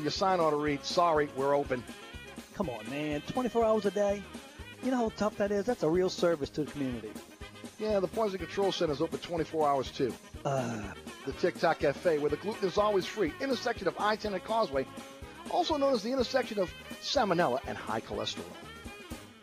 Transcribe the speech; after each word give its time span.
Your 0.00 0.10
sign 0.10 0.40
ought 0.40 0.50
to 0.50 0.56
read, 0.56 0.84
sorry, 0.84 1.28
we're 1.36 1.54
open. 1.54 1.84
Come 2.54 2.70
on, 2.70 2.88
man. 2.88 3.20
24 3.28 3.64
hours 3.64 3.86
a 3.86 3.90
day? 3.90 4.22
You 4.82 4.90
know 4.90 4.96
how 4.96 5.08
tough 5.10 5.36
that 5.36 5.50
is? 5.52 5.66
That's 5.66 5.82
a 5.82 5.88
real 5.88 6.08
service 6.08 6.48
to 6.50 6.64
the 6.64 6.70
community. 6.70 7.10
Yeah, 7.78 8.00
the 8.00 8.08
Poison 8.08 8.38
Control 8.38 8.72
Center 8.72 8.92
is 8.92 9.02
open 9.02 9.18
24 9.18 9.68
hours 9.68 9.90
too. 9.90 10.12
Uh, 10.44 10.80
the 11.26 11.32
Tic 11.32 11.58
Tac 11.58 11.80
Cafe, 11.80 12.18
where 12.18 12.30
the 12.30 12.36
gluten 12.36 12.66
is 12.66 12.78
always 12.78 13.04
free, 13.04 13.32
intersection 13.40 13.88
of 13.88 13.94
I-10 13.98 14.32
and 14.32 14.44
Causeway, 14.44 14.86
also 15.50 15.76
known 15.76 15.92
as 15.92 16.02
the 16.02 16.12
intersection 16.12 16.58
of 16.58 16.72
salmonella 17.02 17.60
and 17.66 17.76
high 17.76 18.00
cholesterol. 18.00 18.44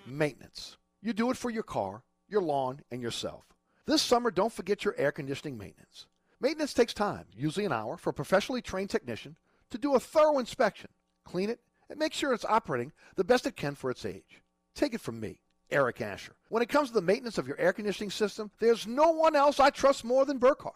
Maintenance. 0.08 0.78
You 1.02 1.14
do 1.14 1.30
it 1.30 1.38
for 1.38 1.52
your 1.52 1.64
car, 1.64 2.04
your 2.28 2.42
lawn, 2.42 2.82
and 2.92 3.02
yourself. 3.02 3.46
This 3.86 4.02
summer, 4.02 4.32
don't 4.32 4.52
forget 4.52 4.84
your 4.84 4.96
air 4.98 5.12
conditioning 5.12 5.58
maintenance. 5.58 6.08
Maintenance 6.40 6.74
takes 6.74 6.94
time, 6.94 7.26
usually 7.36 7.66
an 7.66 7.72
hour, 7.72 7.98
for 7.98 8.10
a 8.10 8.14
professionally 8.14 8.62
trained 8.62 8.90
technician 8.90 9.36
to 9.72 9.78
do 9.78 9.96
a 9.96 10.00
thorough 10.00 10.40
inspection, 10.40 10.90
clean 11.24 11.50
it, 11.50 11.60
and 11.90 12.00
make 12.00 12.14
sure 12.14 12.34
it's 12.34 12.46
operating 12.46 12.92
the 13.16 13.24
best 13.24 13.46
it 13.46 13.56
can 13.56 13.76
for 13.76 13.90
its 13.90 14.06
age. 14.06 14.42
Take 14.76 14.94
it 14.94 15.02
from 15.02 15.20
me, 15.20 15.42
Eric 15.72 16.02
Asher. 16.02 16.36
When 16.50 16.62
it 16.64 16.70
comes 16.70 16.90
to 16.90 16.94
the 16.94 17.02
maintenance 17.02 17.38
of 17.38 17.48
your 17.48 17.60
air 17.60 17.74
conditioning 17.74 18.12
system, 18.12 18.52
there's 18.60 18.88
no 18.88 19.12
one 19.12 19.36
else 19.36 19.60
I 19.60 19.70
trust 19.70 20.04
more 20.04 20.26
than 20.26 20.38
Burkhardt. 20.38 20.76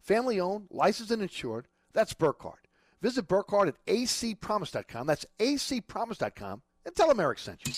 Family 0.00 0.40
owned, 0.40 0.68
licensed, 0.70 1.10
and 1.10 1.22
insured, 1.22 1.68
that's 1.92 2.14
Burkhardt. 2.14 2.66
Visit 3.02 3.28
Burkhardt 3.28 3.68
at 3.68 3.86
acpromise.com. 3.86 5.06
That's 5.06 5.26
acpromise.com 5.38 6.62
and 6.84 6.94
tell 6.94 7.08
them 7.08 7.20
Eric 7.20 7.38
sent 7.38 7.66
you. 7.66 7.72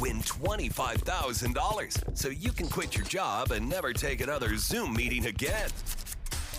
Win 0.00 0.20
$25,000 0.20 2.16
so 2.16 2.28
you 2.28 2.52
can 2.52 2.68
quit 2.68 2.96
your 2.96 3.04
job 3.04 3.50
and 3.50 3.68
never 3.68 3.92
take 3.92 4.20
another 4.20 4.56
Zoom 4.56 4.94
meeting 4.94 5.26
again. 5.26 5.68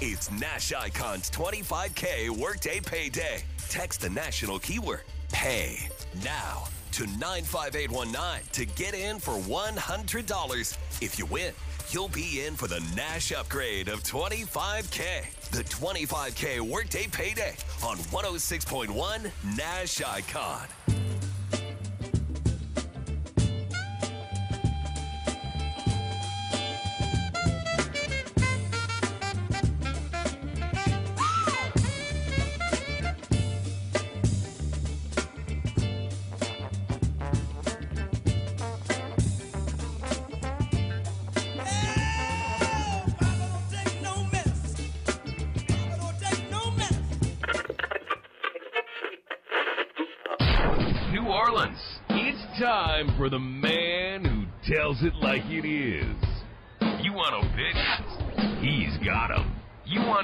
It's 0.03 0.31
Nash 0.31 0.73
Icon's 0.73 1.29
25K 1.29 2.31
Workday 2.31 2.79
Payday. 2.79 3.43
Text 3.69 4.01
the 4.01 4.09
national 4.09 4.57
keyword 4.57 5.01
pay 5.31 5.87
now 6.23 6.63
to 6.93 7.05
95819 7.19 8.41
to 8.51 8.65
get 8.65 8.95
in 8.95 9.19
for 9.19 9.33
$100. 9.33 10.77
If 11.03 11.19
you 11.19 11.27
win, 11.27 11.53
you'll 11.91 12.07
be 12.07 12.43
in 12.47 12.55
for 12.55 12.67
the 12.67 12.83
Nash 12.95 13.31
upgrade 13.31 13.89
of 13.89 14.01
25K. 14.01 15.51
The 15.51 15.63
25K 15.65 16.61
Workday 16.61 17.05
Payday 17.05 17.55
on 17.85 17.97
106.1 17.97 19.29
Nash 19.55 20.01
Icon. 20.01 21.10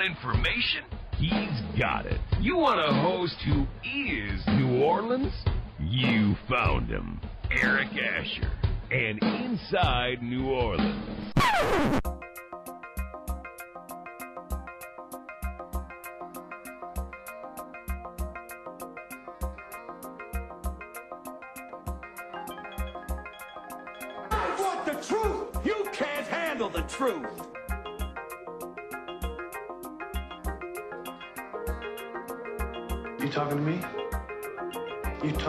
Information? 0.08 0.84
He's 1.18 1.80
got 1.80 2.06
it. 2.06 2.20
You 2.40 2.58
want 2.58 2.80
a 2.80 2.94
host 3.02 3.36
who 3.46 3.64
is 3.84 4.42
New 4.48 4.84
Orleans? 4.84 5.34
You 5.80 6.36
found 6.50 6.90
him. 6.90 7.20
Eric 7.52 7.90
Asher. 7.90 8.52
And 8.92 9.22
Inside 9.22 10.22
New 10.22 10.50
Orleans. 10.50 10.67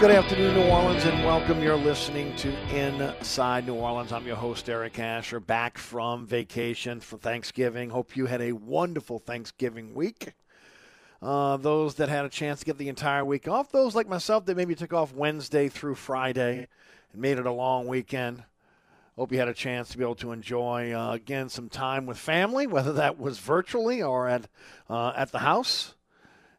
Good 0.00 0.10
afternoon, 0.10 0.54
New 0.54 0.68
Orleans, 0.68 1.04
and 1.04 1.24
welcome. 1.24 1.62
You're 1.62 1.74
listening 1.76 2.36
to 2.36 2.52
Inside 2.76 3.66
New 3.66 3.74
Orleans. 3.74 4.12
I'm 4.12 4.26
your 4.26 4.36
host, 4.36 4.68
Eric 4.68 4.98
Asher, 4.98 5.40
back 5.40 5.78
from 5.78 6.26
vacation 6.26 7.00
for 7.00 7.16
Thanksgiving. 7.16 7.88
Hope 7.90 8.16
you 8.16 8.26
had 8.26 8.42
a 8.42 8.52
wonderful 8.52 9.18
Thanksgiving 9.18 9.94
week. 9.94 10.34
Uh, 11.20 11.56
those 11.56 11.96
that 11.96 12.08
had 12.08 12.24
a 12.24 12.28
chance 12.28 12.60
to 12.60 12.64
get 12.64 12.78
the 12.78 12.88
entire 12.88 13.24
week 13.24 13.48
off, 13.48 13.72
those 13.72 13.94
like 13.94 14.08
myself 14.08 14.46
that 14.46 14.56
maybe 14.56 14.74
took 14.74 14.92
off 14.92 15.12
Wednesday 15.12 15.68
through 15.68 15.96
Friday 15.96 16.68
and 17.12 17.20
made 17.20 17.38
it 17.38 17.46
a 17.46 17.52
long 17.52 17.86
weekend. 17.88 18.44
Hope 19.16 19.32
you 19.32 19.38
had 19.38 19.48
a 19.48 19.54
chance 19.54 19.88
to 19.88 19.98
be 19.98 20.04
able 20.04 20.14
to 20.16 20.30
enjoy 20.30 20.92
uh, 20.92 21.12
again 21.12 21.48
some 21.48 21.68
time 21.68 22.06
with 22.06 22.18
family, 22.18 22.68
whether 22.68 22.92
that 22.92 23.18
was 23.18 23.40
virtually 23.40 24.00
or 24.00 24.28
at 24.28 24.46
uh, 24.88 25.12
at 25.16 25.32
the 25.32 25.40
house. 25.40 25.94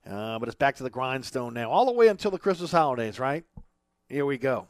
Uh, 0.06 0.38
but 0.40 0.50
it's 0.50 0.56
back 0.56 0.76
to 0.76 0.84
the 0.84 0.90
grindstone 0.90 1.54
now, 1.54 1.70
all 1.70 1.86
the 1.86 1.94
way 1.94 2.10
until 2.10 2.32
the 2.32 2.40
Christmas 2.40 2.72
holidays, 2.72 3.18
right? 3.18 3.46
Here 4.10 4.26
we 4.26 4.38
go. 4.38 4.68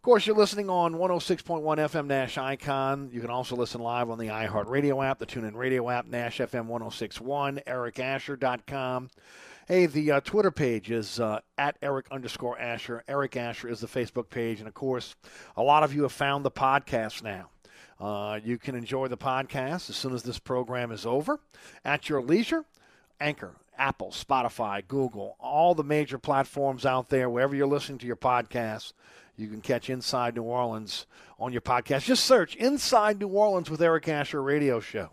Of 0.00 0.04
course, 0.04 0.26
you're 0.26 0.34
listening 0.34 0.70
on 0.70 0.94
106.1 0.94 1.62
FM 1.62 2.06
Nash 2.06 2.38
Icon. 2.38 3.10
You 3.12 3.20
can 3.20 3.28
also 3.28 3.54
listen 3.54 3.82
live 3.82 4.08
on 4.08 4.16
the 4.16 4.28
iHeartRadio 4.28 5.04
app, 5.04 5.18
the 5.18 5.26
TuneIn 5.26 5.54
Radio 5.54 5.90
app, 5.90 6.06
Nash 6.06 6.38
FM 6.38 6.64
1061, 6.68 7.60
ericasher.com. 7.66 9.10
Hey, 9.68 9.84
the 9.84 10.12
uh, 10.12 10.20
Twitter 10.20 10.50
page 10.50 10.90
is 10.90 11.20
uh, 11.20 11.40
at 11.58 11.76
Eric 11.82 12.06
underscore 12.10 12.58
Asher. 12.58 13.04
Eric 13.08 13.36
Asher 13.36 13.68
is 13.68 13.80
the 13.80 13.86
Facebook 13.86 14.30
page. 14.30 14.60
And 14.60 14.66
of 14.66 14.72
course, 14.72 15.16
a 15.54 15.62
lot 15.62 15.82
of 15.82 15.94
you 15.94 16.00
have 16.04 16.12
found 16.12 16.46
the 16.46 16.50
podcast 16.50 17.22
now. 17.22 17.50
Uh, 18.00 18.40
you 18.42 18.56
can 18.56 18.74
enjoy 18.74 19.06
the 19.06 19.18
podcast 19.18 19.90
as 19.90 19.96
soon 19.96 20.14
as 20.14 20.22
this 20.22 20.38
program 20.38 20.92
is 20.92 21.04
over 21.04 21.40
at 21.84 22.08
your 22.08 22.22
leisure. 22.22 22.64
Anchor, 23.20 23.54
Apple, 23.76 24.12
Spotify, 24.12 24.82
Google, 24.88 25.36
all 25.38 25.74
the 25.74 25.84
major 25.84 26.16
platforms 26.16 26.86
out 26.86 27.10
there, 27.10 27.28
wherever 27.28 27.54
you're 27.54 27.66
listening 27.66 27.98
to 27.98 28.06
your 28.06 28.16
podcast, 28.16 28.94
you 29.40 29.48
can 29.48 29.60
catch 29.60 29.88
Inside 29.88 30.36
New 30.36 30.42
Orleans 30.42 31.06
on 31.38 31.52
your 31.52 31.62
podcast. 31.62 32.04
Just 32.04 32.24
search 32.24 32.54
Inside 32.56 33.18
New 33.18 33.28
Orleans 33.28 33.70
with 33.70 33.80
Eric 33.80 34.08
Asher 34.08 34.42
Radio 34.42 34.80
Show. 34.80 35.10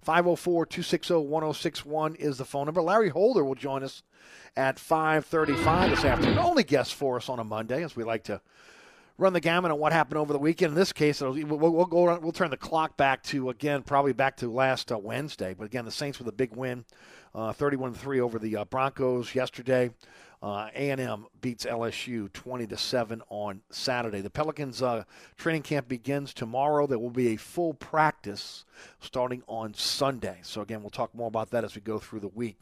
504 0.00 0.66
260 0.66 1.14
1061 1.14 2.14
is 2.14 2.38
the 2.38 2.44
phone 2.44 2.66
number. 2.66 2.80
Larry 2.80 3.08
Holder 3.08 3.44
will 3.44 3.54
join 3.54 3.82
us 3.82 4.02
at 4.56 4.76
5:35 4.78 5.90
this 5.90 6.04
afternoon. 6.04 6.38
Only 6.38 6.62
guest 6.62 6.94
for 6.94 7.16
us 7.16 7.28
on 7.28 7.38
a 7.38 7.44
Monday, 7.44 7.82
as 7.82 7.96
we 7.96 8.04
like 8.04 8.24
to 8.24 8.40
run 9.18 9.32
the 9.32 9.40
gamut 9.40 9.70
on 9.70 9.78
what 9.78 9.92
happened 9.92 10.18
over 10.18 10.32
the 10.32 10.38
weekend. 10.38 10.70
In 10.70 10.76
this 10.76 10.92
case, 10.92 11.20
we'll, 11.20 11.34
we'll 11.34 11.86
go. 11.86 12.18
We'll 12.18 12.32
turn 12.32 12.50
the 12.50 12.56
clock 12.56 12.96
back 12.96 13.22
to 13.24 13.50
again, 13.50 13.82
probably 13.82 14.12
back 14.12 14.36
to 14.38 14.50
last 14.50 14.92
uh, 14.92 14.98
Wednesday. 14.98 15.54
But 15.54 15.64
again, 15.64 15.84
the 15.84 15.90
Saints 15.90 16.18
with 16.18 16.28
a 16.28 16.32
big 16.32 16.54
win, 16.54 16.84
uh, 17.34 17.52
31-3 17.52 18.20
over 18.20 18.38
the 18.38 18.56
uh, 18.56 18.64
Broncos 18.64 19.34
yesterday. 19.34 19.90
Uh, 20.42 20.68
A&M 20.74 21.26
beats 21.40 21.64
LSU 21.64 22.32
20 22.32 22.66
to 22.66 22.76
7 22.76 23.22
on 23.30 23.62
Saturday. 23.70 24.20
The 24.20 24.30
Pelicans 24.30 24.82
uh, 24.82 25.04
training 25.36 25.62
camp 25.62 25.88
begins 25.88 26.34
tomorrow. 26.34 26.86
There 26.86 26.98
will 26.98 27.10
be 27.10 27.28
a 27.28 27.36
full 27.36 27.74
practice 27.74 28.64
starting 29.00 29.42
on 29.46 29.74
Sunday. 29.74 30.40
So 30.42 30.60
again, 30.60 30.82
we'll 30.82 30.90
talk 30.90 31.14
more 31.14 31.28
about 31.28 31.50
that 31.50 31.64
as 31.64 31.74
we 31.74 31.80
go 31.80 31.98
through 31.98 32.20
the 32.20 32.28
week. 32.28 32.60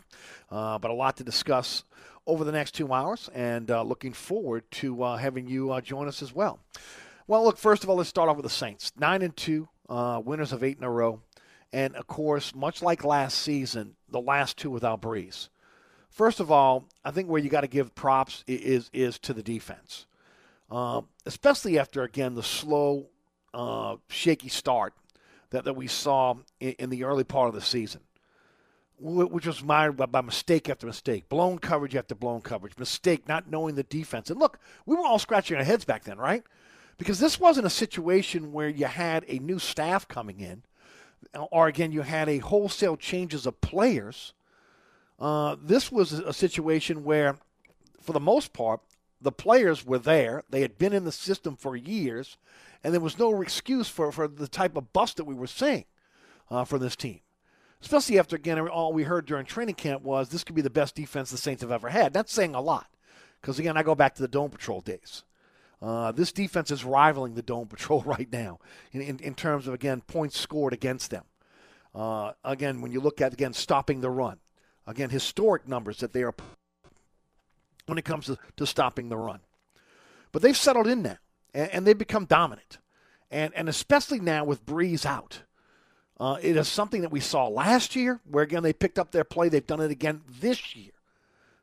Uh, 0.50 0.78
but 0.78 0.90
a 0.90 0.94
lot 0.94 1.16
to 1.16 1.24
discuss 1.24 1.84
over 2.26 2.44
the 2.44 2.52
next 2.52 2.72
two 2.72 2.92
hours, 2.92 3.28
and 3.34 3.70
uh, 3.70 3.82
looking 3.82 4.12
forward 4.12 4.70
to 4.70 5.02
uh, 5.02 5.16
having 5.16 5.46
you 5.46 5.72
uh, 5.72 5.80
join 5.80 6.08
us 6.08 6.22
as 6.22 6.34
well. 6.34 6.60
Well, 7.26 7.44
look, 7.44 7.58
first 7.58 7.82
of 7.82 7.90
all, 7.90 7.96
let's 7.96 8.08
start 8.08 8.28
off 8.28 8.36
with 8.36 8.44
the 8.44 8.50
Saints. 8.50 8.92
Nine 8.98 9.20
and 9.20 9.36
two, 9.36 9.68
winners 9.88 10.52
of 10.52 10.62
eight 10.62 10.78
in 10.78 10.84
a 10.84 10.90
row, 10.90 11.20
and 11.72 11.94
of 11.96 12.06
course, 12.06 12.54
much 12.54 12.82
like 12.82 13.04
last 13.04 13.38
season, 13.38 13.96
the 14.08 14.20
last 14.20 14.56
two 14.56 14.70
without 14.70 15.02
Brees. 15.02 15.48
First 16.14 16.38
of 16.38 16.52
all, 16.52 16.84
I 17.04 17.10
think 17.10 17.28
where 17.28 17.42
you 17.42 17.50
got 17.50 17.62
to 17.62 17.66
give 17.66 17.92
props 17.96 18.44
is 18.46 18.88
is 18.92 19.18
to 19.18 19.34
the 19.34 19.42
defense, 19.42 20.06
uh, 20.70 21.00
especially 21.26 21.76
after 21.76 22.04
again 22.04 22.36
the 22.36 22.42
slow, 22.44 23.08
uh, 23.52 23.96
shaky 24.08 24.48
start 24.48 24.94
that, 25.50 25.64
that 25.64 25.74
we 25.74 25.88
saw 25.88 26.36
in, 26.60 26.70
in, 26.78 26.90
the 26.90 27.02
early 27.02 27.24
part 27.24 27.48
of 27.48 27.54
the 27.56 27.60
season, 27.60 28.00
which 29.00 29.44
was 29.44 29.64
mired 29.64 29.96
by, 29.96 30.06
by 30.06 30.20
mistake 30.20 30.68
after 30.68 30.86
mistake, 30.86 31.28
blown 31.28 31.58
coverage 31.58 31.96
after 31.96 32.14
blown 32.14 32.42
coverage, 32.42 32.78
mistake 32.78 33.26
not 33.26 33.50
knowing 33.50 33.74
the 33.74 33.82
defense. 33.82 34.30
And 34.30 34.38
look, 34.38 34.60
we 34.86 34.94
were 34.94 35.04
all 35.04 35.18
scratching 35.18 35.56
our 35.56 35.64
heads 35.64 35.84
back 35.84 36.04
then, 36.04 36.18
right? 36.18 36.44
Because 36.96 37.18
this 37.18 37.40
wasn't 37.40 37.66
a 37.66 37.70
situation 37.70 38.52
where 38.52 38.68
you 38.68 38.86
had 38.86 39.24
a 39.26 39.40
new 39.40 39.58
staff 39.58 40.06
coming 40.06 40.38
in, 40.38 40.62
or 41.50 41.66
again 41.66 41.90
you 41.90 42.02
had 42.02 42.28
a 42.28 42.38
wholesale 42.38 42.96
changes 42.96 43.46
of 43.46 43.60
players 43.60 44.32
uh, 45.24 45.56
this 45.58 45.90
was 45.90 46.12
a 46.12 46.34
situation 46.34 47.02
where, 47.02 47.38
for 47.98 48.12
the 48.12 48.20
most 48.20 48.52
part, 48.52 48.80
the 49.22 49.32
players 49.32 49.82
were 49.82 49.98
there. 49.98 50.42
They 50.50 50.60
had 50.60 50.76
been 50.76 50.92
in 50.92 51.04
the 51.04 51.12
system 51.12 51.56
for 51.56 51.74
years, 51.74 52.36
and 52.82 52.92
there 52.92 53.00
was 53.00 53.18
no 53.18 53.40
excuse 53.40 53.88
for, 53.88 54.12
for 54.12 54.28
the 54.28 54.46
type 54.46 54.76
of 54.76 54.92
bust 54.92 55.16
that 55.16 55.24
we 55.24 55.34
were 55.34 55.46
seeing 55.46 55.86
uh, 56.50 56.64
for 56.64 56.78
this 56.78 56.94
team. 56.94 57.20
Especially 57.80 58.18
after, 58.18 58.36
again, 58.36 58.58
all 58.68 58.92
we 58.92 59.04
heard 59.04 59.24
during 59.24 59.46
training 59.46 59.76
camp 59.76 60.02
was 60.02 60.28
this 60.28 60.44
could 60.44 60.56
be 60.56 60.60
the 60.60 60.68
best 60.68 60.94
defense 60.94 61.30
the 61.30 61.38
Saints 61.38 61.62
have 61.62 61.72
ever 61.72 61.88
had. 61.88 62.12
That's 62.12 62.30
saying 62.30 62.54
a 62.54 62.60
lot. 62.60 62.88
Because, 63.40 63.58
again, 63.58 63.78
I 63.78 63.82
go 63.82 63.94
back 63.94 64.14
to 64.16 64.22
the 64.22 64.28
Dome 64.28 64.50
Patrol 64.50 64.82
days. 64.82 65.24
Uh, 65.80 66.12
this 66.12 66.32
defense 66.32 66.70
is 66.70 66.84
rivaling 66.84 67.32
the 67.32 67.40
Dome 67.40 67.68
Patrol 67.68 68.02
right 68.06 68.30
now 68.30 68.58
in, 68.92 69.00
in, 69.00 69.18
in 69.20 69.34
terms 69.34 69.66
of, 69.66 69.72
again, 69.72 70.02
points 70.02 70.38
scored 70.38 70.74
against 70.74 71.10
them. 71.10 71.24
Uh, 71.94 72.32
again, 72.44 72.82
when 72.82 72.92
you 72.92 73.00
look 73.00 73.22
at, 73.22 73.32
again, 73.32 73.54
stopping 73.54 74.02
the 74.02 74.10
run. 74.10 74.38
Again, 74.86 75.10
historic 75.10 75.66
numbers 75.66 75.98
that 75.98 76.12
they 76.12 76.22
are 76.22 76.34
when 77.86 77.98
it 77.98 78.04
comes 78.04 78.26
to, 78.26 78.38
to 78.56 78.66
stopping 78.66 79.08
the 79.08 79.16
run. 79.16 79.40
But 80.32 80.42
they've 80.42 80.56
settled 80.56 80.86
in 80.86 81.02
now, 81.02 81.18
and, 81.52 81.70
and 81.70 81.86
they've 81.86 81.96
become 81.96 82.24
dominant. 82.24 82.78
And, 83.30 83.54
and 83.54 83.68
especially 83.68 84.20
now 84.20 84.44
with 84.44 84.64
Brees 84.64 85.06
out. 85.06 85.42
Uh, 86.20 86.36
it 86.40 86.56
is 86.56 86.68
something 86.68 87.00
that 87.00 87.10
we 87.10 87.20
saw 87.20 87.48
last 87.48 87.96
year, 87.96 88.20
where 88.30 88.44
again 88.44 88.62
they 88.62 88.72
picked 88.72 88.98
up 88.98 89.10
their 89.10 89.24
play. 89.24 89.48
They've 89.48 89.66
done 89.66 89.80
it 89.80 89.90
again 89.90 90.22
this 90.40 90.76
year. 90.76 90.92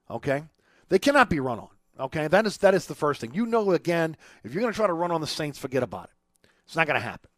Okay, 0.09 0.43
they 0.89 0.99
cannot 0.99 1.29
be 1.29 1.39
run 1.39 1.59
on. 1.59 1.69
Okay, 1.99 2.27
that 2.27 2.45
is 2.45 2.57
that 2.57 2.73
is 2.73 2.85
the 2.87 2.95
first 2.95 3.21
thing. 3.21 3.33
You 3.33 3.45
know, 3.45 3.71
again, 3.71 4.17
if 4.43 4.53
you're 4.53 4.61
going 4.61 4.73
to 4.73 4.77
try 4.77 4.87
to 4.87 4.93
run 4.93 5.11
on 5.11 5.21
the 5.21 5.27
Saints, 5.27 5.57
forget 5.57 5.83
about 5.83 6.05
it. 6.05 6.49
It's 6.65 6.75
not 6.75 6.87
going 6.87 6.99
to 6.99 7.05
happen. 7.05 7.29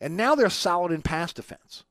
And 0.00 0.16
now 0.16 0.34
they're 0.34 0.50
solid 0.50 0.92
in 0.92 1.02
pass 1.02 1.32
defense. 1.32 1.84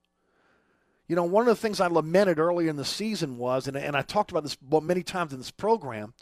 You 1.12 1.18
know, 1.18 1.26
one 1.26 1.42
of 1.42 1.48
the 1.48 1.62
things 1.62 1.82
I 1.82 1.88
lamented 1.88 2.40
earlier 2.40 2.70
in 2.70 2.78
the 2.78 2.86
season 2.86 3.38
was, 3.38 3.68
and, 3.68 3.76
and 3.76 3.98
I 3.98 4.02
talked 4.02 4.32
about 4.32 4.44
this 4.44 4.56
many 4.82 5.04
times 5.04 5.34
in 5.34 5.40
this 5.40 5.52
program, 5.52 6.14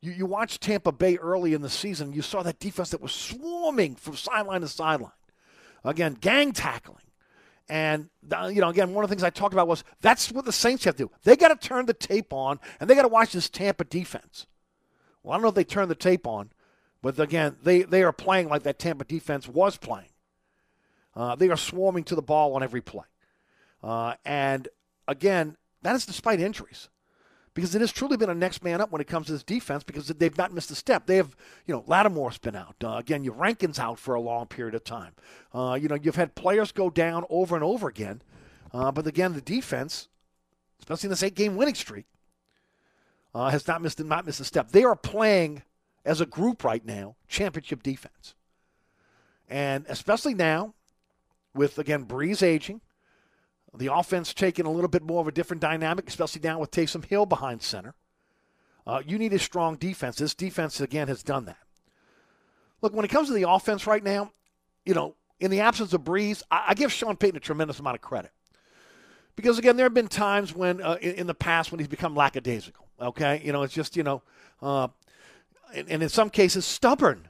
you, 0.00 0.10
you 0.10 0.26
watched 0.26 0.62
Tampa 0.62 0.90
Bay 0.90 1.16
early 1.16 1.54
in 1.54 1.62
the 1.62 1.70
season, 1.70 2.12
you 2.12 2.22
saw 2.22 2.42
that 2.42 2.58
defense 2.58 2.90
that 2.90 3.00
was 3.00 3.12
swarming 3.12 3.94
from 3.94 4.16
sideline 4.16 4.62
to 4.62 4.66
sideline. 4.66 5.12
Again, 5.84 6.14
gang 6.20 6.50
tackling. 6.50 7.04
And, 7.68 8.10
you 8.50 8.60
know, 8.60 8.70
again, 8.70 8.92
one 8.92 9.04
of 9.04 9.10
the 9.10 9.14
things 9.14 9.22
I 9.22 9.30
talked 9.30 9.54
about 9.54 9.68
was 9.68 9.84
that's 10.00 10.32
what 10.32 10.44
the 10.44 10.50
Saints 10.50 10.82
have 10.86 10.96
to 10.96 11.04
do. 11.04 11.10
They 11.22 11.36
got 11.36 11.60
to 11.60 11.68
turn 11.68 11.86
the 11.86 11.94
tape 11.94 12.32
on, 12.32 12.58
and 12.80 12.90
they 12.90 12.96
got 12.96 13.02
to 13.02 13.08
watch 13.08 13.30
this 13.30 13.48
Tampa 13.48 13.84
defense. 13.84 14.48
Well, 15.22 15.34
I 15.34 15.36
don't 15.36 15.42
know 15.42 15.50
if 15.50 15.54
they 15.54 15.62
turned 15.62 15.88
the 15.88 15.94
tape 15.94 16.26
on, 16.26 16.50
but 17.00 17.16
again, 17.20 17.58
they, 17.62 17.82
they 17.82 18.02
are 18.02 18.12
playing 18.12 18.48
like 18.48 18.64
that 18.64 18.80
Tampa 18.80 19.04
defense 19.04 19.46
was 19.46 19.76
playing. 19.76 20.10
Uh, 21.14 21.36
they 21.36 21.48
are 21.48 21.56
swarming 21.56 22.02
to 22.02 22.16
the 22.16 22.22
ball 22.22 22.56
on 22.56 22.64
every 22.64 22.80
play. 22.80 23.04
Uh, 23.82 24.14
and 24.24 24.68
again, 25.08 25.56
that 25.82 25.96
is 25.96 26.06
despite 26.06 26.40
injuries. 26.40 26.88
Because 27.54 27.74
it 27.74 27.82
has 27.82 27.92
truly 27.92 28.16
been 28.16 28.30
a 28.30 28.34
next 28.34 28.64
man 28.64 28.80
up 28.80 28.90
when 28.90 29.02
it 29.02 29.06
comes 29.06 29.26
to 29.26 29.32
this 29.32 29.42
defense 29.42 29.84
because 29.84 30.06
they've 30.06 30.38
not 30.38 30.54
missed 30.54 30.70
a 30.70 30.74
step. 30.74 31.04
They 31.04 31.16
have, 31.16 31.36
you 31.66 31.74
know, 31.74 31.84
Lattimore's 31.86 32.38
been 32.38 32.56
out. 32.56 32.76
Uh, 32.82 32.96
again, 32.96 33.24
your 33.24 33.34
Rankins 33.34 33.78
out 33.78 33.98
for 33.98 34.14
a 34.14 34.20
long 34.20 34.46
period 34.46 34.74
of 34.74 34.84
time. 34.84 35.12
Uh, 35.52 35.78
you 35.78 35.86
know, 35.86 35.98
you've 36.00 36.16
had 36.16 36.34
players 36.34 36.72
go 36.72 36.88
down 36.88 37.26
over 37.28 37.54
and 37.54 37.62
over 37.62 37.88
again. 37.88 38.22
Uh, 38.72 38.90
but 38.90 39.06
again, 39.06 39.34
the 39.34 39.42
defense, 39.42 40.08
especially 40.78 41.08
in 41.08 41.10
this 41.10 41.22
eight 41.22 41.34
game 41.34 41.56
winning 41.56 41.74
streak, 41.74 42.06
uh, 43.34 43.50
has 43.50 43.68
not 43.68 43.82
missed, 43.82 44.02
not 44.02 44.24
missed 44.24 44.40
a 44.40 44.44
step. 44.44 44.70
They 44.70 44.84
are 44.84 44.96
playing 44.96 45.62
as 46.06 46.22
a 46.22 46.26
group 46.26 46.64
right 46.64 46.84
now 46.84 47.16
championship 47.28 47.82
defense. 47.82 48.34
And 49.46 49.84
especially 49.90 50.32
now, 50.32 50.72
with, 51.54 51.78
again, 51.78 52.06
Brees 52.06 52.42
aging, 52.42 52.80
the 53.74 53.92
offense 53.92 54.34
taking 54.34 54.66
a 54.66 54.70
little 54.70 54.88
bit 54.88 55.02
more 55.02 55.20
of 55.20 55.28
a 55.28 55.32
different 55.32 55.62
dynamic, 55.62 56.08
especially 56.08 56.42
now 56.42 56.58
with 56.58 56.70
Taysom 56.70 57.04
Hill 57.04 57.26
behind 57.26 57.62
center. 57.62 57.94
Uh, 58.86 59.02
you 59.06 59.18
need 59.18 59.32
a 59.32 59.38
strong 59.38 59.76
defense. 59.76 60.16
This 60.16 60.34
defense, 60.34 60.80
again, 60.80 61.08
has 61.08 61.22
done 61.22 61.46
that. 61.46 61.58
Look, 62.82 62.92
when 62.94 63.04
it 63.04 63.08
comes 63.08 63.28
to 63.28 63.34
the 63.34 63.48
offense 63.48 63.86
right 63.86 64.02
now, 64.02 64.32
you 64.84 64.92
know, 64.92 65.14
in 65.40 65.50
the 65.50 65.60
absence 65.60 65.92
of 65.92 66.02
Brees, 66.02 66.42
I, 66.50 66.66
I 66.68 66.74
give 66.74 66.92
Sean 66.92 67.16
Payton 67.16 67.36
a 67.36 67.40
tremendous 67.40 67.78
amount 67.78 67.94
of 67.94 68.02
credit. 68.02 68.32
Because, 69.36 69.58
again, 69.58 69.76
there 69.76 69.86
have 69.86 69.94
been 69.94 70.08
times 70.08 70.54
when, 70.54 70.82
uh, 70.82 70.98
in, 71.00 71.14
in, 71.14 71.26
the 71.26 71.34
past, 71.34 71.72
when 71.72 71.78
he's 71.78 71.88
become 71.88 72.14
lackadaisical. 72.14 72.86
Okay? 73.00 73.40
You 73.44 73.52
know, 73.52 73.62
it's 73.62 73.72
just, 73.72 73.96
you 73.96 74.02
know, 74.02 74.22
uh, 74.60 74.88
and, 75.74 75.88
and 75.88 76.02
in 76.02 76.08
some 76.08 76.28
cases, 76.28 76.66
stubborn. 76.66 77.28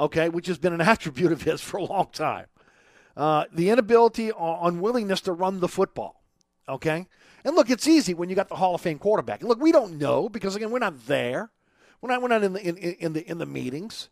Okay? 0.00 0.28
Which 0.28 0.48
has 0.48 0.58
been 0.58 0.72
an 0.72 0.80
attribute 0.82 1.30
of 1.30 1.42
his 1.42 1.60
for 1.60 1.76
a 1.76 1.84
long 1.84 2.08
time. 2.12 2.46
Uh, 3.16 3.44
the 3.52 3.70
inability 3.70 4.30
or 4.32 4.58
unwillingness 4.62 5.20
to 5.20 5.32
run 5.32 5.60
the 5.60 5.68
football. 5.68 6.22
Okay? 6.68 7.06
And 7.44 7.54
look, 7.54 7.70
it's 7.70 7.86
easy 7.86 8.14
when 8.14 8.28
you 8.28 8.34
got 8.34 8.48
the 8.48 8.56
Hall 8.56 8.74
of 8.74 8.80
Fame 8.80 8.98
quarterback. 8.98 9.40
And 9.40 9.48
look, 9.48 9.60
we 9.60 9.70
don't 9.70 9.98
know 9.98 10.28
because 10.28 10.56
again, 10.56 10.70
we're 10.70 10.78
not 10.78 11.06
there. 11.06 11.50
We're 12.00 12.10
not, 12.10 12.22
we're 12.22 12.28
not 12.28 12.42
in 12.42 12.52
the 12.54 12.60
in, 12.60 12.76
in 12.76 13.12
the 13.12 13.30
in 13.30 13.38
the 13.38 13.46
meetings. 13.46 14.08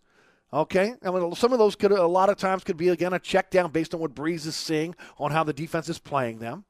Okay, 0.53 0.95
I 1.03 1.11
mean, 1.11 1.35
some 1.35 1.53
of 1.53 1.59
those 1.59 1.77
could 1.77 1.93
a 1.93 2.07
lot 2.07 2.29
of 2.29 2.37
times 2.37 2.63
could 2.63 2.77
be 2.77 2.91
again 2.91 3.15
a 3.15 3.19
check 3.19 3.51
down 3.51 3.71
based 3.71 3.95
on 3.95 4.01
what 4.01 4.15
Brees 4.15 4.47
is 4.47 4.55
seeing 4.55 4.95
on 5.19 5.31
how 5.31 5.45
the 5.45 5.53
defense 5.53 5.89
is 5.89 5.99
playing 5.99 6.39
them. 6.39 6.65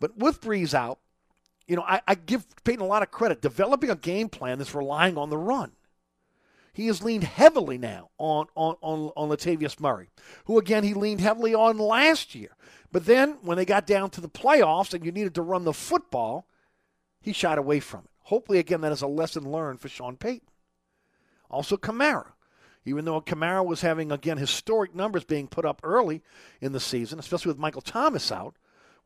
But 0.00 0.16
with 0.16 0.40
Brees 0.40 0.72
out, 0.74 0.98
you 1.66 1.76
know, 1.76 1.82
I, 1.82 2.00
I 2.06 2.14
give 2.14 2.46
Payton 2.64 2.82
a 2.82 2.86
lot 2.86 3.02
of 3.02 3.10
credit 3.10 3.42
developing 3.42 3.90
a 3.90 3.96
game 3.96 4.28
plan 4.28 4.58
that's 4.58 4.74
relying 4.74 5.18
on 5.18 5.30
the 5.30 5.38
run 5.38 5.72
he 6.76 6.88
has 6.88 7.02
leaned 7.02 7.24
heavily 7.24 7.78
now 7.78 8.10
on, 8.18 8.48
on, 8.54 8.76
on, 8.82 9.10
on 9.16 9.30
Latavius 9.30 9.80
Murray, 9.80 10.10
who, 10.44 10.58
again, 10.58 10.84
he 10.84 10.92
leaned 10.92 11.22
heavily 11.22 11.54
on 11.54 11.78
last 11.78 12.34
year. 12.34 12.50
But 12.92 13.06
then 13.06 13.38
when 13.40 13.56
they 13.56 13.64
got 13.64 13.86
down 13.86 14.10
to 14.10 14.20
the 14.20 14.28
playoffs 14.28 14.92
and 14.92 15.02
you 15.02 15.10
needed 15.10 15.34
to 15.36 15.42
run 15.42 15.64
the 15.64 15.72
football, 15.72 16.46
he 17.18 17.32
shied 17.32 17.56
away 17.56 17.80
from 17.80 18.00
it. 18.00 18.10
Hopefully, 18.24 18.58
again, 18.58 18.82
that 18.82 18.92
is 18.92 19.00
a 19.00 19.06
lesson 19.06 19.50
learned 19.50 19.80
for 19.80 19.88
Sean 19.88 20.18
Payton. 20.18 20.48
Also, 21.50 21.78
Kamara. 21.78 22.32
Even 22.84 23.06
though 23.06 23.22
Kamara 23.22 23.64
was 23.64 23.80
having, 23.80 24.12
again, 24.12 24.36
historic 24.36 24.94
numbers 24.94 25.24
being 25.24 25.48
put 25.48 25.64
up 25.64 25.80
early 25.82 26.22
in 26.60 26.72
the 26.72 26.78
season, 26.78 27.18
especially 27.18 27.48
with 27.48 27.58
Michael 27.58 27.80
Thomas 27.80 28.30
out, 28.30 28.54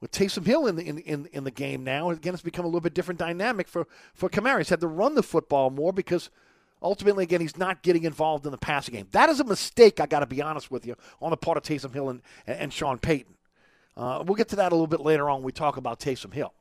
with 0.00 0.11
Taysom 0.11 0.45
Hill 0.45 0.67
in 0.67 0.75
the, 0.75 0.83
in, 0.83 0.99
in, 0.99 1.27
in 1.27 1.45
the 1.45 1.53
game 1.53 1.85
now, 1.85 2.11
again, 2.11 2.35
it's 2.35 2.43
become 2.43 2.65
a 2.65 2.69
little 2.69 2.81
bit 2.81 2.95
different 2.95 3.21
dynamic 3.21 3.69
for, 3.69 3.87
for 4.12 4.29
Kamara. 4.29 4.59
He's 4.59 4.71
had 4.71 4.81
to 4.81 4.89
run 4.89 5.15
the 5.15 5.23
football 5.23 5.71
more 5.71 5.93
because– 5.93 6.31
Ultimately, 6.82 7.25
again, 7.25 7.40
he's 7.40 7.58
not 7.58 7.82
getting 7.82 8.04
involved 8.04 8.46
in 8.46 8.52
the 8.52 8.58
passing 8.58 8.94
game. 8.94 9.06
That 9.12 9.28
is 9.28 9.40
a 9.40 9.44
mistake, 9.44 10.00
I 10.00 10.06
got 10.06 10.20
to 10.20 10.26
be 10.26 10.40
honest 10.40 10.70
with 10.70 10.87
you, 10.87 10.96
on 11.20 11.30
the 11.30 11.37
part 11.37 11.58
of 11.58 11.62
Taysom 11.62 11.92
Hill 11.92 12.08
and, 12.08 12.22
and 12.46 12.72
Sean 12.72 12.99
Payton. 12.99 13.34
Uh, 13.96 14.25
we'll 14.26 14.37
get 14.37 14.49
to 14.49 14.56
that 14.56 14.72
a 14.72 14.75
little 14.75 14.87
bit 14.87 15.00
later 15.00 15.28
on 15.28 15.38
when 15.38 15.44
we 15.44 15.52
talk 15.52 15.76
about 15.76 16.00
Taysom 16.00 16.32
Hill. 16.32 16.54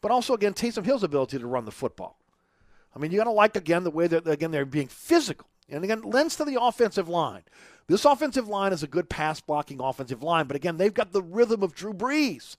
But 0.00 0.10
also, 0.10 0.34
again, 0.34 0.52
Taysom 0.52 0.84
Hill's 0.84 1.04
ability 1.04 1.38
to 1.38 1.46
run 1.46 1.64
the 1.64 1.70
football. 1.70 2.18
I 2.94 2.98
mean, 2.98 3.12
you 3.12 3.18
got 3.18 3.24
to 3.24 3.30
like, 3.30 3.56
again, 3.56 3.84
the 3.84 3.90
way 3.90 4.08
that, 4.08 4.26
again, 4.26 4.50
they're 4.50 4.64
being 4.64 4.88
physical. 4.88 5.46
And 5.68 5.84
again, 5.84 6.02
lends 6.02 6.36
to 6.36 6.44
the 6.44 6.60
offensive 6.60 7.08
line. 7.08 7.42
This 7.86 8.04
offensive 8.04 8.48
line 8.48 8.72
is 8.72 8.82
a 8.82 8.88
good 8.88 9.08
pass 9.08 9.40
blocking 9.40 9.80
offensive 9.80 10.22
line, 10.22 10.46
but 10.46 10.56
again, 10.56 10.76
they've 10.76 10.92
got 10.92 11.12
the 11.12 11.22
rhythm 11.22 11.62
of 11.62 11.74
Drew 11.74 11.92
Brees. 11.92 12.56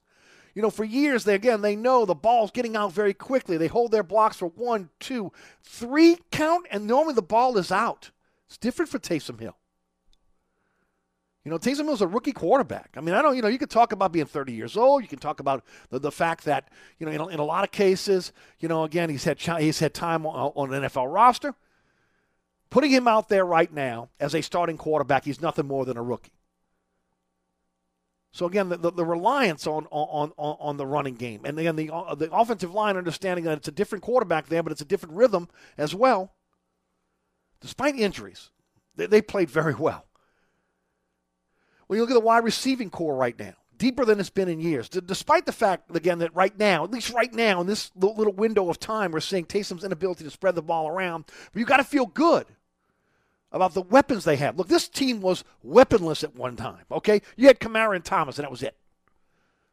You 0.54 0.62
know, 0.62 0.70
for 0.70 0.84
years, 0.84 1.24
they 1.24 1.36
again, 1.36 1.62
they 1.62 1.76
know 1.76 2.06
the 2.06 2.14
ball's 2.14 2.52
getting 2.52 2.76
out 2.76 2.94
very 2.94 3.14
quickly. 3.14 3.58
They 3.58 3.68
hold 3.68 3.92
their 3.92 4.04
blocks 4.04 4.38
for 4.38 4.48
one, 4.48 4.90
two, 5.00 5.32
three 5.64 6.18
count, 6.32 6.68
and 6.70 6.86
normally 6.86 7.16
the 7.16 7.22
ball 7.24 7.58
is 7.58 7.72
out. 7.72 8.12
It's 8.48 8.58
different 8.58 8.92
for 8.92 9.00
Taysom 9.00 9.40
Hill. 9.40 9.58
You 11.44 11.52
know, 11.52 11.58
Taysom 11.58 11.86
Hill's 11.86 12.02
a 12.02 12.08
rookie 12.08 12.32
quarterback. 12.32 12.92
I 12.96 13.02
mean, 13.02 13.16
I 13.16 13.22
don't, 13.22 13.36
you 13.36 13.42
know, 13.42 13.50
you 13.50 13.58
could 13.58 13.70
talk 13.70 13.92
about 13.92 14.14
being 14.14 14.26
30 14.26 14.54
years 14.54 14.78
old. 14.78 15.02
You 15.02 15.10
can 15.10 15.20
talk 15.20 15.40
about 15.40 15.66
the, 15.90 16.00
the 16.00 16.12
fact 16.12 16.46
that, 16.46 16.70
you 17.00 17.06
know, 17.06 17.12
in 17.12 17.20
a, 17.20 17.28
in 17.28 17.40
a 17.40 17.44
lot 17.44 17.66
of 17.66 17.72
cases, 17.72 18.32
you 18.60 18.70
know, 18.70 18.84
again, 18.84 19.10
he's 19.10 19.26
had, 19.26 19.42
he's 19.60 19.80
had 19.80 19.94
time 19.94 20.26
on, 20.26 20.54
on 20.56 20.74
an 20.74 20.84
NFL 20.84 21.14
roster. 21.14 21.56
Putting 22.70 22.92
him 22.92 23.08
out 23.08 23.28
there 23.28 23.46
right 23.46 23.72
now 23.74 24.10
as 24.20 24.34
a 24.34 24.42
starting 24.42 24.78
quarterback, 24.78 25.26
he's 25.26 25.42
nothing 25.42 25.68
more 25.68 25.84
than 25.84 25.98
a 25.98 26.02
rookie. 26.02 26.32
So 28.34 28.48
again, 28.48 28.70
the, 28.70 28.78
the, 28.78 28.92
the 28.92 29.06
reliance 29.06 29.68
on, 29.68 29.86
on, 29.92 30.32
on, 30.38 30.58
on 30.60 30.78
the 30.78 30.88
running 30.88 31.14
game, 31.14 31.42
and 31.46 31.58
again 31.60 31.76
the 31.76 31.92
uh, 31.92 32.16
the 32.16 32.32
offensive 32.34 32.74
line 32.74 32.98
understanding 32.98 33.46
that 33.46 33.60
it's 33.60 33.68
a 33.68 33.72
different 33.72 34.04
quarterback 34.04 34.48
there, 34.48 34.64
but 34.64 34.72
it's 34.72 34.82
a 34.82 34.86
different 34.86 35.16
rhythm 35.16 35.48
as 35.78 35.94
well. 35.94 36.34
Despite 37.62 37.96
injuries, 37.96 38.50
they, 38.96 39.06
they 39.06 39.22
played 39.22 39.52
very 39.52 39.76
well. 39.76 40.08
When 41.86 41.98
you 41.98 42.02
look 42.02 42.10
at 42.10 42.16
the 42.16 42.22
wide 42.22 42.44
receiving 42.44 42.90
core 42.90 43.16
right 43.16 43.38
now, 43.38 43.54
deeper 43.78 44.04
than 44.04 44.20
it's 44.20 44.32
been 44.32 44.50
in 44.50 44.60
years. 44.60 44.90
Despite 44.90 45.46
the 45.46 45.52
fact, 45.52 45.96
again, 45.96 46.18
that 46.20 46.34
right 46.34 46.58
now, 46.58 46.84
at 46.84 46.92
least 46.92 47.14
right 47.14 47.32
now, 47.32 47.62
in 47.62 47.68
this 47.68 47.92
little 47.96 48.34
window 48.34 48.68
of 48.68 48.80
time, 48.80 49.12
we're 49.12 49.20
seeing 49.20 49.46
Taysom's 49.46 49.84
inability 49.84 50.24
to 50.24 50.32
spread 50.32 50.56
the 50.56 50.64
ball 50.64 50.88
around. 50.88 51.26
But 51.52 51.60
you 51.60 51.66
got 51.66 51.78
to 51.78 51.84
feel 51.84 52.08
good 52.08 52.48
about 53.54 53.74
the 53.76 53.82
weapons 53.82 54.26
they 54.26 54.36
have. 54.36 54.58
Look, 54.58 54.68
this 54.68 54.90
team 54.90 55.22
was 55.22 55.44
weaponless 55.62 56.24
at 56.24 56.36
one 56.36 56.56
time, 56.56 56.84
okay? 56.92 57.22
You 57.38 57.48
had 57.48 57.60
Kamara 57.60 57.96
and 57.96 58.04
Thomas, 58.04 58.38
and 58.38 58.44
that 58.44 58.52
was 58.52 58.64
it. 58.64 58.76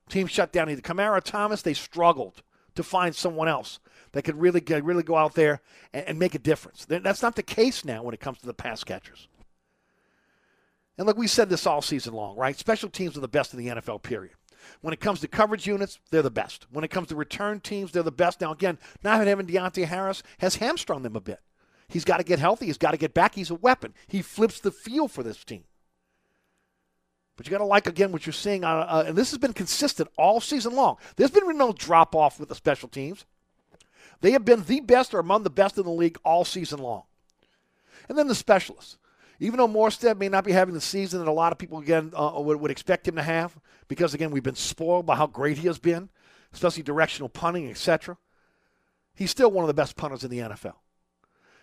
Team 0.08 0.26
shut 0.26 0.52
down 0.52 0.68
either 0.68 0.82
Kamara 0.82 1.22
Thomas. 1.22 1.62
They 1.62 1.74
struggled 1.74 2.42
to 2.74 2.82
find 2.82 3.14
someone 3.14 3.48
else 3.48 3.80
that 4.12 4.22
could 4.22 4.38
really, 4.38 4.62
really 4.82 5.02
go 5.02 5.16
out 5.16 5.34
there 5.34 5.60
and, 5.92 6.06
and 6.08 6.18
make 6.18 6.34
a 6.34 6.38
difference. 6.38 6.84
That's 6.84 7.22
not 7.22 7.36
the 7.36 7.42
case 7.42 7.84
now 7.84 8.02
when 8.02 8.14
it 8.14 8.20
comes 8.20 8.38
to 8.38 8.46
the 8.46 8.54
pass 8.54 8.84
catchers. 8.84 9.28
And 10.98 11.06
look, 11.06 11.16
we 11.16 11.26
said 11.26 11.48
this 11.48 11.66
all 11.66 11.80
season 11.80 12.12
long, 12.12 12.36
right? 12.36 12.58
Special 12.58 12.90
teams 12.90 13.16
are 13.16 13.20
the 13.20 13.28
best 13.28 13.54
in 13.54 13.58
the 13.58 13.74
NFL, 13.74 14.02
period. 14.02 14.34
When 14.82 14.92
it 14.92 15.00
comes 15.00 15.20
to 15.20 15.28
coverage 15.28 15.66
units, 15.66 15.98
they're 16.10 16.20
the 16.20 16.30
best. 16.30 16.66
When 16.70 16.84
it 16.84 16.90
comes 16.90 17.08
to 17.08 17.16
return 17.16 17.60
teams, 17.60 17.92
they're 17.92 18.02
the 18.02 18.12
best. 18.12 18.42
Now, 18.42 18.52
again, 18.52 18.78
not 19.02 19.26
having 19.26 19.46
Deonte 19.46 19.86
Harris 19.86 20.22
has 20.38 20.56
hamstrung 20.56 21.02
them 21.02 21.16
a 21.16 21.20
bit. 21.20 21.40
He's 21.90 22.04
got 22.04 22.18
to 22.18 22.24
get 22.24 22.38
healthy. 22.38 22.66
He's 22.66 22.78
got 22.78 22.92
to 22.92 22.96
get 22.96 23.14
back. 23.14 23.34
He's 23.34 23.50
a 23.50 23.56
weapon. 23.56 23.94
He 24.06 24.22
flips 24.22 24.60
the 24.60 24.70
field 24.70 25.10
for 25.10 25.22
this 25.24 25.42
team. 25.44 25.64
But 27.36 27.46
you 27.46 27.50
got 27.50 27.58
to 27.58 27.64
like 27.64 27.86
again 27.86 28.12
what 28.12 28.26
you're 28.26 28.32
seeing, 28.32 28.64
uh, 28.64 28.68
uh, 28.68 29.04
and 29.08 29.16
this 29.16 29.30
has 29.30 29.38
been 29.38 29.52
consistent 29.52 30.08
all 30.16 30.40
season 30.40 30.74
long. 30.74 30.98
There's 31.16 31.30
been 31.30 31.56
no 31.58 31.72
drop 31.72 32.14
off 32.14 32.38
with 32.38 32.48
the 32.48 32.54
special 32.54 32.88
teams. 32.88 33.24
They 34.20 34.32
have 34.32 34.44
been 34.44 34.62
the 34.62 34.80
best 34.80 35.14
or 35.14 35.18
among 35.18 35.42
the 35.42 35.50
best 35.50 35.78
in 35.78 35.84
the 35.84 35.90
league 35.90 36.18
all 36.24 36.44
season 36.44 36.80
long. 36.80 37.04
And 38.08 38.16
then 38.16 38.28
the 38.28 38.34
specialists. 38.34 38.98
Even 39.42 39.56
though 39.56 39.68
Morstead 39.68 40.18
may 40.18 40.28
not 40.28 40.44
be 40.44 40.52
having 40.52 40.74
the 40.74 40.82
season 40.82 41.18
that 41.18 41.28
a 41.28 41.32
lot 41.32 41.50
of 41.50 41.58
people 41.58 41.78
again 41.78 42.12
uh, 42.14 42.32
would, 42.36 42.60
would 42.60 42.70
expect 42.70 43.08
him 43.08 43.16
to 43.16 43.22
have, 43.22 43.58
because 43.88 44.12
again 44.12 44.30
we've 44.30 44.42
been 44.42 44.54
spoiled 44.54 45.06
by 45.06 45.16
how 45.16 45.26
great 45.26 45.56
he 45.56 45.66
has 45.66 45.78
been, 45.78 46.10
especially 46.52 46.82
directional 46.82 47.30
punting, 47.30 47.70
etc. 47.70 48.18
He's 49.14 49.30
still 49.30 49.50
one 49.50 49.64
of 49.64 49.68
the 49.68 49.74
best 49.74 49.96
punters 49.96 50.22
in 50.24 50.30
the 50.30 50.40
NFL 50.40 50.74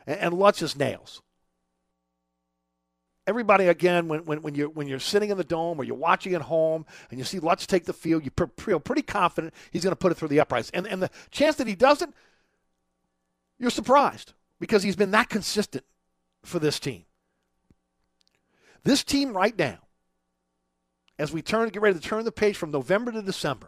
and, 0.07 0.19
and 0.19 0.33
Lutz 0.33 0.75
nails. 0.75 1.21
Everybody 3.27 3.67
again, 3.67 4.07
when, 4.07 4.23
when, 4.23 4.41
when 4.41 4.55
you're 4.55 4.69
when 4.69 4.87
you're 4.87 4.99
sitting 4.99 5.29
in 5.29 5.37
the 5.37 5.43
dome 5.43 5.79
or 5.79 5.83
you're 5.83 5.97
watching 5.97 6.33
at 6.33 6.43
home 6.43 6.85
and 7.09 7.19
you 7.19 7.25
see 7.25 7.39
Lutz 7.39 7.67
take 7.67 7.83
the 7.83 7.91
field, 7.91 8.23
you 8.23 8.31
feel 8.57 8.79
pretty 8.79 9.01
confident 9.01 9.53
he's 9.69 9.83
going 9.83 9.91
to 9.91 9.97
put 9.97 10.13
it 10.13 10.15
through 10.15 10.29
the 10.29 10.39
uprights. 10.39 10.71
And 10.73 10.87
and 10.87 11.01
the 11.01 11.09
chance 11.29 11.57
that 11.57 11.67
he 11.67 11.75
doesn't, 11.75 12.15
you're 13.59 13.69
surprised 13.69 14.31
because 14.61 14.81
he's 14.81 14.95
been 14.95 15.11
that 15.11 15.27
consistent 15.27 15.83
for 16.43 16.59
this 16.59 16.79
team. 16.79 17.03
This 18.85 19.03
team 19.03 19.35
right 19.35 19.57
now, 19.57 19.79
as 21.19 21.33
we 21.33 21.41
turn 21.41 21.67
get 21.67 21.81
ready 21.81 21.99
to 21.99 22.05
turn 22.05 22.23
the 22.23 22.31
page 22.31 22.55
from 22.55 22.71
November 22.71 23.11
to 23.11 23.21
December, 23.21 23.67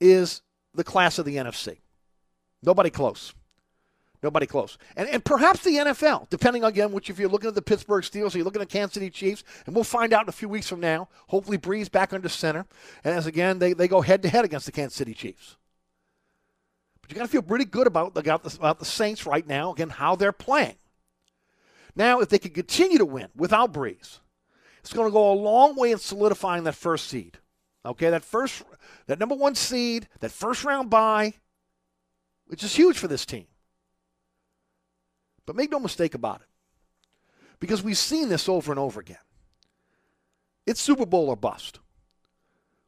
is 0.00 0.40
the 0.74 0.84
class 0.84 1.18
of 1.18 1.26
the 1.26 1.36
NFC. 1.36 1.80
Nobody 2.62 2.88
close. 2.88 3.34
Nobody 4.22 4.46
close. 4.46 4.78
And, 4.96 5.08
and 5.08 5.24
perhaps 5.24 5.62
the 5.62 5.76
NFL, 5.76 6.28
depending 6.28 6.64
again, 6.64 6.90
which 6.90 7.08
if 7.08 7.18
you're 7.18 7.28
looking 7.28 7.48
at 7.48 7.54
the 7.54 7.62
Pittsburgh 7.62 8.02
Steelers 8.02 8.34
or 8.34 8.38
you're 8.38 8.44
looking 8.44 8.62
at 8.62 8.68
Kansas 8.68 8.94
City 8.94 9.10
Chiefs, 9.10 9.44
and 9.64 9.74
we'll 9.74 9.84
find 9.84 10.12
out 10.12 10.24
in 10.24 10.28
a 10.28 10.32
few 10.32 10.48
weeks 10.48 10.68
from 10.68 10.80
now. 10.80 11.08
Hopefully, 11.28 11.56
Brees 11.56 11.90
back 11.90 12.12
under 12.12 12.28
center. 12.28 12.66
And 13.04 13.14
as 13.14 13.26
again, 13.26 13.60
they, 13.60 13.74
they 13.74 13.86
go 13.86 14.00
head 14.00 14.22
to 14.22 14.28
head 14.28 14.44
against 14.44 14.66
the 14.66 14.72
Kansas 14.72 14.96
City 14.96 15.14
Chiefs. 15.14 15.56
But 17.00 17.10
you 17.12 17.16
got 17.16 17.22
to 17.22 17.28
feel 17.30 17.42
pretty 17.42 17.64
good 17.64 17.86
about, 17.86 18.16
about, 18.16 18.42
the, 18.42 18.56
about 18.56 18.80
the 18.80 18.84
Saints 18.84 19.24
right 19.24 19.46
now, 19.46 19.72
again, 19.72 19.90
how 19.90 20.16
they're 20.16 20.32
playing. 20.32 20.76
Now, 21.94 22.20
if 22.20 22.28
they 22.28 22.38
can 22.38 22.50
continue 22.50 22.98
to 22.98 23.06
win 23.06 23.28
without 23.36 23.72
Brees, 23.72 24.18
it's 24.80 24.92
going 24.92 25.08
to 25.08 25.12
go 25.12 25.32
a 25.32 25.34
long 25.34 25.76
way 25.76 25.92
in 25.92 25.98
solidifying 25.98 26.64
that 26.64 26.74
first 26.74 27.06
seed. 27.06 27.38
Okay, 27.84 28.10
that 28.10 28.24
first, 28.24 28.62
that 29.06 29.18
number 29.18 29.36
one 29.36 29.54
seed, 29.54 30.08
that 30.20 30.32
first 30.32 30.64
round 30.64 30.90
bye, 30.90 31.34
which 32.46 32.64
is 32.64 32.74
huge 32.74 32.98
for 32.98 33.08
this 33.08 33.24
team. 33.24 33.46
But 35.48 35.56
make 35.56 35.70
no 35.70 35.80
mistake 35.80 36.14
about 36.14 36.42
it, 36.42 36.46
because 37.58 37.82
we've 37.82 37.96
seen 37.96 38.28
this 38.28 38.50
over 38.50 38.70
and 38.70 38.78
over 38.78 39.00
again. 39.00 39.16
It's 40.66 40.78
Super 40.78 41.06
Bowl 41.06 41.30
or 41.30 41.36
bust. 41.36 41.78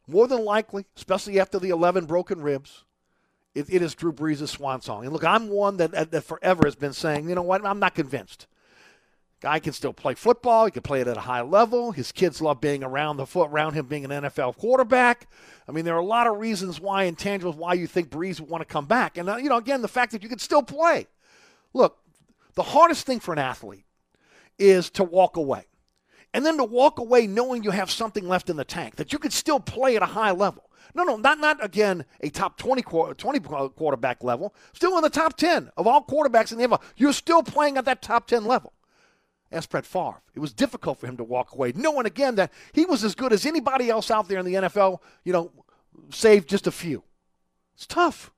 More 0.06 0.28
than 0.28 0.44
likely, 0.44 0.84
especially 0.94 1.40
after 1.40 1.58
the 1.58 1.70
11 1.70 2.04
broken 2.04 2.42
ribs, 2.42 2.84
it, 3.54 3.72
it 3.72 3.80
is 3.80 3.94
Drew 3.94 4.12
Brees' 4.12 4.46
swan 4.46 4.82
song. 4.82 5.04
And 5.04 5.12
look, 5.14 5.24
I'm 5.24 5.48
one 5.48 5.78
that, 5.78 6.10
that 6.10 6.22
forever 6.22 6.66
has 6.66 6.74
been 6.74 6.92
saying, 6.92 7.30
you 7.30 7.34
know 7.34 7.40
what, 7.40 7.64
I'm 7.64 7.78
not 7.78 7.94
convinced. 7.94 8.46
Guy 9.40 9.58
can 9.58 9.72
still 9.72 9.94
play 9.94 10.12
football. 10.12 10.66
He 10.66 10.70
can 10.70 10.82
play 10.82 11.00
it 11.00 11.08
at 11.08 11.16
a 11.16 11.20
high 11.20 11.40
level. 11.40 11.92
His 11.92 12.12
kids 12.12 12.42
love 12.42 12.60
being 12.60 12.84
around 12.84 13.16
the 13.16 13.24
foot 13.24 13.48
around 13.50 13.72
him 13.72 13.86
being 13.86 14.04
an 14.04 14.10
NFL 14.10 14.58
quarterback. 14.58 15.28
I 15.66 15.72
mean, 15.72 15.86
there 15.86 15.94
are 15.94 16.00
a 16.00 16.04
lot 16.04 16.26
of 16.26 16.36
reasons 16.36 16.78
why 16.78 17.10
intangibles 17.10 17.54
why 17.54 17.72
you 17.72 17.86
think 17.86 18.10
Brees 18.10 18.38
would 18.38 18.50
want 18.50 18.60
to 18.60 18.70
come 18.70 18.84
back. 18.84 19.16
And 19.16 19.30
uh, 19.30 19.36
you 19.36 19.48
know, 19.48 19.56
again, 19.56 19.80
the 19.80 19.88
fact 19.88 20.12
that 20.12 20.22
you 20.22 20.28
can 20.28 20.38
still 20.38 20.62
play. 20.62 21.06
Look, 21.72 21.96
the 22.54 22.62
hardest 22.62 23.06
thing 23.06 23.20
for 23.20 23.32
an 23.32 23.38
athlete 23.38 23.84
is 24.58 24.90
to 24.90 25.04
walk 25.04 25.36
away. 25.36 25.66
And 26.32 26.46
then 26.46 26.58
to 26.58 26.64
walk 26.64 26.98
away 26.98 27.26
knowing 27.26 27.64
you 27.64 27.70
have 27.70 27.90
something 27.90 28.28
left 28.28 28.50
in 28.50 28.56
the 28.56 28.64
tank, 28.64 28.96
that 28.96 29.12
you 29.12 29.18
could 29.18 29.32
still 29.32 29.58
play 29.58 29.96
at 29.96 30.02
a 30.02 30.06
high 30.06 30.30
level. 30.30 30.70
No, 30.94 31.04
no, 31.04 31.16
not, 31.16 31.38
not 31.38 31.64
again 31.64 32.04
a 32.20 32.30
top 32.30 32.56
20, 32.56 32.82
20 32.82 33.40
uh, 33.48 33.68
quarterback 33.68 34.22
level. 34.22 34.54
Still 34.72 34.96
in 34.96 35.02
the 35.02 35.10
top 35.10 35.36
10 35.36 35.70
of 35.76 35.86
all 35.86 36.04
quarterbacks 36.04 36.52
in 36.52 36.58
the 36.58 36.66
NFL. 36.66 36.82
You're 36.96 37.12
still 37.12 37.42
playing 37.42 37.76
at 37.76 37.84
that 37.84 38.02
top 38.02 38.26
10 38.26 38.44
level. 38.44 38.72
Ask 39.52 39.70
Brett 39.70 39.86
Favre. 39.86 40.22
It 40.34 40.40
was 40.40 40.52
difficult 40.52 40.98
for 40.98 41.06
him 41.06 41.16
to 41.16 41.24
walk 41.24 41.52
away, 41.52 41.72
knowing 41.74 42.06
again 42.06 42.36
that 42.36 42.52
he 42.72 42.84
was 42.84 43.02
as 43.02 43.16
good 43.16 43.32
as 43.32 43.44
anybody 43.44 43.90
else 43.90 44.10
out 44.10 44.28
there 44.28 44.38
in 44.38 44.46
the 44.46 44.54
NFL, 44.54 45.00
you 45.24 45.32
know, 45.32 45.50
save 46.10 46.46
just 46.46 46.66
a 46.66 46.72
few. 46.72 47.02
It's 47.74 47.86
tough. 47.86 48.32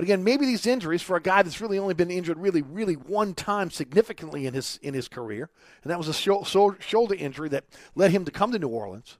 But 0.00 0.04
again, 0.04 0.24
maybe 0.24 0.46
these 0.46 0.64
injuries 0.64 1.02
for 1.02 1.14
a 1.18 1.20
guy 1.20 1.42
that's 1.42 1.60
really 1.60 1.78
only 1.78 1.92
been 1.92 2.10
injured 2.10 2.38
really, 2.38 2.62
really 2.62 2.94
one 2.94 3.34
time 3.34 3.70
significantly 3.70 4.46
in 4.46 4.54
his 4.54 4.78
in 4.80 4.94
his 4.94 5.08
career, 5.08 5.50
and 5.82 5.90
that 5.90 5.98
was 5.98 6.08
a 6.08 6.14
shoulder 6.14 7.14
injury 7.14 7.50
that 7.50 7.66
led 7.94 8.10
him 8.10 8.24
to 8.24 8.30
come 8.30 8.50
to 8.50 8.58
New 8.58 8.68
Orleans. 8.68 9.18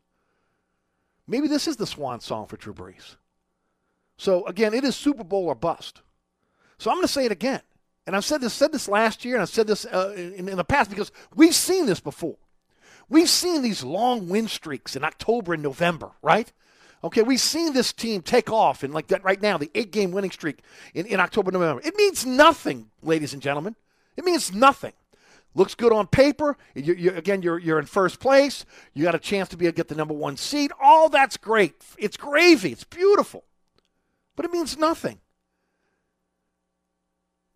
Maybe 1.26 1.48
this 1.48 1.68
is 1.68 1.76
the 1.76 1.86
swan 1.86 2.20
song 2.20 2.46
for 2.46 2.56
Drew 2.56 2.72
Brees. 2.72 3.16
So 4.16 4.46
again, 4.46 4.72
it 4.72 4.82
is 4.84 4.96
Super 4.96 5.22
Bowl 5.22 5.48
or 5.48 5.54
bust. 5.54 6.00
So 6.78 6.90
I'm 6.90 6.96
going 6.96 7.06
to 7.06 7.12
say 7.12 7.26
it 7.26 7.32
again, 7.32 7.60
and 8.06 8.16
I've 8.16 8.24
said 8.24 8.40
this 8.40 8.54
said 8.54 8.72
this 8.72 8.88
last 8.88 9.22
year, 9.22 9.34
and 9.34 9.42
I've 9.42 9.50
said 9.50 9.66
this 9.66 9.84
uh, 9.84 10.14
in, 10.16 10.48
in 10.48 10.56
the 10.56 10.64
past 10.64 10.88
because 10.88 11.12
we've 11.36 11.54
seen 11.54 11.84
this 11.84 12.00
before. 12.00 12.38
We've 13.10 13.28
seen 13.28 13.60
these 13.60 13.84
long 13.84 14.30
win 14.30 14.48
streaks 14.48 14.96
in 14.96 15.04
October 15.04 15.52
and 15.52 15.62
November, 15.62 16.12
right? 16.22 16.50
Okay, 17.02 17.22
we've 17.22 17.40
seen 17.40 17.72
this 17.72 17.92
team 17.92 18.20
take 18.20 18.50
off 18.50 18.82
and 18.82 18.92
like 18.92 19.06
that 19.08 19.24
right 19.24 19.40
now, 19.40 19.56
the 19.56 19.70
eight 19.74 19.90
game 19.90 20.10
winning 20.10 20.30
streak 20.30 20.58
in, 20.92 21.06
in 21.06 21.18
October, 21.18 21.50
November. 21.50 21.80
It 21.84 21.96
means 21.96 22.26
nothing, 22.26 22.90
ladies 23.02 23.32
and 23.32 23.40
gentlemen. 23.40 23.74
It 24.16 24.24
means 24.24 24.52
nothing. 24.52 24.92
Looks 25.54 25.74
good 25.74 25.92
on 25.92 26.06
paper. 26.06 26.56
You, 26.74 26.94
you, 26.94 27.10
again, 27.12 27.42
you're, 27.42 27.58
you're 27.58 27.78
in 27.78 27.86
first 27.86 28.20
place. 28.20 28.66
You 28.92 29.04
got 29.04 29.14
a 29.14 29.18
chance 29.18 29.48
to 29.48 29.56
be 29.56 29.66
able 29.66 29.72
to 29.72 29.76
get 29.76 29.88
the 29.88 29.94
number 29.94 30.14
one 30.14 30.36
seed. 30.36 30.72
All 30.80 31.08
that's 31.08 31.36
great. 31.36 31.74
It's 31.98 32.16
gravy. 32.16 32.70
It's 32.70 32.84
beautiful. 32.84 33.44
But 34.36 34.44
it 34.44 34.52
means 34.52 34.78
nothing. 34.78 35.18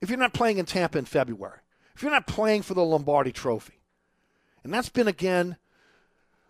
If 0.00 0.08
you're 0.08 0.18
not 0.18 0.32
playing 0.32 0.58
in 0.58 0.66
Tampa 0.66 0.98
in 0.98 1.04
February, 1.04 1.60
if 1.94 2.02
you're 2.02 2.10
not 2.10 2.26
playing 2.26 2.62
for 2.62 2.74
the 2.74 2.84
Lombardi 2.84 3.30
trophy, 3.30 3.80
and 4.64 4.72
that's 4.72 4.88
been, 4.88 5.06
again, 5.06 5.56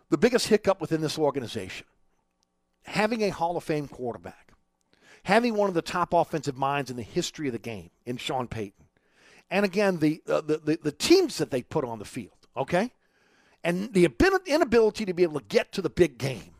the 0.09 0.17
biggest 0.17 0.47
hiccup 0.47 0.81
within 0.81 1.01
this 1.01 1.19
organization 1.19 1.85
having 2.85 3.23
a 3.23 3.29
Hall 3.29 3.57
of 3.57 3.63
Fame 3.63 3.87
quarterback, 3.87 4.53
having 5.23 5.55
one 5.55 5.67
of 5.69 5.75
the 5.75 5.81
top 5.81 6.13
offensive 6.13 6.57
minds 6.57 6.89
in 6.89 6.97
the 6.97 7.03
history 7.03 7.47
of 7.47 7.53
the 7.53 7.59
game 7.59 7.89
in 8.05 8.17
Sean 8.17 8.47
Payton, 8.47 8.85
and 9.49 9.65
again 9.65 9.99
the 9.99 10.21
uh, 10.27 10.41
the, 10.41 10.57
the, 10.57 10.79
the 10.81 10.91
teams 10.91 11.37
that 11.37 11.51
they 11.51 11.61
put 11.61 11.85
on 11.85 11.99
the 11.99 12.05
field, 12.05 12.47
okay, 12.55 12.91
and 13.63 13.93
the 13.93 14.09
inability 14.45 15.05
to 15.05 15.13
be 15.13 15.23
able 15.23 15.39
to 15.39 15.45
get 15.47 15.71
to 15.73 15.81
the 15.81 15.89
big 15.89 16.17
game, 16.17 16.55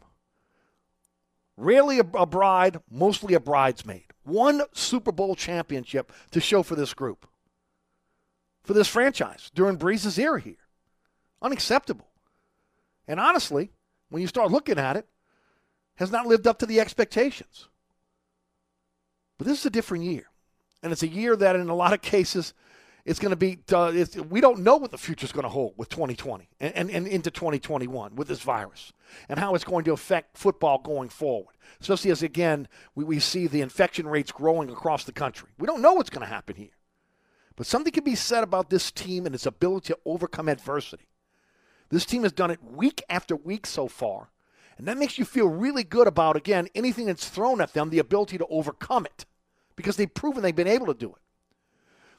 Rarely 1.58 2.00
a, 2.00 2.06
a 2.14 2.26
bride, 2.26 2.80
mostly 2.92 3.34
a 3.34 3.40
bridesmaid. 3.40 4.04
One 4.24 4.64
Super 4.74 5.12
Bowl 5.12 5.36
championship 5.36 6.12
to 6.32 6.42
show 6.42 6.64
for 6.64 6.76
this 6.76 6.94
group, 6.94 7.28
for 8.64 8.74
this 8.74 8.88
franchise 8.88 9.52
during 9.54 9.78
Brees's 9.78 10.18
era 10.18 10.42
here. 10.42 10.56
Unacceptable. 11.42 12.08
And 13.08 13.20
honestly, 13.20 13.72
when 14.10 14.22
you 14.22 14.28
start 14.28 14.52
looking 14.52 14.80
at 14.80 14.98
it, 14.98 15.08
has 15.96 16.12
not 16.12 16.28
lived 16.28 16.48
up 16.48 16.60
to 16.60 16.66
the 16.66 16.80
expectations. 16.80 17.68
But 19.38 19.48
this 19.48 19.60
is 19.60 19.66
a 19.66 19.72
different 19.72 20.04
year. 20.04 20.26
And 20.84 20.92
it's 20.92 21.04
a 21.04 21.08
year 21.08 21.36
that, 21.36 21.56
in 21.56 21.70
a 21.70 21.76
lot 21.76 21.94
of 21.94 22.02
cases, 22.02 22.54
it's 23.06 23.20
going 23.20 23.32
to 23.32 23.36
be, 23.36 23.60
uh, 23.72 23.94
we 24.30 24.42
don't 24.42 24.60
know 24.60 24.78
what 24.78 24.92
the 24.92 24.98
future 24.98 25.26
is 25.26 25.32
going 25.32 25.44
to 25.44 25.50
hold 25.50 25.74
with 25.78 25.90
2020 25.90 26.50
and, 26.60 26.74
and, 26.76 26.90
and 26.90 27.08
into 27.08 27.30
2021 27.30 28.16
with 28.16 28.28
this 28.28 28.42
virus 28.42 28.94
and 29.30 29.40
how 29.40 29.54
it's 29.54 29.64
going 29.64 29.86
to 29.86 29.94
affect 29.94 30.38
football 30.38 30.80
going 30.80 31.10
forward, 31.10 31.56
especially 31.80 32.10
as, 32.10 32.24
again, 32.24 32.68
we, 32.96 33.04
we 33.04 33.20
see 33.20 33.46
the 33.46 33.62
infection 33.62 34.08
rates 34.08 34.32
growing 34.32 34.70
across 34.72 35.04
the 35.04 35.12
country. 35.12 35.50
We 35.60 35.68
don't 35.68 35.82
know 35.82 35.94
what's 35.94 36.10
going 36.10 36.26
to 36.26 36.34
happen 36.34 36.56
here. 36.56 36.70
But 37.56 37.68
something 37.68 37.94
can 37.94 38.04
be 38.04 38.16
said 38.16 38.44
about 38.44 38.70
this 38.70 38.92
team 38.92 39.26
and 39.26 39.36
its 39.36 39.46
ability 39.46 39.94
to 39.94 40.00
overcome 40.06 40.50
adversity. 40.50 41.08
This 41.90 42.06
team 42.06 42.24
has 42.24 42.32
done 42.32 42.52
it 42.52 42.64
week 42.64 43.04
after 43.08 43.36
week 43.36 43.68
so 43.68 43.88
far. 43.88 44.30
And 44.78 44.88
that 44.88 44.98
makes 44.98 45.18
you 45.18 45.26
feel 45.26 45.48
really 45.48 45.84
good 45.84 46.08
about, 46.08 46.36
again, 46.36 46.68
anything 46.76 47.06
that's 47.06 47.30
thrown 47.30 47.62
at 47.62 47.74
them, 47.74 47.90
the 47.90 48.00
ability 48.00 48.38
to 48.38 48.48
overcome 48.48 49.06
it 49.06 49.26
because 49.76 49.96
they've 49.96 50.14
proven 50.14 50.42
they've 50.44 50.56
been 50.56 50.68
able 50.68 50.88
to 50.88 50.94
do 50.94 51.10
it. 51.10 51.22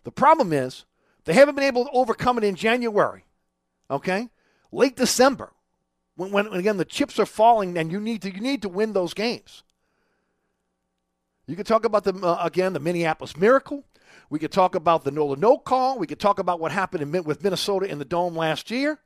The 0.04 0.12
problem 0.12 0.52
is 0.52 0.84
they 1.24 1.34
haven't 1.34 1.54
been 1.54 1.64
able 1.64 1.84
to 1.84 1.90
overcome 1.90 2.38
it 2.38 2.44
in 2.44 2.54
January, 2.54 3.24
okay? 3.90 4.28
Late 4.72 4.96
December, 4.96 5.52
when, 6.16 6.30
when 6.32 6.46
again 6.46 6.76
the 6.76 6.84
chips 6.84 7.18
are 7.18 7.26
falling 7.26 7.76
and 7.76 7.92
you 7.92 8.00
need 8.00 8.22
to 8.22 8.32
you 8.32 8.40
need 8.40 8.62
to 8.62 8.68
win 8.68 8.92
those 8.92 9.14
games. 9.14 9.62
You 11.46 11.56
could 11.56 11.66
talk 11.66 11.84
about 11.84 12.04
the 12.04 12.14
uh, 12.14 12.38
again 12.44 12.72
the 12.72 12.80
Minneapolis 12.80 13.36
Miracle. 13.36 13.84
We 14.30 14.38
could 14.38 14.52
talk 14.52 14.74
about 14.74 15.04
the 15.04 15.10
Nola 15.10 15.36
no 15.36 15.58
call. 15.58 15.98
We 15.98 16.06
could 16.06 16.20
talk 16.20 16.38
about 16.38 16.58
what 16.58 16.72
happened 16.72 17.02
in, 17.02 17.24
with 17.24 17.42
Minnesota 17.42 17.86
in 17.86 17.98
the 17.98 18.04
dome 18.04 18.36
last 18.36 18.70
year. 18.70 19.00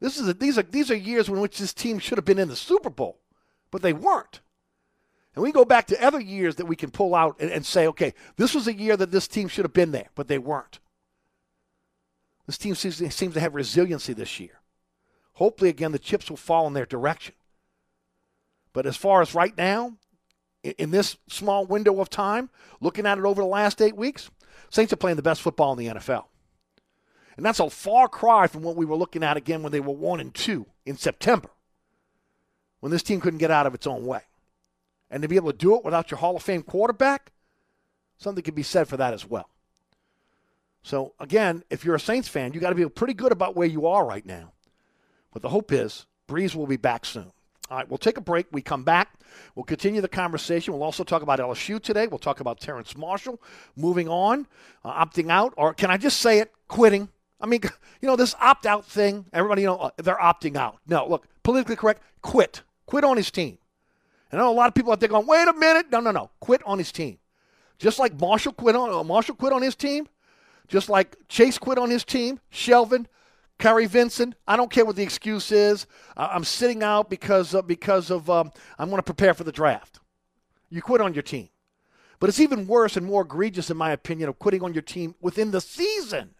This 0.00 0.18
is 0.18 0.28
a, 0.28 0.34
these 0.34 0.58
are 0.58 0.62
these 0.62 0.90
are 0.90 0.96
years 0.96 1.28
in 1.28 1.40
which 1.40 1.58
this 1.58 1.72
team 1.72 1.98
should 1.98 2.18
have 2.18 2.24
been 2.24 2.38
in 2.38 2.48
the 2.48 2.56
Super 2.56 2.90
Bowl, 2.90 3.20
but 3.70 3.82
they 3.82 3.92
weren't. 3.92 4.40
And 5.34 5.42
we 5.42 5.52
go 5.52 5.64
back 5.64 5.86
to 5.88 6.04
other 6.04 6.20
years 6.20 6.56
that 6.56 6.66
we 6.66 6.76
can 6.76 6.90
pull 6.90 7.14
out 7.14 7.36
and, 7.38 7.50
and 7.50 7.64
say, 7.64 7.86
okay, 7.88 8.14
this 8.36 8.54
was 8.54 8.66
a 8.66 8.74
year 8.74 8.96
that 8.96 9.10
this 9.10 9.28
team 9.28 9.48
should 9.48 9.64
have 9.64 9.74
been 9.74 9.92
there, 9.92 10.08
but 10.14 10.28
they 10.28 10.38
weren't. 10.38 10.78
This 12.46 12.56
team 12.56 12.74
seems, 12.74 12.96
seems 13.14 13.34
to 13.34 13.40
have 13.40 13.54
resiliency 13.54 14.14
this 14.14 14.40
year. 14.40 14.60
Hopefully, 15.34 15.68
again, 15.68 15.92
the 15.92 15.98
chips 15.98 16.30
will 16.30 16.38
fall 16.38 16.66
in 16.66 16.72
their 16.72 16.86
direction. 16.86 17.34
But 18.72 18.86
as 18.86 18.96
far 18.96 19.20
as 19.20 19.34
right 19.34 19.54
now, 19.56 19.96
in, 20.62 20.72
in 20.78 20.90
this 20.90 21.18
small 21.28 21.66
window 21.66 22.00
of 22.00 22.08
time, 22.08 22.48
looking 22.80 23.04
at 23.06 23.18
it 23.18 23.24
over 23.24 23.42
the 23.42 23.48
last 23.48 23.82
eight 23.82 23.96
weeks, 23.96 24.30
Saints 24.70 24.92
are 24.92 24.96
playing 24.96 25.16
the 25.16 25.22
best 25.22 25.42
football 25.42 25.72
in 25.72 25.78
the 25.78 25.94
NFL. 25.94 26.24
And 27.36 27.44
that's 27.44 27.60
a 27.60 27.68
far 27.68 28.08
cry 28.08 28.46
from 28.46 28.62
what 28.62 28.76
we 28.76 28.86
were 28.86 28.96
looking 28.96 29.22
at 29.22 29.36
again 29.36 29.62
when 29.62 29.72
they 29.72 29.80
were 29.80 29.92
one 29.92 30.20
and 30.20 30.32
two 30.34 30.66
in 30.84 30.96
September, 30.96 31.50
when 32.80 32.90
this 32.90 33.02
team 33.02 33.20
couldn't 33.20 33.38
get 33.38 33.50
out 33.50 33.66
of 33.66 33.74
its 33.74 33.86
own 33.86 34.06
way. 34.06 34.22
And 35.10 35.22
to 35.22 35.28
be 35.28 35.36
able 35.36 35.52
to 35.52 35.58
do 35.58 35.76
it 35.76 35.84
without 35.84 36.10
your 36.10 36.18
Hall 36.18 36.36
of 36.36 36.42
Fame 36.42 36.62
quarterback, 36.62 37.32
something 38.16 38.42
could 38.42 38.54
be 38.54 38.62
said 38.62 38.88
for 38.88 38.96
that 38.96 39.14
as 39.14 39.26
well. 39.26 39.48
So 40.82 41.14
again, 41.20 41.62
if 41.68 41.84
you're 41.84 41.94
a 41.96 42.00
Saints 42.00 42.28
fan, 42.28 42.52
you 42.52 42.60
got 42.60 42.70
to 42.70 42.76
be 42.76 42.88
pretty 42.88 43.14
good 43.14 43.32
about 43.32 43.56
where 43.56 43.68
you 43.68 43.86
are 43.86 44.06
right 44.06 44.24
now. 44.24 44.52
But 45.32 45.42
the 45.42 45.48
hope 45.48 45.72
is 45.72 46.06
Brees 46.28 46.54
will 46.54 46.66
be 46.66 46.76
back 46.76 47.04
soon. 47.04 47.32
All 47.68 47.76
right, 47.76 47.88
we'll 47.88 47.98
take 47.98 48.16
a 48.16 48.20
break. 48.20 48.46
We 48.52 48.62
come 48.62 48.84
back. 48.84 49.14
We'll 49.54 49.64
continue 49.64 50.00
the 50.00 50.08
conversation. 50.08 50.72
We'll 50.72 50.84
also 50.84 51.02
talk 51.02 51.22
about 51.22 51.40
LSU 51.40 51.82
today. 51.82 52.06
We'll 52.06 52.18
talk 52.18 52.40
about 52.40 52.60
Terrace 52.60 52.96
Marshall 52.96 53.42
moving 53.74 54.08
on, 54.08 54.46
uh, 54.84 55.04
opting 55.04 55.30
out, 55.30 55.52
or 55.56 55.74
can 55.74 55.90
I 55.90 55.96
just 55.96 56.20
say 56.20 56.38
it, 56.38 56.52
quitting? 56.68 57.08
I 57.40 57.46
mean, 57.46 57.60
you 58.00 58.08
know, 58.08 58.16
this 58.16 58.34
opt 58.40 58.66
out 58.66 58.84
thing, 58.84 59.26
everybody, 59.32 59.62
you 59.62 59.68
know, 59.68 59.76
uh, 59.76 59.90
they're 59.96 60.16
opting 60.16 60.56
out. 60.56 60.78
No, 60.86 61.06
look, 61.08 61.26
politically 61.42 61.76
correct, 61.76 62.02
quit. 62.22 62.62
Quit 62.86 63.04
on 63.04 63.16
his 63.16 63.30
team. 63.30 63.58
And 64.30 64.40
I 64.40 64.44
know 64.44 64.50
a 64.50 64.54
lot 64.54 64.68
of 64.68 64.74
people 64.74 64.92
out 64.92 65.00
there 65.00 65.08
going, 65.08 65.26
wait 65.26 65.48
a 65.48 65.52
minute. 65.52 65.86
No, 65.90 66.00
no, 66.00 66.10
no. 66.10 66.30
Quit 66.40 66.62
on 66.64 66.78
his 66.78 66.92
team. 66.92 67.18
Just 67.78 67.98
like 67.98 68.18
Marshall 68.18 68.52
quit 68.52 68.74
on 68.74 68.90
uh, 68.90 69.02
Marshall 69.02 69.34
quit 69.34 69.52
on 69.52 69.60
his 69.60 69.74
team, 69.74 70.08
just 70.66 70.88
like 70.88 71.16
Chase 71.28 71.58
quit 71.58 71.78
on 71.78 71.90
his 71.90 72.04
team, 72.04 72.40
Shelvin, 72.50 73.06
Kary 73.58 73.86
Vincent. 73.86 74.34
I 74.46 74.56
don't 74.56 74.70
care 74.70 74.84
what 74.84 74.96
the 74.96 75.02
excuse 75.02 75.52
is. 75.52 75.86
I'm 76.16 76.44
sitting 76.44 76.82
out 76.82 77.10
because 77.10 77.54
of, 77.54 77.66
because 77.66 78.10
of 78.10 78.30
um, 78.30 78.50
I'm 78.78 78.88
going 78.88 78.98
to 78.98 79.02
prepare 79.02 79.34
for 79.34 79.44
the 79.44 79.52
draft. 79.52 80.00
You 80.70 80.80
quit 80.80 81.00
on 81.00 81.12
your 81.12 81.22
team. 81.22 81.50
But 82.18 82.30
it's 82.30 82.40
even 82.40 82.66
worse 82.66 82.96
and 82.96 83.04
more 83.04 83.22
egregious, 83.22 83.70
in 83.70 83.76
my 83.76 83.90
opinion, 83.90 84.30
of 84.30 84.38
quitting 84.38 84.62
on 84.62 84.72
your 84.72 84.82
team 84.82 85.14
within 85.20 85.50
the 85.50 85.60
season. 85.60 86.34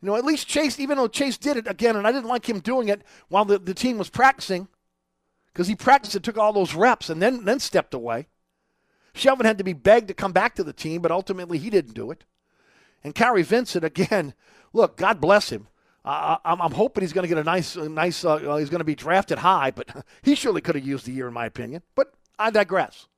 You 0.00 0.06
know, 0.06 0.16
at 0.16 0.24
least 0.24 0.46
Chase, 0.46 0.78
even 0.78 0.96
though 0.96 1.08
Chase 1.08 1.38
did 1.38 1.56
it 1.56 1.66
again, 1.66 1.96
and 1.96 2.06
I 2.06 2.12
didn't 2.12 2.28
like 2.28 2.48
him 2.48 2.60
doing 2.60 2.88
it 2.88 3.02
while 3.28 3.44
the, 3.44 3.58
the 3.58 3.74
team 3.74 3.98
was 3.98 4.08
practicing, 4.08 4.68
because 5.52 5.66
he 5.66 5.74
practiced 5.74 6.14
and 6.14 6.24
took 6.24 6.38
all 6.38 6.52
those 6.52 6.74
reps 6.74 7.10
and 7.10 7.20
then, 7.20 7.44
then 7.44 7.58
stepped 7.58 7.94
away. 7.94 8.28
Shelvin 9.14 9.44
had 9.44 9.58
to 9.58 9.64
be 9.64 9.72
begged 9.72 10.08
to 10.08 10.14
come 10.14 10.32
back 10.32 10.54
to 10.54 10.64
the 10.64 10.72
team, 10.72 11.02
but 11.02 11.10
ultimately 11.10 11.58
he 11.58 11.70
didn't 11.70 11.94
do 11.94 12.12
it. 12.12 12.24
And 13.02 13.14
Kary 13.14 13.42
Vincent, 13.42 13.84
again, 13.84 14.34
look, 14.72 14.96
God 14.96 15.20
bless 15.20 15.50
him. 15.50 15.66
Uh, 16.04 16.36
I'm, 16.44 16.62
I'm, 16.62 16.72
hoping 16.72 17.02
he's 17.02 17.12
going 17.12 17.24
to 17.24 17.28
get 17.28 17.38
a 17.38 17.44
nice, 17.44 17.76
a 17.76 17.88
nice. 17.88 18.24
Uh, 18.24 18.56
he's 18.56 18.70
going 18.70 18.78
to 18.78 18.84
be 18.84 18.94
drafted 18.94 19.38
high, 19.38 19.72
but 19.72 20.04
he 20.22 20.34
surely 20.34 20.60
could 20.60 20.74
have 20.74 20.86
used 20.86 21.06
the 21.06 21.12
year, 21.12 21.26
in 21.26 21.34
my 21.34 21.44
opinion. 21.44 21.82
But 21.94 22.14
I 22.38 22.50
digress. 22.50 23.08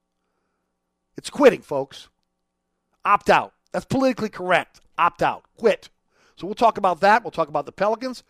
It's 1.16 1.30
quitting, 1.30 1.60
folks. 1.60 2.08
Opt 3.04 3.30
out. 3.30 3.52
That's 3.72 3.84
politically 3.84 4.28
correct. 4.28 4.80
Opt 4.98 5.22
out. 5.22 5.44
Quit. 5.56 5.90
So 6.40 6.46
we'll 6.46 6.54
talk 6.54 6.78
about 6.78 7.00
that. 7.00 7.22
We'll 7.22 7.30
talk 7.30 7.48
about 7.48 7.66
the 7.66 7.72
Pelicans. 7.72 8.22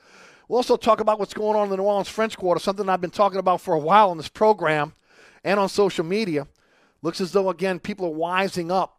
We'll 0.49 0.57
also 0.57 0.77
talk 0.77 0.99
about 0.99 1.20
what's 1.20 1.33
going 1.33 1.57
on 1.57 1.64
in 1.64 1.70
the 1.70 1.77
New 1.77 1.85
Orleans 1.85 2.09
French 2.09 2.37
Quarter, 2.37 2.59
something 2.59 2.88
I've 2.88 3.01
been 3.01 3.11
talking 3.11 3.38
about 3.38 3.61
for 3.61 3.73
a 3.73 3.79
while 3.79 4.11
on 4.11 4.16
this 4.16 4.29
program 4.29 4.94
and 5.44 5.61
on 5.61 5.68
social 5.68 6.05
media. 6.05 6.49
Looks 7.03 7.20
as 7.20 7.31
though, 7.31 7.51
again, 7.51 7.79
people 7.79 8.07
are 8.07 8.11
wising 8.11 8.73
up 8.73 8.99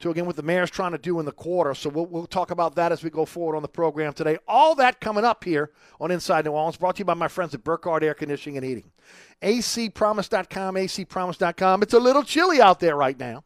to, 0.00 0.10
again, 0.10 0.26
what 0.26 0.36
the 0.36 0.42
mayor's 0.42 0.70
trying 0.70 0.92
to 0.92 0.98
do 0.98 1.18
in 1.18 1.24
the 1.24 1.32
quarter. 1.32 1.72
So 1.72 1.88
we'll, 1.88 2.04
we'll 2.04 2.26
talk 2.26 2.50
about 2.50 2.74
that 2.74 2.92
as 2.92 3.02
we 3.02 3.08
go 3.08 3.24
forward 3.24 3.56
on 3.56 3.62
the 3.62 3.68
program 3.68 4.12
today. 4.12 4.36
All 4.46 4.74
that 4.74 5.00
coming 5.00 5.24
up 5.24 5.44
here 5.44 5.70
on 5.98 6.10
Inside 6.10 6.44
New 6.44 6.50
Orleans, 6.50 6.76
brought 6.76 6.96
to 6.96 7.00
you 7.00 7.06
by 7.06 7.14
my 7.14 7.28
friends 7.28 7.54
at 7.54 7.64
Burkhardt 7.64 8.02
Air 8.02 8.12
Conditioning 8.12 8.58
and 8.58 8.66
Heating. 8.66 8.92
acpromise.com, 9.40 10.74
acpromise.com. 10.74 11.82
It's 11.82 11.94
a 11.94 11.98
little 11.98 12.22
chilly 12.22 12.60
out 12.60 12.80
there 12.80 12.96
right 12.96 13.18
now. 13.18 13.44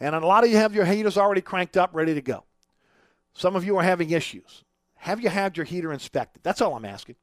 And 0.00 0.14
a 0.14 0.26
lot 0.26 0.42
of 0.42 0.50
you 0.50 0.56
have 0.56 0.74
your 0.74 0.86
heaters 0.86 1.18
already 1.18 1.42
cranked 1.42 1.76
up, 1.76 1.90
ready 1.92 2.14
to 2.14 2.22
go. 2.22 2.44
Some 3.36 3.54
of 3.54 3.66
you 3.66 3.76
are 3.76 3.82
having 3.82 4.10
issues. 4.10 4.64
Have 4.96 5.20
you 5.20 5.28
had 5.28 5.58
your 5.58 5.66
heater 5.66 5.92
inspected? 5.92 6.42
That's 6.42 6.62
all 6.62 6.74
I'm 6.74 6.86
asking. 6.86 7.16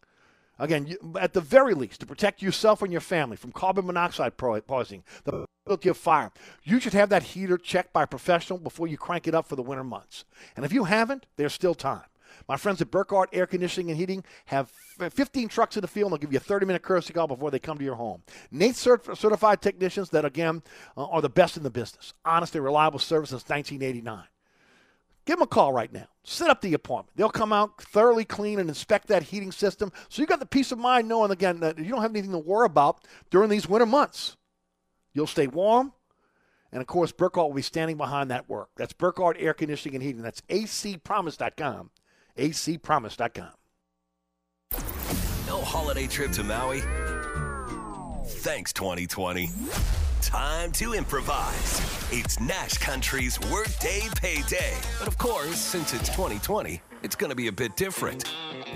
Again, 0.59 0.95
at 1.19 1.33
the 1.33 1.41
very 1.41 1.73
least, 1.73 2.01
to 2.01 2.05
protect 2.05 2.43
yourself 2.43 2.83
and 2.83 2.91
your 2.91 3.01
family 3.01 3.35
from 3.35 3.51
carbon 3.51 3.87
monoxide 3.87 4.37
poisoning, 4.37 5.03
the 5.23 5.47
possibility 5.65 5.89
of 5.89 5.97
fire, 5.97 6.31
you 6.63 6.79
should 6.79 6.93
have 6.93 7.09
that 7.09 7.23
heater 7.23 7.57
checked 7.57 7.93
by 7.93 8.03
a 8.03 8.07
professional 8.07 8.59
before 8.59 8.85
you 8.85 8.95
crank 8.95 9.27
it 9.27 9.33
up 9.33 9.47
for 9.47 9.55
the 9.55 9.63
winter 9.63 9.83
months. 9.83 10.23
And 10.55 10.63
if 10.63 10.71
you 10.71 10.83
haven't, 10.83 11.25
there's 11.35 11.51
still 11.51 11.73
time. 11.73 12.03
My 12.47 12.57
friends 12.57 12.79
at 12.79 12.91
Burkhardt 12.91 13.29
Air 13.33 13.47
Conditioning 13.47 13.89
and 13.89 13.99
Heating 13.99 14.23
have 14.45 14.69
15 14.69 15.47
trucks 15.47 15.77
in 15.77 15.81
the 15.81 15.87
field. 15.87 16.11
And 16.11 16.13
they'll 16.13 16.21
give 16.21 16.33
you 16.33 16.37
a 16.37 16.41
30 16.41 16.67
minute 16.67 16.83
courtesy 16.83 17.13
call 17.13 17.27
before 17.27 17.49
they 17.49 17.59
come 17.59 17.79
to 17.79 17.83
your 17.83 17.95
home. 17.95 18.21
NATE 18.51 18.75
certified 18.75 19.61
technicians 19.61 20.11
that, 20.11 20.25
again, 20.25 20.61
uh, 20.95 21.05
are 21.05 21.21
the 21.21 21.29
best 21.29 21.57
in 21.57 21.63
the 21.63 21.71
business. 21.71 22.13
Honest 22.23 22.55
and 22.55 22.63
reliable 22.63 22.99
service 22.99 23.31
since 23.31 23.47
1989. 23.49 24.25
Give 25.25 25.37
them 25.37 25.43
a 25.43 25.47
call 25.47 25.71
right 25.71 25.91
now. 25.91 26.07
Set 26.23 26.49
up 26.49 26.61
the 26.61 26.73
appointment. 26.73 27.15
They'll 27.15 27.29
come 27.29 27.53
out 27.53 27.81
thoroughly 27.81 28.25
clean 28.25 28.59
and 28.59 28.69
inspect 28.69 29.07
that 29.07 29.23
heating 29.23 29.51
system. 29.51 29.91
So 30.09 30.21
you've 30.21 30.29
got 30.29 30.39
the 30.39 30.45
peace 30.45 30.71
of 30.71 30.79
mind 30.79 31.07
knowing, 31.07 31.31
again, 31.31 31.59
that 31.61 31.77
you 31.77 31.89
don't 31.89 32.01
have 32.01 32.11
anything 32.11 32.31
to 32.31 32.39
worry 32.39 32.65
about 32.65 33.05
during 33.29 33.49
these 33.49 33.67
winter 33.67 33.85
months. 33.85 34.35
You'll 35.13 35.27
stay 35.27 35.47
warm. 35.47 35.93
And 36.71 36.81
of 36.81 36.87
course, 36.87 37.11
Burkhardt 37.11 37.49
will 37.49 37.55
be 37.55 37.61
standing 37.61 37.97
behind 37.97 38.31
that 38.31 38.49
work. 38.49 38.69
That's 38.75 38.93
Burkhardt 38.93 39.37
Air 39.39 39.53
Conditioning 39.53 39.95
and 39.95 40.03
Heating. 40.03 40.21
That's 40.23 40.41
acpromise.com. 40.41 41.91
acpromise.com. 42.37 43.51
No 45.45 45.61
holiday 45.61 46.07
trip 46.07 46.31
to 46.31 46.43
Maui? 46.43 46.81
Thanks, 48.25 48.73
2020. 48.73 49.49
Time 50.23 50.71
to 50.71 50.93
improvise. 50.93 51.81
It's 52.09 52.39
Nash 52.39 52.77
Country's 52.77 53.37
Workday 53.51 54.03
Payday. 54.15 54.73
But 54.97 55.09
of 55.09 55.17
course, 55.17 55.57
since 55.57 55.93
it's 55.93 56.07
2020, 56.07 56.81
it's 57.03 57.13
going 57.13 57.29
to 57.29 57.35
be 57.35 57.47
a 57.47 57.51
bit 57.51 57.75
different. 57.75 58.23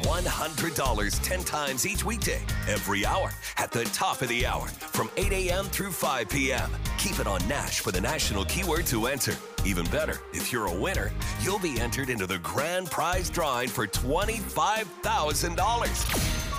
$100 0.01 1.23
10 1.23 1.43
times 1.45 1.88
each 1.88 2.03
weekday, 2.03 2.41
every 2.67 3.05
hour, 3.05 3.31
at 3.57 3.71
the 3.71 3.86
top 3.86 4.21
of 4.21 4.27
the 4.27 4.45
hour, 4.45 4.67
from 4.67 5.10
8 5.15 5.31
a.m. 5.31 5.63
through 5.65 5.91
5 5.91 6.27
p.m. 6.27 6.69
Keep 6.97 7.19
it 7.19 7.27
on 7.27 7.47
Nash 7.47 7.79
for 7.79 7.93
the 7.93 8.01
national 8.01 8.43
keyword 8.43 8.86
to 8.88 9.07
enter. 9.07 9.38
Even 9.65 9.86
better, 9.86 10.19
if 10.33 10.51
you're 10.51 10.65
a 10.65 10.77
winner, 10.77 11.13
you'll 11.39 11.60
be 11.60 11.79
entered 11.79 12.10
into 12.10 12.27
the 12.27 12.39
grand 12.39 12.91
prize 12.91 13.29
drawing 13.29 13.69
for 13.69 13.88
$25,000. 13.88 16.57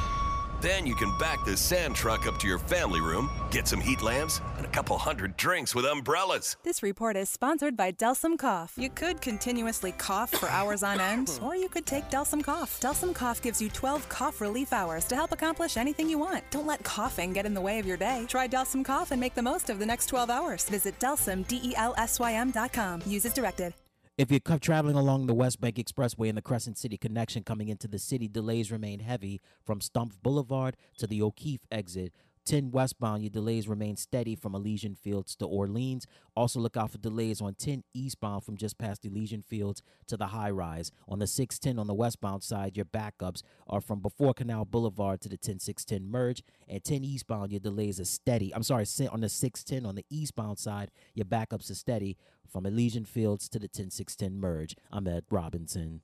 Then 0.60 0.86
you 0.86 0.96
can 0.96 1.16
back 1.18 1.44
the 1.44 1.56
sand 1.56 1.94
truck 1.94 2.26
up 2.26 2.38
to 2.40 2.48
your 2.48 2.58
family 2.58 3.00
room, 3.00 3.30
get 3.52 3.68
some 3.68 3.80
heat 3.80 4.02
lamps, 4.02 4.40
and 4.56 4.66
a 4.66 4.68
couple 4.70 4.98
hundred 4.98 5.36
drinks 5.36 5.72
with 5.72 5.84
umbrellas. 5.84 6.56
This 6.64 6.82
report 6.82 7.16
is 7.16 7.28
sponsored 7.28 7.76
by 7.76 7.92
Delsym 7.92 8.36
Cough. 8.36 8.74
You 8.76 8.90
could 8.90 9.20
continuously 9.20 9.92
cough 9.92 10.30
for 10.30 10.48
hours 10.48 10.82
on 10.82 11.00
end, 11.00 11.38
or 11.42 11.54
you 11.54 11.68
could 11.68 11.86
take 11.86 12.10
Delsym 12.10 12.42
Cough. 12.42 12.80
Delsym 12.80 13.14
Cough 13.14 13.40
gives 13.40 13.62
you 13.62 13.68
12 13.68 14.08
cough 14.08 14.40
relief 14.40 14.72
hours 14.72 15.04
to 15.04 15.14
help 15.14 15.30
accomplish 15.30 15.76
anything 15.76 16.08
you 16.08 16.18
want. 16.18 16.42
Don't 16.50 16.66
let 16.66 16.82
coughing 16.82 17.32
get 17.32 17.46
in 17.46 17.54
the 17.54 17.60
way 17.60 17.78
of 17.78 17.86
your 17.86 17.96
day. 17.96 18.24
Try 18.28 18.48
Delsym 18.48 18.84
Cough 18.84 19.12
and 19.12 19.20
make 19.20 19.34
the 19.34 19.42
most 19.42 19.70
of 19.70 19.78
the 19.78 19.86
next 19.86 20.06
12 20.06 20.28
hours. 20.28 20.68
Visit 20.68 20.98
Delsym, 20.98 21.46
D-E-L-S-Y-M.com. 21.46 23.02
Use 23.06 23.24
as 23.26 23.32
directed. 23.32 23.74
If 24.18 24.32
you're 24.32 24.58
traveling 24.58 24.96
along 24.96 25.28
the 25.28 25.32
West 25.32 25.60
Bank 25.60 25.76
Expressway 25.76 26.28
and 26.28 26.36
the 26.36 26.42
Crescent 26.42 26.76
City 26.76 26.96
connection 26.96 27.44
coming 27.44 27.68
into 27.68 27.86
the 27.86 28.00
city, 28.00 28.26
delays 28.26 28.72
remain 28.72 28.98
heavy 28.98 29.40
from 29.64 29.78
Stumpf 29.78 30.20
Boulevard 30.20 30.76
to 30.96 31.06
the 31.06 31.22
O'Keefe 31.22 31.60
exit. 31.70 32.12
10 32.48 32.70
westbound, 32.70 33.22
your 33.22 33.28
delays 33.28 33.68
remain 33.68 33.94
steady 33.94 34.34
from 34.34 34.54
Elysian 34.54 34.94
Fields 34.94 35.36
to 35.36 35.44
Orleans. 35.44 36.06
Also, 36.34 36.58
look 36.58 36.78
out 36.78 36.90
for 36.90 36.96
delays 36.96 37.42
on 37.42 37.54
10 37.54 37.84
eastbound 37.92 38.42
from 38.42 38.56
just 38.56 38.78
past 38.78 39.04
Elysian 39.04 39.42
Fields 39.42 39.82
to 40.06 40.16
the 40.16 40.28
high 40.28 40.48
rise. 40.50 40.90
On 41.06 41.18
the 41.18 41.26
610 41.26 41.78
on 41.78 41.86
the 41.86 41.92
westbound 41.92 42.42
side, 42.42 42.74
your 42.74 42.86
backups 42.86 43.42
are 43.66 43.82
from 43.82 44.00
before 44.00 44.32
Canal 44.32 44.64
Boulevard 44.64 45.20
to 45.20 45.28
the 45.28 45.36
10610 45.36 46.10
merge. 46.10 46.42
And 46.66 46.82
10 46.82 47.04
eastbound, 47.04 47.52
your 47.52 47.60
delays 47.60 48.00
are 48.00 48.06
steady. 48.06 48.54
I'm 48.54 48.62
sorry, 48.62 48.86
on 49.12 49.20
the 49.20 49.28
610 49.28 49.86
on 49.86 49.94
the 49.94 50.06
eastbound 50.08 50.58
side, 50.58 50.90
your 51.12 51.26
backups 51.26 51.70
are 51.70 51.74
steady 51.74 52.16
from 52.50 52.64
Elysian 52.64 53.04
Fields 53.04 53.50
to 53.50 53.58
the 53.58 53.68
10610 53.68 54.40
merge. 54.40 54.74
I'm 54.90 55.06
Ed 55.06 55.24
Robinson. 55.30 56.00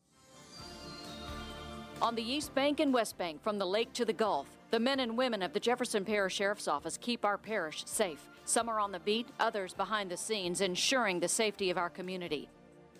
On 2.03 2.15
the 2.15 2.23
East 2.23 2.55
Bank 2.55 2.81
and 2.81 2.93
West 2.93 3.17
Bank, 3.17 3.43
from 3.43 3.59
the 3.59 3.67
lake 3.67 3.95
to 3.95 4.05
the 4.05 4.13
Gulf, 4.13 4.47
the 4.75 4.81
men 4.81 4.99
and 4.99 5.17
women 5.17 5.41
of 5.41 5.53
the 5.53 5.61
Jefferson 5.61 6.05
Parish 6.05 6.35
Sheriff's 6.35 6.67
Office 6.67 6.99
keep 7.01 7.25
our 7.25 7.39
parish 7.39 7.85
safe. 7.87 8.29
Some 8.45 8.69
are 8.69 8.81
on 8.81 8.91
the 8.91 8.99
beat, 8.99 9.29
others 9.39 9.73
behind 9.73 10.11
the 10.11 10.17
scenes, 10.17 10.61
ensuring 10.61 11.21
the 11.21 11.29
safety 11.29 11.71
of 11.71 11.79
our 11.79 11.89
community. 11.89 12.49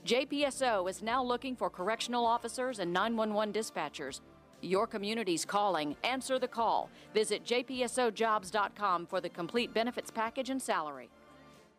JPSO 0.07 0.89
is 0.89 1.03
now 1.03 1.21
looking 1.21 1.57
for 1.57 1.69
correctional 1.69 2.25
officers 2.27 2.79
and 2.79 2.93
911 2.93 3.53
dispatchers. 3.53 4.21
Your 4.61 4.87
community's 4.87 5.45
calling. 5.45 5.97
Answer 6.05 6.39
the 6.39 6.47
call. 6.47 6.91
Visit 7.13 7.45
jpsojobs.com 7.45 9.07
for 9.07 9.21
the 9.21 9.29
complete 9.29 9.75
benefits 9.75 10.13
package 10.13 10.51
and 10.51 10.63
salary. 10.63 11.11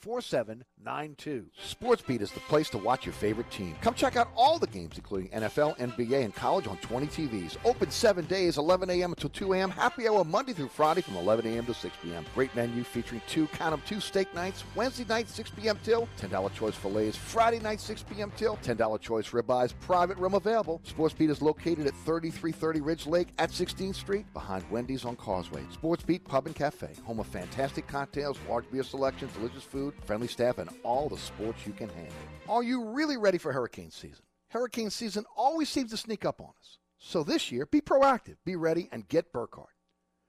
4792. 0.00 1.46
SportsBeat 1.68 2.20
is 2.20 2.30
the 2.30 2.40
place 2.40 2.70
to 2.70 2.78
watch 2.78 3.04
your 3.04 3.12
favorite 3.12 3.50
team. 3.50 3.74
Come 3.82 3.94
check 3.94 4.16
out 4.16 4.28
all 4.36 4.58
the 4.58 4.66
games, 4.66 4.96
including 4.96 5.28
NFL, 5.30 5.76
NBA, 5.78 6.24
and 6.24 6.34
college 6.34 6.66
on 6.66 6.76
20 6.78 7.06
TVs. 7.08 7.56
Open 7.64 7.90
seven 7.90 8.24
days, 8.26 8.58
11 8.58 8.88
a.m. 8.90 9.10
until 9.10 9.30
2 9.30 9.54
a.m. 9.54 9.70
Happy 9.70 10.08
hour 10.08 10.24
Monday 10.24 10.52
through 10.52 10.68
Friday 10.68 11.00
from 11.00 11.16
11 11.16 11.46
a.m. 11.46 11.66
to 11.66 11.74
6 11.74 11.96
p.m. 12.02 12.24
Great 12.34 12.54
menu 12.54 12.84
featuring 12.84 13.20
two, 13.26 13.46
count 13.48 13.72
'em, 13.72 13.82
two 13.86 14.00
steak 14.00 14.32
nights. 14.34 14.64
Wednesday 14.74 15.04
night, 15.04 15.28
6 15.28 15.50
p.m. 15.50 15.78
till. 15.82 16.08
$10 16.20 16.52
choice 16.54 16.74
fillets. 16.74 17.16
Friday 17.16 17.58
night, 17.58 17.80
6 17.80 18.04
p.m. 18.04 18.32
till. 18.36 18.56
$10 18.58 19.00
choice 19.00 19.30
ribeyes. 19.30 19.74
Private 19.80 20.16
room 20.18 20.34
available. 20.34 20.80
SportsBeat 20.86 21.30
is 21.30 21.42
located 21.42 21.86
at 21.86 21.94
3330 22.04 22.80
Ridge 22.80 23.06
Lake 23.06 23.28
at 23.38 23.50
16th 23.50 23.96
Street 23.96 24.32
behind 24.32 24.64
Wendy's 24.70 25.04
on 25.04 25.16
Causeway. 25.16 25.64
SportsBeat 25.82 26.24
Pub 26.24 26.46
and 26.46 26.54
Cafe, 26.54 26.88
home 27.04 27.20
of 27.20 27.26
fantastic 27.26 27.86
cocktails, 27.86 28.38
large 28.48 28.70
beer 28.70 28.82
selection, 28.82 29.28
delicious 29.34 29.62
food, 29.64 29.87
friendly 30.04 30.28
staff, 30.28 30.58
and 30.58 30.70
all 30.82 31.08
the 31.08 31.18
sports 31.18 31.66
you 31.66 31.72
can 31.72 31.88
handle. 31.88 32.14
Are 32.48 32.62
you 32.62 32.84
really 32.84 33.16
ready 33.16 33.38
for 33.38 33.52
hurricane 33.52 33.90
season? 33.90 34.24
Hurricane 34.48 34.90
season 34.90 35.24
always 35.36 35.68
seems 35.68 35.90
to 35.90 35.96
sneak 35.96 36.24
up 36.24 36.40
on 36.40 36.52
us. 36.60 36.78
So 36.98 37.22
this 37.22 37.52
year, 37.52 37.66
be 37.66 37.80
proactive, 37.80 38.36
be 38.44 38.56
ready, 38.56 38.88
and 38.92 39.08
get 39.08 39.32
Burkhardt. 39.32 39.68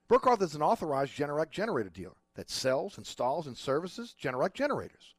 Burkhardt 0.08 0.42
is 0.42 0.54
an 0.54 0.62
authorized 0.62 1.16
Generac 1.16 1.50
generator 1.50 1.90
dealer 1.90 2.16
that 2.34 2.50
sells, 2.50 2.98
installs, 2.98 3.46
and 3.46 3.56
services 3.56 4.14
Generac 4.20 4.54
generators. 4.54 5.14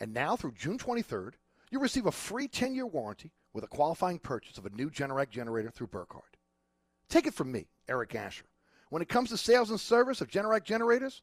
And 0.00 0.14
now 0.14 0.36
through 0.36 0.52
June 0.52 0.78
23rd, 0.78 1.32
you 1.70 1.80
receive 1.80 2.06
a 2.06 2.12
free 2.12 2.48
10-year 2.48 2.86
warranty 2.86 3.32
with 3.52 3.64
a 3.64 3.68
qualifying 3.68 4.18
purchase 4.18 4.58
of 4.58 4.66
a 4.66 4.70
new 4.70 4.90
Generac 4.90 5.30
generator 5.30 5.70
through 5.70 5.88
Burkhardt. 5.88 6.36
Take 7.08 7.26
it 7.26 7.34
from 7.34 7.50
me, 7.50 7.66
Eric 7.88 8.14
Asher. 8.14 8.44
When 8.90 9.02
it 9.02 9.08
comes 9.08 9.30
to 9.30 9.36
sales 9.36 9.70
and 9.70 9.80
service 9.80 10.20
of 10.20 10.30
Generac 10.30 10.64
generators, 10.64 11.22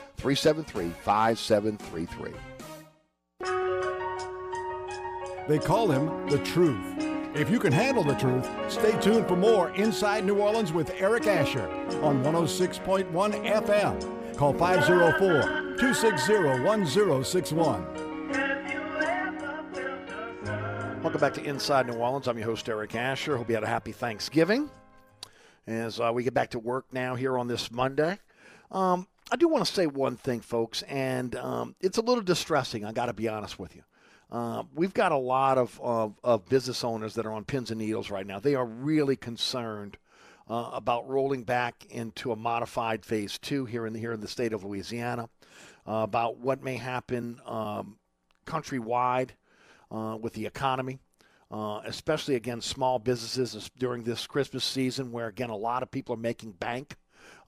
504-373-5733. 0.21 2.33
They 5.47 5.59
call 5.59 5.91
him 5.91 6.29
the 6.29 6.37
truth. 6.39 6.95
If 7.33 7.49
you 7.49 7.59
can 7.59 7.71
handle 7.71 8.03
the 8.03 8.15
truth, 8.15 8.47
stay 8.69 8.99
tuned 8.99 9.27
for 9.27 9.35
more 9.35 9.69
Inside 9.71 10.25
New 10.25 10.39
Orleans 10.39 10.71
with 10.71 10.91
Eric 10.97 11.27
Asher 11.27 11.67
on 12.01 12.23
106.1 12.23 13.11
FM. 13.11 14.37
Call 14.37 14.53
504 14.53 15.77
260 15.77 16.63
1061. 16.63 17.85
Welcome 21.01 21.19
back 21.19 21.33
to 21.33 21.43
Inside 21.43 21.87
New 21.87 21.93
Orleans. 21.93 22.27
I'm 22.27 22.37
your 22.37 22.45
host, 22.45 22.69
Eric 22.69 22.95
Asher. 22.95 23.35
Hope 23.35 23.49
you 23.49 23.55
had 23.55 23.63
a 23.63 23.67
happy 23.67 23.91
Thanksgiving. 23.91 24.69
As 25.65 25.99
uh, 25.99 26.11
we 26.13 26.23
get 26.23 26.33
back 26.33 26.51
to 26.51 26.59
work 26.59 26.85
now 26.91 27.15
here 27.15 27.37
on 27.37 27.47
this 27.47 27.71
Monday. 27.71 28.19
Um, 28.71 29.07
I 29.33 29.37
do 29.37 29.47
want 29.47 29.65
to 29.65 29.71
say 29.71 29.87
one 29.87 30.17
thing, 30.17 30.41
folks, 30.41 30.81
and 30.83 31.35
um, 31.37 31.75
it's 31.79 31.97
a 31.97 32.01
little 32.01 32.23
distressing. 32.23 32.83
I 32.83 32.91
got 32.91 33.05
to 33.05 33.13
be 33.13 33.29
honest 33.29 33.57
with 33.57 33.73
you. 33.77 33.83
Uh, 34.29 34.63
we've 34.75 34.93
got 34.93 35.13
a 35.13 35.17
lot 35.17 35.57
of, 35.57 35.79
of, 35.81 36.15
of, 36.21 36.45
business 36.47 36.83
owners 36.83 37.15
that 37.15 37.25
are 37.25 37.31
on 37.31 37.45
pins 37.45 37.71
and 37.71 37.79
needles 37.79 38.09
right 38.09 38.27
now. 38.27 38.39
They 38.39 38.55
are 38.55 38.65
really 38.65 39.15
concerned 39.15 39.97
uh, 40.49 40.71
about 40.73 41.07
rolling 41.07 41.43
back 41.43 41.85
into 41.89 42.33
a 42.33 42.35
modified 42.35 43.05
phase 43.05 43.37
two 43.37 43.65
here 43.65 43.85
in 43.85 43.93
the, 43.93 43.99
here 43.99 44.11
in 44.11 44.19
the 44.19 44.27
state 44.27 44.51
of 44.51 44.65
Louisiana, 44.65 45.29
uh, 45.87 45.93
about 46.03 46.37
what 46.37 46.61
may 46.61 46.75
happen 46.75 47.39
um, 47.45 47.97
countrywide 48.45 49.29
uh, 49.91 50.17
with 50.19 50.33
the 50.33 50.45
economy. 50.45 50.99
Uh, 51.49 51.81
especially 51.85 52.35
again, 52.35 52.61
small 52.61 52.97
businesses 52.99 53.69
during 53.77 54.03
this 54.03 54.25
Christmas 54.25 54.63
season, 54.63 55.11
where 55.11 55.27
again 55.27 55.49
a 55.49 55.55
lot 55.55 55.83
of 55.83 55.91
people 55.91 56.15
are 56.15 56.19
making 56.19 56.53
bank 56.53 56.95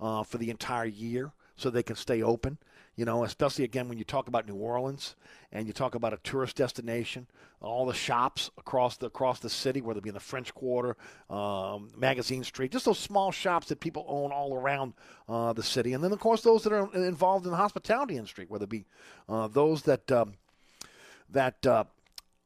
uh, 0.01 0.23
for 0.23 0.37
the 0.37 0.49
entire 0.49 0.83
year, 0.83 1.31
so 1.55 1.69
they 1.69 1.83
can 1.83 1.95
stay 1.95 2.21
open. 2.21 2.57
You 2.95 3.05
know, 3.05 3.23
especially 3.23 3.63
again 3.63 3.89
when 3.89 3.97
you 3.97 4.03
talk 4.03 4.27
about 4.27 4.47
New 4.47 4.55
Orleans 4.55 5.15
and 5.51 5.65
you 5.65 5.73
talk 5.73 5.95
about 5.95 6.13
a 6.13 6.17
tourist 6.17 6.55
destination, 6.55 7.25
all 7.59 7.87
the 7.87 7.93
shops 7.93 8.51
across 8.57 8.97
the 8.97 9.07
across 9.07 9.39
the 9.39 9.49
city, 9.49 9.81
whether 9.81 9.97
it 9.97 10.03
be 10.03 10.09
in 10.09 10.13
the 10.13 10.19
French 10.19 10.53
Quarter, 10.53 10.95
um, 11.27 11.89
Magazine 11.97 12.43
Street, 12.43 12.71
just 12.71 12.85
those 12.85 12.99
small 12.99 13.31
shops 13.31 13.69
that 13.69 13.79
people 13.79 14.05
own 14.07 14.31
all 14.31 14.53
around 14.53 14.93
uh, 15.27 15.53
the 15.53 15.63
city, 15.63 15.93
and 15.93 16.03
then 16.03 16.11
of 16.11 16.19
course 16.19 16.41
those 16.43 16.63
that 16.63 16.73
are 16.73 16.93
involved 16.93 17.45
in 17.45 17.51
the 17.51 17.57
hospitality 17.57 18.15
industry, 18.15 18.45
whether 18.47 18.65
it 18.65 18.69
be 18.69 18.85
uh, 19.27 19.47
those 19.47 19.81
that 19.83 20.11
um, 20.11 20.35
that 21.31 21.65
uh, 21.65 21.85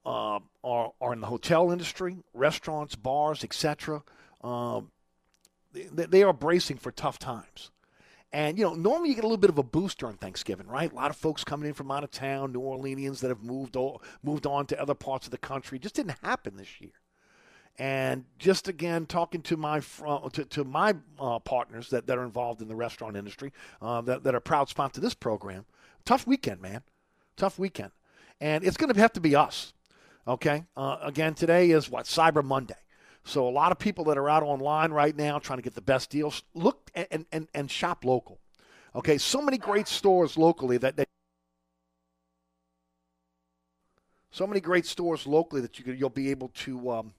uh, 0.05 0.39
are, 0.63 0.93
are 1.01 1.13
in 1.13 1.19
the 1.19 1.27
hotel 1.27 1.71
industry, 1.71 2.17
restaurants, 2.33 2.95
bars, 2.95 3.43
etc. 3.43 4.01
Um, 4.41 4.91
they, 5.73 6.05
they 6.05 6.23
are 6.23 6.33
bracing 6.33 6.77
for 6.77 6.91
tough 6.91 7.19
times. 7.19 7.71
And, 8.33 8.57
you 8.57 8.65
know, 8.65 8.73
normally 8.73 9.09
you 9.09 9.15
get 9.15 9.23
a 9.23 9.27
little 9.27 9.37
bit 9.37 9.49
of 9.49 9.57
a 9.57 9.63
boost 9.63 9.99
during 9.99 10.17
Thanksgiving, 10.17 10.67
right? 10.67 10.91
A 10.91 10.95
lot 10.95 11.09
of 11.09 11.15
folks 11.15 11.43
coming 11.43 11.67
in 11.67 11.73
from 11.73 11.89
out 11.91 12.03
of 12.03 12.11
town, 12.11 12.51
New 12.51 12.59
Orleanians 12.59 13.19
that 13.21 13.29
have 13.29 13.41
moved, 13.41 13.77
o- 13.77 14.01
moved 14.21 14.45
on 14.45 14.65
to 14.67 14.81
other 14.81 14.93
parts 14.93 15.27
of 15.27 15.31
the 15.31 15.37
country. 15.37 15.79
Just 15.79 15.95
didn't 15.95 16.15
happen 16.21 16.57
this 16.57 16.81
year. 16.81 16.91
And 17.79 18.25
just 18.37 18.67
again, 18.67 19.05
talking 19.05 19.41
to 19.43 19.55
my 19.55 19.79
to, 19.79 20.45
to 20.45 20.63
my 20.63 20.95
uh, 21.19 21.39
partners 21.39 21.89
that, 21.91 22.07
that 22.07 22.17
are 22.17 22.25
involved 22.25 22.61
in 22.61 22.67
the 22.67 22.75
restaurant 22.75 23.15
industry, 23.15 23.53
uh, 23.81 24.01
that, 24.01 24.23
that 24.23 24.33
are 24.33 24.39
proud 24.39 24.67
sponsors 24.67 24.97
of 24.97 25.03
this 25.03 25.13
program, 25.13 25.65
tough 26.03 26.25
weekend, 26.25 26.59
man. 26.59 26.81
Tough 27.37 27.59
weekend. 27.59 27.91
And 28.41 28.63
it's 28.63 28.77
going 28.77 28.91
to 28.91 28.99
have 28.99 29.13
to 29.13 29.21
be 29.21 29.35
us. 29.35 29.73
Okay. 30.27 30.65
Uh, 30.75 30.97
again, 31.01 31.35
today 31.35 31.69
is 31.69 31.89
what? 31.89 32.05
Cyber 32.05 32.43
Monday. 32.43 32.75
So 33.27 33.45
a 33.45 33.51
lot 33.51 33.73
of 33.73 33.77
people 33.77 34.05
that 34.05 34.17
are 34.17 34.29
out 34.29 34.41
online 34.41 34.91
right 34.91 35.15
now 35.15 35.37
trying 35.37 35.59
to 35.59 35.63
get 35.63 35.75
the 35.75 35.81
best 35.81 36.09
deals, 36.09 36.43
look 36.53 36.89
and, 36.95 37.25
and, 37.31 37.49
and 37.53 37.69
shop 37.69 38.05
local. 38.05 38.39
Okay. 38.95 39.17
So 39.17 39.41
many 39.41 39.57
great 39.57 39.89
stores 39.89 40.37
locally 40.37 40.77
that, 40.77 41.07
so 44.31 44.47
many 44.47 44.61
great 44.61 44.85
stores 44.85 45.27
locally 45.27 45.61
that 45.61 45.77
you 45.77 45.83
could, 45.83 45.99
you'll 45.99 46.09
be 46.09 46.31
able 46.31 46.49
to 46.49 46.91
um, 46.91 47.13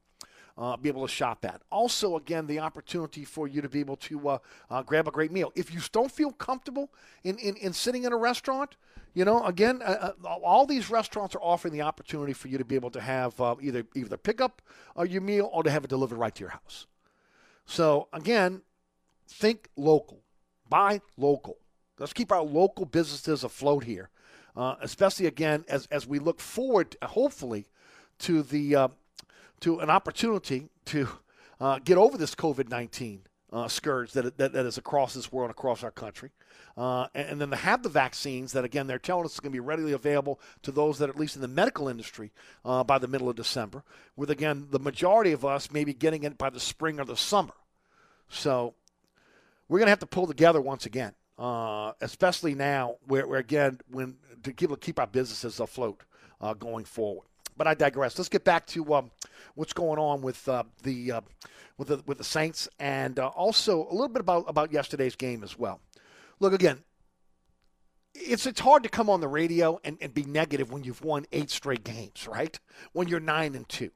uh, 0.59 0.77
be 0.77 0.89
able 0.89 1.07
to 1.07 1.13
shop 1.13 1.45
at. 1.45 1.63
Also, 1.71 2.17
again, 2.17 2.47
the 2.47 2.59
opportunity 2.59 3.25
for 3.25 3.47
you 3.47 3.63
to 3.63 3.69
be 3.69 3.79
able 3.79 3.97
to 3.97 4.29
uh, 4.29 4.39
uh, 4.71 4.83
grab 4.83 5.07
a 5.07 5.11
great 5.11 5.31
meal. 5.31 5.53
If 5.55 5.73
you 5.73 5.81
don't 5.93 6.11
feel 6.11 6.33
comfortable 6.33 6.91
in, 7.23 7.39
in, 7.39 7.57
in 7.57 7.73
sitting 7.73 8.03
in 8.03 8.13
a 8.13 8.17
restaurant, 8.17 8.77
you 9.15 9.25
know, 9.25 9.45
again, 9.45 9.81
uh, 9.83 10.13
uh, 10.25 10.29
all 10.29 10.67
these 10.67 10.91
restaurants 10.91 11.35
are 11.37 11.43
offering 11.43 11.73
the 11.73 11.83
opportunity 11.83 12.33
for 12.33 12.49
you 12.49 12.59
to 12.59 12.65
be 12.65 12.75
able 12.75 12.91
to 12.91 13.01
have 13.01 13.41
uh, 13.41 13.55
either 13.61 13.87
either 13.95 14.17
pick 14.17 14.41
up 14.41 14.61
your 15.09 15.23
meal 15.23 15.49
or 15.53 15.63
to 15.63 15.71
have 15.71 15.85
it 15.85 15.91
delivered 15.91 16.17
right 16.17 16.35
to 16.35 16.41
your 16.41 16.51
house. 16.51 16.87
So 17.65 18.09
again, 18.13 18.63
think 19.29 19.69
local, 19.77 20.23
buy 20.69 21.01
local. 21.17 21.57
Let's 21.99 22.13
keep 22.13 22.33
our 22.33 22.43
local 22.43 22.85
businesses 22.85 23.45
afloat 23.45 23.85
here, 23.85 24.11
especially 24.57 25.27
again 25.27 25.65
as 25.69 25.87
as 25.87 26.07
we 26.07 26.19
look 26.19 26.41
forward, 26.41 26.97
hopefully, 27.03 27.67
to 28.21 28.43
the 28.43 28.91
to 29.61 29.81
an 29.81 29.91
opportunity 29.91 30.69
to 30.87 31.09
uh, 31.61 31.79
get 31.85 31.99
over 31.99 32.17
this 32.17 32.35
COVID 32.35 32.69
19 32.69 33.23
uh, 33.53 33.69
scourge 33.69 34.13
that, 34.13 34.37
that, 34.39 34.53
that 34.53 34.67
is 34.67 34.79
across 34.79 35.15
this 35.15 35.33
world, 35.33 35.51
across 35.51 35.83
our 35.83 35.91
country. 35.91 36.31
Uh, 36.77 37.09
and, 37.15 37.29
and, 37.29 37.41
then 37.41 37.51
to 37.51 37.57
have 37.57 37.83
the 37.83 37.89
vaccines 37.89 38.53
that, 38.53 38.65
again, 38.65 38.87
they're 38.87 38.99
telling 38.99 39.25
us 39.25 39.35
is 39.35 39.41
going 39.41 39.51
to 39.51 39.57
be 39.57 39.61
readily 39.61 39.93
available 39.93 40.39
to 40.63 40.71
those 40.71 40.99
that, 40.99 41.09
at 41.09 41.19
least 41.19 41.35
in 41.35 41.43
the 41.43 41.49
medical 41.49 41.89
industry, 41.89 42.31
uh, 42.65 42.85
by 42.85 42.99
the 42.99 43.09
middle 43.09 43.29
of 43.29 43.37
December, 43.37 43.83
with, 44.17 44.31
again, 44.31 44.69
the 44.71 44.79
majority 44.79 45.33
of 45.33 45.45
us 45.45 45.73
maybe 45.73 45.93
getting 45.93 46.23
it 46.23 46.39
by 46.39 46.51
the 46.51 46.61
spring 46.61 47.01
or 47.01 47.05
the 47.05 47.17
summer. 47.17 47.55
So 48.29 48.75
we're 49.69 49.79
going 49.79 49.87
to 49.87 49.91
have 49.93 49.99
to 50.01 50.07
pull 50.07 50.27
together 50.27 50.61
once 50.61 50.87
again, 50.87 51.15
uh, 51.39 51.93
especially 52.01 52.55
now, 52.55 52.97
where, 53.07 53.27
where, 53.27 53.41
again, 53.41 53.81
when 53.91 54.17
to 54.43 54.53
keep, 54.53 54.81
keep 54.81 55.01
our 55.01 55.07
businesses 55.07 55.59
afloat 55.59 56.03
uh, 56.41 56.55
going 56.55 56.85
forward. 56.85 57.27
But 57.59 57.67
I 57.67 57.75
digress. 57.75 58.17
Let's 58.17 58.29
get 58.29 58.45
back 58.45 58.67
to 58.69 58.95
um, 58.95 59.11
what's 59.55 59.73
going 59.73 59.99
on 59.99 60.23
with 60.23 60.49
uh, 60.49 60.63
the 60.85 61.13
uh, 61.13 61.21
with 61.77 61.89
the 61.89 62.03
with 62.07 62.19
the 62.19 62.25
Saints, 62.25 62.69
and 62.79 63.19
uh, 63.19 63.27
also 63.29 63.87
a 63.91 63.93
little 63.93 64.09
bit 64.09 64.21
about 64.21 64.45
about 64.47 64.73
yesterday's 64.73 65.17
game 65.17 65.43
as 65.43 65.59
well. 65.59 65.81
Look 66.41 66.53
again. 66.53 66.85
It's 68.15 68.47
it's 68.47 68.61
hard 68.61 68.85
to 68.85 68.89
come 68.89 69.11
on 69.11 69.21
the 69.21 69.29
radio 69.29 69.81
and, 69.85 69.99
and 70.01 70.15
be 70.15 70.25
negative 70.25 70.73
when 70.73 70.85
you've 70.85 71.03
won 71.03 71.27
eight 71.33 71.51
straight 71.51 71.85
games, 71.85 72.27
right? 72.27 72.59
When 72.93 73.09
you're 73.09 73.21
nine 73.21 73.55
and 73.55 73.69
two. 73.69 73.91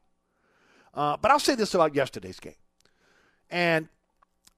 Uh, 0.92 1.16
but 1.16 1.30
I'll 1.30 1.38
say 1.38 1.54
this 1.54 1.74
about 1.74 1.94
yesterday's 1.94 2.40
game, 2.40 2.56
and 3.48 3.88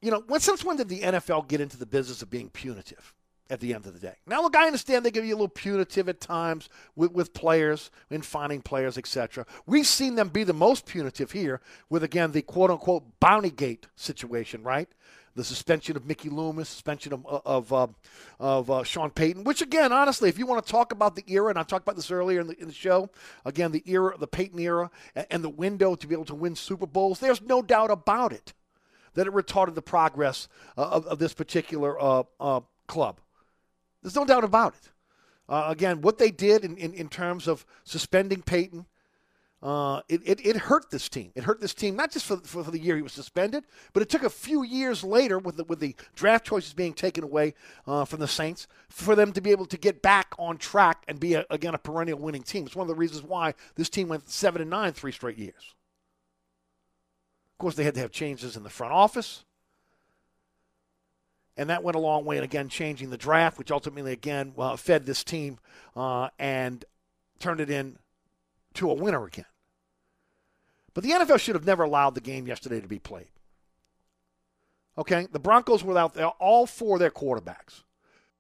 you 0.01 0.11
know, 0.11 0.23
when 0.27 0.41
since 0.41 0.65
when 0.65 0.77
did 0.77 0.89
the 0.89 1.01
NFL 1.01 1.49
get 1.49 1.61
into 1.61 1.77
the 1.77 1.87
business 1.87 2.23
of 2.23 2.31
being 2.31 2.51
punitive? 2.51 3.15
At 3.51 3.61
the 3.61 3.75
end 3.75 3.87
of 3.87 3.93
the 3.93 3.99
day. 3.99 4.17
Now, 4.27 4.43
look, 4.43 4.57
I 4.57 4.67
understand 4.67 5.05
they 5.05 5.11
give 5.11 5.25
you 5.25 5.35
a 5.35 5.37
little 5.37 5.49
punitive 5.49 6.09
at 6.09 6.21
times 6.21 6.69
with, 6.97 7.13
with 7.13 7.35
players 7.35 7.91
in 8.11 8.23
finding 8.23 8.63
players, 8.63 8.97
etc. 8.97 9.45
We've 9.67 9.87
seen 9.87 10.15
them 10.15 10.29
be 10.29 10.45
the 10.45 10.55
most 10.55 10.87
punitive 10.87 11.33
here 11.33 11.61
with, 11.91 12.03
again, 12.03 12.33
the 12.33 12.43
quote 12.43 12.71
unquote 12.71 13.05
bounty 13.21 13.51
gate 13.51 13.87
situation, 13.97 14.63
right? 14.63 14.89
The 15.37 15.45
suspension 15.45 15.97
of 15.97 16.07
Mickey 16.07 16.29
Loomis, 16.29 16.69
suspension 16.69 17.13
of 17.13 17.27
of, 17.27 17.73
uh, 17.73 17.89
of 18.39 18.71
uh, 18.71 18.85
Sean 18.85 19.11
Payton, 19.11 19.43
which 19.43 19.63
again, 19.63 19.93
honestly, 19.93 20.29
if 20.29 20.39
you 20.39 20.47
want 20.47 20.65
to 20.65 20.71
talk 20.71 20.93
about 20.93 21.17
the 21.17 21.25
era, 21.27 21.51
and 21.51 21.59
I 21.59 21.65
talked 21.65 21.85
about 21.85 21.97
this 21.97 22.13
earlier 22.13 22.41
in 22.41 22.47
the, 22.47 22.61
in 22.61 22.69
the 22.69 22.75
show, 22.75 23.11
again, 23.45 23.73
the 23.73 23.83
era, 23.85 24.17
the 24.17 24.29
Payton 24.29 24.61
era, 24.61 24.91
and, 25.17 25.27
and 25.31 25.45
the 25.45 25.49
window 25.49 25.97
to 25.97 26.07
be 26.07 26.15
able 26.15 26.25
to 26.27 26.37
win 26.37 26.55
Super 26.55 26.87
Bowls, 26.87 27.19
there's 27.19 27.43
no 27.43 27.63
doubt 27.63 27.91
about 27.91 28.33
it 28.33 28.53
that 29.15 29.27
it 29.27 29.33
retarded 29.33 29.75
the 29.75 29.83
progress 29.83 30.49
uh, 30.77 30.83
of, 30.83 31.07
of, 31.07 31.19
this 31.19 31.35
particular 31.35 32.01
uh, 32.01 32.23
uh, 32.39 32.61
club. 32.87 33.21
There's 34.05 34.15
no 34.15 34.27
doubt 34.27 34.45
about 34.45 34.75
it. 34.75 34.91
Uh, 35.49 35.65
again, 35.69 36.03
what 36.03 36.19
they 36.19 36.31
did 36.31 36.63
in, 36.63 36.77
in, 36.77 36.93
in 36.93 37.09
terms 37.09 37.49
of 37.49 37.65
suspending 37.85 38.43
Payton, 38.43 38.85
uh, 39.63 40.03
it, 40.11 40.21
it, 40.27 40.45
it, 40.45 40.57
hurt 40.57 40.91
this 40.91 41.09
team. 41.09 41.33
It 41.35 41.45
hurt 41.45 41.59
this 41.59 41.73
team 41.73 41.97
not 41.97 42.13
just 42.13 42.27
for, 42.27 42.37
for, 42.37 42.65
for, 42.65 42.71
the 42.71 42.79
year 42.79 42.97
he 42.97 43.03
was 43.03 43.15
suspended, 43.15 43.65
but 43.95 44.03
it 44.03 44.11
took 44.11 44.23
a 44.23 44.29
few 44.29 44.63
years 44.63 45.03
later 45.03 45.39
with 45.39 45.57
the, 45.57 45.65
with 45.65 45.81
the 45.81 45.97
draft 46.15 46.45
choices 46.45 46.75
being 46.75 46.93
taken 46.93 47.25
away 47.25 47.55
uh, 47.87 48.05
from 48.05 48.21
the 48.21 48.29
Saints 48.29 48.69
for 48.91 49.15
them 49.15 49.33
to 49.33 49.41
be 49.41 49.53
able 49.53 49.65
to 49.65 49.79
get 49.79 50.03
back 50.03 50.35
on 50.39 50.59
track 50.59 51.03
and 51.09 51.19
be, 51.19 51.33
a, 51.33 51.47
again, 51.49 51.75
a 51.75 51.79
perennial 51.79 52.19
winning 52.19 52.43
team. 52.43 52.67
It's 52.67 52.77
one 52.77 52.85
of 52.85 52.89
the 52.89 52.95
reasons 52.95 53.23
why 53.23 53.55
this 53.75 53.89
team 53.89 54.09
went 54.09 54.29
7 54.29 54.61
and 54.61 54.71
9 54.71 54.93
three 54.93 55.13
straight 55.13 55.39
years. 55.39 55.75
Of 57.55 57.59
course, 57.59 57.75
they 57.75 57.85
had 57.85 57.95
to 57.95 58.01
have 58.01 58.13
changes 58.13 58.59
in 58.59 58.65
the 58.65 58.71
front 58.71 58.93
office 58.93 59.45
and 61.57 61.71
that 61.71 61.83
went 61.83 61.97
a 61.97 62.01
long 62.01 62.25
way. 62.25 62.37
And 62.37 62.45
again, 62.45 62.69
changing 62.69 63.11
the 63.11 63.17
draft, 63.17 63.59
which 63.59 63.71
ultimately 63.71 64.13
again 64.13 64.55
uh, 64.59 64.77
fed 64.77 65.07
this 65.07 65.25
team 65.25 65.59
uh, 65.97 66.29
and 66.39 66.85
turned 67.39 67.61
it 67.61 67.71
in 67.71 67.99
to 68.75 68.91
a 68.91 68.95
winner 68.95 69.25
again. 69.25 69.47
But 70.95 71.05
the 71.05 71.11
NFL 71.11 71.41
should 71.41 71.57
have 71.57 71.67
never 71.67 71.83
allowed 71.83 72.15
the 72.15 72.21
game 72.21 72.47
yesterday 72.47 72.81
to 72.81 72.89
be 72.89 72.99
played. 72.99 73.29
Okay, 74.97 75.27
the 75.33 75.41
Broncos 75.41 75.83
were 75.83 75.99
out 75.99 76.15
there, 76.15 76.29
all 76.29 76.67
four 76.67 76.97
of 76.97 77.01
their 77.01 77.11
quarterbacks. 77.11 77.83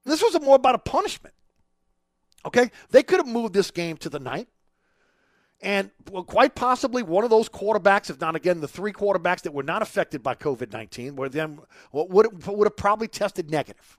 This 0.04 0.22
was 0.22 0.40
more 0.40 0.56
about 0.56 0.76
a 0.76 0.78
punishment. 0.78 1.34
Okay, 2.46 2.70
they 2.90 3.02
could 3.02 3.18
have 3.18 3.26
moved 3.26 3.54
this 3.54 3.70
game 3.70 3.96
to 3.98 4.08
the 4.08 4.20
night. 4.20 4.48
And 5.64 5.90
quite 6.26 6.54
possibly 6.54 7.02
one 7.02 7.24
of 7.24 7.30
those 7.30 7.48
quarterbacks, 7.48 8.10
if 8.10 8.20
not 8.20 8.36
again 8.36 8.60
the 8.60 8.68
three 8.68 8.92
quarterbacks 8.92 9.40
that 9.42 9.54
were 9.54 9.62
not 9.62 9.80
affected 9.80 10.22
by 10.22 10.34
COVID 10.34 10.70
19, 10.70 11.16
were 11.16 11.30
them 11.30 11.62
would, 11.90 12.46
would 12.46 12.66
have 12.66 12.76
probably 12.76 13.08
tested 13.08 13.50
negative. 13.50 13.98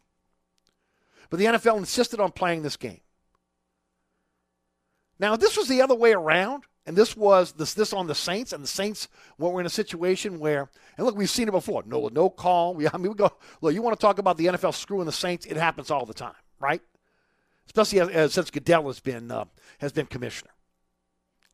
But 1.31 1.39
the 1.39 1.45
NFL 1.45 1.77
insisted 1.77 2.19
on 2.19 2.31
playing 2.31 2.61
this 2.61 2.77
game. 2.77 3.01
Now, 5.17 5.35
this 5.35 5.57
was 5.57 5.67
the 5.67 5.81
other 5.81 5.95
way 5.95 6.13
around, 6.13 6.65
and 6.85 6.95
this 6.95 7.17
was 7.17 7.53
this 7.53 7.73
this 7.73 7.93
on 7.93 8.05
the 8.05 8.13
Saints, 8.13 8.53
and 8.53 8.63
the 8.63 8.67
Saints 8.67 9.07
were 9.39 9.59
in 9.59 9.65
a 9.65 9.69
situation 9.69 10.37
where, 10.37 10.69
and 10.97 11.05
look, 11.07 11.17
we've 11.17 11.31
seen 11.31 11.47
it 11.47 11.51
before. 11.51 11.81
No, 11.87 12.09
no 12.09 12.29
call. 12.29 12.75
We, 12.75 12.87
I 12.93 12.97
mean, 12.97 13.09
we 13.09 13.15
go. 13.15 13.31
Look, 13.61 13.73
you 13.73 13.81
want 13.81 13.99
to 13.99 14.01
talk 14.01 14.19
about 14.19 14.37
the 14.37 14.45
NFL 14.45 14.75
screwing 14.75 15.07
the 15.07 15.11
Saints? 15.11 15.47
It 15.47 15.57
happens 15.57 15.89
all 15.89 16.05
the 16.05 16.13
time, 16.13 16.35
right? 16.59 16.81
Especially 17.65 18.01
as, 18.01 18.09
as 18.09 18.33
since 18.33 18.51
Goodell 18.51 18.85
has 18.85 18.99
been 18.99 19.31
uh, 19.31 19.45
has 19.79 19.91
been 19.91 20.05
commissioner. 20.05 20.51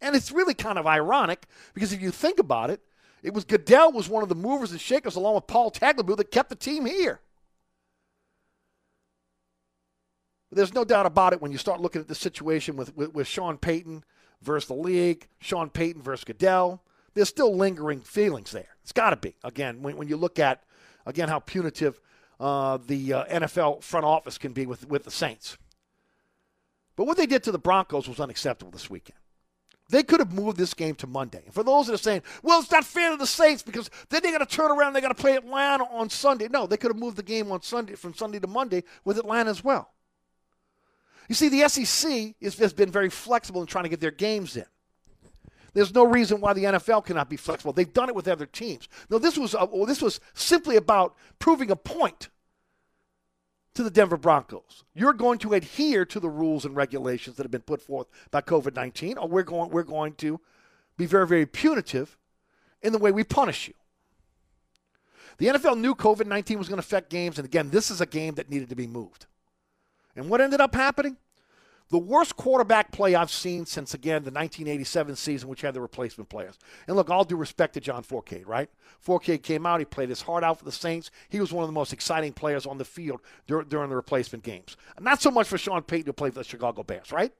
And 0.01 0.15
it's 0.15 0.31
really 0.31 0.53
kind 0.53 0.79
of 0.79 0.87
ironic 0.87 1.45
because 1.73 1.93
if 1.93 2.01
you 2.01 2.11
think 2.11 2.39
about 2.39 2.69
it, 2.69 2.81
it 3.23 3.33
was 3.33 3.45
Goodell 3.45 3.91
was 3.91 4.09
one 4.09 4.23
of 4.23 4.29
the 4.29 4.35
movers 4.35 4.71
and 4.71 4.81
shakers 4.81 5.15
along 5.15 5.35
with 5.35 5.47
Paul 5.47 5.71
Tagliabue 5.71 6.17
that 6.17 6.31
kept 6.31 6.49
the 6.49 6.55
team 6.55 6.85
here. 6.85 7.19
There's 10.51 10.73
no 10.73 10.83
doubt 10.83 11.05
about 11.05 11.33
it 11.33 11.41
when 11.41 11.51
you 11.51 11.57
start 11.57 11.79
looking 11.79 12.01
at 12.01 12.07
the 12.07 12.15
situation 12.15 12.75
with, 12.75 12.95
with, 12.97 13.13
with 13.13 13.27
Sean 13.27 13.57
Payton 13.57 14.03
versus 14.41 14.67
the 14.67 14.73
league, 14.73 15.27
Sean 15.39 15.69
Payton 15.69 16.01
versus 16.01 16.25
Goodell. 16.25 16.83
There's 17.13 17.29
still 17.29 17.55
lingering 17.55 18.01
feelings 18.01 18.51
there. 18.51 18.75
It's 18.83 18.91
got 18.91 19.11
to 19.11 19.15
be. 19.15 19.35
Again, 19.43 19.81
when, 19.81 19.95
when 19.97 20.07
you 20.07 20.17
look 20.17 20.39
at, 20.39 20.63
again, 21.05 21.29
how 21.29 21.39
punitive 21.39 22.01
uh, 22.39 22.79
the 22.85 23.13
uh, 23.13 23.25
NFL 23.25 23.83
front 23.83 24.05
office 24.05 24.37
can 24.37 24.51
be 24.51 24.65
with, 24.65 24.87
with 24.87 25.03
the 25.03 25.11
Saints. 25.11 25.57
But 26.95 27.05
what 27.05 27.17
they 27.17 27.25
did 27.25 27.43
to 27.43 27.51
the 27.51 27.59
Broncos 27.59 28.09
was 28.09 28.19
unacceptable 28.19 28.71
this 28.71 28.89
weekend. 28.89 29.20
They 29.91 30.03
could 30.03 30.21
have 30.21 30.31
moved 30.31 30.57
this 30.57 30.73
game 30.73 30.95
to 30.95 31.07
Monday. 31.07 31.41
And 31.45 31.53
for 31.53 31.63
those 31.63 31.87
that 31.87 31.93
are 31.93 31.97
saying, 31.97 32.21
well, 32.41 32.61
it's 32.61 32.71
not 32.71 32.85
fair 32.85 33.11
to 33.11 33.17
the 33.17 33.27
Saints 33.27 33.61
because 33.61 33.89
then 34.09 34.23
they 34.23 34.31
got 34.31 34.37
to 34.37 34.45
turn 34.45 34.71
around, 34.71 34.93
they 34.93 35.01
got 35.01 35.09
to 35.09 35.21
play 35.21 35.35
Atlanta 35.35 35.83
on 35.83 36.09
Sunday. 36.09 36.47
No, 36.47 36.65
they 36.65 36.77
could 36.77 36.91
have 36.91 36.97
moved 36.97 37.17
the 37.17 37.23
game 37.23 37.51
on 37.51 37.61
Sunday 37.61 37.95
from 37.95 38.13
Sunday 38.13 38.39
to 38.39 38.47
Monday 38.47 38.85
with 39.03 39.17
Atlanta 39.17 39.49
as 39.49 39.65
well. 39.65 39.91
You 41.27 41.35
see, 41.35 41.49
the 41.49 41.67
SEC 41.67 42.35
is, 42.39 42.57
has 42.57 42.71
been 42.71 42.89
very 42.89 43.09
flexible 43.09 43.59
in 43.59 43.67
trying 43.67 43.83
to 43.83 43.89
get 43.89 43.99
their 43.99 44.11
games 44.11 44.55
in. 44.55 44.65
There's 45.73 45.93
no 45.93 46.05
reason 46.05 46.39
why 46.39 46.53
the 46.53 46.63
NFL 46.63 47.05
cannot 47.05 47.29
be 47.29 47.37
flexible. 47.37 47.73
They've 47.73 47.91
done 47.91 48.07
it 48.07 48.15
with 48.15 48.29
other 48.29 48.45
teams. 48.45 48.87
No, 49.09 49.19
this 49.19 49.37
was 49.37 49.55
uh, 49.55 49.67
well, 49.71 49.85
this 49.85 50.01
was 50.01 50.21
simply 50.33 50.77
about 50.77 51.15
proving 51.37 51.69
a 51.69 51.75
point 51.75 52.29
to 53.73 53.83
the 53.83 53.89
Denver 53.89 54.17
Broncos. 54.17 54.83
You're 54.93 55.13
going 55.13 55.39
to 55.39 55.53
adhere 55.53 56.05
to 56.05 56.19
the 56.19 56.29
rules 56.29 56.65
and 56.65 56.75
regulations 56.75 57.37
that 57.37 57.43
have 57.43 57.51
been 57.51 57.61
put 57.61 57.81
forth 57.81 58.07
by 58.29 58.41
COVID 58.41 58.75
19, 58.75 59.17
or 59.17 59.27
we're 59.27 59.43
going, 59.43 59.69
we're 59.69 59.83
going 59.83 60.13
to 60.15 60.39
be 60.97 61.05
very, 61.05 61.27
very 61.27 61.45
punitive 61.45 62.17
in 62.81 62.93
the 62.93 62.99
way 62.99 63.11
we 63.11 63.23
punish 63.23 63.67
you. 63.67 63.73
The 65.37 65.47
NFL 65.47 65.79
knew 65.79 65.95
COVID 65.95 66.27
19 66.27 66.57
was 66.57 66.67
going 66.67 66.77
to 66.77 66.85
affect 66.85 67.09
games, 67.09 67.37
and 67.37 67.45
again, 67.45 67.69
this 67.69 67.89
is 67.89 68.01
a 68.01 68.05
game 68.05 68.35
that 68.35 68.49
needed 68.49 68.69
to 68.69 68.75
be 68.75 68.87
moved. 68.87 69.25
And 70.15 70.29
what 70.29 70.41
ended 70.41 70.59
up 70.59 70.75
happening? 70.75 71.17
The 71.91 71.99
worst 71.99 72.37
quarterback 72.37 72.91
play 72.91 73.15
I've 73.15 73.29
seen 73.29 73.65
since, 73.65 73.93
again, 73.93 74.23
the 74.23 74.31
1987 74.31 75.17
season, 75.17 75.49
which 75.49 75.59
had 75.59 75.73
the 75.73 75.81
replacement 75.81 76.29
players. 76.29 76.57
And 76.87 76.95
look, 76.95 77.09
all 77.09 77.25
due 77.25 77.35
respect 77.35 77.73
to 77.73 77.81
John 77.81 78.01
Fourcade, 78.01 78.47
right? 78.47 78.69
Fourcade 79.05 79.43
came 79.43 79.65
out, 79.65 79.79
he 79.79 79.85
played 79.85 80.07
his 80.07 80.21
heart 80.21 80.43
out 80.43 80.57
for 80.57 80.65
the 80.65 80.71
Saints. 80.71 81.11
He 81.27 81.41
was 81.41 81.51
one 81.51 81.63
of 81.63 81.67
the 81.67 81.73
most 81.73 81.91
exciting 81.91 82.31
players 82.31 82.65
on 82.65 82.77
the 82.77 82.85
field 82.85 83.19
dur- 83.45 83.63
during 83.63 83.89
the 83.89 83.95
replacement 83.97 84.45
games. 84.45 84.77
Not 85.01 85.21
so 85.21 85.29
much 85.29 85.47
for 85.47 85.57
Sean 85.57 85.81
Payton, 85.83 86.05
who 86.05 86.13
played 86.13 86.33
for 86.33 86.39
the 86.39 86.45
Chicago 86.45 86.81
Bears, 86.81 87.11
right? 87.11 87.33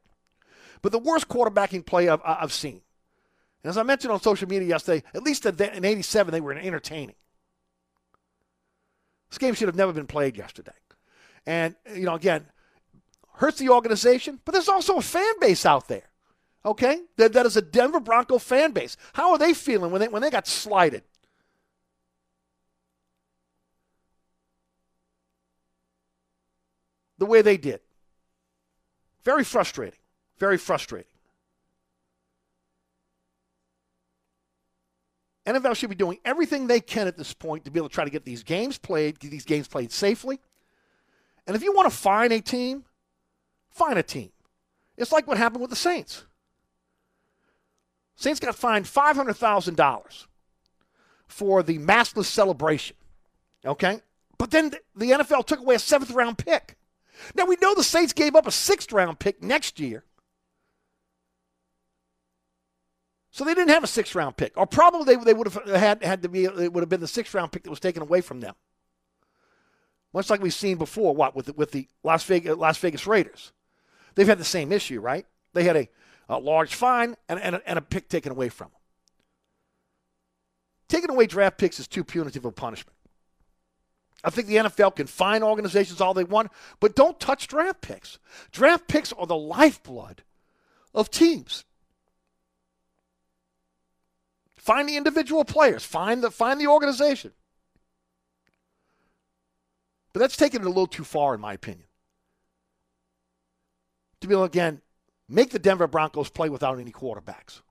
But 0.81 0.91
the 0.91 0.99
worst 0.99 1.29
quarterbacking 1.29 1.85
play 1.85 2.09
I've, 2.09 2.21
I've 2.25 2.51
seen. 2.51 2.81
And 3.63 3.69
as 3.69 3.77
I 3.77 3.83
mentioned 3.83 4.11
on 4.11 4.21
social 4.21 4.49
media 4.49 4.67
yesterday, 4.67 5.01
at 5.13 5.23
least 5.23 5.45
in 5.45 5.85
87, 5.85 6.31
they 6.31 6.41
were 6.41 6.51
entertaining. 6.51 7.15
This 9.29 9.37
game 9.37 9.53
should 9.53 9.69
have 9.69 9.75
never 9.75 9.93
been 9.93 10.07
played 10.07 10.35
yesterday. 10.35 10.71
And, 11.45 11.75
you 11.95 12.03
know, 12.03 12.15
again, 12.15 12.47
hurts 13.41 13.57
the 13.57 13.69
organization, 13.69 14.39
but 14.45 14.51
there's 14.51 14.69
also 14.69 14.97
a 14.97 15.01
fan 15.01 15.33
base 15.39 15.65
out 15.65 15.87
there. 15.87 16.03
Okay? 16.63 17.01
That, 17.17 17.33
that 17.33 17.47
is 17.47 17.57
a 17.57 17.61
Denver 17.61 17.99
Bronco 17.99 18.37
fan 18.37 18.71
base. 18.71 18.95
How 19.13 19.31
are 19.31 19.39
they 19.39 19.55
feeling 19.55 19.91
when 19.91 19.99
they, 19.99 20.07
when 20.07 20.21
they 20.21 20.29
got 20.29 20.45
slighted? 20.45 21.01
The 27.17 27.25
way 27.25 27.41
they 27.41 27.57
did. 27.57 27.79
Very 29.23 29.43
frustrating. 29.43 29.99
Very 30.37 30.59
frustrating. 30.59 31.07
NFL 35.47 35.75
should 35.75 35.89
be 35.89 35.95
doing 35.95 36.19
everything 36.23 36.67
they 36.67 36.79
can 36.79 37.07
at 37.07 37.17
this 37.17 37.33
point 37.33 37.65
to 37.65 37.71
be 37.71 37.79
able 37.79 37.89
to 37.89 37.95
try 37.95 38.03
to 38.03 38.11
get 38.11 38.23
these 38.23 38.43
games 38.43 38.77
played, 38.77 39.19
get 39.19 39.31
these 39.31 39.45
games 39.45 39.67
played 39.67 39.91
safely. 39.91 40.39
And 41.47 41.55
if 41.55 41.63
you 41.63 41.73
want 41.73 41.91
to 41.91 41.97
fine 41.97 42.31
a 42.31 42.39
team, 42.39 42.85
fine 43.71 43.97
a 43.97 44.03
team. 44.03 44.31
It's 44.97 45.11
like 45.11 45.27
what 45.27 45.37
happened 45.37 45.61
with 45.61 45.69
the 45.69 45.75
Saints. 45.75 46.25
Saints 48.15 48.39
got 48.39 48.55
fined 48.55 48.85
$500,000 48.85 50.27
for 51.27 51.63
the 51.63 51.79
maskless 51.79 52.25
celebration. 52.25 52.95
Okay? 53.65 54.01
But 54.37 54.51
then 54.51 54.71
the 54.95 55.11
NFL 55.11 55.45
took 55.45 55.59
away 55.59 55.75
a 55.75 55.79
seventh 55.79 56.11
round 56.11 56.37
pick. 56.37 56.77
Now 57.35 57.45
we 57.45 57.57
know 57.61 57.73
the 57.73 57.83
Saints 57.83 58.13
gave 58.13 58.35
up 58.35 58.47
a 58.47 58.51
sixth 58.51 58.91
round 58.91 59.19
pick 59.19 59.41
next 59.41 59.79
year. 59.79 60.03
So 63.31 63.45
they 63.45 63.53
didn't 63.53 63.69
have 63.69 63.83
a 63.83 63.87
sixth 63.87 64.13
round 64.13 64.37
pick. 64.37 64.53
Or 64.57 64.67
probably 64.67 65.15
they, 65.15 65.23
they 65.23 65.33
would 65.33 65.51
have 65.51 65.65
had, 65.65 66.03
had 66.03 66.21
to 66.23 66.29
be 66.29 66.45
it 66.45 66.73
would 66.73 66.81
have 66.81 66.89
been 66.89 66.99
the 66.99 67.07
sixth 67.07 67.33
round 67.33 67.51
pick 67.51 67.63
that 67.63 67.69
was 67.69 67.79
taken 67.79 68.01
away 68.01 68.21
from 68.21 68.41
them. 68.41 68.55
Much 70.13 70.29
like 70.29 70.41
we've 70.41 70.53
seen 70.53 70.77
before, 70.77 71.15
what 71.15 71.35
with 71.35 71.45
the, 71.45 71.53
with 71.53 71.71
the 71.71 71.87
Las 72.03 72.23
Vegas 72.25 72.57
Las 72.57 72.77
Vegas 72.77 73.07
Raiders. 73.07 73.53
They've 74.15 74.27
had 74.27 74.37
the 74.37 74.45
same 74.45 74.71
issue, 74.71 74.99
right? 74.99 75.25
They 75.53 75.63
had 75.63 75.75
a, 75.75 75.89
a 76.29 76.37
large 76.37 76.75
fine 76.75 77.15
and, 77.29 77.39
and, 77.39 77.55
a, 77.55 77.69
and 77.69 77.77
a 77.79 77.81
pick 77.81 78.09
taken 78.09 78.31
away 78.31 78.49
from 78.49 78.69
them. 78.69 78.79
Taking 80.87 81.09
away 81.09 81.25
draft 81.25 81.57
picks 81.57 81.79
is 81.79 81.87
too 81.87 82.03
punitive 82.03 82.45
of 82.45 82.49
a 82.49 82.51
punishment. 82.51 82.97
I 84.23 84.29
think 84.29 84.47
the 84.47 84.57
NFL 84.57 84.97
can 84.97 85.07
fine 85.07 85.41
organizations 85.41 85.99
all 85.99 86.13
they 86.13 86.23
want, 86.23 86.51
but 86.79 86.95
don't 86.95 87.19
touch 87.19 87.47
draft 87.47 87.81
picks. 87.81 88.19
Draft 88.51 88.87
picks 88.87 89.11
are 89.13 89.25
the 89.25 89.37
lifeblood 89.37 90.23
of 90.93 91.09
teams. 91.09 91.65
Find 94.57 94.87
the 94.87 94.97
individual 94.97 95.43
players, 95.43 95.83
find 95.83 96.23
the 96.23 96.29
find 96.29 96.61
the 96.61 96.67
organization. 96.67 97.31
But 100.13 100.19
that's 100.19 100.37
taking 100.37 100.61
it 100.61 100.65
a 100.65 100.69
little 100.69 100.87
too 100.87 101.05
far, 101.05 101.33
in 101.33 101.41
my 101.41 101.53
opinion 101.53 101.87
to 104.21 104.27
be 104.27 104.33
able 104.33 104.43
to, 104.43 104.51
again, 104.51 104.81
make 105.27 105.49
the 105.49 105.59
Denver 105.59 105.87
Broncos 105.87 106.29
play 106.29 106.49
without 106.49 106.79
any 106.79 106.91
quarterbacks. 106.91 107.61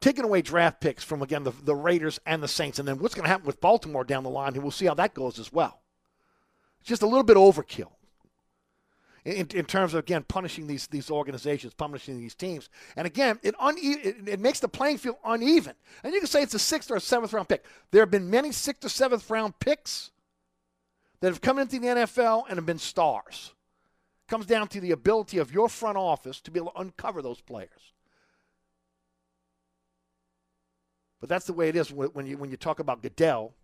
Taking 0.00 0.24
away 0.24 0.42
draft 0.42 0.80
picks 0.80 1.04
from, 1.04 1.22
again, 1.22 1.44
the, 1.44 1.52
the 1.62 1.76
Raiders 1.76 2.18
and 2.26 2.42
the 2.42 2.48
Saints. 2.48 2.80
And 2.80 2.86
then 2.86 2.98
what's 2.98 3.14
going 3.14 3.24
to 3.24 3.30
happen 3.30 3.46
with 3.46 3.60
Baltimore 3.60 4.04
down 4.04 4.24
the 4.24 4.30
line, 4.30 4.60
we'll 4.60 4.72
see 4.72 4.86
how 4.86 4.94
that 4.94 5.14
goes 5.14 5.38
as 5.38 5.52
well. 5.52 5.80
It's 6.80 6.88
just 6.88 7.02
a 7.02 7.06
little 7.06 7.22
bit 7.22 7.36
overkill 7.36 7.92
in, 9.24 9.46
in 9.54 9.64
terms 9.64 9.94
of, 9.94 10.00
again, 10.00 10.24
punishing 10.26 10.66
these, 10.66 10.88
these 10.88 11.08
organizations, 11.08 11.72
punishing 11.74 12.18
these 12.18 12.34
teams. 12.34 12.68
And 12.96 13.06
again, 13.06 13.38
it, 13.44 13.54
une- 13.62 13.78
it, 13.78 14.28
it 14.28 14.40
makes 14.40 14.58
the 14.58 14.66
playing 14.66 14.98
field 14.98 15.18
uneven. 15.24 15.74
And 16.02 16.12
you 16.12 16.18
can 16.18 16.26
say 16.26 16.42
it's 16.42 16.54
a 16.54 16.58
sixth 16.58 16.90
or 16.90 16.96
a 16.96 17.00
seventh 17.00 17.32
round 17.32 17.48
pick. 17.48 17.64
There 17.92 18.02
have 18.02 18.10
been 18.10 18.28
many 18.28 18.50
sixth 18.50 18.84
or 18.84 18.88
seventh 18.88 19.30
round 19.30 19.60
picks 19.60 20.10
that 21.20 21.28
have 21.28 21.40
come 21.40 21.60
into 21.60 21.78
the 21.78 21.86
NFL 21.86 22.46
and 22.48 22.56
have 22.56 22.66
been 22.66 22.78
stars 22.78 23.52
comes 24.28 24.46
down 24.46 24.68
to 24.68 24.80
the 24.80 24.92
ability 24.92 25.38
of 25.38 25.52
your 25.52 25.68
front 25.68 25.96
office 25.96 26.40
to 26.40 26.50
be 26.50 26.58
able 26.58 26.72
to 26.72 26.80
uncover 26.80 27.22
those 27.22 27.40
players. 27.40 27.92
But 31.20 31.28
that's 31.28 31.46
the 31.46 31.52
way 31.52 31.68
it 31.68 31.76
is 31.76 31.92
when 31.92 32.26
you 32.26 32.36
when 32.36 32.50
you 32.50 32.56
talk 32.56 32.80
about 32.80 33.00
Goodell 33.00 33.54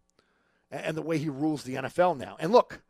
and 0.70 0.96
the 0.96 1.02
way 1.02 1.18
he 1.18 1.28
rules 1.28 1.64
the 1.64 1.74
NFL 1.74 2.16
now. 2.16 2.36
And 2.38 2.52
look, 2.52 2.82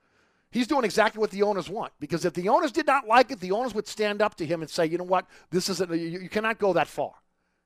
he's 0.51 0.67
doing 0.67 0.85
exactly 0.85 1.21
what 1.21 1.31
the 1.31 1.43
owners 1.43 1.71
want 1.71 1.93
because 1.99 2.27
if 2.27 2.35
the 2.35 2.51
owners 2.51 2.71
did 2.71 2.87
not 2.87 3.07
like 3.07 3.31
it, 3.31 3.41
the 3.41 3.53
owners 3.53 3.75
would 3.75 3.87
stand 3.87 4.21
up 4.21 4.35
to 4.37 4.45
him 4.45 4.61
and 4.61 4.71
say, 4.71 4.85
"You 4.85 4.99
know 4.99 5.05
what? 5.05 5.27
This 5.51 5.71
is 5.71 5.81
you, 5.81 5.97
you 5.97 6.29
cannot 6.29 6.59
go 6.59 6.75
that 6.75 6.87
far." 6.87 7.15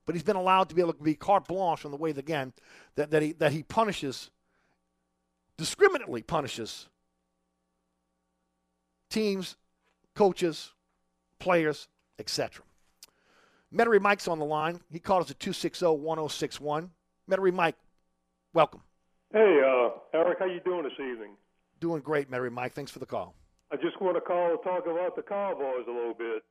But 0.07 0.15
he's 0.15 0.23
been 0.23 0.37
allowed 0.37 0.69
to 0.69 0.75
be 0.75 0.81
able 0.81 0.93
to 0.93 1.03
be 1.03 1.15
carte 1.15 1.49
blanche 1.49 1.85
on 1.85 1.91
the 1.91 1.97
way 1.97 2.11
again 2.11 2.53
that, 2.95 3.11
that 3.11 3.23
he 3.23 3.33
that 3.33 3.51
he 3.51 3.65
punishes 3.65 4.31
discriminately 5.57 6.23
punishes 6.23 6.89
teams 9.11 9.57
coaches, 10.15 10.73
players, 11.39 11.89
etc. 12.19 12.65
Metairie 13.75 14.01
Mike's 14.01 14.29
on 14.29 14.39
the 14.39 14.45
line. 14.45 14.81
He 14.91 14.99
called 14.99 15.25
us 15.25 15.31
at 15.31 15.39
260-1061. 15.39 16.91
Metairie 17.31 17.55
Mike, 17.55 17.77
welcome. 18.53 18.83
Hey, 19.33 19.61
uh, 19.65 19.91
Eric, 20.13 20.39
how 20.41 20.47
you 20.47 20.61
doing 20.61 20.83
this 20.83 20.93
evening? 20.95 21.37
Doing 21.81 22.03
great, 22.03 22.31
Metairie 22.31 22.53
Mike. 22.53 22.75
Thanks 22.75 22.91
for 22.91 22.99
the 22.99 23.07
call. 23.07 23.35
I 23.73 23.77
just 23.77 24.01
want 24.01 24.17
to 24.17 24.21
call 24.21 24.51
and 24.51 24.59
talk 24.63 24.85
about 24.87 25.17
the 25.17 25.23
Cowboys 25.23 25.87
a 25.89 25.91
little 25.91 26.15
bit. 26.15 26.43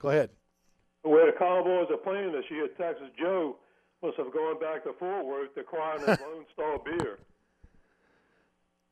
Go 0.00 0.08
ahead. 0.08 0.30
The 1.04 1.08
way 1.08 1.24
the 1.26 1.38
Cowboys 1.38 1.86
are 1.90 1.96
playing 1.96 2.32
this 2.32 2.44
year, 2.50 2.68
Texas 2.76 3.08
Joe 3.18 3.56
must 4.02 4.16
have 4.16 4.32
gone 4.32 4.58
back 4.58 4.82
to 4.84 4.92
Fort 4.98 5.24
Worth 5.24 5.54
to 5.54 5.62
crying 5.62 6.00
his 6.00 6.08
Lone 6.20 6.44
Star 6.52 6.78
beer. 6.84 7.18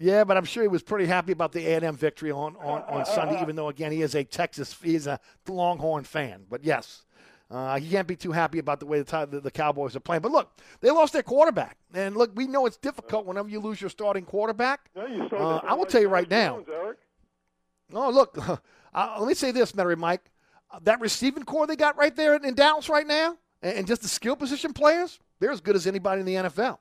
Yeah, 0.00 0.22
but 0.24 0.36
I'm 0.36 0.44
sure 0.44 0.62
he 0.62 0.68
was 0.68 0.82
pretty 0.82 1.06
happy 1.06 1.32
about 1.32 1.50
the 1.52 1.66
A&M 1.66 1.96
victory 1.96 2.30
on, 2.30 2.54
on, 2.56 2.82
on 2.82 3.04
Sunday, 3.04 3.40
even 3.42 3.56
though, 3.56 3.68
again, 3.68 3.90
he 3.90 4.02
is 4.02 4.14
a 4.14 4.22
Texas, 4.22 4.76
he's 4.80 5.08
a 5.08 5.18
Longhorn 5.48 6.04
fan. 6.04 6.44
But 6.48 6.62
yes, 6.62 7.02
uh, 7.50 7.78
he 7.80 7.90
can't 7.90 8.06
be 8.06 8.14
too 8.14 8.30
happy 8.30 8.60
about 8.60 8.78
the 8.78 8.86
way 8.86 9.00
the, 9.00 9.28
the, 9.28 9.40
the, 9.40 9.50
Cowboys 9.50 9.96
are 9.96 10.00
playing. 10.00 10.22
But 10.22 10.30
look, 10.30 10.52
they 10.80 10.90
lost 10.90 11.14
their 11.14 11.24
quarterback. 11.24 11.78
And 11.94 12.16
look, 12.16 12.30
we 12.36 12.46
know 12.46 12.66
it's 12.66 12.76
difficult 12.76 13.26
whenever 13.26 13.48
you 13.48 13.58
lose 13.58 13.80
your 13.80 13.90
starting 13.90 14.24
quarterback. 14.24 14.90
Yeah, 14.94 15.28
uh, 15.32 15.60
I 15.64 15.74
will 15.74 15.86
tell 15.86 16.00
you 16.00 16.08
right 16.08 16.30
now. 16.30 16.62
Oh, 17.92 18.10
look, 18.10 18.36
uh, 18.94 19.16
let 19.18 19.26
me 19.26 19.34
say 19.34 19.50
this, 19.50 19.74
Mary 19.74 19.96
Mike. 19.96 20.30
that 20.82 21.00
receiving 21.00 21.42
corps 21.42 21.66
they 21.66 21.76
got 21.76 21.96
right 21.96 22.14
there 22.14 22.36
in 22.36 22.54
Dallas 22.54 22.88
right 22.88 23.06
now, 23.06 23.36
and, 23.62 23.78
and 23.78 23.86
just 23.86 24.02
the 24.02 24.08
skill 24.08 24.36
position 24.36 24.72
players, 24.72 25.18
they're 25.40 25.50
as 25.50 25.60
good 25.60 25.74
as 25.74 25.86
anybody 25.86 26.20
in 26.20 26.26
the 26.26 26.34
NFL. 26.34 26.78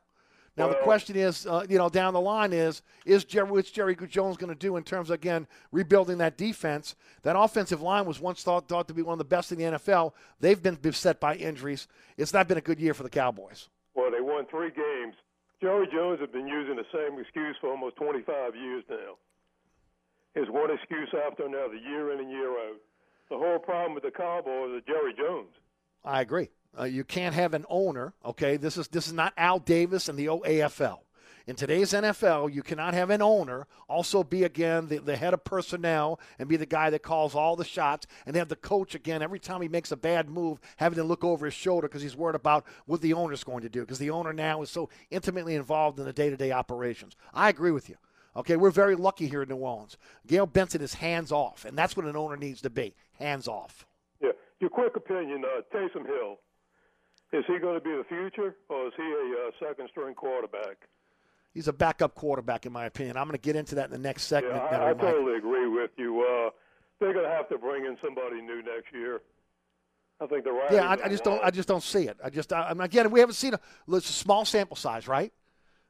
Now 0.57 0.67
well, 0.67 0.75
the 0.75 0.83
question 0.83 1.15
is, 1.15 1.45
uh, 1.45 1.65
you 1.69 1.77
know, 1.77 1.87
down 1.87 2.13
the 2.13 2.21
line 2.21 2.51
is 2.51 2.81
is 3.05 3.23
Jerry, 3.23 3.49
what's 3.49 3.69
Jerry 3.69 3.95
Jones 3.95 4.37
going 4.37 4.51
to 4.51 4.57
do 4.57 4.75
in 4.75 4.83
terms 4.83 5.09
of 5.11 5.13
again 5.13 5.47
rebuilding 5.71 6.17
that 6.17 6.35
defense? 6.35 6.95
That 7.21 7.37
offensive 7.37 7.81
line 7.81 8.05
was 8.05 8.19
once 8.19 8.41
thought 8.41 8.67
thought 8.67 8.87
to 8.87 8.93
be 8.93 9.03
one 9.03 9.13
of 9.13 9.19
the 9.19 9.25
best 9.25 9.51
in 9.51 9.59
the 9.59 9.65
NFL. 9.65 10.13
They've 10.39 10.61
been 10.61 10.75
beset 10.75 11.19
by 11.19 11.35
injuries. 11.35 11.87
It's 12.17 12.33
not 12.33 12.47
been 12.47 12.57
a 12.57 12.61
good 12.61 12.79
year 12.79 12.95
for 12.95 13.03
the 13.03 13.09
Cowboys. 13.09 13.69
Well, 13.93 14.09
they 14.09 14.21
won 14.21 14.45
three 14.49 14.71
games. 14.71 15.15
Jerry 15.61 15.87
Jones 15.91 16.19
has 16.19 16.29
been 16.29 16.47
using 16.47 16.75
the 16.75 16.85
same 16.91 17.19
excuse 17.19 17.55
for 17.61 17.69
almost 17.69 17.95
25 17.95 18.55
years 18.55 18.83
now. 18.89 19.17
His 20.33 20.49
one 20.49 20.69
excuse 20.71 21.09
after 21.25 21.45
another, 21.45 21.75
year 21.75 22.13
in 22.13 22.19
and 22.19 22.29
year 22.29 22.51
out. 22.51 22.77
The 23.29 23.37
whole 23.37 23.59
problem 23.59 23.93
with 23.95 24.03
the 24.03 24.11
Cowboys 24.11 24.77
is 24.77 24.83
Jerry 24.87 25.13
Jones. 25.17 25.49
I 26.05 26.21
agree. 26.21 26.49
Uh, 26.77 26.83
you 26.83 27.03
can't 27.03 27.35
have 27.35 27.53
an 27.53 27.65
owner. 27.69 28.13
Okay, 28.23 28.57
this 28.57 28.77
is 28.77 28.87
this 28.87 29.07
is 29.07 29.13
not 29.13 29.33
Al 29.37 29.59
Davis 29.59 30.09
and 30.09 30.17
the 30.17 30.27
OAFL. 30.27 30.99
In 31.47 31.55
today's 31.55 31.93
NFL, 31.93 32.53
you 32.53 32.61
cannot 32.61 32.93
have 32.93 33.09
an 33.09 33.21
owner 33.21 33.67
also 33.87 34.21
be 34.21 34.43
again 34.43 34.89
the, 34.89 34.97
the 34.97 35.15
head 35.15 35.33
of 35.33 35.45
personnel 35.45 36.19
and 36.37 36.49
be 36.49 36.57
the 36.57 36.65
guy 36.65 36.89
that 36.89 37.03
calls 37.03 37.35
all 37.35 37.55
the 37.55 37.63
shots 37.63 38.05
and 38.25 38.35
have 38.35 38.49
the 38.49 38.55
coach 38.57 38.95
again 38.95 39.21
every 39.21 39.39
time 39.39 39.61
he 39.61 39.69
makes 39.69 39.93
a 39.93 39.95
bad 39.95 40.29
move 40.29 40.59
having 40.75 40.97
to 40.97 41.05
look 41.05 41.23
over 41.23 41.45
his 41.45 41.53
shoulder 41.53 41.87
because 41.87 42.01
he's 42.01 42.17
worried 42.17 42.35
about 42.35 42.65
what 42.85 42.99
the 42.99 43.13
owner's 43.13 43.45
going 43.45 43.61
to 43.61 43.69
do 43.69 43.79
because 43.79 43.97
the 43.97 44.09
owner 44.09 44.33
now 44.33 44.61
is 44.61 44.69
so 44.69 44.89
intimately 45.09 45.55
involved 45.55 45.97
in 45.99 46.05
the 46.05 46.11
day-to-day 46.11 46.51
operations. 46.51 47.15
I 47.33 47.47
agree 47.47 47.71
with 47.71 47.87
you. 47.87 47.95
Okay, 48.35 48.57
we're 48.57 48.69
very 48.69 48.95
lucky 48.95 49.27
here 49.27 49.41
in 49.41 49.49
New 49.49 49.55
Orleans. 49.55 49.97
Gayle 50.27 50.45
Benson 50.45 50.81
is 50.81 50.95
hands 50.95 51.31
off, 51.31 51.63
and 51.63 51.77
that's 51.77 51.95
what 51.95 52.05
an 52.05 52.15
owner 52.15 52.35
needs 52.35 52.61
to 52.61 52.69
be 52.69 52.93
hands 53.13 53.47
off. 53.47 53.87
Yeah. 54.21 54.31
Your 54.59 54.69
quick 54.69 54.95
opinion, 54.95 55.43
uh, 55.45 55.61
Taysom 55.73 56.05
Hill. 56.05 56.39
Is 57.33 57.43
he 57.45 57.59
going 57.59 57.75
to 57.75 57.81
be 57.83 57.91
the 57.91 58.05
future, 58.07 58.55
or 58.69 58.87
is 58.87 58.93
he 58.95 59.03
a 59.03 59.47
uh, 59.47 59.67
second 59.67 59.89
string 59.91 60.15
quarterback? 60.15 60.77
He's 61.53 61.67
a 61.67 61.73
backup 61.73 62.15
quarterback, 62.15 62.65
in 62.65 62.71
my 62.71 62.85
opinion. 62.85 63.17
I'm 63.17 63.25
going 63.25 63.33
to 63.33 63.41
get 63.41 63.55
into 63.55 63.75
that 63.75 63.85
in 63.85 63.91
the 63.91 63.97
next 63.97 64.23
segment. 64.23 64.55
Yeah, 64.55 64.77
I, 64.77 64.91
I 64.91 64.93
totally 64.93 65.37
agree 65.37 65.67
with 65.67 65.91
you. 65.97 66.21
Uh, 66.21 66.51
they're 66.99 67.13
going 67.13 67.25
to 67.25 67.31
have 67.31 67.49
to 67.49 67.57
bring 67.57 67.85
in 67.85 67.97
somebody 68.03 68.41
new 68.41 68.61
next 68.63 68.93
year. 68.93 69.21
I 70.21 70.25
think 70.25 70.45
the 70.45 70.51
right. 70.51 70.71
Yeah, 70.71 70.87
I, 70.89 71.05
I 71.05 71.09
just 71.09 71.23
don't. 71.23 71.43
I 71.43 71.51
just 71.51 71.67
don't 71.67 71.83
see 71.83 72.07
it. 72.07 72.17
I 72.23 72.29
just. 72.29 72.51
I, 72.53 72.73
mean, 72.73 72.81
again, 72.81 73.11
we 73.11 73.19
haven't 73.19 73.35
seen 73.35 73.53
a. 73.53 73.59
It's 73.89 74.09
a 74.09 74.13
small 74.13 74.45
sample 74.45 74.75
size, 74.75 75.07
right? 75.07 75.31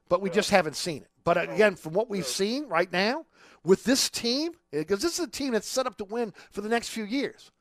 But 0.09 0.21
we 0.21 0.29
just 0.29 0.49
haven't 0.49 0.75
seen 0.75 1.03
it. 1.03 1.09
But 1.23 1.37
again, 1.37 1.75
from 1.75 1.93
what 1.93 2.09
we've 2.09 2.25
seen 2.25 2.67
right 2.67 2.91
now 2.91 3.25
with 3.63 3.83
this 3.83 4.09
team, 4.09 4.53
because 4.71 5.01
this 5.01 5.19
is 5.19 5.25
a 5.25 5.29
team 5.29 5.51
that's 5.53 5.67
set 5.67 5.85
up 5.85 5.97
to 5.97 6.05
win 6.05 6.33
for 6.51 6.61
the 6.61 6.69
next 6.69 6.89
few 6.89 7.03
years. 7.03 7.51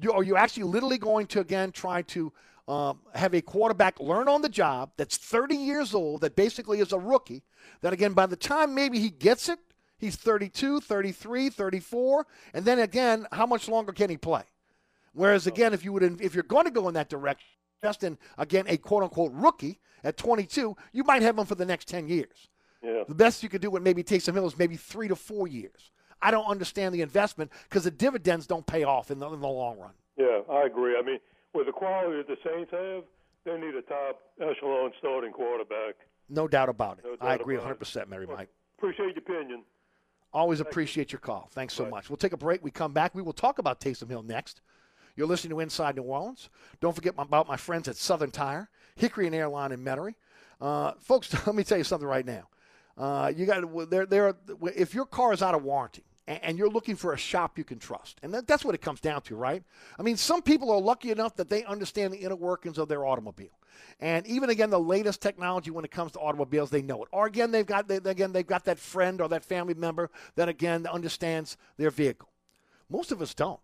You, 0.00 0.12
are 0.12 0.22
you 0.22 0.36
actually 0.36 0.64
literally 0.64 0.98
going 0.98 1.26
to 1.28 1.40
again 1.40 1.70
try 1.70 2.02
to 2.02 2.32
um, 2.68 3.00
have 3.14 3.34
a 3.34 3.42
quarterback 3.42 3.98
learn 4.00 4.28
on 4.28 4.42
the 4.42 4.48
job 4.48 4.92
that's 4.96 5.16
30 5.16 5.56
years 5.56 5.94
old, 5.94 6.20
that 6.20 6.36
basically 6.36 6.80
is 6.80 6.92
a 6.92 6.98
rookie, 6.98 7.42
that 7.80 7.92
again, 7.92 8.12
by 8.12 8.26
the 8.26 8.36
time 8.36 8.74
maybe 8.74 8.98
he 8.98 9.10
gets 9.10 9.48
it, 9.48 9.58
he's 9.98 10.16
32, 10.16 10.80
33, 10.80 11.50
34, 11.50 12.26
and 12.54 12.64
then 12.64 12.78
again, 12.78 13.26
how 13.32 13.46
much 13.46 13.68
longer 13.68 13.92
can 13.92 14.10
he 14.10 14.16
play? 14.16 14.44
Whereas 15.12 15.46
again, 15.46 15.74
if 15.74 15.84
you 15.84 15.92
would, 15.92 16.20
if 16.20 16.34
you're 16.34 16.42
going 16.44 16.64
to 16.64 16.70
go 16.70 16.88
in 16.88 16.94
that 16.94 17.08
direction, 17.08 17.46
just 17.82 18.04
in 18.04 18.16
again 18.38 18.64
a 18.68 18.76
quote 18.76 19.02
unquote 19.02 19.32
rookie 19.34 19.80
at 20.04 20.16
22, 20.16 20.76
you 20.92 21.04
might 21.04 21.22
have 21.22 21.38
him 21.38 21.44
for 21.44 21.54
the 21.54 21.66
next 21.66 21.88
10 21.88 22.08
years. 22.08 22.48
Yeah. 22.82 23.04
The 23.06 23.14
best 23.14 23.42
you 23.42 23.48
could 23.48 23.60
do 23.60 23.70
with 23.70 23.82
maybe 23.82 24.02
Taysom 24.02 24.34
Hill 24.34 24.46
is 24.46 24.58
maybe 24.58 24.76
three 24.76 25.08
to 25.08 25.16
four 25.16 25.46
years. 25.46 25.90
I 26.20 26.30
don't 26.30 26.46
understand 26.46 26.94
the 26.94 27.02
investment 27.02 27.50
because 27.68 27.84
the 27.84 27.90
dividends 27.90 28.46
don't 28.46 28.66
pay 28.66 28.84
off 28.84 29.10
in 29.10 29.18
the, 29.18 29.28
in 29.30 29.40
the 29.40 29.48
long 29.48 29.78
run. 29.78 29.92
Yeah, 30.16 30.40
I 30.50 30.64
agree. 30.64 30.96
I 30.96 31.02
mean, 31.02 31.18
with 31.54 31.66
the 31.66 31.72
quality 31.72 32.16
that 32.18 32.26
the 32.28 32.36
Saints 32.48 32.70
have, 32.70 33.04
they 33.44 33.58
need 33.58 33.74
a 33.74 33.82
top 33.82 34.20
echelon 34.40 34.92
starting 34.98 35.32
quarterback. 35.32 35.96
No 36.28 36.48
doubt 36.48 36.68
about 36.68 36.98
it. 36.98 37.04
No 37.04 37.16
doubt 37.16 37.28
I 37.28 37.34
agree 37.34 37.56
100%, 37.56 38.08
Mary 38.08 38.26
Mike. 38.26 38.48
Appreciate 38.78 39.14
your 39.14 39.38
opinion. 39.38 39.62
Always 40.32 40.60
appreciate 40.60 41.12
your 41.12 41.18
call. 41.18 41.48
Thanks 41.52 41.74
so 41.74 41.84
much. 41.86 42.08
We'll 42.08 42.16
take 42.16 42.32
a 42.32 42.38
break. 42.38 42.64
We 42.64 42.70
come 42.70 42.92
back. 42.92 43.14
We 43.14 43.20
will 43.20 43.34
talk 43.34 43.58
about 43.58 43.80
Taysom 43.80 44.08
Hill 44.08 44.22
next. 44.22 44.62
You're 45.14 45.26
listening 45.26 45.50
to 45.50 45.60
Inside 45.60 45.96
New 45.96 46.04
Orleans. 46.04 46.48
Don't 46.80 46.94
forget 46.94 47.14
about 47.18 47.46
my 47.46 47.58
friends 47.58 47.86
at 47.86 47.96
Southern 47.96 48.30
Tire, 48.30 48.70
Hickory 48.96 49.26
and 49.26 49.34
Airline 49.34 49.72
in 49.72 49.84
Metairie. 49.84 50.14
Uh, 50.58 50.92
folks, 51.00 51.34
let 51.46 51.54
me 51.54 51.64
tell 51.64 51.76
you 51.76 51.84
something 51.84 52.08
right 52.08 52.24
now. 52.24 52.48
Uh, 52.96 53.30
you 53.34 53.44
got 53.44 53.90
there. 53.90 54.06
There, 54.06 54.34
if 54.74 54.94
your 54.94 55.04
car 55.04 55.32
is 55.34 55.42
out 55.42 55.54
of 55.54 55.62
warranty 55.62 56.04
and 56.42 56.58
you're 56.58 56.70
looking 56.70 56.96
for 56.96 57.12
a 57.12 57.18
shop 57.18 57.58
you 57.58 57.64
can 57.64 57.78
trust, 57.78 58.18
and 58.22 58.32
that, 58.34 58.46
that's 58.46 58.64
what 58.64 58.74
it 58.74 58.80
comes 58.80 59.00
down 59.00 59.22
to, 59.22 59.36
right? 59.36 59.62
I 59.98 60.02
mean, 60.02 60.16
some 60.16 60.42
people 60.42 60.70
are 60.70 60.80
lucky 60.80 61.10
enough 61.10 61.36
that 61.36 61.48
they 61.48 61.64
understand 61.64 62.12
the 62.12 62.18
inner 62.18 62.36
workings 62.36 62.78
of 62.78 62.88
their 62.88 63.04
automobile, 63.06 63.58
and 64.00 64.26
even 64.26 64.50
again, 64.50 64.70
the 64.70 64.80
latest 64.80 65.20
technology 65.20 65.70
when 65.70 65.84
it 65.84 65.90
comes 65.90 66.12
to 66.12 66.18
automobiles, 66.18 66.70
they 66.70 66.82
know 66.82 67.02
it. 67.02 67.08
Or 67.12 67.26
again, 67.26 67.50
they've 67.50 67.66
got 67.66 67.88
they, 67.88 67.96
again 67.96 68.32
they've 68.32 68.46
got 68.46 68.64
that 68.64 68.78
friend 68.78 69.20
or 69.20 69.28
that 69.28 69.44
family 69.44 69.74
member 69.74 70.10
that 70.34 70.48
again 70.48 70.86
understands 70.86 71.56
their 71.76 71.90
vehicle. 71.90 72.28
Most 72.90 73.12
of 73.12 73.22
us 73.22 73.34
don't, 73.34 73.60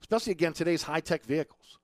especially 0.00 0.32
again 0.32 0.52
today's 0.52 0.82
high 0.82 1.00
tech 1.00 1.24
vehicles. 1.24 1.78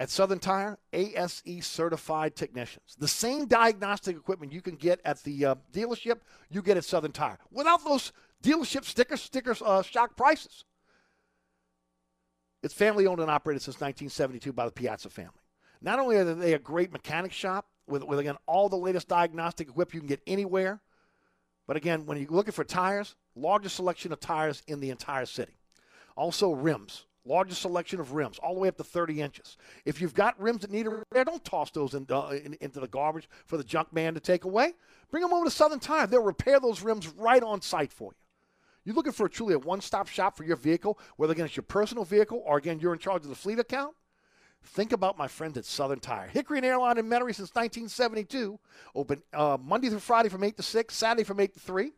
At 0.00 0.10
Southern 0.10 0.40
Tire, 0.40 0.76
ASE 0.92 1.42
certified 1.60 2.34
technicians. 2.34 2.96
The 2.98 3.06
same 3.06 3.46
diagnostic 3.46 4.16
equipment 4.16 4.52
you 4.52 4.60
can 4.60 4.74
get 4.74 5.00
at 5.04 5.22
the 5.22 5.44
uh, 5.44 5.54
dealership, 5.72 6.18
you 6.50 6.62
get 6.62 6.76
at 6.76 6.84
Southern 6.84 7.12
Tire 7.12 7.38
without 7.52 7.84
those 7.84 8.12
dealership 8.44 8.84
stickers, 8.84 9.22
stickers, 9.22 9.62
uh, 9.62 9.82
shock 9.82 10.16
prices. 10.16 10.64
It's 12.62 12.74
family 12.74 13.06
owned 13.06 13.20
and 13.20 13.30
operated 13.30 13.62
since 13.62 13.76
1972 13.76 14.52
by 14.52 14.66
the 14.66 14.72
Piazza 14.72 15.10
family. 15.10 15.32
Not 15.82 15.98
only 15.98 16.16
are 16.16 16.24
they 16.24 16.54
a 16.54 16.58
great 16.58 16.92
mechanic 16.92 17.32
shop 17.32 17.66
with, 17.86 18.02
with 18.04 18.18
again 18.18 18.36
all 18.46 18.68
the 18.68 18.76
latest 18.76 19.08
diagnostic 19.08 19.68
equipment 19.68 19.94
you 19.94 20.00
can 20.00 20.08
get 20.08 20.22
anywhere, 20.26 20.80
but 21.66 21.76
again, 21.76 22.06
when 22.06 22.18
you're 22.18 22.30
looking 22.30 22.52
for 22.52 22.64
tires, 22.64 23.16
largest 23.36 23.76
selection 23.76 24.12
of 24.12 24.20
tires 24.20 24.62
in 24.66 24.80
the 24.80 24.90
entire 24.90 25.26
city. 25.26 25.56
Also 26.16 26.52
rims, 26.52 27.06
largest 27.24 27.62
selection 27.62 28.00
of 28.00 28.12
rims, 28.12 28.38
all 28.38 28.54
the 28.54 28.60
way 28.60 28.68
up 28.68 28.76
to 28.76 28.84
30 28.84 29.20
inches. 29.20 29.56
If 29.84 30.00
you've 30.00 30.14
got 30.14 30.40
rims 30.40 30.60
that 30.60 30.70
need 30.70 30.86
a 30.86 30.90
repair, 30.90 31.24
don't 31.24 31.44
toss 31.44 31.70
those 31.70 31.94
in, 31.94 32.06
uh, 32.10 32.28
in, 32.28 32.56
into 32.60 32.80
the 32.80 32.88
garbage 32.88 33.28
for 33.46 33.56
the 33.56 33.64
junk 33.64 33.92
man 33.92 34.14
to 34.14 34.20
take 34.20 34.44
away. 34.44 34.74
Bring 35.10 35.22
them 35.22 35.32
over 35.32 35.44
to 35.44 35.50
Southern 35.50 35.80
Tire. 35.80 36.06
They'll 36.06 36.22
repair 36.22 36.60
those 36.60 36.82
rims 36.82 37.08
right 37.08 37.42
on 37.42 37.60
site 37.60 37.92
for 37.92 38.12
you. 38.12 38.23
You're 38.84 38.94
looking 38.94 39.12
for 39.12 39.26
a 39.26 39.30
truly 39.30 39.54
a 39.54 39.58
one-stop 39.58 40.08
shop 40.08 40.36
for 40.36 40.44
your 40.44 40.56
vehicle, 40.56 40.98
whether 41.16 41.32
again 41.32 41.46
it's 41.46 41.56
your 41.56 41.64
personal 41.64 42.04
vehicle 42.04 42.42
or 42.44 42.58
again 42.58 42.80
you're 42.80 42.92
in 42.92 42.98
charge 42.98 43.22
of 43.22 43.28
the 43.28 43.34
fleet 43.34 43.58
account. 43.58 43.94
Think 44.62 44.92
about 44.92 45.18
my 45.18 45.28
friends 45.28 45.58
at 45.58 45.64
Southern 45.64 46.00
Tire. 46.00 46.28
Hickory 46.28 46.58
and 46.58 46.66
Airline 46.66 46.98
in 46.98 47.06
Metairie 47.06 47.34
since 47.34 47.54
1972. 47.54 48.58
Open 48.94 49.22
uh, 49.32 49.58
Monday 49.62 49.90
through 49.90 49.98
Friday 49.98 50.30
from 50.30 50.42
8 50.42 50.56
to 50.56 50.62
6, 50.62 50.94
Saturday 50.94 51.24
from 51.24 51.40
8 51.40 51.52
to 51.52 51.60
3. 51.60 51.92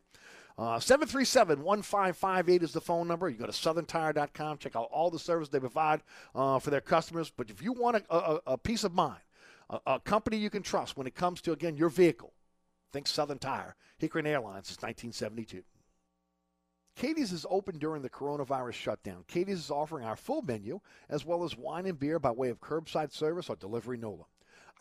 Uh, 0.57 0.79
737 0.79 1.63
1558 1.63 2.63
is 2.63 2.73
the 2.73 2.81
phone 2.81 3.07
number. 3.07 3.29
You 3.29 3.37
go 3.37 3.45
to 3.45 3.51
southerntire.com, 3.51 4.57
check 4.57 4.75
out 4.75 4.89
all 4.91 5.11
the 5.11 5.19
service 5.19 5.49
they 5.49 5.59
provide 5.59 6.01
uh, 6.33 6.59
for 6.59 6.71
their 6.71 6.81
customers. 6.81 7.29
But 7.29 7.49
if 7.49 7.61
you 7.61 7.73
want 7.73 8.03
a, 8.09 8.15
a, 8.15 8.39
a 8.47 8.57
peace 8.57 8.83
of 8.83 8.93
mind, 8.93 9.21
a, 9.69 9.79
a, 9.85 9.99
company 9.99 10.37
you 10.37 10.49
can 10.49 10.63
trust 10.63 10.97
when 10.97 11.05
it 11.05 11.13
comes 11.13 11.41
to, 11.41 11.51
again, 11.51 11.77
your 11.77 11.89
vehicle, 11.89 12.33
think 12.91 13.07
Southern 13.07 13.37
Tire. 13.37 13.75
Hickory 13.99 14.21
and 14.21 14.27
Airlines 14.27 14.67
since 14.67 14.81
1972. 14.81 15.63
Katie's 16.97 17.31
is 17.31 17.45
open 17.51 17.77
during 17.77 18.01
the 18.01 18.09
coronavirus 18.09 18.73
shutdown. 18.73 19.23
Katie's 19.27 19.59
is 19.59 19.69
offering 19.69 20.03
our 20.03 20.15
full 20.15 20.41
menu 20.41 20.79
as 21.09 21.23
well 21.23 21.43
as 21.43 21.55
wine 21.55 21.85
and 21.85 21.99
beer 21.99 22.17
by 22.17 22.31
way 22.31 22.49
of 22.49 22.59
curbside 22.59 23.11
service 23.11 23.51
or 23.51 23.55
delivery 23.55 23.99
NOLA. 23.99 24.25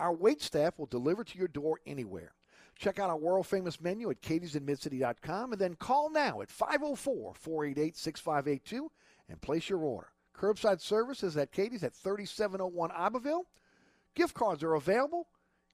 Our 0.00 0.14
wait 0.14 0.40
staff 0.40 0.78
will 0.78 0.86
deliver 0.86 1.24
to 1.24 1.38
your 1.38 1.48
door 1.48 1.78
anywhere. 1.86 2.32
Check 2.74 2.98
out 2.98 3.10
our 3.10 3.18
world 3.18 3.46
famous 3.46 3.82
menu 3.82 4.10
at 4.10 4.22
katiesinmidcity.com 4.22 5.52
and 5.52 5.60
then 5.60 5.74
call 5.74 6.08
now 6.08 6.40
at 6.40 6.50
504 6.50 7.34
488 7.34 7.96
6582 7.96 8.90
and 9.28 9.40
place 9.42 9.68
your 9.68 9.80
order. 9.80 10.08
Curbside 10.34 10.80
service 10.80 11.22
is 11.22 11.36
at 11.36 11.52
Katie's 11.52 11.84
at 11.84 11.94
3701 11.94 12.92
Iberville. 12.92 13.44
Gift 14.14 14.34
cards 14.34 14.62
are 14.62 14.74
available. 14.74 15.28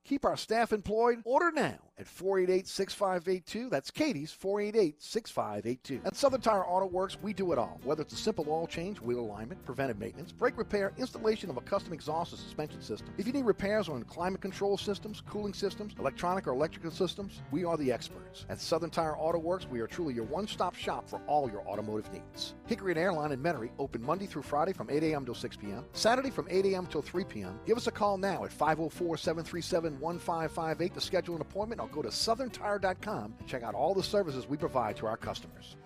Keep 0.05 0.25
our 0.25 0.37
staff 0.37 0.73
employed. 0.73 1.21
Order 1.25 1.53
now 1.53 1.79
at 2.03 2.09
488 2.09 2.67
6582. 2.67 3.71
That's 3.71 3.91
Katie's 3.91 4.33
488 4.33 5.01
6582. 5.01 6.01
At 6.05 6.17
Southern 6.17 6.41
Tire 6.41 6.67
Auto 6.67 6.87
Works, 6.87 7.17
we 7.23 7.33
do 7.33 7.53
it 7.53 7.59
all. 7.59 7.81
Whether 7.85 8.03
it's 8.03 8.13
a 8.13 8.17
simple 8.17 8.45
oil 8.49 8.67
change, 8.67 9.01
wheel 9.01 9.21
alignment, 9.21 9.65
preventive 9.65 10.01
maintenance, 10.01 10.33
brake 10.33 10.59
repair, 10.59 10.93
installation 10.99 11.49
of 11.49 11.57
a 11.57 11.61
custom 11.61 11.93
exhaust 11.93 12.33
or 12.33 12.37
suspension 12.37 12.83
system. 12.83 13.09
If 13.19 13.27
you 13.29 13.33
need 13.33 13.45
repairs 13.45 13.89
on 13.89 14.03
climate 14.03 14.41
control 14.41 14.77
systems, 14.77 15.23
cooling 15.29 15.55
systems, 15.55 15.95
electronic 15.99 16.49
or 16.49 16.51
electrical 16.51 16.91
systems, 16.91 17.41
we 17.53 17.65
are 17.65 17.77
the 17.77 17.93
experts. 17.93 18.47
At 18.49 18.61
Southern 18.61 18.91
Tire 18.91 19.17
Auto 19.17 19.39
Works, 19.39 19.69
we 19.71 19.79
are 19.79 19.87
truly 19.87 20.13
your 20.13 20.25
one 20.25 20.49
stop 20.49 20.75
shop 20.75 21.09
for 21.09 21.21
all 21.29 21.49
your 21.49 21.67
automotive 21.69 22.13
needs. 22.13 22.55
Hickory 22.67 22.93
and 22.93 22.99
Airline 22.99 23.31
in 23.31 23.41
Metairie 23.41 23.71
open 23.79 24.03
Monday 24.03 24.27
through 24.27 24.43
Friday 24.43 24.73
from 24.73 24.91
8 24.91 25.05
a.m. 25.05 25.25
till 25.25 25.37
6 25.37 25.57
p.m., 25.57 25.85
Saturday 25.93 26.31
from 26.31 26.49
8 26.51 26.65
a.m. 26.67 26.87
till 26.87 27.03
3 27.03 27.23
p.m. 27.25 27.61
Give 27.65 27.77
us 27.77 27.87
a 27.87 27.93
call 27.93 28.19
now 28.19 28.45
at 28.45 28.53
504 28.53 29.17
737 29.17 30.01
1558 30.01 30.95
to 30.95 31.01
schedule 31.01 31.37
an 31.37 31.43
appointment 31.43 31.81
or 31.81 31.89
go 31.93 32.03
to 32.03 32.09
southerntire.com 32.09 33.35
and 33.39 33.49
check 33.49 33.63
out 33.63 33.75
all 33.75 33.95
the 33.95 34.03
services 34.03 34.49
we 34.49 34.57
provide 34.57 34.97
to 34.97 35.07
our 35.07 35.17
customers. 35.17 35.77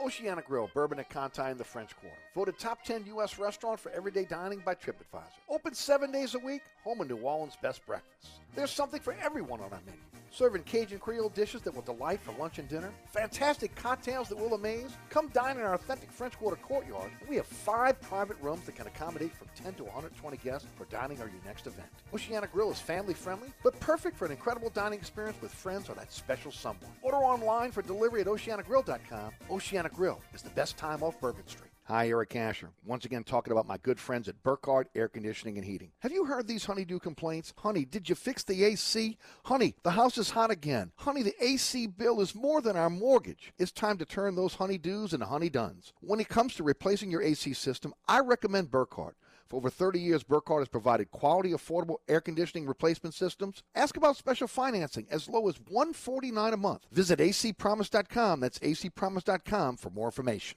Oceana 0.00 0.42
Grill, 0.42 0.70
Bourbon 0.74 0.98
at 0.98 1.08
Conti 1.08 1.50
in 1.50 1.56
the 1.56 1.64
French 1.64 1.96
Quarter. 1.96 2.16
Voted 2.34 2.58
top 2.58 2.84
10 2.84 3.06
U.S. 3.06 3.38
restaurant 3.38 3.80
for 3.80 3.90
everyday 3.92 4.24
dining 4.24 4.60
by 4.64 4.74
TripAdvisor. 4.74 5.38
Open 5.48 5.72
seven 5.72 6.12
days 6.12 6.34
a 6.34 6.38
week, 6.38 6.62
home 6.82 7.00
of 7.00 7.08
New 7.08 7.16
Orleans' 7.16 7.56
best 7.62 7.84
breakfast. 7.86 8.40
There's 8.54 8.70
something 8.70 9.00
for 9.00 9.14
everyone 9.22 9.60
on 9.60 9.72
our 9.72 9.80
menu. 9.86 10.00
Serving 10.34 10.64
Cajun 10.64 10.98
Creole 10.98 11.28
dishes 11.28 11.62
that 11.62 11.72
will 11.72 11.82
delight 11.82 12.20
for 12.20 12.32
lunch 12.32 12.58
and 12.58 12.68
dinner. 12.68 12.90
Fantastic 13.12 13.72
cocktails 13.76 14.28
that 14.28 14.36
will 14.36 14.54
amaze. 14.54 14.90
Come 15.08 15.28
dine 15.28 15.58
in 15.58 15.62
our 15.62 15.74
authentic 15.74 16.10
French 16.10 16.36
Quarter 16.36 16.56
courtyard. 16.56 17.12
We 17.28 17.36
have 17.36 17.46
five 17.46 18.00
private 18.00 18.36
rooms 18.40 18.66
that 18.66 18.74
can 18.74 18.88
accommodate 18.88 19.32
from 19.36 19.46
10 19.54 19.74
to 19.74 19.84
120 19.84 20.36
guests 20.38 20.66
for 20.76 20.86
dining 20.86 21.20
or 21.20 21.26
your 21.26 21.40
next 21.46 21.68
event. 21.68 21.86
Oceana 22.12 22.48
Grill 22.48 22.72
is 22.72 22.80
family 22.80 23.14
friendly, 23.14 23.52
but 23.62 23.78
perfect 23.78 24.16
for 24.16 24.24
an 24.24 24.32
incredible 24.32 24.70
dining 24.70 24.98
experience 24.98 25.40
with 25.40 25.52
friends 25.52 25.88
or 25.88 25.94
that 25.94 26.12
special 26.12 26.50
someone. 26.50 26.90
Order 27.02 27.18
online 27.18 27.70
for 27.70 27.82
delivery 27.82 28.22
at 28.22 28.26
oceanagrill.com. 28.26 29.30
Oceana 29.50 29.88
Grill 29.88 30.20
is 30.34 30.42
the 30.42 30.50
best 30.50 30.76
time 30.76 31.04
off 31.04 31.20
Bourbon 31.20 31.46
Street. 31.46 31.73
Hi, 31.86 32.08
Eric 32.08 32.34
Asher. 32.34 32.70
Once 32.86 33.04
again, 33.04 33.24
talking 33.24 33.52
about 33.52 33.66
my 33.66 33.76
good 33.76 34.00
friends 34.00 34.26
at 34.26 34.42
Burkhardt 34.42 34.88
Air 34.94 35.06
Conditioning 35.06 35.58
and 35.58 35.66
Heating. 35.66 35.90
Have 35.98 36.12
you 36.12 36.24
heard 36.24 36.48
these 36.48 36.64
honeydew 36.64 36.98
complaints? 36.98 37.52
Honey, 37.58 37.84
did 37.84 38.08
you 38.08 38.14
fix 38.14 38.42
the 38.42 38.64
AC? 38.64 39.18
Honey, 39.44 39.74
the 39.82 39.90
house 39.90 40.16
is 40.16 40.30
hot 40.30 40.50
again. 40.50 40.92
Honey, 40.96 41.22
the 41.22 41.34
AC 41.44 41.88
bill 41.88 42.22
is 42.22 42.34
more 42.34 42.62
than 42.62 42.74
our 42.74 42.88
mortgage. 42.88 43.52
It's 43.58 43.70
time 43.70 43.98
to 43.98 44.06
turn 44.06 44.34
those 44.34 44.56
honeydews 44.56 45.12
into 45.12 45.26
honeyduns. 45.26 45.92
When 46.00 46.20
it 46.20 46.30
comes 46.30 46.54
to 46.54 46.62
replacing 46.62 47.10
your 47.10 47.20
AC 47.20 47.52
system, 47.52 47.92
I 48.08 48.20
recommend 48.20 48.70
Burkhardt. 48.70 49.16
For 49.50 49.56
over 49.56 49.68
30 49.68 50.00
years, 50.00 50.22
Burkhardt 50.22 50.62
has 50.62 50.68
provided 50.68 51.10
quality, 51.10 51.50
affordable 51.50 51.98
air 52.08 52.22
conditioning 52.22 52.66
replacement 52.66 53.14
systems. 53.14 53.62
Ask 53.74 53.98
about 53.98 54.16
special 54.16 54.48
financing 54.48 55.06
as 55.10 55.28
low 55.28 55.48
as 55.48 55.60
149 55.68 56.54
a 56.54 56.56
month. 56.56 56.86
Visit 56.90 57.18
acpromise.com. 57.18 58.40
That's 58.40 58.58
acpromise.com 58.58 59.76
for 59.76 59.90
more 59.90 60.06
information. 60.06 60.56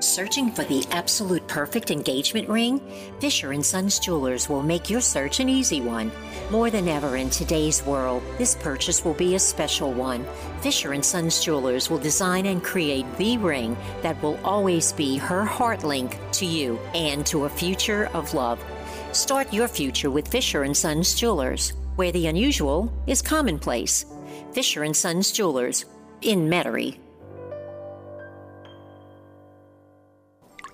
Searching 0.00 0.50
for 0.50 0.64
the 0.64 0.84
absolute 0.90 1.46
perfect 1.46 1.90
engagement 1.90 2.48
ring? 2.48 2.80
Fisher 3.20 3.62
& 3.62 3.62
Sons 3.62 3.98
Jewelers 4.00 4.48
will 4.48 4.62
make 4.62 4.90
your 4.90 5.00
search 5.00 5.38
an 5.38 5.48
easy 5.48 5.80
one. 5.80 6.10
More 6.50 6.68
than 6.68 6.88
ever 6.88 7.16
in 7.16 7.30
today's 7.30 7.84
world, 7.84 8.22
this 8.38 8.56
purchase 8.56 9.04
will 9.04 9.14
be 9.14 9.34
a 9.34 9.38
special 9.38 9.92
one. 9.92 10.26
Fisher 10.62 11.00
& 11.02 11.04
Sons 11.04 11.44
Jewelers 11.44 11.90
will 11.90 11.98
design 11.98 12.46
and 12.46 12.62
create 12.62 13.06
the 13.18 13.38
ring 13.38 13.76
that 14.02 14.20
will 14.22 14.38
always 14.44 14.92
be 14.92 15.16
her 15.16 15.44
heart 15.44 15.84
link 15.84 16.18
to 16.32 16.46
you 16.46 16.78
and 16.94 17.24
to 17.26 17.44
a 17.44 17.48
future 17.48 18.06
of 18.14 18.34
love. 18.34 18.60
Start 19.12 19.52
your 19.52 19.68
future 19.68 20.10
with 20.10 20.28
Fisher 20.28 20.74
& 20.74 20.74
Sons 20.74 21.14
Jewelers, 21.14 21.72
where 21.94 22.12
the 22.12 22.26
unusual 22.26 22.92
is 23.06 23.22
commonplace. 23.22 24.04
Fisher 24.52 24.92
& 24.92 24.94
Sons 24.94 25.30
Jewelers 25.30 25.84
in 26.22 26.48
Metairie. 26.48 26.98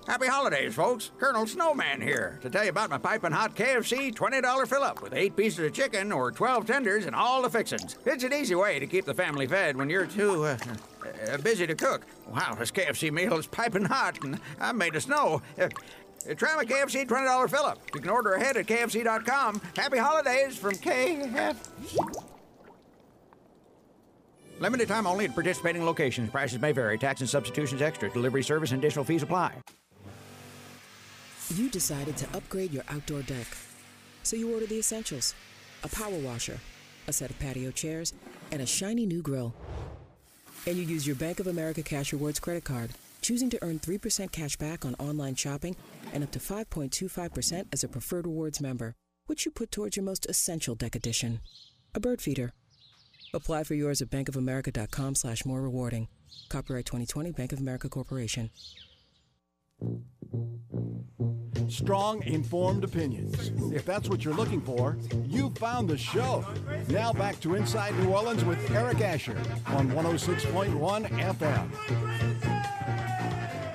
Happy 0.07 0.27
holidays, 0.27 0.75
folks. 0.75 1.09
Colonel 1.17 1.47
Snowman 1.47 1.99
here 1.99 2.37
to 2.43 2.49
tell 2.49 2.63
you 2.63 2.69
about 2.69 2.91
my 2.91 2.97
piping 2.99 3.31
hot 3.31 3.55
KFC 3.55 4.13
$20 4.13 4.67
fill 4.67 4.83
up 4.83 5.01
with 5.01 5.13
eight 5.15 5.35
pieces 5.35 5.65
of 5.65 5.73
chicken 5.73 6.11
or 6.11 6.31
12 6.31 6.67
tenders 6.67 7.07
and 7.07 7.15
all 7.15 7.41
the 7.41 7.49
fixins. 7.49 7.97
It's 8.05 8.23
an 8.23 8.31
easy 8.31 8.53
way 8.53 8.77
to 8.77 8.85
keep 8.85 9.05
the 9.05 9.15
family 9.15 9.47
fed 9.47 9.75
when 9.75 9.89
you're 9.89 10.05
too 10.05 10.45
uh, 10.45 10.57
uh, 11.31 11.37
busy 11.37 11.65
to 11.65 11.73
cook. 11.73 12.05
Wow, 12.27 12.55
this 12.57 12.69
KFC 12.69 13.11
meal 13.11 13.33
is 13.33 13.47
piping 13.47 13.85
hot 13.85 14.23
and 14.23 14.39
I'm 14.59 14.77
made 14.77 14.95
of 14.95 15.01
snow. 15.01 15.41
Uh, 15.59 15.69
try 16.37 16.55
my 16.55 16.65
KFC 16.65 17.07
$20 17.07 17.49
fill 17.49 17.65
up. 17.65 17.79
You 17.95 17.99
can 17.99 18.11
order 18.11 18.33
ahead 18.33 18.57
at 18.57 18.67
KFC.com. 18.67 19.59
Happy 19.75 19.97
holidays 19.97 20.55
from 20.55 20.73
KFC. 20.73 21.57
Limited 24.59 24.87
time 24.87 25.07
only 25.07 25.25
at 25.25 25.33
participating 25.33 25.83
locations. 25.83 26.29
Prices 26.29 26.61
may 26.61 26.73
vary. 26.73 26.99
Tax 26.99 27.21
and 27.21 27.29
substitutions 27.29 27.81
extra. 27.81 28.09
Delivery 28.11 28.43
service 28.43 28.71
and 28.71 28.79
additional 28.79 29.03
fees 29.03 29.23
apply. 29.23 29.55
You 31.53 31.69
decided 31.69 32.17
to 32.17 32.37
upgrade 32.37 32.73
your 32.73 32.83
outdoor 32.89 33.21
deck. 33.21 33.45
So 34.23 34.35
you 34.35 34.53
ordered 34.53 34.69
the 34.69 34.79
essentials 34.79 35.35
a 35.83 35.87
power 35.89 36.17
washer, 36.17 36.59
a 37.07 37.13
set 37.13 37.29
of 37.29 37.37
patio 37.37 37.69
chairs, 37.69 38.13
and 38.51 38.61
a 38.61 38.65
shiny 38.65 39.05
new 39.05 39.21
grill. 39.21 39.53
And 40.65 40.77
you 40.77 40.83
use 40.83 41.05
your 41.05 41.15
Bank 41.15 41.39
of 41.39 41.45
America 41.45 41.83
Cash 41.83 42.11
Rewards 42.11 42.39
credit 42.39 42.63
card, 42.63 42.91
choosing 43.21 43.51
to 43.51 43.59
earn 43.61 43.77
3% 43.77 44.31
cash 44.31 44.55
back 44.55 44.83
on 44.83 44.95
online 44.95 45.35
shopping 45.35 45.75
and 46.11 46.23
up 46.23 46.31
to 46.31 46.39
5.25% 46.39 47.67
as 47.71 47.83
a 47.83 47.87
preferred 47.87 48.25
rewards 48.25 48.59
member, 48.59 48.95
which 49.27 49.45
you 49.45 49.51
put 49.51 49.69
towards 49.69 49.95
your 49.95 50.05
most 50.05 50.25
essential 50.25 50.73
deck 50.73 50.95
addition 50.95 51.39
a 51.93 51.99
bird 51.99 52.21
feeder. 52.21 52.51
Apply 53.33 53.63
for 53.63 53.73
yours 53.73 54.01
at 54.01 54.09
bankofamerica.com 54.09 55.15
slash 55.15 55.45
more 55.45 55.61
rewarding. 55.61 56.07
Copyright 56.49 56.85
2020 56.85 57.31
Bank 57.31 57.53
of 57.53 57.59
America 57.59 57.87
Corporation. 57.87 58.49
Strong, 61.69 62.23
informed 62.23 62.83
opinions. 62.83 63.51
If 63.73 63.85
that's 63.85 64.07
what 64.07 64.23
you're 64.23 64.33
looking 64.33 64.61
for, 64.61 64.97
you 65.25 65.49
found 65.51 65.89
the 65.89 65.97
show. 65.97 66.45
Now 66.89 67.11
back 67.11 67.39
to 67.41 67.55
Inside 67.55 67.97
New 67.99 68.09
Orleans 68.09 68.45
with 68.45 68.71
Eric 68.71 69.01
Asher 69.01 69.37
on 69.67 69.89
106.1 69.91 71.07
FM. 71.09 73.04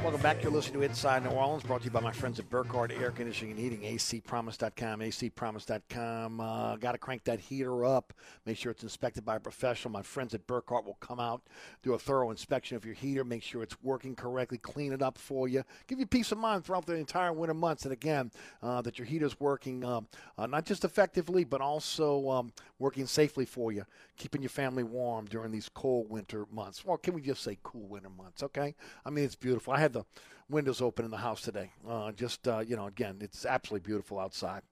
Welcome 0.03 0.23
back. 0.23 0.43
You're 0.43 0.51
listening 0.51 0.81
to 0.81 0.87
Inside 0.87 1.25
New 1.25 1.31
Orleans, 1.31 1.63
brought 1.63 1.83
to 1.83 1.85
you 1.85 1.91
by 1.91 2.01
my 2.01 2.11
friends 2.11 2.39
at 2.39 2.49
Burkhardt 2.49 2.91
Air 2.91 3.11
Conditioning 3.11 3.51
and 3.51 3.61
Heating, 3.61 3.81
acpromise.com, 3.83 5.01
acpromise.com. 5.01 6.41
Uh, 6.41 6.77
Got 6.77 6.93
to 6.93 6.99
crank 6.99 7.25
that 7.25 7.39
heater 7.39 7.85
up. 7.85 8.15
Make 8.47 8.57
sure 8.57 8.73
it's 8.73 8.83
inspected 8.83 9.27
by 9.27 9.37
a 9.37 9.41
professional. 9.41 9.93
My 9.93 10.01
friends 10.01 10.33
at 10.33 10.47
Burkhardt 10.47 10.87
will 10.87 10.97
come 11.01 11.21
out, 11.21 11.43
do 11.83 11.93
a 11.93 11.99
thorough 11.99 12.31
inspection 12.31 12.79
of 12.79 12.87
your 12.87 12.95
heater, 12.95 13.25
make 13.25 13.43
sure 13.43 13.63
it's 13.63 13.77
working 13.83 14.17
correctly, 14.17 14.57
clean 14.57 14.95
it 14.95 15.03
up 15.03 15.19
for 15.19 15.49
you, 15.49 15.65
give 15.87 15.99
you 15.99 16.07
peace 16.07 16.33
of 16.33 16.39
mind 16.39 16.65
throughout 16.65 16.87
the 16.87 16.95
entire 16.95 17.35
winter 17.35 17.53
months. 17.53 17.85
And 17.85 17.93
again, 17.93 18.31
uh, 18.63 18.81
that 18.81 18.99
your 18.99 19.07
heater's 19.07 19.39
working 19.39 19.85
um, 19.85 20.09
uh, 20.39 20.47
not 20.47 20.65
just 20.65 20.87
effectively, 20.87 21.45
but 21.45 21.61
also 21.61 22.31
um, 22.31 22.55
working 22.79 23.05
safely 23.05 23.45
for 23.45 23.71
you, 23.71 23.85
keeping 24.17 24.41
your 24.41 24.49
family 24.49 24.83
warm 24.83 25.27
during 25.27 25.53
these 25.53 25.69
cold 25.69 26.09
winter 26.09 26.47
months. 26.51 26.87
Well, 26.87 26.97
can 26.97 27.13
we 27.13 27.21
just 27.21 27.43
say 27.43 27.59
cool 27.63 27.87
winter 27.87 28.09
months, 28.09 28.43
okay? 28.43 28.75
I 29.05 29.11
mean, 29.11 29.27
it's 29.27 29.37
beautiful. 29.37 29.75
I 29.75 29.79
had 29.79 29.90
the 29.93 30.05
windows 30.51 30.81
open 30.81 31.05
in 31.05 31.11
the 31.11 31.17
house 31.17 31.41
today. 31.41 31.71
Uh, 31.89 32.13
just 32.13 32.47
uh, 32.49 32.59
you 32.59 32.77
know, 32.77 32.87
again, 32.87 33.19
it's 33.21 33.47
absolutely 33.47 33.87
beautiful 33.87 34.19
outside 34.19 34.63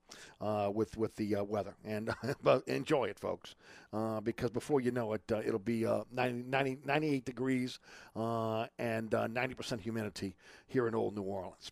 uh, 0.41 0.71
with 0.73 0.97
with 0.97 1.15
the 1.17 1.37
uh, 1.37 1.45
weather, 1.45 1.75
and 1.85 2.11
enjoy 2.67 3.05
it, 3.05 3.19
folks, 3.19 3.55
uh, 3.93 4.21
because 4.21 4.51
before 4.51 4.81
you 4.81 4.91
know 4.91 5.13
it, 5.13 5.23
uh, 5.33 5.41
it'll 5.45 5.59
be 5.59 5.87
90, 6.13 6.45
90, 6.49 6.79
98 6.85 7.25
degrees 7.25 7.79
and 8.15 9.11
90% 9.11 9.81
humidity 9.81 10.35
here 10.67 10.89
in 10.89 10.95
Old 10.95 11.17
New 11.17 11.23
Orleans. 11.23 11.71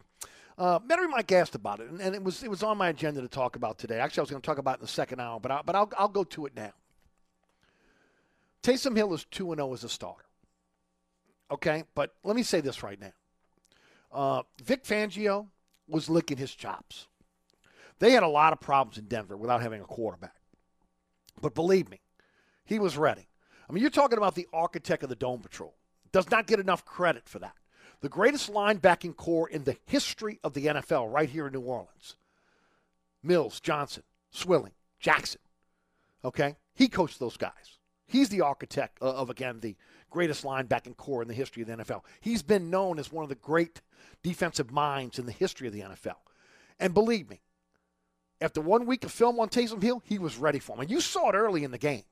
Uh, 0.59 0.79
Mary 0.87 1.07
Mike 1.07 1.31
asked 1.33 1.55
about 1.55 1.81
it, 1.81 1.91
and, 1.91 2.01
and, 2.01 2.15
it 2.15 2.23
was 2.23 2.43
it 2.43 2.49
was 2.49 2.63
on 2.63 2.79
my 2.79 2.89
agenda 2.89 3.21
to 3.21 3.29
talk 3.29 3.57
about 3.57 3.79
today. 3.79 3.99
Actually, 3.99 4.23
I 4.23 4.23
was 4.23 4.31
going 4.31 4.43
to 4.43 4.47
talk 4.47 4.59
about 4.59 4.77
it 4.77 4.81
in 4.81 4.87
the 4.87 4.93
second 4.93 5.21
hour, 5.21 5.39
but 5.39 5.51
I, 5.51 5.61
but 5.65 5.77
I'll 5.77 5.91
I'll 5.99 6.09
go 6.09 6.25
to 6.25 6.47
it 6.47 6.57
now. 6.57 6.73
Taysom 8.63 8.97
Hill 8.97 9.13
is 9.13 9.25
two 9.31 9.53
and 9.53 9.59
zero 9.59 9.75
as 9.75 9.85
a 9.85 9.89
starter. 9.89 10.25
Okay, 11.51 11.85
but 11.95 12.15
let 12.25 12.35
me 12.35 12.43
say 12.43 12.61
this 12.61 12.83
right 12.83 13.01
now. 13.01 13.13
Uh, 14.13 14.43
Vic 14.63 14.85
Fangio 14.85 15.49
was 15.89 16.09
licking 16.09 16.37
his 16.37 16.55
chops. 16.55 17.07
They 17.99 18.13
had 18.13 18.23
a 18.23 18.29
lot 18.29 18.53
of 18.53 18.61
problems 18.61 18.99
in 18.99 19.07
Denver 19.07 19.37
without 19.37 19.63
having 19.63 19.81
a 19.81 19.87
quarterback. 19.87 20.37
But 21.41 21.55
believe 21.55 21.89
me, 21.89 22.01
he 22.65 22.79
was 22.79 22.97
ready. 22.97 23.29
I 23.69 23.73
mean, 23.73 23.81
you're 23.81 23.91
talking 23.91 24.19
about 24.19 24.35
the 24.35 24.49
architect 24.53 25.03
of 25.03 25.09
the 25.09 25.17
Dome 25.17 25.41
Patrol. 25.41 25.75
Does 26.13 26.31
not 26.31 26.47
get 26.47 26.61
enough 26.61 26.85
credit 26.85 27.29
for 27.29 27.39
that. 27.41 27.55
The 28.01 28.09
greatest 28.09 28.53
linebacking 28.53 29.17
corps 29.17 29.49
in 29.49 29.65
the 29.65 29.77
history 29.87 30.39
of 30.45 30.55
the 30.55 30.67
NFL, 30.67 31.13
right 31.13 31.29
here 31.29 31.47
in 31.47 31.53
New 31.53 31.61
Orleans. 31.61 32.17
Mills, 33.23 33.61
Johnson, 33.61 34.03
Swilling, 34.31 34.75
Jackson. 35.01 35.41
Okay? 36.25 36.57
He 36.75 36.89
coached 36.89 37.19
those 37.19 37.37
guys. 37.37 37.79
He's 38.07 38.29
the 38.29 38.43
architect 38.43 38.99
of, 39.01 39.31
again, 39.31 39.61
the 39.61 39.77
greatest 40.17 40.45
linebacking 40.45 40.97
corps 40.97 41.21
in 41.21 41.29
the 41.29 41.35
history 41.35 41.61
of 41.61 41.69
the 41.69 41.77
NFL. 41.77 42.01
He's 42.23 42.43
been 42.43 42.71
known 42.71 42.99
as 42.99 43.13
one 43.13 43.23
of 43.23 43.29
the 43.29 43.35
great 43.35 43.83
defensive 44.23 44.71
minds 44.71 45.19
in 45.19 45.27
the 45.27 45.33
history 45.33 45.67
of 45.67 45.75
the 45.75 45.83
NFL. 45.83 46.17
And 46.81 46.95
believe 46.95 47.29
me, 47.29 47.43
after 48.41 48.63
one 48.63 48.87
week 48.87 49.05
of 49.05 49.13
film 49.13 49.39
on 49.39 49.51
Taysom 49.51 49.83
Hill, 49.83 50.03
he 50.07 50.19
was 50.19 50.39
ready 50.39 50.59
for 50.59 50.73
him. 50.73 50.81
And 50.81 50.91
you 50.91 51.03
saw 51.03 51.29
it 51.29 51.35
early 51.35 51.65
in 51.65 51.71
the 51.71 51.77
game. 51.77 52.05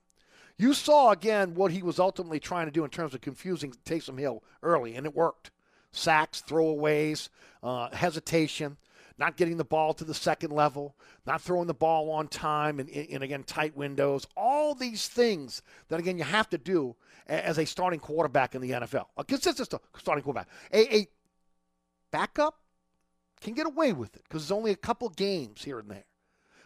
You 0.59 0.75
saw 0.75 1.13
again 1.13 1.55
what 1.55 1.73
he 1.73 1.83
was 1.83 1.99
ultimately 1.99 2.41
trying 2.41 2.67
to 2.67 2.73
do 2.73 2.85
in 2.85 2.91
terms 2.91 3.15
of 3.15 3.23
confusing 3.23 3.73
Taysom 3.87 4.19
Hill 4.19 4.45
early, 4.63 4.97
and 4.97 5.07
it 5.07 5.17
worked. 5.17 5.51
Sacks, 5.91 6.43
throwaways, 6.47 7.31
uh, 7.63 7.89
hesitation, 7.97 8.77
not 9.17 9.39
getting 9.39 9.57
the 9.57 9.65
ball 9.65 9.95
to 9.95 10.05
the 10.05 10.13
second 10.13 10.51
level, 10.51 10.95
not 11.27 11.41
throwing 11.41 11.69
the 11.69 11.73
ball 11.73 12.11
on 12.11 12.29
time, 12.29 12.81
and, 12.81 12.91
and 12.91 13.23
again, 13.23 13.45
tight 13.45 13.75
windows. 13.75 14.27
All 14.37 14.75
these 14.75 15.09
things 15.09 15.63
that, 15.89 16.01
again, 16.01 16.19
you 16.19 16.25
have 16.25 16.51
to 16.51 16.59
do 16.59 16.97
as 17.27 17.59
a 17.59 17.65
starting 17.65 18.01
quarterback 18.01 18.55
in 18.55 18.61
the 18.61 18.71
NFL. 18.71 19.07
A 19.17 19.25
consistent 19.25 19.73
starting 19.97 20.25
quarterback. 20.25 20.49
A, 20.73 20.97
a 20.97 21.09
backup 22.11 22.61
can 23.41 23.55
get 23.55 23.67
away 23.67 23.93
with 23.93 24.15
it 24.17 24.23
because 24.25 24.43
there's 24.43 24.57
only 24.57 24.71
a 24.71 24.77
couple 24.77 25.09
games 25.11 25.65
here 25.65 25.79
and 25.79 25.91
there. 25.91 26.05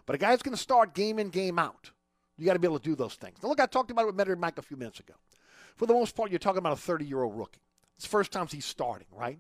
But 0.07 0.15
a 0.15 0.19
guy's 0.19 0.43
going 0.43 0.57
to 0.57 0.61
start 0.61 0.95
game 0.95 1.19
in, 1.19 1.29
game 1.29 1.59
out. 1.59 1.91
You 2.39 2.47
got 2.47 2.55
to 2.55 2.59
be 2.59 2.67
able 2.67 2.79
to 2.79 2.85
do 2.85 2.95
those 2.95 3.15
things. 3.15 3.39
Now, 3.43 3.49
look, 3.49 3.61
I 3.61 3.67
talked 3.67 3.91
about 3.91 4.03
it 4.03 4.07
with 4.07 4.15
Mary 4.17 4.37
Mike 4.37 4.59
a 4.59 4.63
few 4.63 4.77
minutes 4.77 5.01
ago. 5.01 5.15
For 5.77 5.87
the 5.87 5.93
most 5.93 6.17
part, 6.17 6.31
you're 6.31 6.39
talking 6.39 6.59
about 6.59 6.73
a 6.73 6.77
30 6.77 7.05
year 7.05 7.23
old 7.23 7.37
rookie. 7.37 7.61
It's 7.97 8.05
the 8.05 8.11
first 8.11 8.33
time 8.33 8.47
he's 8.47 8.65
starting, 8.65 9.09
right? 9.13 9.39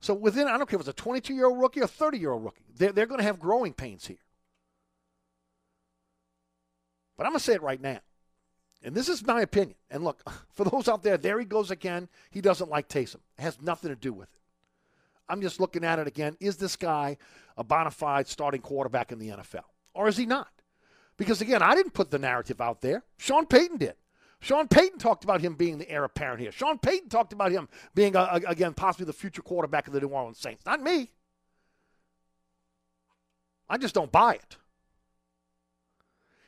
So 0.00 0.14
within, 0.14 0.46
I 0.46 0.56
don't 0.56 0.68
care 0.68 0.76
if 0.76 0.86
it's 0.86 0.88
a 0.88 0.92
22 0.92 1.34
year 1.34 1.46
old 1.46 1.58
rookie 1.60 1.80
or 1.80 1.86
30 1.86 2.18
year 2.18 2.32
old 2.32 2.44
rookie, 2.44 2.64
they're, 2.76 2.92
they're 2.92 3.06
going 3.06 3.18
to 3.18 3.24
have 3.24 3.40
growing 3.40 3.72
pains 3.72 4.06
here. 4.06 4.18
But 7.16 7.26
I'm 7.26 7.32
going 7.32 7.40
to 7.40 7.44
say 7.44 7.54
it 7.54 7.62
right 7.62 7.80
now. 7.80 8.00
And 8.82 8.94
this 8.94 9.08
is 9.08 9.26
my 9.26 9.40
opinion. 9.40 9.76
And 9.90 10.04
look, 10.04 10.22
for 10.52 10.64
those 10.64 10.88
out 10.88 11.02
there, 11.02 11.18
there 11.18 11.38
he 11.38 11.44
goes 11.44 11.70
again. 11.70 12.08
He 12.30 12.40
doesn't 12.40 12.70
like 12.70 12.88
Taysom. 12.88 13.20
It 13.38 13.42
has 13.42 13.60
nothing 13.60 13.90
to 13.90 13.96
do 13.96 14.12
with 14.12 14.28
it. 14.32 14.40
I'm 15.28 15.40
just 15.40 15.60
looking 15.60 15.84
at 15.84 15.98
it 15.98 16.06
again. 16.06 16.36
Is 16.38 16.56
this 16.56 16.76
guy 16.76 17.16
a 17.56 17.64
bona 17.64 17.90
fide 17.90 18.28
starting 18.28 18.60
quarterback 18.60 19.10
in 19.10 19.18
the 19.18 19.28
NFL? 19.28 19.64
Or 19.92 20.08
is 20.08 20.16
he 20.16 20.26
not? 20.26 20.50
Because 21.16 21.40
again, 21.40 21.62
I 21.62 21.74
didn't 21.74 21.94
put 21.94 22.10
the 22.10 22.18
narrative 22.18 22.60
out 22.60 22.80
there. 22.80 23.02
Sean 23.18 23.46
Payton 23.46 23.78
did. 23.78 23.94
Sean 24.40 24.68
Payton 24.68 24.98
talked 24.98 25.24
about 25.24 25.40
him 25.40 25.54
being 25.54 25.78
the 25.78 25.90
heir 25.90 26.04
apparent 26.04 26.40
here. 26.40 26.52
Sean 26.52 26.78
Payton 26.78 27.08
talked 27.08 27.32
about 27.32 27.50
him 27.50 27.68
being, 27.94 28.14
a, 28.14 28.20
a, 28.20 28.40
again, 28.46 28.74
possibly 28.74 29.06
the 29.06 29.12
future 29.12 29.42
quarterback 29.42 29.86
of 29.86 29.94
the 29.94 30.00
New 30.00 30.08
Orleans 30.08 30.38
Saints. 30.38 30.64
Not 30.66 30.82
me. 30.82 31.10
I 33.68 33.78
just 33.78 33.94
don't 33.94 34.12
buy 34.12 34.34
it. 34.34 34.56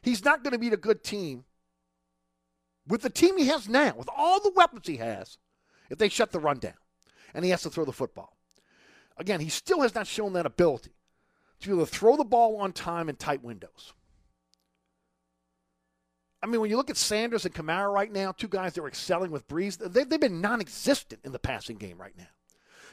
He's 0.02 0.24
not 0.24 0.44
going 0.44 0.52
to 0.52 0.58
beat 0.58 0.72
a 0.72 0.76
good 0.76 1.02
team 1.02 1.44
with 2.88 3.02
the 3.02 3.10
team 3.10 3.36
he 3.38 3.46
has 3.46 3.68
now, 3.68 3.94
with 3.96 4.08
all 4.16 4.40
the 4.40 4.52
weapons 4.54 4.86
he 4.86 4.96
has, 4.96 5.38
if 5.90 5.98
they 5.98 6.08
shut 6.08 6.32
the 6.32 6.40
run 6.40 6.58
down. 6.58 6.74
and 7.34 7.44
he 7.44 7.50
has 7.50 7.62
to 7.62 7.70
throw 7.70 7.84
the 7.84 7.92
football. 7.92 8.36
Again, 9.18 9.40
he 9.40 9.50
still 9.50 9.82
has 9.82 9.94
not 9.94 10.06
shown 10.06 10.32
that 10.32 10.46
ability 10.46 10.92
to 11.60 11.68
be 11.68 11.74
able 11.74 11.86
to 11.86 11.92
throw 11.92 12.16
the 12.16 12.24
ball 12.24 12.56
on 12.56 12.72
time 12.72 13.08
in 13.08 13.16
tight 13.16 13.42
windows. 13.42 13.92
I 16.42 16.46
mean, 16.46 16.60
when 16.60 16.70
you 16.70 16.76
look 16.76 16.90
at 16.90 16.96
Sanders 16.96 17.44
and 17.44 17.54
Kamara 17.54 17.92
right 17.92 18.12
now, 18.12 18.32
two 18.32 18.48
guys 18.48 18.74
that 18.74 18.82
are 18.82 18.88
excelling 18.88 19.32
with 19.32 19.48
Brees, 19.48 19.76
they've, 19.76 20.08
they've 20.08 20.20
been 20.20 20.40
non 20.40 20.60
existent 20.60 21.20
in 21.24 21.32
the 21.32 21.38
passing 21.38 21.76
game 21.76 21.98
right 22.00 22.16
now. 22.16 22.28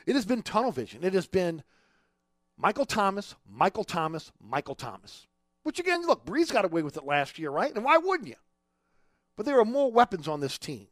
It 0.05 0.15
has 0.15 0.25
been 0.25 0.41
tunnel 0.41 0.71
vision. 0.71 1.03
It 1.03 1.13
has 1.13 1.27
been 1.27 1.63
Michael 2.57 2.85
Thomas, 2.85 3.35
Michael 3.47 3.83
Thomas, 3.83 4.31
Michael 4.41 4.75
Thomas. 4.75 5.27
Which, 5.63 5.79
again, 5.79 6.05
look, 6.05 6.25
Brees 6.25 6.51
got 6.51 6.65
away 6.65 6.81
with 6.81 6.97
it 6.97 7.05
last 7.05 7.37
year, 7.39 7.51
right? 7.51 7.73
And 7.73 7.83
why 7.83 7.97
wouldn't 7.97 8.29
you? 8.29 8.35
But 9.35 9.45
there 9.45 9.59
are 9.59 9.65
more 9.65 9.91
weapons 9.91 10.27
on 10.27 10.39
this 10.39 10.57
team 10.57 10.87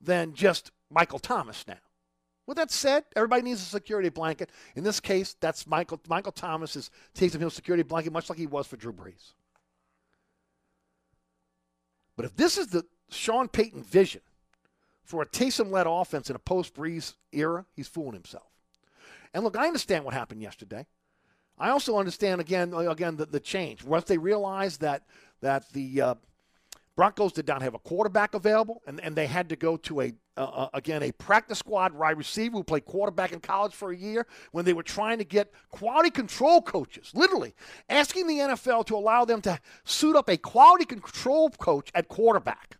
than 0.00 0.34
just 0.34 0.70
Michael 0.90 1.18
Thomas 1.18 1.64
now. 1.66 1.78
With 2.46 2.56
that 2.58 2.70
said, 2.70 3.04
everybody 3.16 3.42
needs 3.42 3.60
a 3.60 3.64
security 3.64 4.08
blanket. 4.08 4.50
In 4.76 4.84
this 4.84 5.00
case, 5.00 5.36
that's 5.40 5.66
Michael 5.66 6.00
Michael 6.08 6.32
Thomas's 6.32 6.90
Taysom 7.14 7.40
Hill 7.40 7.50
security 7.50 7.82
blanket, 7.82 8.12
much 8.12 8.30
like 8.30 8.38
he 8.38 8.46
was 8.46 8.66
for 8.66 8.76
Drew 8.76 8.92
Brees. 8.92 9.32
But 12.16 12.24
if 12.24 12.36
this 12.36 12.56
is 12.56 12.68
the 12.68 12.84
Sean 13.10 13.48
Payton 13.48 13.82
vision 13.82 14.22
for 15.04 15.22
a 15.22 15.26
Taysom 15.26 15.70
led 15.70 15.86
offense 15.88 16.30
in 16.30 16.36
a 16.36 16.40
post 16.40 16.74
Brees 16.74 17.14
era, 17.32 17.66
he's 17.74 17.88
fooling 17.88 18.14
himself. 18.14 18.46
And 19.34 19.42
look, 19.44 19.56
I 19.56 19.66
understand 19.66 20.04
what 20.04 20.14
happened 20.14 20.40
yesterday. 20.40 20.86
I 21.58 21.70
also 21.70 21.98
understand 21.98 22.40
again, 22.40 22.72
again 22.74 23.16
the, 23.16 23.26
the 23.26 23.40
change. 23.40 23.82
Once 23.82 24.04
they 24.04 24.18
realized 24.18 24.80
that 24.82 25.02
that 25.40 25.72
the 25.72 26.00
uh, 26.00 26.14
Broncos 26.96 27.32
did 27.32 27.46
not 27.46 27.60
have 27.60 27.74
a 27.74 27.78
quarterback 27.78 28.34
available, 28.34 28.80
and, 28.86 28.98
and 29.00 29.14
they 29.14 29.26
had 29.26 29.50
to 29.50 29.56
go 29.56 29.76
to 29.76 30.00
a 30.00 30.14
uh, 30.38 30.44
uh, 30.44 30.68
again 30.72 31.02
a 31.02 31.12
practice 31.12 31.58
squad 31.58 31.92
wide 31.92 32.16
receiver 32.16 32.56
who 32.56 32.64
played 32.64 32.86
quarterback 32.86 33.32
in 33.32 33.40
college 33.40 33.74
for 33.74 33.90
a 33.90 33.96
year. 33.96 34.26
When 34.52 34.64
they 34.64 34.72
were 34.72 34.82
trying 34.82 35.18
to 35.18 35.24
get 35.24 35.52
quality 35.70 36.10
control 36.10 36.62
coaches, 36.62 37.12
literally 37.14 37.54
asking 37.90 38.26
the 38.26 38.38
NFL 38.38 38.86
to 38.86 38.96
allow 38.96 39.26
them 39.26 39.42
to 39.42 39.60
suit 39.84 40.16
up 40.16 40.30
a 40.30 40.38
quality 40.38 40.86
control 40.86 41.50
coach 41.50 41.90
at 41.94 42.08
quarterback. 42.08 42.78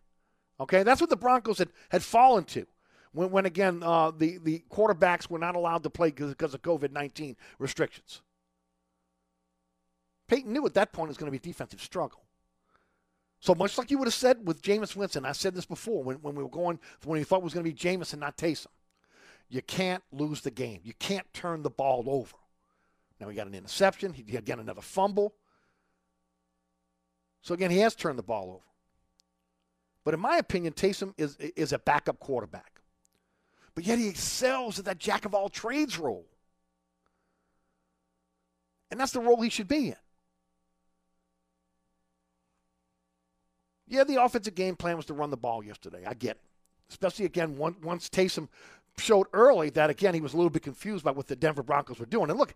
Okay, 0.60 0.82
that's 0.82 1.02
what 1.02 1.10
the 1.10 1.16
Broncos 1.16 1.58
had 1.58 1.68
had 1.90 2.02
fallen 2.02 2.44
to. 2.44 2.66
When, 3.12 3.30
when 3.30 3.44
again 3.44 3.82
uh, 3.82 4.12
the 4.12 4.38
the 4.38 4.64
quarterbacks 4.70 5.28
were 5.28 5.38
not 5.38 5.56
allowed 5.56 5.82
to 5.82 5.90
play 5.90 6.10
because 6.10 6.54
of 6.54 6.62
COVID 6.62 6.90
nineteen 6.90 7.36
restrictions. 7.58 8.22
Payton 10.26 10.52
knew 10.54 10.64
at 10.66 10.74
that 10.74 10.92
point 10.92 11.08
it 11.08 11.10
was 11.10 11.18
going 11.18 11.30
to 11.30 11.38
be 11.38 11.50
a 11.50 11.52
defensive 11.52 11.82
struggle. 11.82 12.26
So 13.41 13.55
much 13.55 13.76
like 13.78 13.91
you 13.91 13.99
would 13.99 14.09
have 14.09 14.14
said 14.14 14.47
with 14.47 14.62
Jameis 14.62 14.97
Winston, 14.97 15.24
I 15.24 15.32
said 15.32 15.55
this 15.55 15.66
before 15.66 16.03
when, 16.03 16.16
when 16.16 16.34
we 16.34 16.43
were 16.43 16.49
going, 16.49 16.78
when 17.05 17.18
we 17.18 17.24
thought 17.24 17.39
it 17.39 17.45
was 17.45 17.55
going 17.55 17.64
to 17.64 17.70
be 17.70 17.76
Jameis 17.76 18.12
and 18.12 18.20
not 18.20 18.37
Taysom. 18.37 18.66
You 19.49 19.62
can't 19.62 20.03
lose 20.11 20.41
the 20.41 20.51
game. 20.51 20.80
You 20.82 20.95
can't 20.99 21.32
turn 21.32 21.62
the 21.62 21.70
ball 21.70 22.05
over. 22.09 22.37
Now 23.20 23.28
he 23.28 23.37
got 23.37 23.47
an 23.47 23.55
interception. 23.55 24.12
He 24.12 24.22
got 24.22 24.59
another 24.59 24.80
fumble. 24.80 25.34
So 27.43 27.55
again, 27.55 27.70
he 27.70 27.78
has 27.78 27.95
turned 27.95 28.18
the 28.18 28.24
ball 28.24 28.51
over. 28.51 28.64
But 30.05 30.14
in 30.14 30.20
my 30.20 30.37
opinion, 30.37 30.72
Taysom 30.72 31.14
is 31.16 31.37
is 31.37 31.72
a 31.72 31.78
backup 31.78 32.18
quarterback. 32.18 32.80
But 33.74 33.84
yet 33.84 33.99
he 33.99 34.09
excels 34.09 34.78
at 34.78 34.84
that 34.87 34.99
jack 34.99 35.24
of 35.24 35.34
all 35.34 35.49
trades 35.49 35.99
role. 35.99 36.26
And 38.91 38.99
that's 38.99 39.12
the 39.12 39.20
role 39.20 39.41
he 39.41 39.51
should 39.51 39.68
be 39.68 39.89
in. 39.89 39.97
Yeah, 43.89 44.05
the 44.05 44.22
offensive 44.22 44.55
game 44.55 44.76
plan 44.76 44.97
was 44.97 45.07
to 45.07 45.14
run 45.14 45.30
the 45.30 45.37
ball 45.37 45.62
yesterday. 45.62 46.05
I 46.07 46.14
get 46.14 46.32
it. 46.32 46.41
Especially, 46.89 47.24
again, 47.24 47.57
once 47.57 48.09
Taysom 48.09 48.49
showed 48.99 49.26
early 49.32 49.70
that, 49.70 49.91
again, 49.91 50.14
he 50.14 50.20
was 50.20 50.34
a 50.34 50.37
little 50.37 50.51
bit 50.51 50.62
confused 50.62 51.05
by 51.05 51.11
what 51.11 51.26
the 51.26 51.37
Denver 51.37 51.62
Broncos 51.62 51.99
were 51.99 52.07
doing. 52.07 52.30
And 52.30 52.39
look, 52.39 52.55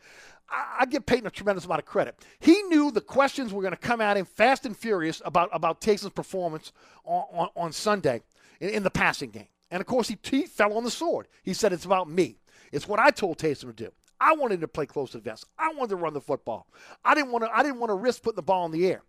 I, 0.48 0.78
I 0.80 0.86
give 0.86 1.04
Payton 1.06 1.26
a 1.26 1.30
tremendous 1.30 1.64
amount 1.64 1.80
of 1.80 1.86
credit. 1.86 2.16
He 2.38 2.62
knew 2.62 2.90
the 2.90 3.00
questions 3.00 3.52
were 3.52 3.62
going 3.62 3.72
to 3.72 3.76
come 3.76 4.00
at 4.00 4.16
him 4.16 4.24
fast 4.24 4.66
and 4.66 4.76
furious 4.76 5.20
about, 5.24 5.50
about 5.52 5.80
Taysom's 5.80 6.12
performance 6.12 6.72
on, 7.04 7.24
on, 7.32 7.48
on 7.56 7.72
Sunday 7.72 8.22
in, 8.60 8.70
in, 8.70 8.82
the 8.82 8.90
passing 8.90 9.30
game. 9.30 9.48
And, 9.70 9.80
of 9.80 9.86
course, 9.86 10.08
he, 10.08 10.18
he 10.22 10.44
fell 10.44 10.76
on 10.76 10.84
the 10.84 10.90
sword. 10.90 11.26
He 11.42 11.54
said, 11.54 11.72
It's 11.72 11.84
about 11.84 12.08
me. 12.08 12.36
It's 12.72 12.88
what 12.88 13.00
I 13.00 13.10
told 13.10 13.38
Taysom 13.38 13.68
to 13.68 13.72
do. 13.72 13.90
I 14.20 14.34
wanted 14.34 14.60
to 14.60 14.68
play 14.68 14.86
close 14.86 15.12
to 15.12 15.18
the 15.18 15.24
vest. 15.24 15.46
I 15.58 15.72
wanted 15.72 15.90
to 15.90 15.96
run 15.96 16.12
the 16.12 16.20
football. 16.20 16.66
I 17.04 17.14
didn't 17.14 17.32
want 17.32 17.44
to. 17.44 17.50
I 17.50 17.62
didn't 17.62 17.80
want 17.80 17.90
to 17.90 17.94
risk 17.94 18.22
putting 18.22 18.36
the 18.36 18.42
ball 18.42 18.66
in 18.66 18.72
the 18.72 18.86
air. 18.86 19.02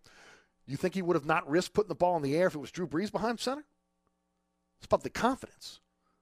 You 0.72 0.78
think 0.78 0.94
he 0.94 1.02
would 1.02 1.16
have 1.16 1.26
not 1.26 1.46
risked 1.46 1.74
putting 1.74 1.90
the 1.90 1.94
ball 1.94 2.16
in 2.16 2.22
the 2.22 2.34
air 2.34 2.46
if 2.46 2.54
it 2.54 2.58
was 2.58 2.70
Drew 2.70 2.86
Brees 2.86 3.12
behind 3.12 3.38
center? 3.38 3.66
It's 4.78 4.86
about 4.86 5.02
the 5.02 5.10
confidence. 5.10 5.80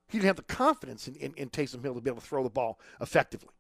He 0.09 0.19
didn't 0.19 0.27
have 0.27 0.37
the 0.39 0.43
confidence 0.43 1.07
in, 1.07 1.15
in, 1.15 1.35
in 1.37 1.51
Taysom 1.51 1.85
Hill 1.85 1.95
to 1.95 2.01
be 2.01 2.11
able 2.11 2.21
to 2.21 2.27
throw 2.27 2.43
the 2.43 2.51
ball 2.51 2.81
effectively. 3.01 3.55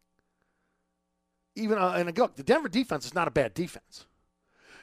Even 1.54 1.78
uh, 1.78 1.92
and 1.92 2.18
look, 2.18 2.34
the 2.34 2.42
Denver 2.42 2.68
defense 2.68 3.06
is 3.06 3.14
not 3.14 3.28
a 3.28 3.30
bad 3.30 3.54
defense. 3.54 4.06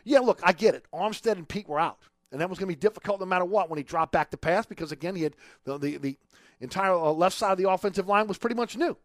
Yeah, 0.05 0.19
look, 0.19 0.39
I 0.43 0.53
get 0.53 0.75
it. 0.75 0.85
Armstead 0.93 1.33
and 1.33 1.45
Pete 1.45 1.67
were 1.67 1.77
out, 1.77 1.99
and 2.31 2.39
that 2.39 2.49
was 2.49 2.57
going 2.57 2.69
to 2.69 2.75
be 2.77 2.79
difficult 2.79 3.19
no 3.19 3.25
matter 3.25 3.43
what 3.43 3.69
when 3.69 3.75
he 3.75 3.83
dropped 3.83 4.13
back 4.13 4.31
to 4.31 4.37
pass 4.37 4.65
because 4.65 4.93
again 4.93 5.13
he 5.13 5.23
had 5.23 5.35
the 5.65 5.77
the, 5.77 5.97
the 5.97 6.17
entire 6.61 6.93
uh, 6.93 7.11
left 7.11 7.35
side 7.35 7.51
of 7.51 7.57
the 7.57 7.69
offensive 7.69 8.07
line 8.07 8.27
was 8.27 8.37
pretty 8.37 8.55
much 8.55 8.77
new, 8.77 8.95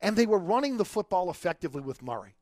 and 0.00 0.16
they 0.16 0.26
were 0.26 0.40
running 0.40 0.76
the 0.76 0.84
football 0.84 1.30
effectively 1.30 1.82
with 1.82 2.02
Murray, 2.02 2.34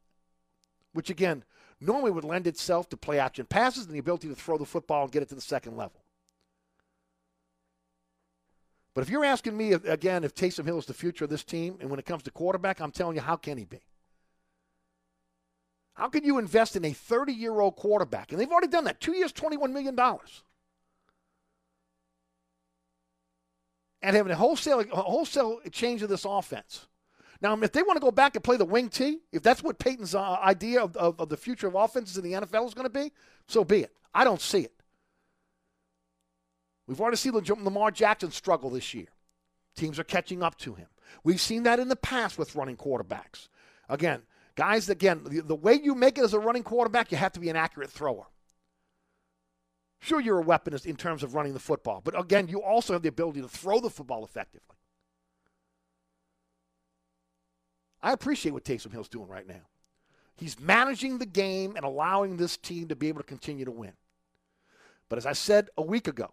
which 0.95 1.11
again 1.11 1.45
normally 1.81 2.11
would 2.11 2.24
lend 2.24 2.47
itself 2.47 2.89
to 2.91 2.97
play 2.97 3.18
action 3.18 3.47
passes 3.47 3.87
and 3.87 3.95
the 3.95 3.99
ability 3.99 4.29
to 4.29 4.35
throw 4.35 4.59
the 4.59 4.64
football 4.64 5.05
and 5.05 5.12
get 5.12 5.22
it 5.22 5.29
to 5.29 5.35
the 5.35 5.41
second 5.41 5.77
level. 5.77 6.03
But 8.95 9.03
if 9.03 9.11
you're 9.11 9.27
asking 9.27 9.57
me 9.57 9.72
again 9.72 10.24
if 10.24 10.35
Taysom 10.35 10.64
Hill 10.64 10.79
is 10.79 10.87
the 10.87 10.95
future 10.95 11.24
of 11.24 11.31
this 11.31 11.45
team, 11.45 11.77
and 11.81 11.91
when 11.91 11.99
it 11.99 12.07
comes 12.07 12.22
to 12.22 12.31
quarterback, 12.31 12.81
I'm 12.81 12.91
telling 12.91 13.16
you, 13.16 13.20
how 13.20 13.37
can 13.37 13.59
he 13.59 13.66
be? 13.66 13.83
How 15.93 16.09
can 16.09 16.24
you 16.24 16.39
invest 16.39 16.77
in 16.77 16.85
a 16.85 16.93
30 16.93 17.33
year 17.33 17.61
old 17.61 17.77
quarterback? 17.77 18.33
And 18.33 18.41
they've 18.41 18.51
already 18.51 18.68
done 18.68 18.85
that. 18.85 19.01
Two 19.01 19.12
years, 19.12 19.33
$21 19.33 19.72
million. 19.72 19.99
And 24.03 24.16
having 24.16 24.33
a 24.33 24.37
wholesale, 24.37 24.81
a 24.81 25.03
wholesale 25.03 25.61
change 25.72 26.03
of 26.03 26.09
this 26.09 26.24
offense. 26.24 26.87
Now, 27.41 27.57
if 27.61 27.72
they 27.72 27.82
want 27.82 27.97
to 27.97 28.01
go 28.01 28.11
back 28.11 28.34
and 28.34 28.45
play 28.45 28.57
the 28.57 28.64
wing 28.64 28.89
T, 28.89 29.18
if 29.32 29.43
that's 29.43 29.62
what 29.62 29.78
Payton's 29.78 30.14
uh, 30.14 30.37
idea 30.43 30.82
of, 30.82 30.97
of, 30.97 31.20
of 31.20 31.28
the 31.28 31.37
future 31.37 31.66
of 31.66 31.74
offenses 31.74 32.16
in 32.16 32.24
the 32.24 32.32
NFL 32.32 32.66
is 32.66 32.74
going 32.74 32.87
to 32.87 32.91
be, 32.91 33.12
so 33.47 33.64
be 33.64 33.80
it. 33.80 33.93
I 34.14 34.24
don't 34.24 34.41
see 34.41 34.61
it. 34.61 34.72
We've 36.87 37.01
already 37.01 37.16
seen 37.16 37.34
Lamar 37.34 37.91
Jackson 37.91 38.30
struggle 38.30 38.70
this 38.70 38.95
year. 38.95 39.09
Teams 39.76 39.99
are 39.99 40.05
catching 40.05 40.43
up 40.43 40.57
to 40.59 40.74
him. 40.74 40.87
We've 41.24 41.41
seen 41.41 41.64
that 41.64 41.78
in 41.78 41.89
the 41.89 41.97
past 41.97 42.39
with 42.39 42.55
running 42.55 42.76
quarterbacks. 42.76 43.49
Again, 43.89 44.22
guys, 44.55 44.89
again, 44.89 45.22
the, 45.24 45.41
the 45.41 45.55
way 45.55 45.74
you 45.74 45.95
make 45.95 46.18
it 46.18 46.24
as 46.24 46.32
a 46.32 46.39
running 46.39 46.62
quarterback, 46.62 47.12
you 47.12 47.18
have 47.18 47.32
to 47.32 47.41
be 47.41 47.49
an 47.49 47.57
accurate 47.57 47.91
thrower. 47.91 48.26
Sure, 50.01 50.20
you're 50.20 50.39
a 50.39 50.43
weapon 50.43 50.76
in 50.84 50.97
terms 50.97 51.22
of 51.22 51.34
running 51.34 51.53
the 51.53 51.59
football, 51.59 52.01
but 52.05 52.18
again, 52.18 52.49
you 52.49 52.62
also 52.62 52.93
have 52.93 53.03
the 53.03 53.09
ability 53.09 53.41
to 53.41 53.49
throw 53.49 53.80
the 53.80 53.91
football 53.91 54.24
effectively. 54.24 54.76
I 58.07 58.12
appreciate 58.12 58.52
what 58.52 58.62
Taysom 58.62 58.92
Hill's 58.92 59.09
doing 59.09 59.26
right 59.26 59.48
now. 59.48 59.62
He's 60.36 60.61
managing 60.61 61.18
the 61.18 61.26
game 61.26 61.74
and 61.74 61.84
allowing 61.84 62.36
this 62.36 62.57
team 62.57 62.86
to 62.86 62.94
be 62.94 63.09
able 63.09 63.18
to 63.18 63.26
continue 63.26 63.64
to 63.64 63.72
win. 63.72 63.94
But 65.09 65.18
as 65.18 65.26
I 65.26 65.32
said 65.32 65.70
a 65.76 65.82
week 65.82 66.07
ago, 66.07 66.32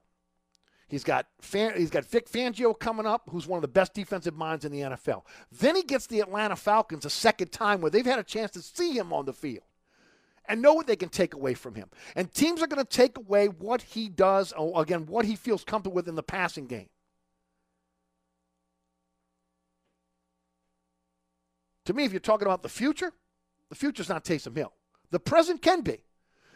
he's 0.88 1.04
got 1.04 1.26
he's 1.42 1.90
got 1.90 2.06
Vic 2.06 2.30
Fangio 2.30 2.78
coming 2.78 3.08
up, 3.08 3.24
who's 3.32 3.48
one 3.48 3.58
of 3.58 3.64
the 3.64 3.68
best 3.70 3.96
defensive 3.96 4.36
minds 4.36 4.66
in 4.66 4.72
the 4.72 4.82
NFL. 4.82 5.24
Then 5.52 5.76
he 5.76 5.82
gets 5.82 6.06
the 6.06 6.20
Atlanta 6.20 6.56
Falcons 6.56 7.06
a 7.06 7.10
second 7.10 7.52
time 7.52 7.82
where 7.82 7.90
they've 7.90 8.06
had 8.06 8.20
a 8.20 8.24
chance 8.24 8.52
to 8.52 8.62
see 8.62 8.96
him 8.96 9.12
on 9.12 9.26
the 9.26 9.34
field 9.34 9.66
and 10.46 10.62
know 10.62 10.74
what 10.74 10.86
they 10.86 10.96
can 10.96 11.10
take 11.10 11.34
away 11.34 11.56
from 11.56 11.74
him. 11.74 11.90
And 12.16 12.32
teams 12.32 12.62
are 12.62 12.68
going 12.68 12.86
to 12.86 12.98
take 12.98 13.18
away 13.18 13.48
what 13.48 13.82
he 13.82 14.10
does, 14.10 14.54
again, 14.76 15.08
what 15.08 15.26
he 15.26 15.36
feels 15.36 15.64
comfortable 15.64 15.96
with 15.96 16.08
in 16.08 16.14
the 16.14 16.22
passing 16.22 16.68
game. 16.68 16.90
To 21.86 21.94
me, 21.94 22.06
if 22.06 22.12
you're 22.12 22.20
talking 22.20 22.48
about 22.48 22.64
the 22.64 22.70
future, 22.70 23.12
the 23.70 23.76
future's 23.76 24.10
not 24.10 24.24
Taysom 24.24 24.56
Hill. 24.56 24.74
The 25.12 25.20
present 25.20 25.62
can 25.62 25.82
be. 25.82 26.04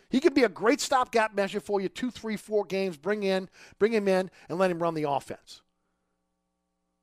He 0.09 0.19
could 0.19 0.33
be 0.33 0.43
a 0.43 0.49
great 0.49 0.79
stopgap 0.79 1.35
measure 1.35 1.59
for 1.59 1.81
you, 1.81 1.89
two, 1.89 2.11
three, 2.11 2.37
four 2.37 2.63
games, 2.63 2.95
bring 2.95 3.23
in, 3.23 3.49
bring 3.77 3.91
him 3.91 4.07
in, 4.07 4.31
and 4.47 4.57
let 4.57 4.71
him 4.71 4.81
run 4.81 4.93
the 4.93 5.09
offense. 5.09 5.61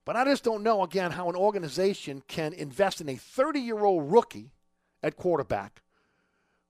But 0.07 0.17
I 0.17 0.25
just 0.25 0.45
don't 0.45 0.63
know, 0.63 0.83
again, 0.83 1.11
how 1.11 1.29
an 1.29 1.37
organization 1.37 2.23
can 2.29 2.53
invest 2.55 3.01
in 3.01 3.09
a 3.09 3.17
30 3.17 3.61
year 3.61 3.85
old 3.85 4.11
rookie 4.11 4.53
at 5.03 5.17
quarterback 5.17 5.83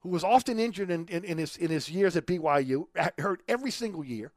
who 0.00 0.08
was 0.08 0.24
often 0.24 0.58
injured 0.58 0.90
in, 0.90 1.06
in, 1.06 1.24
in, 1.24 1.38
his, 1.38 1.56
in 1.56 1.70
his 1.70 1.88
years 1.88 2.16
at 2.16 2.26
BYU, 2.26 2.86
hurt 3.18 3.42
every 3.48 3.70
single 3.70 4.04
year. 4.04 4.32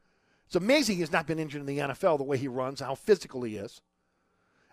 It's 0.45 0.55
amazing 0.55 0.97
he's 0.97 1.11
not 1.11 1.27
been 1.27 1.39
injured 1.39 1.61
in 1.61 1.67
the 1.67 1.79
NFL 1.79 2.19
the 2.19 2.23
way 2.23 2.37
he 2.37 2.47
runs, 2.47 2.79
how 2.79 2.95
physical 2.95 3.43
he 3.43 3.57
is 3.57 3.81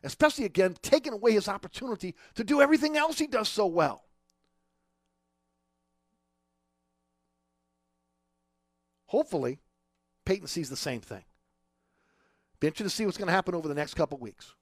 especially 0.05 0.45
again, 0.45 0.77
taking 0.83 1.13
away 1.13 1.33
his 1.33 1.49
opportunity 1.49 2.15
to 2.35 2.45
do 2.45 2.61
everything 2.61 2.97
else 2.97 3.19
he 3.19 3.27
does 3.27 3.49
so 3.49 3.67
well. 3.67 4.05
Hopefully, 9.07 9.61
Payton 10.25 10.49
sees 10.49 10.71
the 10.71 10.77
same 10.77 11.01
thing. 11.01 11.25
Be 12.61 12.67
interested 12.67 12.85
to 12.85 12.91
see 12.91 13.07
what's 13.07 13.19
going 13.19 13.29
to 13.29 13.35
happen 13.35 13.55
over 13.55 13.69
the 13.69 13.75
next 13.75 13.95
couple 13.95 14.19
weeks. 14.19 14.55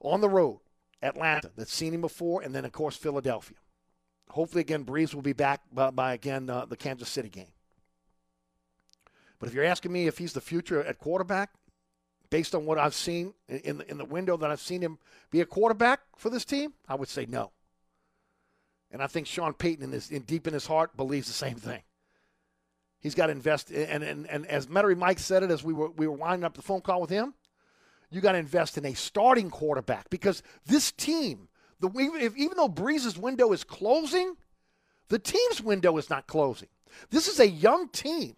On 0.00 0.20
the 0.20 0.28
road, 0.28 0.60
Atlanta, 1.02 1.50
that's 1.56 1.72
seen 1.72 1.94
him 1.94 2.00
before, 2.00 2.42
and 2.42 2.54
then, 2.54 2.64
of 2.64 2.72
course, 2.72 2.96
Philadelphia. 2.96 3.58
Hopefully, 4.30 4.60
again, 4.60 4.84
Brees 4.84 5.14
will 5.14 5.22
be 5.22 5.32
back 5.32 5.60
by, 5.72 5.90
by 5.90 6.14
again, 6.14 6.50
uh, 6.50 6.64
the 6.66 6.76
Kansas 6.76 7.08
City 7.08 7.28
game. 7.28 7.52
But 9.38 9.48
if 9.48 9.54
you're 9.54 9.64
asking 9.64 9.92
me 9.92 10.06
if 10.06 10.18
he's 10.18 10.32
the 10.32 10.40
future 10.40 10.82
at 10.82 10.98
quarterback, 10.98 11.50
based 12.30 12.54
on 12.54 12.66
what 12.66 12.78
I've 12.78 12.94
seen 12.94 13.34
in 13.48 13.78
the, 13.78 13.90
in 13.90 13.98
the 13.98 14.04
window 14.04 14.36
that 14.36 14.50
I've 14.50 14.60
seen 14.60 14.82
him 14.82 14.98
be 15.30 15.40
a 15.40 15.46
quarterback 15.46 16.00
for 16.16 16.30
this 16.30 16.44
team, 16.44 16.74
I 16.88 16.94
would 16.94 17.08
say 17.08 17.26
no. 17.26 17.52
And 18.90 19.02
I 19.02 19.06
think 19.06 19.26
Sean 19.26 19.52
Payton, 19.52 19.84
in, 19.84 19.92
his, 19.92 20.10
in 20.10 20.22
deep 20.22 20.46
in 20.46 20.54
his 20.54 20.66
heart, 20.66 20.96
believes 20.96 21.26
the 21.26 21.34
same 21.34 21.56
thing. 21.56 21.82
He's 23.00 23.14
got 23.14 23.26
to 23.26 23.32
invest, 23.32 23.70
and, 23.70 24.02
and, 24.02 24.28
and 24.28 24.46
as 24.46 24.66
Metairie 24.66 24.96
Mike 24.96 25.18
said 25.18 25.42
it 25.42 25.50
as 25.50 25.62
we 25.62 25.72
were, 25.72 25.90
we 25.90 26.06
were 26.06 26.16
winding 26.16 26.44
up 26.44 26.54
the 26.54 26.62
phone 26.62 26.80
call 26.80 27.00
with 27.00 27.10
him, 27.10 27.34
you 28.10 28.20
got 28.20 28.32
to 28.32 28.38
invest 28.38 28.78
in 28.78 28.84
a 28.86 28.94
starting 28.94 29.50
quarterback 29.50 30.10
because 30.10 30.42
this 30.66 30.90
team, 30.92 31.48
the 31.78 31.90
if, 32.18 32.36
even 32.36 32.56
though 32.56 32.68
Brees's 32.68 33.18
window 33.18 33.52
is 33.52 33.62
closing, 33.62 34.36
the 35.08 35.18
team's 35.18 35.62
window 35.62 35.96
is 35.96 36.10
not 36.10 36.26
closing. 36.26 36.68
This 37.10 37.28
is 37.28 37.38
a 37.38 37.48
young 37.48 37.88
team 37.88 38.36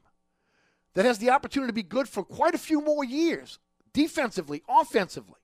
that 0.94 1.04
has 1.04 1.18
the 1.18 1.30
opportunity 1.30 1.70
to 1.70 1.74
be 1.74 1.82
good 1.82 2.08
for 2.08 2.24
quite 2.24 2.54
a 2.54 2.58
few 2.58 2.80
more 2.80 3.04
years, 3.04 3.58
defensively, 3.92 4.62
offensively. 4.68 5.40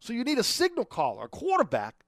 So 0.00 0.12
you 0.12 0.24
need 0.24 0.38
a 0.38 0.44
signal 0.44 0.84
caller, 0.84 1.24
a 1.24 1.28
quarterback 1.28 2.04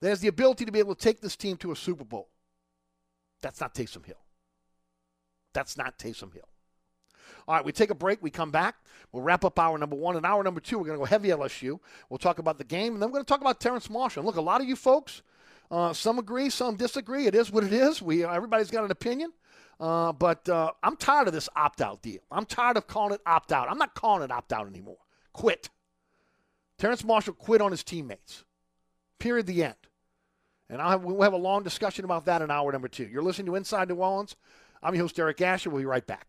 that 0.00 0.08
has 0.10 0.20
the 0.20 0.28
ability 0.28 0.64
to 0.64 0.72
be 0.72 0.78
able 0.78 0.94
to 0.94 1.00
take 1.00 1.20
this 1.20 1.36
team 1.36 1.56
to 1.58 1.72
a 1.72 1.76
Super 1.76 2.04
Bowl. 2.04 2.28
That's 3.40 3.60
not 3.60 3.74
Taysom 3.74 4.04
Hill. 4.04 4.16
That's 5.52 5.76
not 5.76 5.98
Taysom 5.98 6.32
Hill. 6.32 6.48
All 7.48 7.56
right, 7.56 7.64
we 7.64 7.72
take 7.72 7.90
a 7.90 7.94
break. 7.94 8.22
We 8.22 8.30
come 8.30 8.50
back. 8.50 8.76
We'll 9.10 9.22
wrap 9.22 9.44
up 9.44 9.58
hour 9.58 9.76
number 9.78 9.96
one. 9.96 10.16
And 10.16 10.24
hour 10.24 10.42
number 10.42 10.60
two, 10.60 10.78
we're 10.78 10.86
going 10.86 10.98
to 10.98 11.00
go 11.00 11.04
heavy 11.04 11.28
LSU. 11.28 11.80
We'll 12.08 12.18
talk 12.18 12.38
about 12.38 12.58
the 12.58 12.64
game. 12.64 12.94
And 12.94 13.02
then 13.02 13.08
we're 13.08 13.14
going 13.14 13.24
to 13.24 13.28
talk 13.28 13.40
about 13.40 13.60
Terrace 13.60 13.90
Marshall. 13.90 14.20
And 14.20 14.26
look, 14.26 14.36
a 14.36 14.40
lot 14.40 14.60
of 14.60 14.68
you 14.68 14.76
folks, 14.76 15.22
uh, 15.70 15.92
some 15.92 16.18
agree, 16.18 16.50
some 16.50 16.76
disagree. 16.76 17.26
It 17.26 17.34
is 17.34 17.50
what 17.50 17.64
it 17.64 17.72
is. 17.72 18.00
We, 18.00 18.24
everybody's 18.24 18.70
got 18.70 18.84
an 18.84 18.90
opinion. 18.90 19.32
Uh, 19.82 20.12
but 20.12 20.48
uh, 20.48 20.70
I'm 20.84 20.96
tired 20.96 21.26
of 21.26 21.34
this 21.34 21.48
opt 21.56 21.82
out 21.82 22.02
deal. 22.02 22.20
I'm 22.30 22.46
tired 22.46 22.76
of 22.76 22.86
calling 22.86 23.14
it 23.14 23.20
opt 23.26 23.50
out. 23.50 23.68
I'm 23.68 23.78
not 23.78 23.96
calling 23.96 24.22
it 24.22 24.30
opt 24.30 24.52
out 24.52 24.68
anymore. 24.68 24.98
Quit. 25.32 25.70
Terrace 26.78 27.02
Marshall 27.02 27.34
quit 27.34 27.60
on 27.60 27.72
his 27.72 27.82
teammates. 27.82 28.44
Period. 29.18 29.46
The 29.46 29.64
end. 29.64 29.74
And 30.70 30.80
have, 30.80 31.02
we'll 31.02 31.22
have 31.22 31.32
a 31.32 31.36
long 31.36 31.64
discussion 31.64 32.04
about 32.04 32.26
that 32.26 32.42
in 32.42 32.50
hour 32.50 32.70
number 32.70 32.86
two. 32.86 33.08
You're 33.08 33.24
listening 33.24 33.46
to 33.46 33.56
Inside 33.56 33.88
New 33.88 33.96
Orleans. 33.96 34.36
I'm 34.84 34.94
your 34.94 35.02
host, 35.02 35.18
Eric 35.18 35.40
Asher. 35.40 35.68
We'll 35.68 35.82
be 35.82 35.86
right 35.86 36.06
back. 36.06 36.28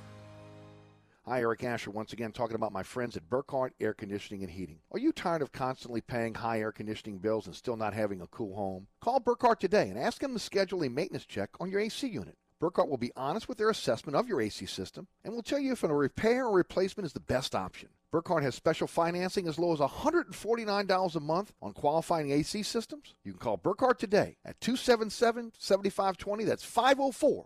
Hi, 1.27 1.41
Eric 1.41 1.63
Asher, 1.63 1.91
once 1.91 2.13
again 2.13 2.31
talking 2.31 2.55
about 2.55 2.73
my 2.73 2.81
friends 2.81 3.15
at 3.15 3.29
Burkhardt 3.29 3.75
Air 3.79 3.93
Conditioning 3.93 4.41
and 4.41 4.51
Heating. 4.51 4.79
Are 4.91 4.97
you 4.97 5.11
tired 5.11 5.43
of 5.43 5.51
constantly 5.51 6.01
paying 6.01 6.33
high 6.33 6.59
air 6.61 6.71
conditioning 6.71 7.19
bills 7.19 7.45
and 7.45 7.55
still 7.55 7.77
not 7.77 7.93
having 7.93 8.21
a 8.21 8.27
cool 8.27 8.55
home? 8.55 8.87
Call 9.01 9.19
Burkhardt 9.19 9.59
today 9.59 9.89
and 9.89 9.99
ask 9.99 10.19
them 10.19 10.33
to 10.33 10.39
schedule 10.39 10.81
a 10.81 10.89
maintenance 10.89 11.27
check 11.27 11.51
on 11.59 11.69
your 11.69 11.79
AC 11.79 12.07
unit. 12.07 12.37
Burkhardt 12.59 12.89
will 12.89 12.97
be 12.97 13.11
honest 13.15 13.47
with 13.47 13.59
their 13.59 13.69
assessment 13.69 14.15
of 14.15 14.27
your 14.27 14.41
AC 14.41 14.65
system 14.65 15.07
and 15.23 15.31
will 15.31 15.43
tell 15.43 15.59
you 15.59 15.73
if 15.73 15.83
a 15.83 15.93
repair 15.93 16.47
or 16.47 16.55
replacement 16.55 17.05
is 17.05 17.13
the 17.13 17.19
best 17.19 17.53
option. 17.53 17.89
Burkhardt 18.11 18.41
has 18.41 18.55
special 18.55 18.87
financing 18.87 19.47
as 19.47 19.59
low 19.59 19.73
as 19.73 19.79
$149 19.79 21.15
a 21.15 21.19
month 21.19 21.53
on 21.61 21.73
qualifying 21.73 22.31
AC 22.31 22.63
systems. 22.63 23.13
You 23.23 23.33
can 23.33 23.39
call 23.39 23.57
Burkhardt 23.57 23.99
today 23.99 24.37
at 24.43 24.59
277 24.59 25.53
7520. 25.59 26.45
That's 26.45 26.63
504 26.63 27.45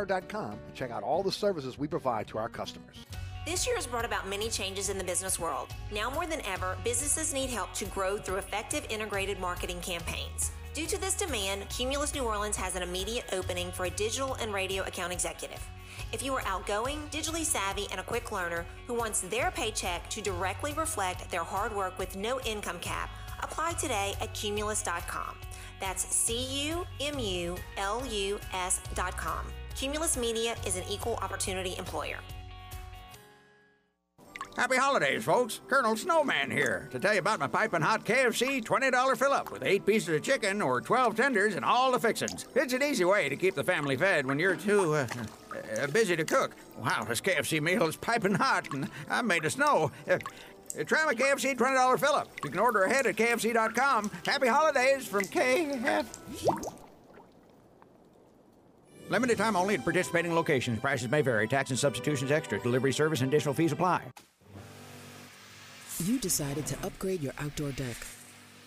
and 0.09 0.75
check 0.75 0.91
out 0.91 1.03
all 1.03 1.23
the 1.23 1.31
services 1.31 1.77
we 1.77 1.87
provide 1.87 2.27
to 2.27 2.37
our 2.37 2.49
customers. 2.49 3.05
This 3.45 3.65
year 3.65 3.75
has 3.75 3.87
brought 3.87 4.05
about 4.05 4.27
many 4.27 4.49
changes 4.49 4.89
in 4.89 4.97
the 4.97 5.03
business 5.03 5.39
world. 5.39 5.69
Now 5.91 6.11
more 6.11 6.27
than 6.27 6.45
ever, 6.45 6.77
businesses 6.83 7.33
need 7.33 7.49
help 7.49 7.73
to 7.73 7.85
grow 7.85 8.17
through 8.17 8.37
effective 8.37 8.85
integrated 8.89 9.39
marketing 9.39 9.81
campaigns. 9.81 10.51
Due 10.73 10.85
to 10.85 11.01
this 11.01 11.15
demand, 11.15 11.67
Cumulus 11.69 12.13
New 12.13 12.23
Orleans 12.23 12.55
has 12.55 12.75
an 12.75 12.83
immediate 12.83 13.25
opening 13.33 13.71
for 13.71 13.85
a 13.85 13.89
digital 13.89 14.35
and 14.35 14.53
radio 14.53 14.83
account 14.83 15.11
executive. 15.11 15.59
If 16.13 16.23
you 16.23 16.33
are 16.35 16.43
outgoing, 16.45 16.99
digitally 17.11 17.43
savvy, 17.43 17.87
and 17.91 17.99
a 17.99 18.03
quick 18.03 18.31
learner 18.31 18.65
who 18.87 18.93
wants 18.93 19.21
their 19.21 19.51
paycheck 19.51 20.09
to 20.11 20.21
directly 20.21 20.73
reflect 20.73 21.29
their 21.31 21.43
hard 21.43 21.75
work 21.75 21.97
with 21.97 22.15
no 22.15 22.39
income 22.41 22.79
cap, 22.79 23.09
apply 23.41 23.73
today 23.73 24.13
at 24.21 24.33
cumulus.com. 24.33 25.35
That's 25.79 26.03
C 26.03 26.69
U 26.69 26.85
M 26.99 27.17
U 27.17 27.57
L 27.77 28.05
U 28.05 28.39
S.com. 28.53 29.45
Cumulus 29.75 30.17
Media 30.17 30.55
is 30.65 30.75
an 30.75 30.83
equal 30.89 31.15
opportunity 31.15 31.75
employer. 31.77 32.17
Happy 34.57 34.75
holidays, 34.75 35.23
folks. 35.23 35.61
Colonel 35.67 35.95
Snowman 35.95 36.51
here 36.51 36.89
to 36.91 36.99
tell 36.99 37.13
you 37.13 37.19
about 37.19 37.39
my 37.39 37.47
piping 37.47 37.81
hot 37.81 38.03
KFC 38.03 38.61
$20 38.61 39.17
fill 39.17 39.31
up 39.31 39.49
with 39.49 39.63
eight 39.63 39.85
pieces 39.85 40.13
of 40.13 40.21
chicken 40.23 40.61
or 40.61 40.81
12 40.81 41.15
tenders 41.15 41.55
and 41.55 41.63
all 41.63 41.91
the 41.91 41.99
fixins. 41.99 42.47
It's 42.53 42.73
an 42.73 42.83
easy 42.83 43.05
way 43.05 43.29
to 43.29 43.37
keep 43.37 43.55
the 43.55 43.63
family 43.63 43.95
fed 43.95 44.25
when 44.25 44.39
you're 44.39 44.57
too 44.57 44.93
uh, 44.93 45.07
uh, 45.81 45.87
busy 45.87 46.17
to 46.17 46.25
cook. 46.25 46.55
Wow, 46.77 47.05
this 47.07 47.21
KFC 47.21 47.61
meal 47.61 47.87
is 47.87 47.95
piping 47.95 48.35
hot 48.35 48.71
and 48.73 48.89
I'm 49.09 49.25
made 49.25 49.45
of 49.45 49.53
snow. 49.53 49.89
Uh, 50.09 50.17
try 50.85 51.05
my 51.05 51.15
KFC 51.15 51.57
$20 51.57 51.99
fill 51.99 52.13
up. 52.13 52.27
You 52.43 52.49
can 52.49 52.59
order 52.59 52.83
ahead 52.83 53.07
at 53.07 53.15
KFC.com. 53.15 54.11
Happy 54.25 54.47
holidays 54.47 55.07
from 55.07 55.23
KF. 55.23 56.80
Limited 59.11 59.37
time 59.37 59.57
only 59.57 59.75
at 59.75 59.83
participating 59.83 60.33
locations. 60.33 60.79
Prices 60.79 61.11
may 61.11 61.21
vary. 61.21 61.45
Tax 61.45 61.69
and 61.69 61.77
substitutions 61.77 62.31
extra. 62.31 62.59
Delivery 62.61 62.93
service 62.93 63.19
and 63.19 63.27
additional 63.27 63.53
fees 63.53 63.73
apply. 63.73 64.03
You 66.05 66.17
decided 66.17 66.65
to 66.67 66.77
upgrade 66.85 67.21
your 67.21 67.33
outdoor 67.37 67.73
deck. 67.73 67.97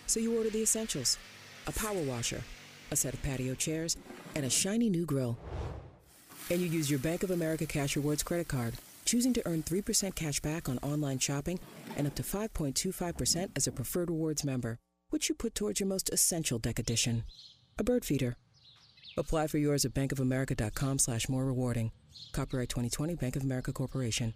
So 0.05 0.19
you 0.19 0.37
ordered 0.37 0.53
the 0.53 0.61
essentials 0.61 1.17
a 1.65 1.71
power 1.71 1.99
washer, 2.03 2.43
a 2.91 2.95
set 2.95 3.15
of 3.15 3.23
patio 3.23 3.55
chairs, 3.55 3.97
and 4.35 4.45
a 4.45 4.49
shiny 4.49 4.87
new 4.87 5.03
grill. 5.03 5.35
And 6.51 6.61
you 6.61 6.67
use 6.67 6.91
your 6.91 6.99
Bank 6.99 7.23
of 7.23 7.31
America 7.31 7.65
Cash 7.65 7.95
Rewards 7.95 8.21
credit 8.21 8.47
card, 8.47 8.75
choosing 9.03 9.33
to 9.33 9.41
earn 9.47 9.63
3% 9.63 10.13
cash 10.13 10.39
back 10.41 10.69
on 10.69 10.77
online 10.83 11.17
shopping 11.17 11.59
and 11.97 12.05
up 12.05 12.13
to 12.13 12.21
5.25% 12.21 13.49
as 13.55 13.65
a 13.65 13.71
preferred 13.71 14.11
rewards 14.11 14.45
member, 14.45 14.77
which 15.09 15.27
you 15.27 15.33
put 15.33 15.55
towards 15.55 15.79
your 15.79 15.89
most 15.89 16.11
essential 16.13 16.59
deck 16.59 16.77
addition, 16.77 17.23
a 17.79 17.83
bird 17.83 18.05
feeder. 18.05 18.37
Apply 19.17 19.47
for 19.47 19.57
yours 19.57 19.85
at 19.85 19.93
bankofamerica.com 19.93 20.99
slash 20.99 21.29
more 21.29 21.45
rewarding. 21.45 21.91
Copyright 22.33 22.69
2020 22.69 23.15
Bank 23.15 23.35
of 23.35 23.43
America 23.43 23.71
Corporation. 23.71 24.33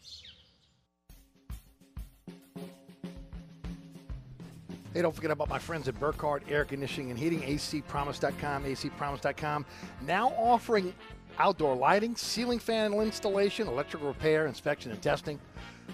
Hey, 4.94 5.04
don't 5.04 5.16
forget 5.16 5.32
about 5.32 5.50
my 5.50 5.60
friends 5.60 5.88
at 5.88 6.00
Burkhardt 6.00 6.44
Air 6.50 6.66
Conditioning 6.66 7.12
and 7.12 7.20
Heating, 7.20 7.42
acpromise.com, 7.42 8.64
acpromise.com. 8.64 9.66
Now 10.08 10.30
offering 10.30 10.94
outdoor 11.38 11.76
lighting, 11.76 12.16
ceiling 12.16 12.58
fan 12.58 12.94
installation, 12.94 13.68
electrical 13.68 14.08
repair, 14.08 14.48
inspection, 14.48 14.92
and 14.92 15.02
testing. 15.02 15.40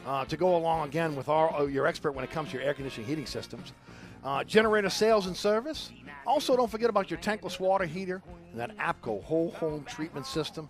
Uh, 0.05 0.23
to 0.25 0.37
go 0.37 0.55
along 0.55 0.87
again 0.87 1.15
with 1.15 1.29
our, 1.29 1.53
uh, 1.53 1.65
your 1.65 1.87
expert 1.87 2.11
when 2.11 2.23
it 2.23 2.29
comes 2.29 2.49
to 2.49 2.57
your 2.57 2.63
air 2.63 2.73
conditioning 2.73 3.07
heating 3.07 3.25
systems. 3.25 3.73
Uh, 4.23 4.43
generator 4.43 4.89
sales 4.89 5.27
and 5.27 5.35
service. 5.35 5.91
Also, 6.25 6.55
don't 6.55 6.69
forget 6.69 6.89
about 6.89 7.09
your 7.09 7.19
tankless 7.19 7.59
water 7.59 7.85
heater 7.85 8.21
and 8.55 8.61
that 8.61 8.77
APCO 8.77 9.21
whole 9.23 9.51
home 9.51 9.83
treatment 9.83 10.25
system. 10.25 10.69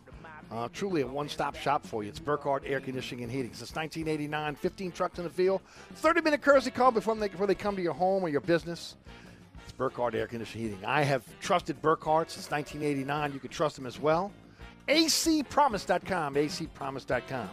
Uh, 0.51 0.67
truly 0.73 1.01
a 1.01 1.07
one-stop 1.07 1.55
shop 1.55 1.85
for 1.85 2.03
you. 2.03 2.09
It's 2.09 2.19
Burkhardt 2.19 2.63
Air 2.65 2.79
Conditioning 2.79 3.23
and 3.23 3.31
Heating. 3.31 3.51
Since 3.53 3.75
1989, 3.75 4.55
15 4.55 4.91
trucks 4.91 5.17
in 5.17 5.23
the 5.23 5.29
field, 5.29 5.61
30-minute 6.01 6.41
courtesy 6.41 6.71
call 6.71 6.91
before 6.91 7.15
they, 7.15 7.27
before 7.27 7.47
they 7.47 7.55
come 7.55 7.75
to 7.75 7.81
your 7.81 7.93
home 7.93 8.23
or 8.23 8.29
your 8.29 8.41
business. 8.41 8.95
It's 9.63 9.71
Burkhardt 9.71 10.13
Air 10.13 10.27
Conditioning 10.27 10.67
Heating. 10.67 10.85
I 10.85 11.01
have 11.01 11.23
trusted 11.39 11.81
Burkhardt 11.81 12.29
since 12.29 12.49
1989. 12.51 13.33
You 13.33 13.39
can 13.39 13.49
trust 13.49 13.75
them 13.75 13.87
as 13.87 13.99
well. 13.99 14.31
acpromise.com, 14.87 16.35
acpromise.com. 16.35 17.49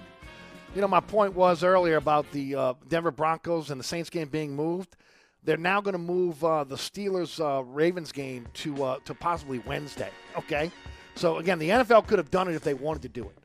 You 0.75 0.81
know, 0.81 0.89
my 0.89 1.01
point 1.01 1.35
was 1.35 1.63
earlier 1.63 1.97
about 1.97 2.31
the 2.33 2.55
uh, 2.55 2.75
Denver 2.89 3.11
Broncos 3.11 3.71
and 3.71 3.81
the 3.81 3.85
Saints 3.85 4.11
game 4.11 4.29
being 4.29 4.55
moved. 4.55 4.97
They're 5.45 5.57
now 5.57 5.81
going 5.81 5.95
to 5.95 5.99
move 5.99 6.45
uh, 6.45 6.65
the 6.65 6.77
Steelers 6.77 7.41
uh, 7.41 7.65
Ravens 7.65 8.13
game 8.13 8.47
to 8.55 8.85
uh, 8.85 8.99
to 9.05 9.15
possibly 9.15 9.59
Wednesday. 9.61 10.11
Okay, 10.37 10.71
so 11.15 11.39
again, 11.39 11.59
the 11.59 11.69
NFL 11.69 12.07
could 12.07 12.19
have 12.19 12.31
done 12.31 12.49
it 12.49 12.55
if 12.55 12.63
they 12.63 12.75
wanted 12.75 13.03
to 13.03 13.09
do 13.09 13.25
it, 13.25 13.37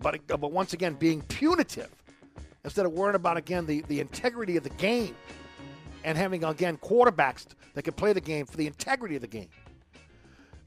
but 0.00 0.20
uh, 0.30 0.36
but 0.36 0.52
once 0.52 0.72
again, 0.72 0.94
being 0.94 1.22
punitive 1.22 1.90
instead 2.64 2.86
of 2.86 2.92
worrying 2.92 3.16
about 3.16 3.36
again 3.36 3.66
the 3.66 3.82
the 3.88 4.00
integrity 4.00 4.56
of 4.56 4.62
the 4.62 4.70
game 4.70 5.14
and 6.04 6.16
having 6.16 6.44
again 6.44 6.76
quarterbacks 6.78 7.46
that 7.74 7.82
can 7.82 7.94
play 7.94 8.12
the 8.12 8.20
game 8.20 8.46
for 8.46 8.56
the 8.56 8.66
integrity 8.66 9.16
of 9.16 9.22
the 9.22 9.28
game. 9.28 9.48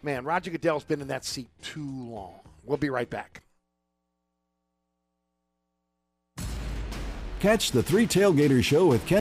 Man, 0.03 0.25
Roger 0.25 0.51
Goodell's 0.51 0.83
been 0.83 1.01
in 1.01 1.07
that 1.07 1.25
seat 1.25 1.49
too 1.61 1.89
long. 2.09 2.39
We'll 2.65 2.77
be 2.77 2.89
right 2.89 3.09
back. 3.09 3.41
Catch 7.39 7.71
the 7.71 7.83
Three 7.83 8.07
Tailgaters 8.07 8.63
Show 8.63 8.87
with 8.87 9.05
Ken. 9.05 9.19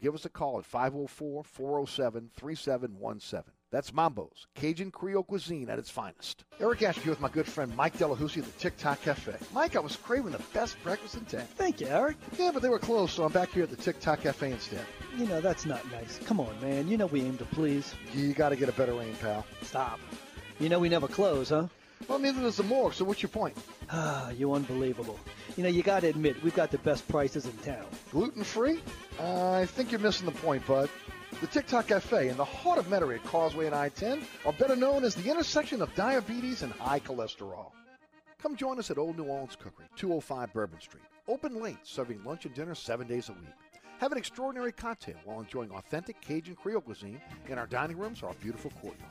Give 0.00 0.14
us 0.14 0.24
a 0.24 0.28
call 0.28 0.58
at 0.58 0.64
504 0.64 1.44
407 1.44 2.30
3717. 2.36 3.52
That's 3.70 3.92
Mambo's, 3.92 4.46
Cajun 4.54 4.90
Creole 4.90 5.24
cuisine 5.24 5.68
at 5.68 5.78
its 5.78 5.90
finest. 5.90 6.44
Eric 6.58 6.82
Asher 6.82 7.02
here 7.02 7.10
with 7.12 7.20
my 7.20 7.28
good 7.28 7.46
friend 7.46 7.74
Mike 7.76 7.98
Delahousie 7.98 8.38
of 8.38 8.46
the 8.46 8.58
TikTok 8.58 9.02
Cafe. 9.02 9.34
Mike, 9.52 9.76
I 9.76 9.80
was 9.80 9.96
craving 9.96 10.32
the 10.32 10.42
best 10.54 10.82
breakfast 10.82 11.16
in 11.16 11.26
town. 11.26 11.46
Thank 11.56 11.80
you, 11.82 11.88
Eric. 11.88 12.16
Yeah, 12.38 12.50
but 12.52 12.62
they 12.62 12.70
were 12.70 12.78
closed, 12.78 13.12
so 13.12 13.24
I'm 13.24 13.32
back 13.32 13.50
here 13.50 13.64
at 13.64 13.70
the 13.70 13.76
TikTok 13.76 14.22
Cafe 14.22 14.52
instead. 14.52 14.86
You 15.18 15.26
know, 15.26 15.42
that's 15.42 15.66
not 15.66 15.84
nice. 15.90 16.18
Come 16.24 16.40
on, 16.40 16.58
man. 16.62 16.88
You 16.88 16.96
know 16.96 17.06
we 17.06 17.20
aim 17.20 17.36
to 17.38 17.44
please. 17.44 17.94
You 18.14 18.32
got 18.32 18.50
to 18.50 18.56
get 18.56 18.70
a 18.70 18.72
better 18.72 18.98
aim, 19.02 19.14
pal. 19.16 19.44
Stop. 19.62 20.00
You 20.60 20.70
know 20.70 20.78
we 20.78 20.88
never 20.88 21.08
close, 21.08 21.50
huh? 21.50 21.66
Well, 22.06 22.18
neither 22.18 22.40
does 22.40 22.56
the 22.56 22.62
morgue, 22.62 22.94
so 22.94 23.04
what's 23.04 23.22
your 23.22 23.28
point? 23.30 23.56
Ah, 23.90 24.30
you're 24.30 24.54
unbelievable. 24.54 25.18
You 25.56 25.64
know, 25.64 25.68
you 25.68 25.82
got 25.82 26.00
to 26.00 26.08
admit, 26.08 26.42
we've 26.42 26.54
got 26.54 26.70
the 26.70 26.78
best 26.78 27.06
prices 27.08 27.46
in 27.46 27.52
town. 27.58 27.84
Gluten 28.12 28.44
free? 28.44 28.80
Uh, 29.18 29.52
I 29.52 29.66
think 29.66 29.90
you're 29.90 30.00
missing 30.00 30.26
the 30.26 30.32
point, 30.32 30.66
bud. 30.66 30.88
The 31.40 31.46
TikTok 31.46 31.88
Cafe 31.88 32.28
in 32.28 32.36
the 32.36 32.44
heart 32.44 32.78
of 32.78 32.86
Metairie 32.86 33.16
at 33.16 33.24
Causeway 33.24 33.66
and 33.66 33.74
I-10 33.74 34.22
are 34.44 34.52
better 34.52 34.76
known 34.76 35.04
as 35.04 35.14
the 35.14 35.30
intersection 35.30 35.82
of 35.82 35.94
diabetes 35.94 36.62
and 36.62 36.72
high 36.72 37.00
cholesterol. 37.00 37.72
Come 38.40 38.56
join 38.56 38.78
us 38.78 38.90
at 38.90 38.98
Old 38.98 39.18
New 39.18 39.24
Orleans 39.24 39.56
Cookery, 39.56 39.86
205 39.96 40.52
Bourbon 40.52 40.80
Street. 40.80 41.04
Open 41.26 41.60
late, 41.60 41.78
serving 41.82 42.22
lunch 42.24 42.44
and 42.46 42.54
dinner 42.54 42.74
seven 42.74 43.06
days 43.06 43.28
a 43.28 43.32
week. 43.32 43.82
Have 43.98 44.12
an 44.12 44.18
extraordinary 44.18 44.72
cocktail 44.72 45.16
while 45.24 45.40
enjoying 45.40 45.70
authentic 45.72 46.20
Cajun 46.20 46.54
Creole 46.54 46.80
cuisine 46.80 47.20
in 47.48 47.58
our 47.58 47.66
dining 47.66 47.98
rooms 47.98 48.22
or 48.22 48.28
our 48.28 48.34
beautiful 48.34 48.70
courtyard. 48.80 49.10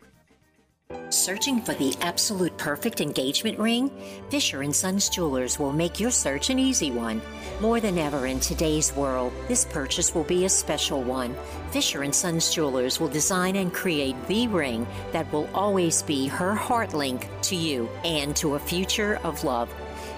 Searching 1.09 1.61
for 1.61 1.73
the 1.73 1.95
absolute 2.01 2.57
perfect 2.57 3.01
engagement 3.01 3.59
ring? 3.59 3.91
Fisher 4.29 4.71
& 4.71 4.73
Sons 4.73 5.09
Jewelers 5.09 5.59
will 5.59 5.73
make 5.73 5.99
your 5.99 6.11
search 6.11 6.49
an 6.49 6.57
easy 6.57 6.89
one. 6.89 7.21
More 7.59 7.79
than 7.79 7.97
ever 7.97 8.27
in 8.27 8.39
today's 8.39 8.95
world, 8.95 9.33
this 9.47 9.65
purchase 9.65 10.15
will 10.15 10.23
be 10.23 10.45
a 10.45 10.49
special 10.49 11.03
one. 11.03 11.35
Fisher 11.71 12.09
& 12.11 12.13
Sons 12.13 12.53
Jewelers 12.53 12.99
will 12.99 13.09
design 13.09 13.57
and 13.57 13.73
create 13.73 14.15
the 14.27 14.47
ring 14.47 14.87
that 15.11 15.31
will 15.33 15.49
always 15.53 16.01
be 16.01 16.27
her 16.27 16.55
heart 16.55 16.93
link 16.93 17.27
to 17.41 17.55
you 17.55 17.89
and 18.05 18.35
to 18.37 18.55
a 18.55 18.59
future 18.59 19.19
of 19.23 19.43
love. 19.43 19.69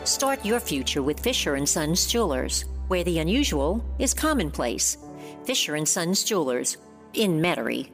Start 0.04 0.46
your 0.46 0.60
future 0.60 1.02
with 1.02 1.20
Fisher 1.20 1.66
& 1.66 1.68
Sons 1.68 2.06
Jewelers, 2.06 2.66
where 2.88 3.04
the 3.04 3.20
unusual 3.20 3.84
is 3.98 4.14
commonplace. 4.14 4.98
Fisher 5.46 5.84
& 5.86 5.88
Sons 5.88 6.24
Jewelers 6.24 6.78
in 7.14 7.40
Metairie. 7.40 7.90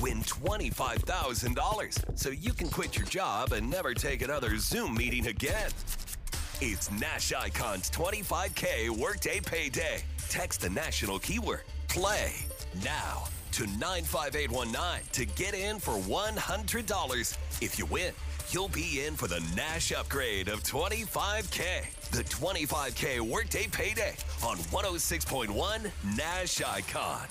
Win 0.00 0.22
$25,000 0.22 2.18
so 2.18 2.30
you 2.30 2.54
can 2.54 2.68
quit 2.68 2.96
your 2.96 3.06
job 3.06 3.52
and 3.52 3.68
never 3.68 3.92
take 3.92 4.22
another 4.22 4.56
Zoom 4.56 4.94
meeting 4.94 5.26
again. 5.26 5.70
It's 6.62 6.90
Nash 6.90 7.34
Icon's 7.34 7.90
25K 7.90 8.88
Workday 8.88 9.40
Payday. 9.40 10.02
Text 10.30 10.62
the 10.62 10.70
national 10.70 11.18
keyword 11.18 11.62
PLAY 11.88 12.32
now 12.82 13.24
to 13.52 13.66
95819 13.66 15.06
to 15.12 15.26
get 15.34 15.54
in 15.54 15.78
for 15.78 15.92
$100. 15.92 17.36
If 17.60 17.78
you 17.78 17.84
win, 17.86 18.14
you'll 18.50 18.68
be 18.68 19.04
in 19.04 19.16
for 19.16 19.26
the 19.26 19.40
Nash 19.54 19.92
upgrade 19.92 20.48
of 20.48 20.62
25K. 20.62 22.10
The 22.10 22.24
25K 22.24 23.20
Workday 23.20 23.66
Payday 23.66 24.14
on 24.42 24.56
106.1 24.56 25.90
Nash 26.16 26.62
Icon. 26.62 27.26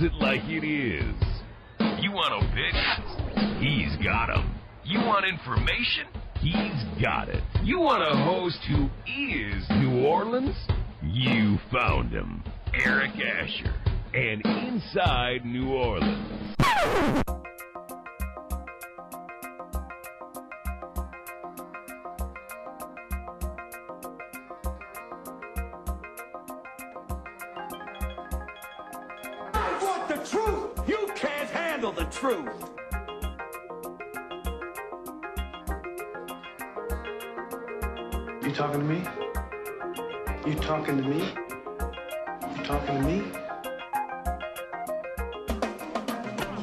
It 0.00 0.14
like 0.14 0.42
it 0.48 0.64
is. 0.64 0.85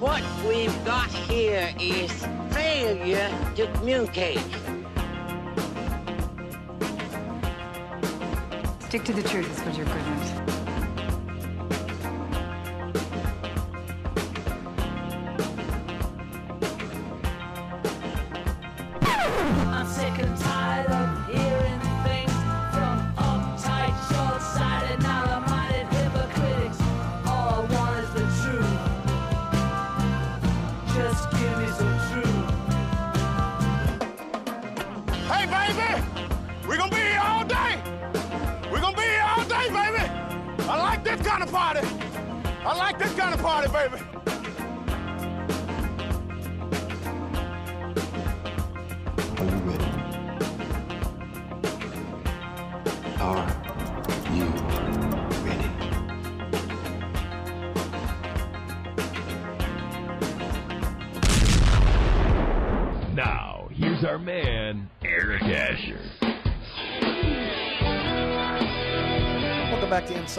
What 0.04 0.22
we've 0.46 0.84
got 0.84 1.10
here 1.10 1.74
is 1.80 2.12
failure 2.52 3.32
to 3.56 3.72
communicate. 3.76 4.38
Stick 8.82 9.06
to 9.06 9.14
the 9.14 9.24
truth 9.24 9.50
is 9.50 9.66
what 9.66 9.78
you're 9.78 9.86
good 9.86 9.96
at. 9.96 10.63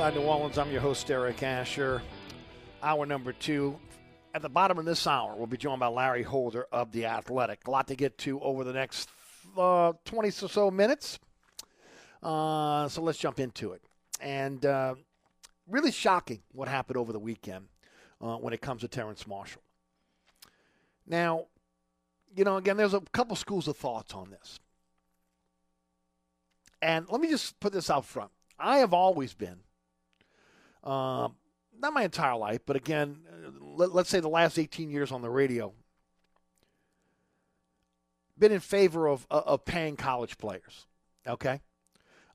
Inside 0.05 0.21
New 0.21 0.27
Orleans. 0.27 0.59
I'm 0.59 0.71
your 0.71 0.83
host, 0.83 1.11
Eric 1.11 1.43
Asher. 1.43 2.03
Hour 2.83 3.07
number 3.07 3.33
two. 3.33 3.79
At 4.35 4.43
the 4.43 4.51
bottom 4.51 4.79
of 4.79 4.85
this 4.85 5.07
hour, 5.07 5.35
we'll 5.35 5.47
be 5.47 5.57
joined 5.57 5.81
by 5.81 5.87
Larry 5.87 6.23
Holder 6.23 6.67
of 6.71 6.93
The 6.93 7.07
Athletic. 7.07 7.67
A 7.67 7.71
lot 7.71 7.89
to 7.89 7.97
get 7.97 8.19
to 8.19 8.39
over 8.41 8.65
the 8.65 8.75
next 8.75 9.09
uh, 9.57 9.95
20 10.05 10.29
or 10.29 10.33
so 10.33 10.71
minutes. 10.71 11.19
Uh, 12.23 12.87
so 12.87 13.01
let's 13.01 13.17
jump 13.17 13.41
into 13.41 13.73
it. 13.73 13.81
And 14.21 14.67
uh, 14.67 14.97
really 15.67 15.91
shocking 15.91 16.43
what 16.53 16.69
happened 16.69 16.99
over 16.99 17.15
the 17.15 17.19
weekend 17.19 17.69
uh, 18.21 18.37
when 18.37 18.53
it 18.53 18.61
comes 18.61 18.83
to 18.83 18.89
Terrace 18.89 19.27
Marshall. 19.27 19.63
Now, 21.07 21.47
you 22.37 22.45
know, 22.45 22.59
again, 22.59 22.77
there's 22.77 22.93
a 22.93 23.01
couple 23.13 23.37
schools 23.37 23.69
of 23.69 23.79
thoughts 23.79 24.13
on 24.13 24.29
this. 24.29 24.61
And 26.83 27.07
let 27.09 27.23
me 27.23 27.31
just 27.31 27.59
put 27.59 27.73
this 27.73 27.89
out 27.89 28.05
front. 28.05 28.33
I 28.59 28.79
have 28.79 28.93
always 28.93 29.33
been, 29.33 29.61
uh, 30.85 31.29
not 31.79 31.93
my 31.93 32.03
entire 32.03 32.37
life, 32.37 32.61
but 32.67 32.77
again, 32.77 33.19
uh, 33.29 33.51
let, 33.61 33.95
let's 33.95 34.11
say 34.11 34.21
the 34.21 34.29
last 34.29 34.59
18 34.59 34.91
years 34.91 35.11
on 35.11 35.23
the 35.23 35.31
radio, 35.31 35.73
been 38.39 38.53
in 38.53 38.61
favor 38.61 39.09
of, 39.09 39.27
uh, 39.31 39.43
of 39.47 39.65
paying 39.65 39.97
college 39.97 40.39
players. 40.39 40.87
Okay? 41.27 41.61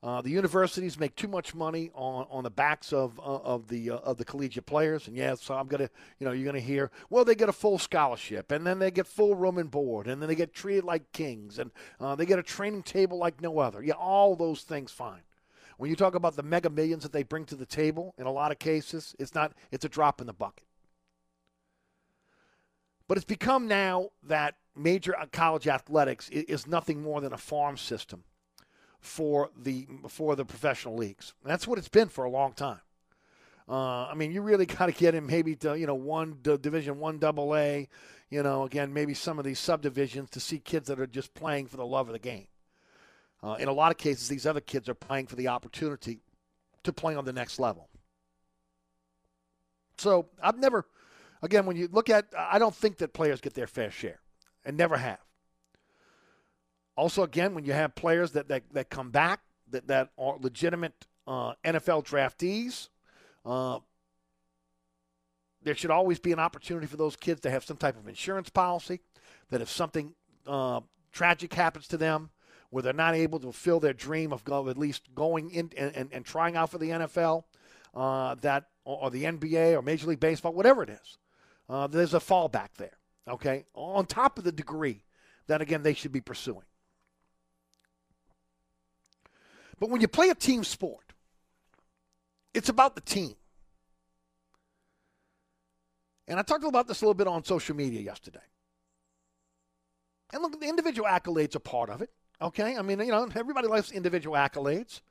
Uh, 0.01 0.21
the 0.21 0.29
universities 0.29 0.97
make 0.97 1.13
too 1.15 1.27
much 1.27 1.53
money 1.53 1.91
on, 1.93 2.25
on 2.29 2.43
the 2.43 2.49
backs 2.49 2.93
of 2.93 3.19
uh, 3.19 3.23
of 3.23 3.67
the 3.67 3.91
uh, 3.91 3.97
of 3.97 4.15
the 4.15 4.23
collegiate 4.23 4.65
players, 4.65 5.07
and 5.07 5.17
yeah, 5.17 5.35
so 5.35 5.53
I'm 5.53 5.67
gonna 5.67 5.89
you 6.19 6.25
know 6.25 6.31
you're 6.31 6.45
gonna 6.45 6.61
hear 6.61 6.89
well 7.09 7.25
they 7.25 7.35
get 7.35 7.49
a 7.49 7.53
full 7.53 7.77
scholarship, 7.77 8.49
and 8.53 8.65
then 8.65 8.79
they 8.79 8.91
get 8.91 9.07
full 9.07 9.35
room 9.35 9.57
and 9.57 9.69
board, 9.69 10.07
and 10.07 10.21
then 10.21 10.29
they 10.29 10.35
get 10.35 10.53
treated 10.53 10.85
like 10.85 11.11
kings, 11.11 11.59
and 11.59 11.71
uh, 11.99 12.15
they 12.15 12.25
get 12.25 12.39
a 12.39 12.43
training 12.43 12.83
table 12.83 13.17
like 13.17 13.41
no 13.41 13.59
other. 13.59 13.83
Yeah, 13.83 13.95
all 13.95 14.37
those 14.37 14.61
things 14.61 14.89
fine. 14.89 15.19
When 15.79 15.89
you 15.89 15.95
talk 15.95 16.13
about 16.13 16.35
the 16.35 16.43
mega 16.43 16.69
millions 16.69 17.03
that 17.03 17.13
they 17.13 17.23
bring 17.23 17.45
to 17.45 17.55
the 17.55 17.65
table, 17.65 18.13
in 18.17 18.25
a 18.25 18.31
lot 18.33 18.51
of 18.51 18.59
cases, 18.59 19.15
it's 19.17 19.33
not 19.33 19.53
it's 19.71 19.85
a 19.85 19.89
drop 19.89 20.19
in 20.19 20.27
the 20.27 20.33
bucket. 20.33 20.65
But 23.07 23.17
it's 23.17 23.23
become 23.23 23.65
now 23.65 24.09
that 24.21 24.55
major 24.75 25.15
college 25.31 25.69
athletics 25.69 26.27
is 26.27 26.67
nothing 26.67 27.01
more 27.01 27.21
than 27.21 27.31
a 27.31 27.37
farm 27.37 27.77
system 27.77 28.25
for 28.99 29.51
the 29.57 29.87
for 30.09 30.35
the 30.35 30.43
professional 30.43 30.97
leagues. 30.97 31.33
And 31.43 31.49
that's 31.49 31.65
what 31.65 31.77
it's 31.77 31.87
been 31.87 32.09
for 32.09 32.25
a 32.25 32.29
long 32.29 32.51
time. 32.51 32.81
Uh, 33.69 34.07
I 34.07 34.15
mean, 34.15 34.33
you 34.33 34.41
really 34.41 34.65
got 34.77 34.87
to 34.87 34.91
get 34.91 35.15
him 35.15 35.27
maybe 35.27 35.55
to 35.55 35.79
you 35.79 35.87
know 35.87 35.95
one 35.95 36.39
D- 36.41 36.57
Division 36.57 36.99
One 36.99 37.19
Double 37.19 37.55
A. 37.55 37.87
You 38.29 38.43
know, 38.43 38.65
again, 38.65 38.93
maybe 38.93 39.13
some 39.13 39.39
of 39.39 39.45
these 39.45 39.59
subdivisions 39.59 40.29
to 40.31 40.41
see 40.41 40.59
kids 40.59 40.89
that 40.89 40.99
are 40.99 41.07
just 41.07 41.33
playing 41.33 41.67
for 41.67 41.77
the 41.77 41.85
love 41.85 42.09
of 42.09 42.13
the 42.13 42.19
game. 42.19 42.47
Uh, 43.41 43.55
in 43.59 43.67
a 43.67 43.73
lot 43.73 43.91
of 43.91 43.97
cases, 43.97 44.27
these 44.27 44.45
other 44.45 44.59
kids 44.59 44.89
are 44.89 44.93
playing 44.93 45.27
for 45.27 45.35
the 45.35 45.47
opportunity 45.47 46.19
to 46.83 46.91
play 46.91 47.15
on 47.15 47.25
the 47.25 47.33
next 47.33 47.59
level. 47.59 47.87
So 49.97 50.27
I've 50.41 50.57
never, 50.57 50.85
again, 51.41 51.65
when 51.65 51.75
you 51.75 51.89
look 51.91 52.09
at, 52.09 52.25
I 52.37 52.59
don't 52.59 52.75
think 52.75 52.97
that 52.97 53.13
players 53.13 53.41
get 53.41 53.53
their 53.53 53.67
fair 53.67 53.91
share, 53.91 54.19
and 54.65 54.77
never 54.77 54.97
have. 54.97 55.19
Also, 56.95 57.23
again, 57.23 57.53
when 57.53 57.63
you 57.63 57.73
have 57.73 57.95
players 57.95 58.31
that, 58.31 58.49
that, 58.49 58.63
that 58.73 58.89
come 58.89 59.09
back 59.09 59.41
that, 59.71 59.87
that 59.87 60.09
are 60.17 60.37
legitimate 60.39 61.07
uh, 61.27 61.53
NFL 61.63 62.05
draftees, 62.05 62.89
uh, 63.45 63.79
there 65.61 65.75
should 65.75 65.91
always 65.91 66.19
be 66.19 66.31
an 66.31 66.39
opportunity 66.39 66.87
for 66.87 66.97
those 66.97 67.15
kids 67.15 67.41
to 67.41 67.49
have 67.49 67.63
some 67.63 67.77
type 67.77 67.97
of 67.97 68.07
insurance 68.07 68.49
policy. 68.49 68.99
That 69.49 69.61
if 69.61 69.69
something 69.69 70.13
uh, 70.47 70.81
tragic 71.11 71.53
happens 71.53 71.87
to 71.89 71.97
them, 71.97 72.29
where 72.69 72.83
they're 72.83 72.93
not 72.93 73.15
able 73.15 73.39
to 73.39 73.45
fulfill 73.45 73.79
their 73.79 73.93
dream 73.93 74.31
of, 74.31 74.43
go, 74.43 74.69
at 74.69 74.77
least 74.77 75.03
going 75.15 75.51
in 75.51 75.71
and, 75.77 75.95
and, 75.95 76.09
and, 76.11 76.25
trying 76.25 76.55
out 76.55 76.69
for 76.69 76.77
the 76.77 76.89
NFL, 76.89 77.43
uh, 77.95 78.35
that 78.35 78.65
or, 78.85 79.09
the 79.09 79.23
NBA 79.23 79.73
or 79.73 79.81
Major 79.81 80.07
League 80.07 80.19
Baseball, 80.19 80.53
whatever 80.53 80.83
it 80.83 80.89
is, 80.89 81.17
uh, 81.67 81.87
there's 81.87 82.13
a 82.13 82.19
fallback 82.19 82.69
there. 82.77 82.97
Okay, 83.27 83.65
on 83.75 84.05
top 84.05 84.39
of 84.39 84.43
the 84.43 84.51
degree 84.51 85.03
that 85.47 85.61
again 85.61 85.83
they 85.83 85.93
should 85.93 86.11
be 86.11 86.21
pursuing. 86.21 86.63
But 89.79 89.89
when 89.89 90.01
you 90.01 90.07
play 90.07 90.29
a 90.29 90.35
team 90.35 90.63
sport, 90.63 91.13
it's 92.53 92.69
about 92.69 92.95
the 92.95 93.01
team. 93.01 93.35
And 96.27 96.39
I 96.39 96.43
talked 96.43 96.63
about 96.63 96.87
this 96.87 97.01
a 97.01 97.05
little 97.05 97.15
bit 97.15 97.27
on 97.27 97.43
social 97.43 97.75
media 97.75 98.01
yesterday. 98.01 98.39
And 100.31 100.43
look, 100.43 100.59
the 100.59 100.67
individual 100.67 101.07
accolades 101.07 101.55
are 101.55 101.59
part 101.59 101.89
of 101.89 102.01
it. 102.01 102.11
Okay? 102.41 102.77
I 102.77 102.81
mean, 102.81 102.99
you 102.99 103.11
know, 103.11 103.27
everybody 103.35 103.67
likes 103.67 103.91
individual 103.91 104.35
accolades. 104.35 105.01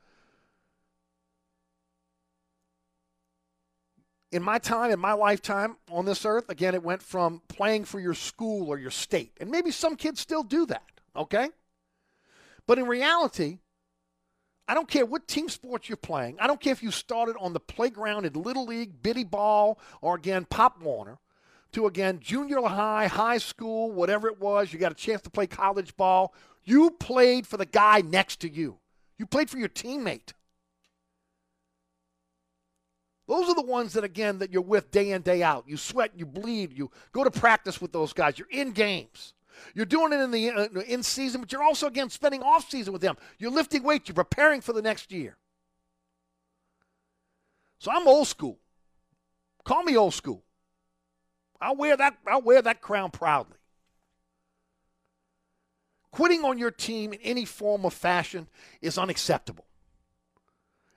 In 4.31 4.43
my 4.43 4.59
time, 4.59 4.91
in 4.91 4.99
my 5.01 5.15
lifetime 5.15 5.77
on 5.91 6.05
this 6.05 6.27
earth, 6.27 6.51
again, 6.51 6.75
it 6.75 6.83
went 6.83 7.03
from 7.03 7.41
playing 7.49 7.85
for 7.85 7.99
your 7.99 8.15
school 8.15 8.69
or 8.69 8.79
your 8.79 8.91
state. 8.91 9.33
And 9.41 9.51
maybe 9.51 9.71
some 9.71 9.97
kids 9.97 10.21
still 10.21 10.43
do 10.43 10.67
that. 10.67 10.85
Okay? 11.17 11.49
But 12.67 12.79
in 12.79 12.87
reality, 12.87 13.59
I 14.69 14.75
don't 14.75 14.87
care 14.87 15.07
what 15.07 15.27
team 15.27 15.49
sports 15.49 15.89
you're 15.89 15.97
playing. 15.97 16.37
I 16.39 16.47
don't 16.47 16.61
care 16.61 16.73
if 16.73 16.83
you 16.83 16.91
started 16.91 17.37
on 17.41 17.55
the 17.55 17.61
playground 17.61 18.27
in 18.27 18.35
Little 18.35 18.67
League, 18.67 19.03
Bitty 19.03 19.25
Ball, 19.25 19.79
or 20.03 20.15
again, 20.15 20.45
Pop 20.45 20.83
Warner, 20.83 21.19
to 21.73 21.87
again, 21.87 22.21
junior 22.21 22.61
high, 22.61 23.07
high 23.07 23.39
school, 23.39 23.91
whatever 23.91 24.29
it 24.29 24.39
was. 24.39 24.71
You 24.71 24.79
got 24.79 24.93
a 24.93 24.95
chance 24.95 25.23
to 25.23 25.31
play 25.31 25.47
college 25.47 25.97
ball. 25.97 26.35
You 26.69 26.91
played 26.91 27.47
for 27.47 27.57
the 27.57 27.65
guy 27.65 28.03
next 28.03 28.41
to 28.41 28.49
you, 28.49 28.77
you 29.17 29.25
played 29.25 29.49
for 29.49 29.57
your 29.57 29.71
teammate. 29.71 30.35
Those 33.27 33.49
are 33.49 33.55
the 33.55 33.63
ones 33.63 33.95
that, 33.95 34.05
again, 34.05 34.39
that 34.41 34.53
you're 34.53 34.61
with 34.61 34.91
day 34.91 35.13
in, 35.13 35.23
day 35.23 35.43
out. 35.43 35.65
You 35.67 35.79
sweat, 35.79 36.13
you 36.15 36.27
bleed, 36.27 36.77
you 36.77 36.91
go 37.13 37.25
to 37.25 37.31
practice 37.31 37.81
with 37.81 37.93
those 37.93 38.13
guys. 38.13 38.39
You're 38.39 38.49
in 38.51 38.73
games. 38.73 39.33
You're 39.75 39.87
doing 39.87 40.13
it 40.13 40.21
in 40.21 40.31
the 40.31 40.51
uh, 40.51 40.81
in 40.81 41.03
season, 41.03 41.41
but 41.41 41.53
you're 41.53 41.63
also 41.63 41.87
again 41.87 42.11
spending 42.11 42.43
off 42.43 42.69
season 42.71 42.93
with 42.93 43.01
them. 43.01 43.17
You're 43.39 43.51
lifting 43.51 43.83
weights. 43.83 44.09
You're 44.09 44.15
preparing 44.15 44.61
for 44.61 44.75
the 44.75 44.83
next 44.83 45.11
year. 45.11 45.39
So 47.79 47.91
I'm 47.91 48.07
old 48.07 48.29
school. 48.29 48.59
Call 49.65 49.83
me 49.85 49.97
old 49.97 50.13
school. 50.13 50.43
I'll 51.63 51.77
wear 51.77 51.97
that. 51.97 52.19
I'll 52.27 52.43
wear 52.43 52.61
that 52.61 52.83
crown 52.83 53.11
proudly. 53.11 53.58
Quitting 56.11 56.45
on 56.45 56.59
your 56.59 56.71
team 56.71 57.13
in 57.13 57.21
any 57.21 57.45
form 57.45 57.85
or 57.85 57.91
fashion 57.91 58.49
is 58.81 58.99
unacceptable. 58.99 59.67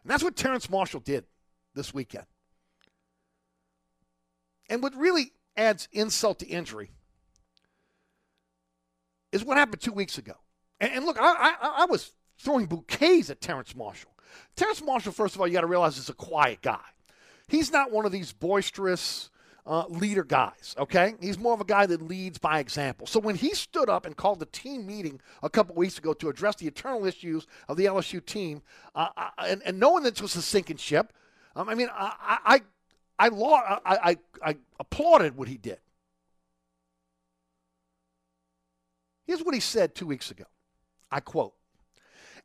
And 0.03 0.11
that's 0.11 0.23
what 0.23 0.35
Terrace 0.35 0.69
Marshall 0.69 1.01
did 1.01 1.25
this 1.75 1.93
weekend. 1.93 2.25
And 4.69 4.81
what 4.81 4.95
really 4.95 5.33
adds 5.57 5.87
insult 5.91 6.39
to 6.39 6.47
injury 6.47 6.91
is 9.31 9.43
what 9.43 9.57
happened 9.57 9.81
two 9.81 9.91
weeks 9.91 10.17
ago. 10.17 10.33
And, 10.79 10.91
and 10.93 11.05
look, 11.05 11.17
I, 11.19 11.55
I, 11.61 11.73
I, 11.79 11.85
was 11.85 12.11
throwing 12.39 12.65
bouquets 12.65 13.29
at 13.29 13.41
Terrace 13.41 13.75
Marshall. 13.75 14.11
Terrace 14.55 14.81
Marshall, 14.81 15.11
first 15.11 15.35
of 15.35 15.41
all, 15.41 15.47
you 15.47 15.53
got 15.53 15.61
to 15.61 15.67
realize 15.67 15.97
is 15.97 16.09
a 16.09 16.13
quiet 16.13 16.61
guy. 16.61 16.79
He's 17.47 17.71
not 17.71 17.91
one 17.91 18.05
of 18.05 18.13
these 18.13 18.31
boisterous 18.31 19.29
uh, 19.65 19.85
leader 19.87 20.23
guys, 20.23 20.75
okay? 20.77 21.15
He's 21.19 21.37
more 21.37 21.53
of 21.53 21.61
a 21.61 21.65
guy 21.65 21.85
that 21.85 22.01
leads 22.01 22.37
by 22.37 22.59
example. 22.59 23.07
So 23.07 23.19
when 23.19 23.35
he 23.35 23.53
stood 23.53 23.89
up 23.89 24.05
and 24.05 24.15
called 24.15 24.39
the 24.39 24.47
team 24.47 24.85
meeting 24.85 25.21
a 25.43 25.49
couple 25.49 25.75
weeks 25.75 25.97
ago 25.97 26.13
to 26.13 26.29
address 26.29 26.55
the 26.55 26.67
internal 26.67 27.05
issues 27.05 27.45
of 27.67 27.77
the 27.77 27.85
LSU 27.85 28.25
team, 28.25 28.61
uh, 28.95 29.07
I, 29.15 29.31
and, 29.47 29.61
and 29.65 29.79
knowing 29.79 30.03
that 30.03 30.15
this 30.15 30.21
was 30.21 30.35
a 30.35 30.41
sinking 30.41 30.77
ship, 30.77 31.13
um, 31.55 31.69
I 31.69 31.75
mean, 31.75 31.89
I, 31.93 32.61
I, 33.19 33.29
I, 33.29 33.79
I, 33.85 34.17
I 34.43 34.57
applauded 34.79 35.37
what 35.37 35.47
he 35.47 35.57
did. 35.57 35.79
Here's 39.25 39.43
what 39.43 39.53
he 39.53 39.61
said 39.61 39.95
two 39.95 40.07
weeks 40.07 40.31
ago. 40.31 40.45
I 41.11 41.19
quote, 41.19 41.53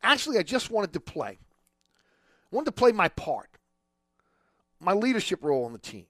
Actually, 0.03 0.39
I 0.39 0.43
just 0.43 0.71
wanted 0.71 0.93
to 0.93 1.01
play. 1.01 1.39
I 1.41 2.55
wanted 2.55 2.67
to 2.67 2.73
play 2.73 2.93
my 2.93 3.09
part, 3.09 3.49
my 4.79 4.93
leadership 4.93 5.43
role 5.43 5.65
on 5.65 5.73
the 5.73 5.79
team. 5.79 6.07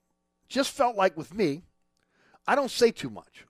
Just 0.47 0.71
felt 0.71 0.95
like 0.95 1.17
with 1.17 1.33
me, 1.33 1.63
I 2.47 2.55
don't 2.55 2.71
say 2.71 2.91
too 2.91 3.09
much. 3.09 3.45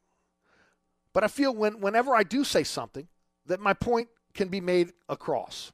But 1.13 1.23
I 1.23 1.27
feel 1.27 1.55
when, 1.55 1.79
whenever 1.79 2.15
I 2.15 2.23
do 2.23 2.43
say 2.43 2.63
something, 2.63 3.07
that 3.45 3.59
my 3.59 3.73
point 3.73 4.09
can 4.33 4.49
be 4.49 4.61
made 4.61 4.93
across. 5.09 5.71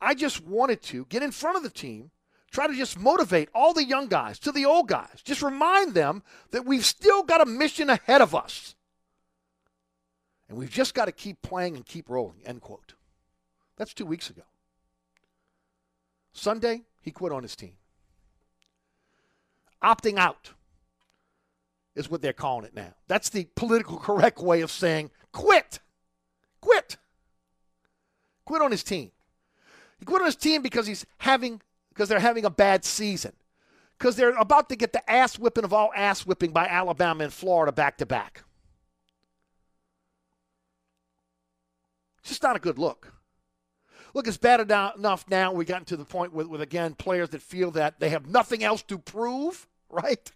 I 0.00 0.14
just 0.14 0.44
wanted 0.44 0.82
to 0.84 1.06
get 1.06 1.22
in 1.22 1.30
front 1.30 1.56
of 1.56 1.62
the 1.62 1.70
team, 1.70 2.10
try 2.50 2.66
to 2.66 2.74
just 2.74 2.98
motivate 2.98 3.48
all 3.54 3.72
the 3.72 3.84
young 3.84 4.06
guys 4.08 4.38
to 4.40 4.52
the 4.52 4.64
old 4.64 4.88
guys, 4.88 5.22
just 5.22 5.42
remind 5.42 5.94
them 5.94 6.22
that 6.52 6.64
we've 6.64 6.84
still 6.84 7.22
got 7.22 7.40
a 7.40 7.46
mission 7.46 7.90
ahead 7.90 8.20
of 8.20 8.34
us. 8.34 8.74
And 10.48 10.58
we've 10.58 10.70
just 10.70 10.94
got 10.94 11.04
to 11.04 11.12
keep 11.12 11.42
playing 11.42 11.76
and 11.76 11.86
keep 11.86 12.08
rolling, 12.08 12.40
end 12.44 12.60
quote. 12.60 12.94
That's 13.76 13.94
two 13.94 14.06
weeks 14.06 14.30
ago. 14.30 14.42
Sunday, 16.32 16.82
he 17.00 17.10
quit 17.10 17.32
on 17.32 17.42
his 17.42 17.56
team. 17.56 17.74
Opting 19.82 20.18
out 20.18 20.52
is 21.94 22.10
what 22.10 22.22
they're 22.22 22.32
calling 22.32 22.66
it 22.66 22.74
now. 22.74 22.94
That's 23.08 23.30
the 23.30 23.48
political 23.54 23.98
correct 23.98 24.38
way 24.38 24.60
of 24.60 24.70
saying 24.70 25.10
quit. 25.32 25.80
Quit. 26.60 26.96
Quit 28.44 28.62
on 28.62 28.70
his 28.70 28.82
team. 28.82 29.10
He 29.98 30.04
quit 30.04 30.20
on 30.20 30.26
his 30.26 30.36
team 30.36 30.62
because 30.62 30.86
he's 30.86 31.06
having 31.18 31.60
because 31.90 32.08
they're 32.08 32.20
having 32.20 32.44
a 32.44 32.50
bad 32.50 32.84
season. 32.84 33.32
Because 33.98 34.16
they're 34.16 34.36
about 34.36 34.70
to 34.70 34.76
get 34.76 34.92
the 34.92 35.10
ass 35.10 35.38
whipping 35.38 35.64
of 35.64 35.72
all 35.72 35.90
ass 35.94 36.24
whipping 36.24 36.52
by 36.52 36.66
Alabama 36.66 37.24
and 37.24 37.32
Florida 37.32 37.72
back 37.72 37.98
to 37.98 38.06
back. 38.06 38.44
It's 42.20 42.30
just 42.30 42.42
not 42.42 42.56
a 42.56 42.60
good 42.60 42.78
look. 42.78 43.12
Look, 44.14 44.26
it's 44.26 44.36
bad 44.36 44.60
enough 44.60 45.26
now. 45.28 45.52
We've 45.52 45.68
gotten 45.68 45.84
to 45.86 45.96
the 45.96 46.04
point 46.04 46.32
with, 46.32 46.48
with, 46.48 46.60
again, 46.60 46.94
players 46.94 47.28
that 47.30 47.42
feel 47.42 47.70
that 47.72 48.00
they 48.00 48.08
have 48.08 48.26
nothing 48.26 48.64
else 48.64 48.82
to 48.84 48.98
prove, 48.98 49.68
right? 49.92 50.30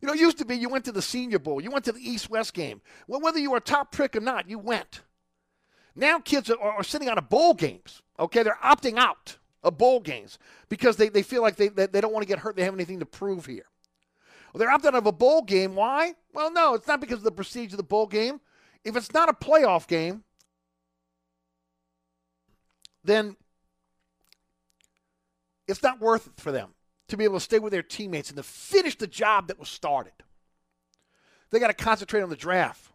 You 0.00 0.08
know, 0.08 0.14
it 0.14 0.20
used 0.20 0.38
to 0.38 0.44
be 0.44 0.56
you 0.56 0.68
went 0.68 0.84
to 0.86 0.92
the 0.92 1.02
Senior 1.02 1.38
Bowl, 1.38 1.60
you 1.60 1.70
went 1.70 1.84
to 1.84 1.92
the 1.92 2.00
East 2.00 2.30
West 2.30 2.54
game. 2.54 2.80
Well, 3.06 3.20
whether 3.20 3.38
you 3.38 3.50
were 3.50 3.58
a 3.58 3.62
top 3.62 3.92
prick 3.92 4.16
or 4.16 4.20
not, 4.20 4.48
you 4.48 4.58
went. 4.58 5.02
Now 5.94 6.18
kids 6.18 6.50
are, 6.50 6.58
are 6.58 6.82
sitting 6.82 7.08
out 7.08 7.18
of 7.18 7.28
bowl 7.28 7.54
games, 7.54 8.02
okay? 8.18 8.42
They're 8.42 8.58
opting 8.62 8.96
out 8.96 9.36
of 9.62 9.76
bowl 9.76 10.00
games 10.00 10.38
because 10.68 10.96
they, 10.96 11.10
they 11.10 11.22
feel 11.22 11.42
like 11.42 11.56
they, 11.56 11.68
they, 11.68 11.86
they 11.86 12.00
don't 12.00 12.12
want 12.12 12.22
to 12.22 12.28
get 12.28 12.38
hurt. 12.38 12.56
They 12.56 12.64
have 12.64 12.74
anything 12.74 13.00
to 13.00 13.06
prove 13.06 13.44
here. 13.44 13.66
Well, 14.52 14.58
they're 14.58 14.70
opting 14.70 14.86
out 14.86 14.94
of 14.94 15.06
a 15.06 15.12
bowl 15.12 15.42
game. 15.42 15.74
Why? 15.74 16.14
Well, 16.32 16.50
no, 16.50 16.74
it's 16.74 16.88
not 16.88 17.00
because 17.00 17.18
of 17.18 17.24
the 17.24 17.32
prestige 17.32 17.72
of 17.72 17.76
the 17.76 17.82
bowl 17.82 18.06
game. 18.06 18.40
If 18.84 18.96
it's 18.96 19.12
not 19.12 19.28
a 19.28 19.34
playoff 19.34 19.86
game, 19.86 20.24
then 23.04 23.36
it's 25.68 25.82
not 25.82 26.00
worth 26.00 26.28
it 26.28 26.40
for 26.40 26.50
them 26.50 26.70
to 27.10 27.16
be 27.16 27.24
able 27.24 27.36
to 27.36 27.40
stay 27.40 27.58
with 27.58 27.72
their 27.72 27.82
teammates 27.82 28.30
and 28.30 28.36
to 28.36 28.42
finish 28.42 28.96
the 28.96 29.06
job 29.06 29.48
that 29.48 29.58
was 29.58 29.68
started. 29.68 30.12
They 31.50 31.58
got 31.58 31.66
to 31.68 31.74
concentrate 31.74 32.22
on 32.22 32.30
the 32.30 32.36
draft. 32.36 32.90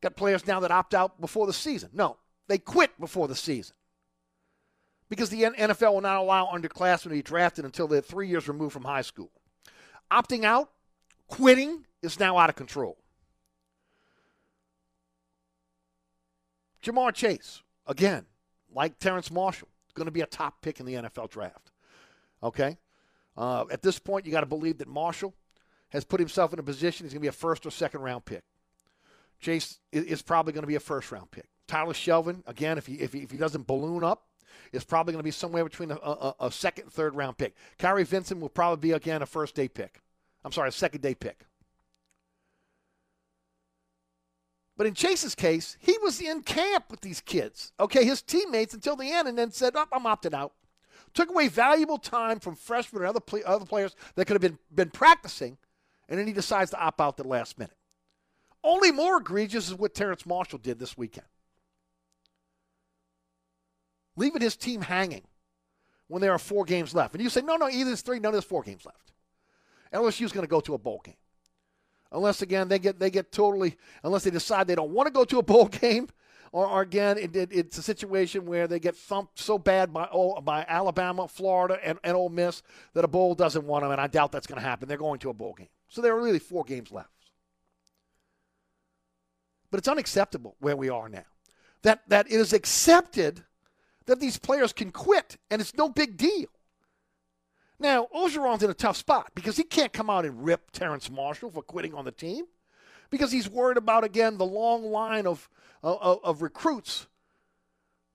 Got 0.00 0.16
players 0.16 0.46
now 0.46 0.60
that 0.60 0.70
opt 0.70 0.94
out 0.94 1.20
before 1.20 1.46
the 1.46 1.52
season. 1.52 1.90
No, 1.92 2.18
they 2.48 2.58
quit 2.58 2.98
before 3.00 3.26
the 3.28 3.34
season 3.34 3.74
because 5.08 5.30
the 5.30 5.42
NFL 5.42 5.94
will 5.94 6.00
not 6.00 6.16
allow 6.16 6.46
underclassmen 6.46 7.02
to 7.04 7.08
be 7.10 7.22
drafted 7.22 7.64
until 7.64 7.88
they're 7.88 8.00
three 8.00 8.28
years 8.28 8.46
removed 8.48 8.72
from 8.72 8.84
high 8.84 9.02
school. 9.02 9.30
Opting 10.12 10.44
out, 10.44 10.70
quitting 11.26 11.84
is 12.02 12.20
now 12.20 12.38
out 12.38 12.50
of 12.50 12.56
control. 12.56 12.96
Ja'Marr 16.84 17.12
Chase, 17.12 17.62
again, 17.86 18.26
like 18.72 19.00
Terrace 19.00 19.30
Marshall, 19.32 19.68
going 19.96 20.06
to 20.06 20.12
be 20.12 20.20
a 20.20 20.26
top 20.26 20.62
pick 20.62 20.80
in 20.80 20.86
the 20.86 20.94
NFL 20.94 21.30
draft. 21.30 21.72
Okay? 22.42 22.78
Uh, 23.36 23.64
at 23.70 23.82
this 23.82 23.98
point, 23.98 24.24
you 24.24 24.32
got 24.32 24.40
to 24.40 24.46
believe 24.46 24.78
that 24.78 24.88
Marshall 24.88 25.34
has 25.90 26.04
put 26.04 26.20
himself 26.20 26.52
in 26.52 26.58
a 26.58 26.62
position 26.62 27.04
he's 27.04 27.12
going 27.12 27.20
to 27.20 27.24
be 27.24 27.28
a 27.28 27.32
first 27.32 27.66
or 27.66 27.70
second 27.70 28.00
round 28.00 28.24
pick. 28.24 28.42
Chase 29.40 29.78
is 29.92 30.22
probably 30.22 30.52
going 30.52 30.62
to 30.62 30.68
be 30.68 30.74
a 30.76 30.80
first 30.80 31.12
round 31.12 31.30
pick. 31.30 31.46
Tyler 31.66 31.92
Shelvin, 31.92 32.42
again, 32.46 32.78
if 32.78 32.86
he, 32.86 32.94
if 32.94 33.12
he, 33.12 33.20
if 33.20 33.30
he 33.30 33.36
doesn't 33.36 33.66
balloon 33.66 34.04
up, 34.04 34.26
is 34.72 34.84
probably 34.84 35.12
going 35.12 35.20
to 35.20 35.24
be 35.24 35.30
somewhere 35.30 35.64
between 35.64 35.90
a, 35.90 35.96
a, 35.96 36.34
a 36.40 36.50
second 36.50 36.90
third 36.90 37.14
round 37.14 37.36
pick. 37.36 37.54
Kary 37.78 38.04
Vincent 38.04 38.40
will 38.40 38.48
probably 38.48 38.88
be, 38.88 38.92
again, 38.92 39.22
a 39.22 39.26
first 39.26 39.54
day 39.54 39.68
pick. 39.68 40.00
I'm 40.44 40.52
sorry, 40.52 40.68
a 40.68 40.72
second 40.72 41.02
day 41.02 41.14
pick. 41.14 41.44
But 44.76 44.86
in 44.86 44.94
Chase's 44.94 45.34
case, 45.34 45.76
he 45.80 45.96
was 46.02 46.20
in 46.20 46.42
camp 46.42 46.86
with 46.90 47.00
these 47.00 47.20
kids, 47.20 47.72
okay, 47.80 48.04
his 48.04 48.20
teammates 48.20 48.74
until 48.74 48.96
the 48.96 49.10
end, 49.10 49.26
and 49.26 49.38
then 49.38 49.50
said, 49.50 49.72
oh, 49.74 49.86
I'm 49.90 50.06
opted 50.06 50.34
out. 50.34 50.52
Took 51.14 51.30
away 51.30 51.48
valuable 51.48 51.96
time 51.96 52.40
from 52.40 52.56
freshmen 52.56 53.02
and 53.02 53.08
other, 53.08 53.20
play, 53.20 53.42
other 53.44 53.64
players 53.64 53.96
that 54.16 54.26
could 54.26 54.34
have 54.34 54.42
been, 54.42 54.58
been 54.74 54.90
practicing, 54.90 55.56
and 56.08 56.18
then 56.18 56.26
he 56.26 56.32
decides 56.34 56.72
to 56.72 56.78
opt 56.78 57.00
out 57.00 57.16
the 57.16 57.26
last 57.26 57.58
minute. 57.58 57.76
Only 58.62 58.92
more 58.92 59.18
egregious 59.18 59.68
is 59.68 59.74
what 59.74 59.94
Terrace 59.94 60.26
Marshall 60.26 60.58
did 60.58 60.78
this 60.78 60.98
weekend. 60.98 61.26
Leaving 64.14 64.42
his 64.42 64.56
team 64.56 64.82
hanging 64.82 65.22
when 66.08 66.20
there 66.20 66.32
are 66.32 66.38
four 66.38 66.64
games 66.64 66.94
left. 66.94 67.14
And 67.14 67.22
you 67.22 67.30
say, 67.30 67.40
no, 67.40 67.56
no, 67.56 67.68
either 67.68 67.86
there's 67.86 68.02
three, 68.02 68.18
no, 68.18 68.30
there's 68.30 68.44
four 68.44 68.62
games 68.62 68.84
left. 68.84 69.12
LSU's 69.92 70.32
going 70.32 70.44
to 70.44 70.50
go 70.50 70.60
to 70.60 70.74
a 70.74 70.78
bowl 70.78 71.00
game 71.02 71.14
unless 72.16 72.42
again 72.42 72.66
they 72.66 72.78
get 72.78 72.98
they 72.98 73.10
get 73.10 73.30
totally 73.30 73.76
unless 74.02 74.24
they 74.24 74.30
decide 74.30 74.66
they 74.66 74.74
don't 74.74 74.90
want 74.90 75.06
to 75.06 75.12
go 75.12 75.24
to 75.24 75.38
a 75.38 75.42
bowl 75.42 75.66
game 75.82 76.08
or, 76.50 76.66
or 76.66 76.80
again 76.80 77.18
it, 77.18 77.36
it, 77.36 77.50
it's 77.52 77.78
a 77.78 77.82
situation 77.82 78.46
where 78.46 78.66
they 78.66 78.80
get 78.80 78.96
thumped 78.96 79.38
so 79.38 79.58
bad 79.58 79.92
by 79.92 80.08
by 80.42 80.64
Alabama, 80.66 81.28
Florida, 81.28 81.78
and, 81.84 81.98
and 82.02 82.16
Ole 82.16 82.30
Miss 82.30 82.62
that 82.94 83.04
a 83.04 83.08
bowl 83.08 83.34
doesn't 83.34 83.64
want 83.66 83.84
them, 83.84 83.92
and 83.92 84.00
I 84.00 84.06
doubt 84.06 84.32
that's 84.32 84.46
going 84.46 84.60
to 84.60 84.66
happen. 84.66 84.88
They're 84.88 84.96
going 84.96 85.18
to 85.20 85.30
a 85.30 85.34
bowl 85.34 85.54
game, 85.54 85.68
so 85.88 86.00
there 86.00 86.16
are 86.16 86.20
really 86.20 86.38
four 86.38 86.64
games 86.64 86.90
left. 86.90 87.10
But 89.70 89.78
it's 89.78 89.88
unacceptable 89.88 90.56
where 90.58 90.76
we 90.76 90.88
are 90.88 91.08
now. 91.08 91.24
That 91.82 92.08
that 92.08 92.26
it 92.26 92.40
is 92.40 92.52
accepted 92.52 93.44
that 94.06 94.20
these 94.20 94.38
players 94.38 94.72
can 94.72 94.90
quit, 94.90 95.36
and 95.50 95.60
it's 95.60 95.74
no 95.74 95.88
big 95.88 96.16
deal. 96.16 96.48
Now, 97.78 98.08
Orgeron's 98.14 98.62
in 98.62 98.70
a 98.70 98.74
tough 98.74 98.96
spot 98.96 99.32
because 99.34 99.56
he 99.56 99.62
can't 99.62 99.92
come 99.92 100.08
out 100.08 100.24
and 100.24 100.44
rip 100.44 100.70
Terrace 100.70 101.10
Marshall 101.10 101.50
for 101.50 101.62
quitting 101.62 101.94
on 101.94 102.04
the 102.04 102.12
team 102.12 102.46
because 103.10 103.30
he's 103.30 103.48
worried 103.48 103.76
about, 103.76 104.04
again, 104.04 104.38
the 104.38 104.46
long 104.46 104.84
line 104.84 105.26
of, 105.26 105.48
of, 105.82 106.20
of 106.24 106.42
recruits 106.42 107.06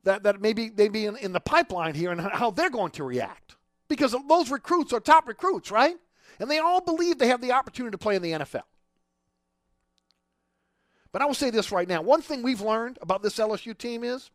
that, 0.03 0.23
that 0.23 0.41
maybe, 0.41 0.71
maybe 0.75 1.05
in, 1.05 1.15
in 1.17 1.31
the 1.31 1.39
pipeline 1.39 1.93
here 1.93 2.11
and 2.11 2.19
how 2.19 2.49
they're 2.49 2.69
going 2.69 2.91
to 2.91 3.03
react. 3.03 3.55
Because 3.87 4.15
those 4.27 4.49
recruits 4.49 4.93
are 4.93 4.99
top 4.99 5.27
recruits, 5.27 5.69
right? 5.69 5.95
And 6.39 6.49
they 6.49 6.59
all 6.59 6.81
believe 6.81 7.17
they 7.17 7.27
have 7.27 7.41
the 7.41 7.51
opportunity 7.51 7.91
to 7.91 7.97
play 7.97 8.15
in 8.15 8.21
the 8.21 8.31
NFL. 8.31 8.63
But 11.11 11.21
I 11.21 11.25
will 11.25 11.33
say 11.33 11.49
this 11.49 11.71
right 11.71 11.87
now. 11.87 12.01
One 12.01 12.21
thing 12.21 12.41
we've 12.41 12.61
learned 12.61 12.97
about 13.01 13.21
this 13.21 13.37
LSU 13.37 13.77
team 13.77 14.03
is 14.03 14.31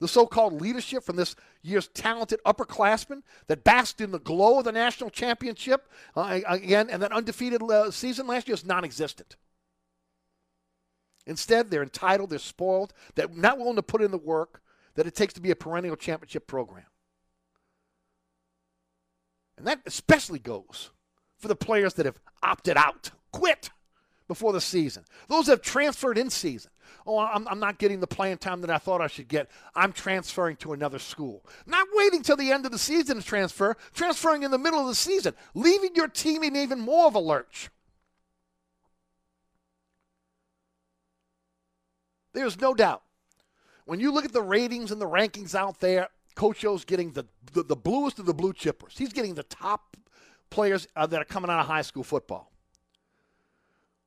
the 0.00 0.08
so 0.08 0.26
called 0.26 0.60
leadership 0.60 1.04
from 1.04 1.16
this 1.16 1.36
year's 1.62 1.88
talented 1.88 2.40
upperclassmen 2.44 3.22
that 3.46 3.64
basked 3.64 4.00
in 4.00 4.10
the 4.10 4.18
glow 4.18 4.58
of 4.58 4.64
the 4.64 4.72
national 4.72 5.10
championship 5.10 5.88
uh, 6.16 6.40
again, 6.46 6.88
and 6.90 7.02
that 7.02 7.12
undefeated 7.12 7.62
uh, 7.62 7.90
season 7.90 8.26
last 8.26 8.48
year 8.48 8.54
is 8.54 8.64
non 8.64 8.84
existent. 8.84 9.36
Instead, 11.26 11.70
they're 11.70 11.82
entitled, 11.82 12.30
they're 12.30 12.38
spoiled, 12.38 12.92
they're 13.14 13.28
not 13.28 13.58
willing 13.58 13.76
to 13.76 13.82
put 13.82 14.02
in 14.02 14.10
the 14.10 14.18
work 14.18 14.60
that 14.94 15.06
it 15.06 15.14
takes 15.14 15.34
to 15.34 15.40
be 15.40 15.50
a 15.50 15.56
perennial 15.56 15.96
championship 15.96 16.46
program. 16.46 16.84
And 19.56 19.66
that 19.66 19.80
especially 19.86 20.38
goes 20.38 20.90
for 21.38 21.48
the 21.48 21.56
players 21.56 21.94
that 21.94 22.06
have 22.06 22.18
opted 22.42 22.76
out, 22.76 23.10
quit 23.32 23.70
before 24.28 24.52
the 24.52 24.60
season. 24.60 25.04
Those 25.28 25.46
that 25.46 25.52
have 25.52 25.62
transferred 25.62 26.18
in 26.18 26.30
season. 26.30 26.70
Oh, 27.06 27.18
I'm, 27.18 27.46
I'm 27.48 27.60
not 27.60 27.78
getting 27.78 28.00
the 28.00 28.06
playing 28.06 28.38
time 28.38 28.60
that 28.62 28.70
I 28.70 28.78
thought 28.78 29.00
I 29.00 29.06
should 29.06 29.28
get. 29.28 29.50
I'm 29.74 29.92
transferring 29.92 30.56
to 30.56 30.72
another 30.72 30.98
school. 30.98 31.44
Not 31.66 31.86
waiting 31.94 32.22
till 32.22 32.36
the 32.36 32.52
end 32.52 32.66
of 32.66 32.72
the 32.72 32.78
season 32.78 33.18
to 33.18 33.22
transfer, 33.24 33.76
transferring 33.92 34.42
in 34.42 34.50
the 34.50 34.58
middle 34.58 34.80
of 34.80 34.86
the 34.86 34.94
season, 34.94 35.34
leaving 35.54 35.94
your 35.94 36.08
team 36.08 36.42
in 36.42 36.56
even 36.56 36.80
more 36.80 37.06
of 37.06 37.14
a 37.14 37.20
lurch. 37.20 37.70
There's 42.32 42.60
no 42.60 42.74
doubt. 42.74 43.02
When 43.86 44.00
you 44.00 44.12
look 44.12 44.24
at 44.24 44.32
the 44.32 44.42
ratings 44.42 44.90
and 44.90 45.00
the 45.00 45.08
rankings 45.08 45.54
out 45.54 45.80
there, 45.80 46.08
Coach 46.34 46.64
O's 46.64 46.84
getting 46.84 47.12
the, 47.12 47.26
the, 47.52 47.62
the 47.62 47.76
bluest 47.76 48.18
of 48.18 48.26
the 48.26 48.34
blue 48.34 48.52
chippers. 48.52 48.98
He's 48.98 49.12
getting 49.12 49.34
the 49.34 49.44
top 49.44 49.96
players 50.50 50.88
uh, 50.96 51.06
that 51.06 51.20
are 51.20 51.24
coming 51.24 51.50
out 51.50 51.60
of 51.60 51.66
high 51.66 51.82
school 51.82 52.02
football. 52.02 52.50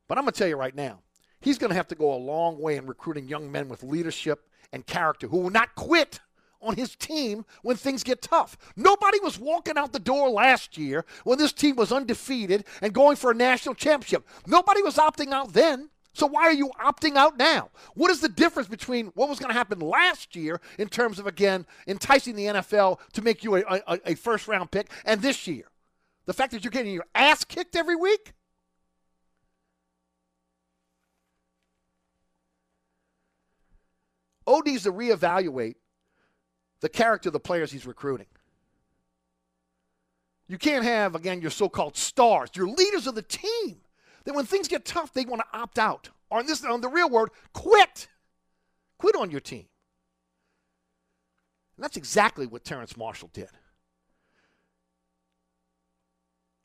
But 0.07 0.17
I'm 0.17 0.23
going 0.23 0.33
to 0.33 0.37
tell 0.37 0.47
you 0.47 0.55
right 0.55 0.75
now, 0.75 0.99
he's 1.47 1.57
going 1.57 1.69
to 1.69 1.75
have 1.75 1.87
to 1.87 1.95
go 1.95 2.13
a 2.13 2.17
long 2.17 2.59
way 2.59 2.75
in 2.75 2.85
recruiting 2.85 3.25
young 3.29 3.49
men 3.49 3.69
with 3.69 3.81
leadership 3.81 4.49
and 4.73 4.85
character 4.85 5.27
who 5.27 5.37
will 5.37 5.49
not 5.49 5.75
quit 5.75 6.19
on 6.61 6.75
his 6.75 6.93
team 6.95 7.45
when 7.61 7.77
things 7.77 8.03
get 8.03 8.21
tough. 8.21 8.57
Nobody 8.75 9.19
was 9.21 9.39
walking 9.39 9.77
out 9.77 9.93
the 9.93 9.99
door 9.99 10.29
last 10.29 10.77
year 10.77 11.05
when 11.23 11.37
this 11.37 11.53
team 11.53 11.77
was 11.77 11.93
undefeated 11.93 12.65
and 12.81 12.93
going 12.93 13.15
for 13.15 13.31
a 13.31 13.33
national 13.35 13.75
championship. 13.75 14.27
Nobody 14.45 14.81
was 14.81 14.97
opting 14.97 15.31
out 15.31 15.53
then. 15.53 15.89
So 16.11 16.25
why 16.25 16.41
are 16.41 16.53
you 16.53 16.71
opting 16.83 17.15
out 17.15 17.37
now? 17.37 17.69
What 17.93 18.11
is 18.11 18.19
the 18.19 18.27
difference 18.27 18.67
between 18.67 19.07
what 19.15 19.29
was 19.29 19.39
going 19.39 19.51
to 19.51 19.57
happen 19.57 19.79
last 19.79 20.35
year 20.35 20.59
in 20.77 20.89
terms 20.89 21.17
of 21.17 21.27
again 21.27 21.65
enticing 21.87 22.35
the 22.35 22.45
NFL 22.45 22.99
to 23.13 23.21
make 23.21 23.43
you 23.45 23.55
a, 23.55 23.63
a, 23.87 23.99
a 24.07 24.15
first 24.15 24.49
round 24.49 24.71
pick 24.71 24.89
and 25.05 25.21
this 25.21 25.47
year? 25.47 25.65
The 26.25 26.33
fact 26.33 26.51
that 26.51 26.65
you're 26.65 26.71
getting 26.71 26.93
your 26.93 27.05
ass 27.15 27.45
kicked 27.45 27.77
every 27.77 27.95
week? 27.95 28.33
O 34.47 34.61
needs 34.65 34.83
to 34.83 34.91
reevaluate 34.91 35.75
the 36.79 36.89
character 36.89 37.29
of 37.29 37.33
the 37.33 37.39
players 37.39 37.71
he's 37.71 37.85
recruiting. 37.85 38.27
You 40.47 40.57
can't 40.57 40.85
have, 40.85 41.13
again, 41.13 41.41
your 41.41 41.51
so 41.51 41.67
called 41.67 41.97
stars, 41.97 42.49
your 42.55 42.67
leaders 42.67 43.05
of 43.05 43.15
the 43.15 43.21
team, 43.21 43.81
that 44.23 44.33
when 44.33 44.45
things 44.45 44.69
get 44.69 44.85
tough, 44.85 45.11
they 45.11 45.25
want 45.25 45.41
to 45.41 45.57
opt 45.59 45.77
out. 45.77 46.09
Or 46.29 46.39
in 46.39 46.47
this, 46.47 46.63
on 46.63 46.79
the 46.79 46.87
real 46.87 47.09
word, 47.09 47.29
quit. 47.53 48.07
Quit 48.97 49.15
on 49.15 49.29
your 49.29 49.41
team. 49.41 49.65
And 51.75 51.83
that's 51.83 51.97
exactly 51.97 52.47
what 52.47 52.63
Terrace 52.63 52.95
Marshall 52.95 53.29
did. 53.33 53.49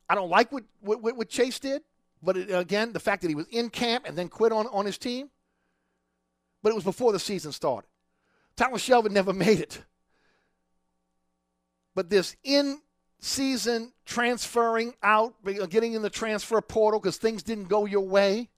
I 0.09 0.15
don't 0.15 0.31
like 0.31 0.53
what, 0.53 0.65
what, 0.81 1.01
what 1.03 1.29
Chase 1.29 1.59
did, 1.59 1.83
but 2.23 2.37
it, 2.37 2.51
again, 2.51 2.93
the 2.93 3.01
fact 3.01 3.23
that 3.23 3.29
he 3.29 3.35
was 3.35 3.47
in 3.51 3.71
camp 3.71 4.05
and 4.07 4.17
then 4.17 4.29
quit 4.29 4.53
on, 4.53 4.67
on 4.69 4.87
his 4.87 4.99
team, 4.99 5.31
but 6.62 6.70
it 6.70 6.74
was 6.74 6.84
before 6.84 7.12
the 7.12 7.18
season 7.18 7.52
started. 7.52 7.89
Tyler 8.56 8.78
Shelvin 8.78 9.10
never 9.10 9.32
made 9.32 9.60
it. 9.60 9.82
But 11.94 12.09
this 12.09 12.36
in 12.43 12.80
season 13.18 13.93
transferring 14.05 14.94
out, 15.02 15.34
uh, 15.47 15.66
getting 15.66 15.93
in 15.93 16.02
the 16.02 16.10
transfer 16.10 16.60
portal 16.60 17.01
because 17.01 17.16
things 17.16 17.43
didn't 17.43 17.68
go 17.68 17.84
your 17.84 18.06
way. 18.06 18.48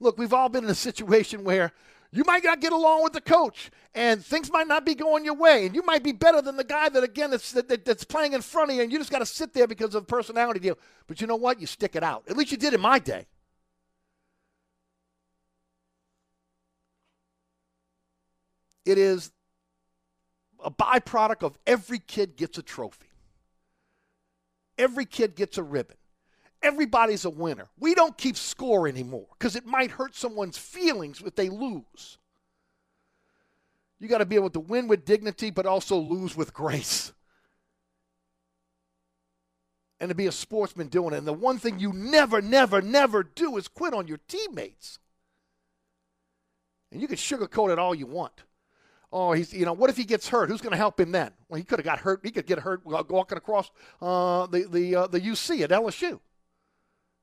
Look, 0.00 0.18
we've 0.18 0.32
all 0.32 0.48
been 0.48 0.64
in 0.64 0.70
a 0.70 0.74
situation 0.74 1.44
where 1.44 1.72
you 2.12 2.24
might 2.24 2.44
not 2.44 2.60
get 2.60 2.72
along 2.72 3.02
with 3.04 3.14
the 3.14 3.20
coach 3.20 3.70
and 3.94 4.24
things 4.24 4.52
might 4.52 4.68
not 4.68 4.84
be 4.84 4.94
going 4.94 5.24
your 5.24 5.34
way 5.34 5.66
and 5.66 5.74
you 5.74 5.82
might 5.82 6.02
be 6.02 6.12
better 6.12 6.42
than 6.42 6.56
the 6.56 6.64
guy 6.64 6.88
that 6.88 7.02
again 7.02 7.30
that's, 7.30 7.52
that, 7.52 7.84
that's 7.84 8.04
playing 8.04 8.34
in 8.34 8.42
front 8.42 8.70
of 8.70 8.76
you 8.76 8.82
and 8.82 8.92
you 8.92 8.98
just 8.98 9.10
got 9.10 9.20
to 9.20 9.26
sit 9.26 9.52
there 9.54 9.66
because 9.66 9.94
of 9.94 10.06
personality 10.06 10.60
deal 10.60 10.78
but 11.06 11.20
you 11.20 11.26
know 11.26 11.36
what 11.36 11.60
you 11.60 11.66
stick 11.66 11.96
it 11.96 12.02
out 12.02 12.22
at 12.28 12.36
least 12.36 12.52
you 12.52 12.58
did 12.58 12.74
in 12.74 12.80
my 12.80 12.98
day 12.98 13.26
it 18.84 18.98
is 18.98 19.30
a 20.62 20.70
byproduct 20.70 21.42
of 21.42 21.58
every 21.66 21.98
kid 21.98 22.36
gets 22.36 22.58
a 22.58 22.62
trophy. 22.62 23.06
Every 24.78 25.04
kid 25.04 25.34
gets 25.34 25.58
a 25.58 25.62
ribbon. 25.62 25.96
Everybody's 26.62 27.24
a 27.24 27.30
winner. 27.30 27.68
We 27.78 27.94
don't 27.94 28.16
keep 28.16 28.36
score 28.36 28.86
anymore 28.86 29.26
because 29.38 29.56
it 29.56 29.66
might 29.66 29.90
hurt 29.90 30.14
someone's 30.14 30.58
feelings 30.58 31.20
if 31.24 31.34
they 31.34 31.48
lose. 31.48 32.18
You 33.98 34.08
got 34.08 34.18
to 34.18 34.26
be 34.26 34.36
able 34.36 34.50
to 34.50 34.60
win 34.60 34.88
with 34.88 35.04
dignity, 35.04 35.50
but 35.50 35.66
also 35.66 35.96
lose 35.96 36.36
with 36.36 36.52
grace. 36.52 37.12
And 40.00 40.08
to 40.08 40.14
be 40.14 40.26
a 40.26 40.32
sportsman 40.32 40.88
doing 40.88 41.14
it. 41.14 41.18
And 41.18 41.26
the 41.26 41.32
one 41.32 41.58
thing 41.58 41.78
you 41.78 41.92
never, 41.92 42.42
never, 42.42 42.82
never 42.82 43.22
do 43.22 43.56
is 43.56 43.68
quit 43.68 43.94
on 43.94 44.08
your 44.08 44.18
teammates. 44.26 44.98
And 46.90 47.00
you 47.00 47.06
can 47.06 47.16
sugarcoat 47.16 47.72
it 47.72 47.78
all 47.78 47.94
you 47.94 48.06
want 48.06 48.42
oh, 49.12 49.32
he's 49.32 49.52
you 49.52 49.64
know, 49.64 49.72
what 49.72 49.90
if 49.90 49.96
he 49.96 50.04
gets 50.04 50.28
hurt? 50.28 50.48
Who's 50.48 50.60
going 50.60 50.72
to 50.72 50.76
help 50.76 50.98
him 50.98 51.12
then? 51.12 51.32
Well, 51.48 51.58
he 51.58 51.64
could 51.64 51.78
have 51.78 51.84
got 51.84 52.00
hurt. 52.00 52.20
He 52.22 52.30
could 52.30 52.46
get 52.46 52.60
hurt 52.60 52.84
walking 52.84 53.38
across 53.38 53.70
uh, 54.00 54.46
the 54.46 54.66
the 54.68 54.96
uh, 54.96 55.06
the 55.06 55.20
UC 55.20 55.60
at 55.62 55.70
LSU. 55.70 56.20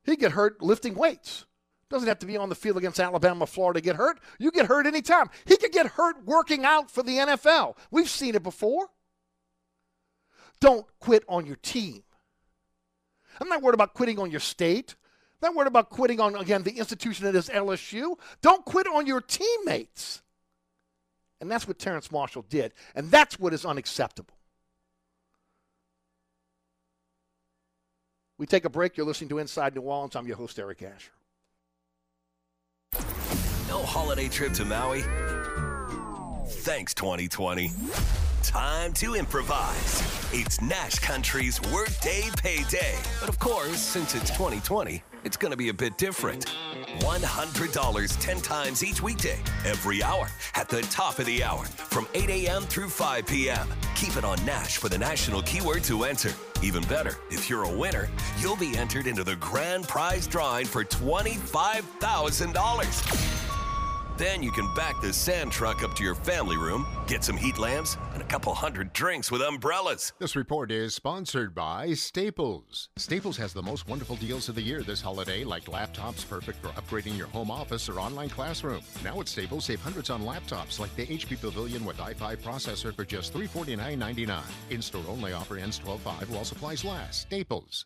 He 0.03 0.15
get 0.15 0.31
hurt 0.31 0.61
lifting 0.61 0.95
weights. 0.95 1.45
Doesn't 1.89 2.07
have 2.07 2.19
to 2.19 2.27
be 2.27 2.37
on 2.37 2.49
the 2.49 2.55
field 2.55 2.77
against 2.77 2.99
Alabama, 2.99 3.47
Florida 3.47 3.81
get 3.81 3.95
hurt. 3.95 4.19
You 4.37 4.51
get 4.51 4.67
hurt 4.67 4.85
anytime. 4.85 5.29
He 5.45 5.57
could 5.57 5.71
get 5.71 5.87
hurt 5.87 6.23
working 6.23 6.63
out 6.63 6.91
for 6.91 7.01
the 7.01 7.17
NFL. 7.17 7.77
We've 7.89 8.09
seen 8.09 8.35
it 8.35 8.43
before. 8.43 8.89
Don't 10.61 10.85
quit 10.99 11.23
on 11.27 11.47
your 11.47 11.55
team. 11.55 12.03
I'm 13.41 13.49
not 13.49 13.63
worried 13.63 13.73
about 13.73 13.95
quitting 13.95 14.19
on 14.19 14.29
your 14.29 14.39
state. 14.39 14.95
I'm 15.41 15.47
not 15.47 15.55
worried 15.55 15.67
about 15.67 15.89
quitting 15.89 16.19
on, 16.19 16.35
again, 16.35 16.63
the 16.63 16.77
institution 16.77 17.25
that 17.25 17.35
is 17.35 17.49
LSU. 17.49 18.17
Don't 18.41 18.65
quit 18.65 18.85
on 18.85 19.07
your 19.07 19.21
teammates. 19.21 20.21
And 21.41 21.49
that's 21.49 21.67
what 21.67 21.79
Terrace 21.79 22.11
Marshall 22.11 22.45
did. 22.49 22.73
And 22.95 23.09
that's 23.09 23.39
what 23.39 23.53
is 23.53 23.65
unacceptable. 23.65 24.33
We 28.37 28.45
take 28.45 28.65
a 28.65 28.69
break. 28.69 28.95
You're 28.95 29.05
listening 29.05 29.29
to 29.29 29.37
Inside 29.39 29.75
New 29.75 29.81
Orleans. 29.81 30.15
I'm 30.15 30.25
your 30.25 30.37
host, 30.37 30.57
Eric 30.59 30.81
Asher. 30.81 31.11
No 33.67 33.83
holiday 33.83 34.29
trip 34.29 34.53
to 34.53 34.65
Maui? 34.65 35.03
Thanks, 36.47 36.93
2020. 36.93 37.71
Time 38.43 38.93
to 38.93 39.15
improvise. 39.15 40.01
It's 40.33 40.61
Nash 40.61 40.99
Country's 40.99 41.61
Workday 41.71 42.29
Payday. 42.37 42.95
But 43.19 43.29
of 43.29 43.37
course, 43.37 43.79
since 43.79 44.15
it's 44.15 44.29
2020, 44.31 45.03
it's 45.23 45.37
going 45.37 45.51
to 45.51 45.57
be 45.57 45.69
a 45.69 45.73
bit 45.73 45.97
different. 45.97 46.45
$100 46.99 48.17
10 48.19 48.41
times 48.41 48.83
each 48.83 49.01
weekday, 49.01 49.39
every 49.65 50.03
hour, 50.03 50.27
at 50.55 50.67
the 50.69 50.81
top 50.83 51.19
of 51.19 51.25
the 51.25 51.43
hour, 51.43 51.65
from 51.65 52.07
8 52.13 52.29
a.m. 52.29 52.61
through 52.63 52.89
5 52.89 53.25
p.m. 53.25 53.67
Keep 53.95 54.17
it 54.17 54.23
on 54.23 54.43
Nash 54.45 54.77
for 54.77 54.89
the 54.89 54.97
national 54.97 55.41
keyword 55.41 55.83
to 55.85 56.03
enter. 56.03 56.31
Even 56.61 56.83
better, 56.83 57.17
if 57.31 57.49
you're 57.49 57.63
a 57.63 57.77
winner, 57.77 58.09
you'll 58.39 58.57
be 58.57 58.77
entered 58.77 59.07
into 59.07 59.23
the 59.23 59.37
grand 59.37 59.87
prize 59.87 60.27
drawing 60.27 60.65
for 60.65 60.83
$25,000. 60.83 63.48
Then 64.19 64.43
you 64.43 64.51
can 64.51 64.67
back 64.73 64.99
the 64.99 65.13
sand 65.13 65.49
truck 65.49 65.81
up 65.81 65.95
to 65.95 66.03
your 66.03 66.13
family 66.13 66.57
room, 66.57 66.85
get 67.07 67.23
some 67.23 67.37
heat 67.37 67.57
lamps, 67.57 67.95
and 68.11 68.21
a 68.21 68.25
couple 68.25 68.53
hundred 68.53 68.91
drinks 68.91 69.31
with 69.31 69.41
umbrellas. 69.41 70.11
This 70.19 70.35
report 70.35 70.71
is 70.71 70.93
sponsored 70.93 71.55
by 71.55 71.93
Staples. 71.93 72.89
Staples 72.97 73.37
has 73.37 73.53
the 73.53 73.63
most 73.63 73.87
wonderful 73.87 74.17
deals 74.17 74.49
of 74.49 74.55
the 74.55 74.61
year 74.61 74.81
this 74.81 74.99
holiday, 74.99 75.45
like 75.45 75.63
laptops 75.67 76.27
perfect 76.27 76.61
for 76.61 76.67
upgrading 76.73 77.17
your 77.17 77.27
home 77.27 77.49
office 77.49 77.87
or 77.87 78.01
online 78.01 78.27
classroom. 78.27 78.81
Now 79.05 79.21
at 79.21 79.29
Staples, 79.29 79.63
save 79.63 79.79
hundreds 79.79 80.09
on 80.09 80.23
laptops 80.23 80.81
like 80.81 80.93
the 80.97 81.05
HP 81.05 81.39
Pavilion 81.39 81.85
with 81.85 81.95
i5 81.95 82.39
processor 82.39 82.93
for 82.93 83.05
just 83.05 83.33
$349.99. 83.33 84.41
In-store 84.69 85.05
only 85.07 85.31
offer 85.31 85.57
ends 85.57 85.79
12-5 85.79 86.29
while 86.29 86.43
supplies 86.43 86.83
last. 86.83 87.21
Staples. 87.21 87.85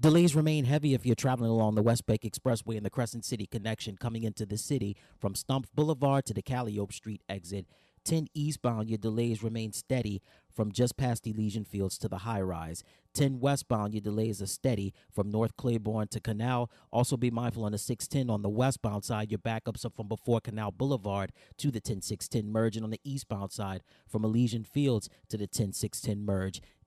Delays 0.00 0.36
remain 0.36 0.64
heavy 0.64 0.94
if 0.94 1.04
you're 1.04 1.16
traveling 1.16 1.50
along 1.50 1.74
the 1.74 1.82
West 1.82 2.06
Bank 2.06 2.22
Expressway 2.22 2.76
and 2.76 2.86
the 2.86 2.90
Crescent 2.90 3.24
City 3.24 3.46
connection 3.46 3.96
coming 3.96 4.22
into 4.22 4.46
the 4.46 4.56
city 4.56 4.96
from 5.18 5.34
Stumpf 5.34 5.64
Boulevard 5.74 6.24
to 6.26 6.34
the 6.34 6.40
Calliope 6.40 6.94
Street 6.94 7.20
exit. 7.28 7.66
10 8.04 8.28
eastbound, 8.32 8.88
your 8.88 8.98
delays 8.98 9.42
remain 9.42 9.72
steady 9.72 10.22
from 10.54 10.70
just 10.70 10.96
past 10.96 11.26
Elysian 11.26 11.64
Fields 11.64 11.98
to 11.98 12.08
the 12.08 12.18
high 12.18 12.40
rise. 12.40 12.84
10 13.14 13.40
westbound, 13.40 13.92
your 13.92 14.00
delays 14.00 14.40
are 14.40 14.46
steady 14.46 14.94
from 15.12 15.30
North 15.30 15.56
Claiborne 15.56 16.06
to 16.08 16.20
Canal. 16.20 16.70
Also 16.92 17.16
be 17.16 17.32
mindful 17.32 17.64
on 17.64 17.72
the 17.72 17.78
610 17.78 18.32
on 18.32 18.42
the 18.42 18.48
westbound 18.48 19.04
side, 19.04 19.32
your 19.32 19.40
backups 19.40 19.84
are 19.84 19.90
from 19.90 20.06
before 20.06 20.40
Canal 20.40 20.70
Boulevard 20.70 21.32
to 21.56 21.72
the 21.72 21.80
10610 21.80 22.50
merge, 22.52 22.76
and 22.76 22.84
on 22.84 22.90
the 22.90 23.00
eastbound 23.02 23.50
side 23.50 23.82
from 24.06 24.24
Elysian 24.24 24.62
Fields 24.62 25.08
to 25.28 25.36
the 25.36 25.48
10610 25.48 26.24
merge. 26.24 26.62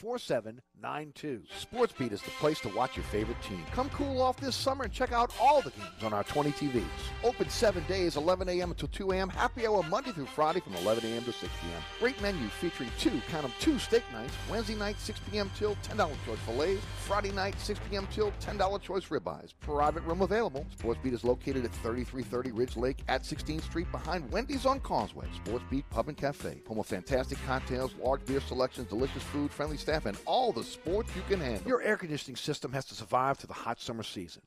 4792. 0.00 1.42
Sports 1.58 1.92
Beat 1.92 2.12
is 2.12 2.22
the 2.22 2.30
place 2.30 2.58
to 2.60 2.70
watch 2.70 2.96
your 2.96 3.04
favorite 3.04 3.40
team. 3.42 3.62
Come 3.72 3.90
cool 3.90 4.22
off 4.22 4.38
this 4.38 4.56
summer 4.56 4.84
and 4.84 4.92
check 4.92 5.12
out 5.12 5.30
all 5.38 5.60
the 5.60 5.70
games 5.72 6.02
on 6.02 6.14
our 6.14 6.24
20 6.24 6.52
TVs. 6.52 6.82
Open 7.22 7.50
seven 7.50 7.84
days, 7.86 8.16
11 8.16 8.48
a.m. 8.48 8.70
until 8.70 8.88
2 8.88 9.10
a.m. 9.12 9.28
Happy 9.28 9.66
hour 9.66 9.82
Monday 9.82 10.12
through 10.12 10.24
Friday 10.24 10.60
from 10.60 10.74
11 10.76 11.04
a.m. 11.04 11.22
to 11.24 11.32
6 11.32 11.52
p.m. 11.60 11.82
Great 11.98 12.20
menu 12.22 12.48
featuring 12.48 12.88
two, 12.98 13.20
count 13.28 13.42
them, 13.42 13.52
two 13.60 13.78
steak 13.78 14.02
nights. 14.10 14.32
Wednesday 14.50 14.74
night, 14.74 14.98
6 14.98 15.20
p.m. 15.30 15.50
till 15.54 15.76
$10 15.82 15.98
choice 16.24 16.38
fillets. 16.46 16.82
Friday 17.06 17.32
night, 17.32 17.60
6 17.60 17.78
p.m. 17.90 18.08
till 18.10 18.32
$10 18.40 18.80
choice 18.80 19.04
ribeyes. 19.08 19.52
Private 19.60 20.02
room 20.04 20.22
available. 20.22 20.64
SportsBeat 20.78 21.12
is 21.12 21.24
located 21.24 21.66
at 21.66 21.72
3330 21.72 22.52
Ridge 22.52 22.76
Lake 22.78 22.98
at 23.08 23.22
16th 23.22 23.64
Street 23.64 23.92
behind 23.92 24.32
Wendy's 24.32 24.64
on 24.64 24.80
Causeway. 24.80 25.26
SportsBeat 25.44 25.84
Pub 25.90 26.08
and 26.08 26.16
Cafe. 26.16 26.62
Home 26.68 26.78
of 26.78 26.86
fantastic 26.86 27.36
cocktails, 27.46 27.94
large 28.02 28.24
beer 28.24 28.40
selections, 28.40 28.88
delicious 28.88 29.22
food, 29.24 29.50
friendly 29.50 29.76
staff, 29.76 29.89
and 29.90 30.16
all 30.24 30.52
the 30.52 30.64
sports 30.64 31.10
you 31.14 31.22
can 31.28 31.40
handle. 31.40 31.66
Your 31.66 31.82
air 31.82 31.96
conditioning 31.96 32.36
system 32.36 32.72
has 32.72 32.84
to 32.86 32.94
survive 32.94 33.38
through 33.38 33.48
the 33.48 33.54
hot 33.54 33.80
summer 33.80 34.02
season. 34.02 34.42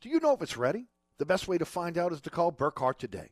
Do 0.00 0.08
you 0.08 0.20
know 0.20 0.32
if 0.32 0.42
it's 0.42 0.56
ready? 0.56 0.86
The 1.18 1.26
best 1.26 1.48
way 1.48 1.58
to 1.58 1.64
find 1.64 1.98
out 1.98 2.12
is 2.12 2.20
to 2.22 2.30
call 2.30 2.50
Burkhardt 2.50 2.98
today. 2.98 3.30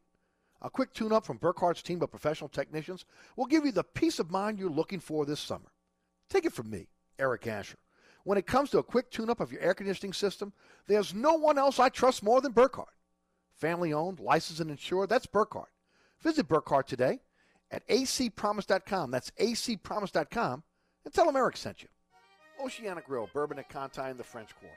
A 0.63 0.71
quick 0.71 0.93
tune 0.93 1.13
up 1.13 1.25
from 1.25 1.39
Burkhardt's 1.39 1.83
team 1.83 2.03
of 2.03 2.11
professional 2.11 2.49
technicians 2.49 3.05
will 3.37 3.47
give 3.47 3.65
you 3.65 3.73
the 3.73 3.85
peace 3.85 4.19
of 4.19 4.31
mind 4.31 4.59
you're 4.59 4.71
looking 4.71 5.01
for 5.01 5.25
this 5.25 5.41
summer. 5.41 5.73
Take 6.29 6.45
it 6.45 6.53
from 6.53 6.71
me, 6.71 6.89
Eric 7.19 7.47
Asher. 7.47 7.79
When 8.25 8.37
it 8.37 8.47
comes 8.47 8.71
to 8.71 8.79
a 8.79 8.83
quick 8.83 9.11
tune 9.11 9.31
up 9.31 9.41
of 9.41 9.51
your 9.51 9.63
air 9.63 9.75
conditioning 9.75 10.13
system, 10.13 10.53
there's 10.87 11.15
no 11.15 11.35
one 11.35 11.59
else 11.59 11.79
I 11.79 11.89
trust 11.89 12.23
more 12.23 12.41
than 12.41 12.53
Burkhardt. 12.53 12.95
Family 13.55 13.93
owned, 13.93 14.21
licensed, 14.21 14.61
and 14.61 14.71
insured, 14.71 15.09
that's 15.09 15.27
Burkhardt. 15.27 15.71
Visit 16.21 16.49
Burkhardt 16.49 16.87
today 16.87 17.21
at 17.71 17.87
acpromise.com. 17.89 19.11
That's 19.11 19.31
acpromise.com 19.33 20.63
and 21.05 21.15
tell 21.15 21.27
them 21.27 21.37
Eric 21.37 21.57
sent 21.57 21.83
you. 21.83 21.89
Oceana 22.63 23.01
Grill, 23.01 23.29
Bourbon 23.33 23.59
at 23.59 23.69
Conti 23.69 24.03
in 24.03 24.17
the 24.17 24.25
French 24.25 24.55
Quarter. 24.57 24.77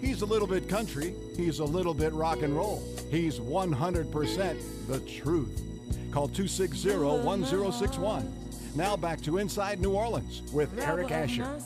He's 0.00 0.22
a 0.22 0.26
little 0.26 0.46
bit 0.46 0.68
country. 0.68 1.14
He's 1.36 1.58
a 1.58 1.64
little 1.64 1.94
bit 1.94 2.12
rock 2.12 2.42
and 2.42 2.56
roll. 2.56 2.82
He's 3.10 3.38
100% 3.38 4.86
the 4.86 5.00
truth. 5.00 5.62
Call 6.10 6.28
260 6.28 6.96
1061. 6.96 8.32
Now 8.74 8.96
back 8.96 9.20
to 9.22 9.38
Inside 9.38 9.80
New 9.80 9.92
Orleans 9.92 10.42
with 10.52 10.78
Eric 10.78 11.10
Asher. 11.10 11.58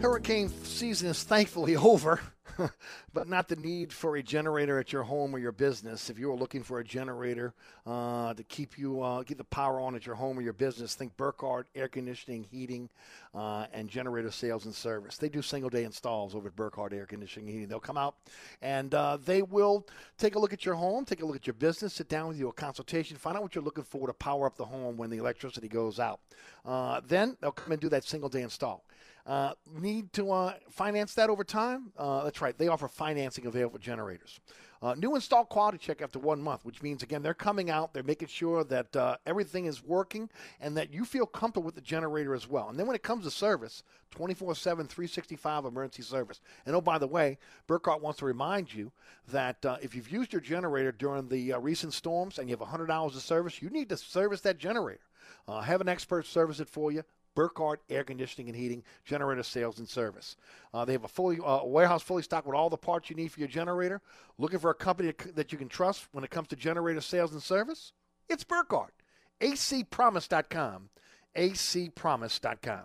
Hurricane 0.00 0.48
season 0.64 1.10
is 1.10 1.22
thankfully 1.22 1.76
over, 1.92 2.20
but 3.12 3.28
not 3.28 3.48
the 3.48 3.56
need 3.56 3.92
for 3.92 4.16
a 4.16 4.22
generator 4.22 4.78
at 4.78 4.92
your 4.92 5.02
home 5.02 5.34
or 5.34 5.38
your 5.38 5.52
business. 5.52 6.10
If 6.10 6.18
you 6.18 6.30
are 6.30 6.36
looking 6.36 6.62
for 6.62 6.80
a 6.80 6.84
generator 6.84 7.54
uh, 7.86 8.34
to 8.34 8.42
keep 8.44 8.78
you 8.78 9.02
uh, 9.02 9.22
keep 9.22 9.38
the 9.38 9.44
power 9.44 9.80
on 9.80 9.94
at 9.94 10.06
your 10.06 10.14
home 10.14 10.38
or 10.38 10.42
your 10.42 10.52
business, 10.52 10.94
think 10.94 11.16
Burkhardt 11.16 11.66
Air 11.74 11.88
Conditioning, 11.88 12.44
Heating, 12.50 12.88
uh, 13.34 13.66
and 13.72 13.88
Generator 13.88 14.30
Sales 14.30 14.66
and 14.66 14.74
Service. 14.74 15.16
They 15.16 15.28
do 15.28 15.42
single 15.42 15.70
day 15.70 15.84
installs 15.84 16.34
over 16.34 16.48
at 16.48 16.56
Burkhardt 16.56 16.92
Air 16.92 17.06
Conditioning 17.06 17.48
Heating. 17.48 17.68
They'll 17.68 17.80
come 17.80 17.98
out 17.98 18.16
and 18.60 18.94
uh, 18.94 19.18
they 19.24 19.42
will 19.42 19.86
take 20.18 20.34
a 20.34 20.38
look 20.38 20.52
at 20.52 20.64
your 20.64 20.74
home, 20.74 21.04
take 21.04 21.22
a 21.22 21.26
look 21.26 21.36
at 21.36 21.46
your 21.46 21.54
business, 21.54 21.94
sit 21.94 22.08
down 22.08 22.28
with 22.28 22.38
you, 22.38 22.48
a 22.48 22.52
consultation, 22.52 23.16
find 23.16 23.36
out 23.36 23.42
what 23.42 23.54
you're 23.54 23.64
looking 23.64 23.84
for 23.84 24.06
to 24.06 24.12
power 24.12 24.46
up 24.46 24.56
the 24.56 24.64
home 24.64 24.96
when 24.96 25.10
the 25.10 25.18
electricity 25.18 25.68
goes 25.68 25.98
out. 25.98 26.20
Uh, 26.64 27.00
then 27.06 27.36
they'll 27.40 27.52
come 27.52 27.72
and 27.72 27.80
do 27.80 27.88
that 27.88 28.04
single 28.04 28.28
day 28.28 28.42
install. 28.42 28.84
Uh, 29.24 29.52
need 29.80 30.12
to 30.12 30.32
uh, 30.32 30.54
finance 30.68 31.14
that 31.14 31.30
over 31.30 31.44
time? 31.44 31.92
Uh, 31.96 32.24
that's 32.24 32.40
right. 32.40 32.56
They 32.58 32.68
offer 32.68 32.88
financing 32.88 33.46
available 33.46 33.78
for 33.78 33.82
generators. 33.84 34.40
Uh, 34.82 34.94
new 34.94 35.14
install 35.14 35.44
quality 35.44 35.78
check 35.78 36.02
after 36.02 36.18
one 36.18 36.42
month, 36.42 36.64
which 36.64 36.82
means, 36.82 37.04
again, 37.04 37.22
they're 37.22 37.34
coming 37.34 37.70
out, 37.70 37.94
they're 37.94 38.02
making 38.02 38.26
sure 38.26 38.64
that 38.64 38.96
uh, 38.96 39.16
everything 39.26 39.66
is 39.66 39.80
working 39.80 40.28
and 40.60 40.76
that 40.76 40.92
you 40.92 41.04
feel 41.04 41.24
comfortable 41.24 41.64
with 41.64 41.76
the 41.76 41.80
generator 41.80 42.34
as 42.34 42.48
well. 42.48 42.68
And 42.68 42.76
then 42.76 42.88
when 42.88 42.96
it 42.96 43.04
comes 43.04 43.24
to 43.24 43.30
service, 43.30 43.84
24 44.10 44.56
7, 44.56 44.88
365 44.88 45.66
emergency 45.66 46.02
service. 46.02 46.40
And 46.66 46.74
oh, 46.74 46.80
by 46.80 46.98
the 46.98 47.06
way, 47.06 47.38
Burkhardt 47.68 48.02
wants 48.02 48.18
to 48.18 48.24
remind 48.24 48.74
you 48.74 48.90
that 49.28 49.64
if 49.80 49.94
you've 49.94 50.10
used 50.10 50.32
your 50.32 50.42
generator 50.42 50.90
during 50.90 51.28
the 51.28 51.54
recent 51.60 51.94
storms 51.94 52.38
and 52.38 52.48
you 52.48 52.54
have 52.54 52.60
100 52.60 52.90
hours 52.90 53.14
of 53.14 53.22
service, 53.22 53.62
you 53.62 53.70
need 53.70 53.88
to 53.90 53.96
service 53.96 54.40
that 54.40 54.58
generator. 54.58 55.06
have 55.48 55.80
an 55.80 55.88
expert 55.88 56.26
service 56.26 56.58
it 56.58 56.68
for 56.68 56.90
you. 56.90 57.04
Burkhardt 57.34 57.80
Air 57.88 58.04
Conditioning 58.04 58.48
and 58.48 58.56
Heating, 58.56 58.82
generator 59.04 59.42
sales 59.42 59.78
and 59.78 59.88
service. 59.88 60.36
Uh, 60.72 60.84
they 60.84 60.92
have 60.92 61.04
a 61.04 61.08
fully 61.08 61.38
uh, 61.44 61.64
warehouse 61.64 62.02
fully 62.02 62.22
stocked 62.22 62.46
with 62.46 62.56
all 62.56 62.70
the 62.70 62.76
parts 62.76 63.10
you 63.10 63.16
need 63.16 63.32
for 63.32 63.40
your 63.40 63.48
generator. 63.48 64.00
Looking 64.38 64.58
for 64.58 64.70
a 64.70 64.74
company 64.74 65.12
that 65.34 65.52
you 65.52 65.58
can 65.58 65.68
trust 65.68 66.08
when 66.12 66.24
it 66.24 66.30
comes 66.30 66.48
to 66.48 66.56
generator 66.56 67.00
sales 67.00 67.32
and 67.32 67.42
service? 67.42 67.92
It's 68.28 68.44
Burkhardt. 68.44 68.94
acpromise.com. 69.40 70.90
acpromise.com. 71.36 72.84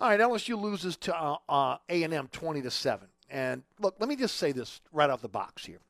All 0.00 0.08
right, 0.10 0.20
LSU 0.20 0.60
loses 0.60 0.96
to 0.98 1.16
uh, 1.16 1.36
uh, 1.48 1.76
A&M 1.88 2.28
20 2.30 2.62
to 2.62 2.70
7. 2.70 3.08
And 3.30 3.62
look, 3.80 3.96
let 3.98 4.08
me 4.08 4.14
just 4.14 4.36
say 4.36 4.52
this 4.52 4.80
right 4.92 5.10
off 5.10 5.22
the 5.22 5.28
box 5.28 5.66
here. 5.66 5.80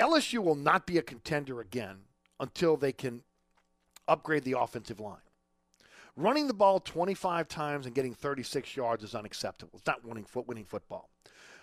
LSU 0.00 0.38
will 0.38 0.54
not 0.54 0.86
be 0.86 0.98
a 0.98 1.02
contender 1.02 1.60
again 1.60 1.98
until 2.40 2.76
they 2.76 2.92
can 2.92 3.22
upgrade 4.08 4.44
the 4.44 4.58
offensive 4.58 5.00
line. 5.00 5.18
Running 6.16 6.46
the 6.46 6.54
ball 6.54 6.80
25 6.80 7.46
times 7.46 7.84
and 7.84 7.94
getting 7.94 8.14
36 8.14 8.74
yards 8.74 9.04
is 9.04 9.14
unacceptable. 9.14 9.72
It's 9.76 9.86
not 9.86 10.04
winning, 10.04 10.24
foot, 10.24 10.48
winning 10.48 10.64
football. 10.64 11.10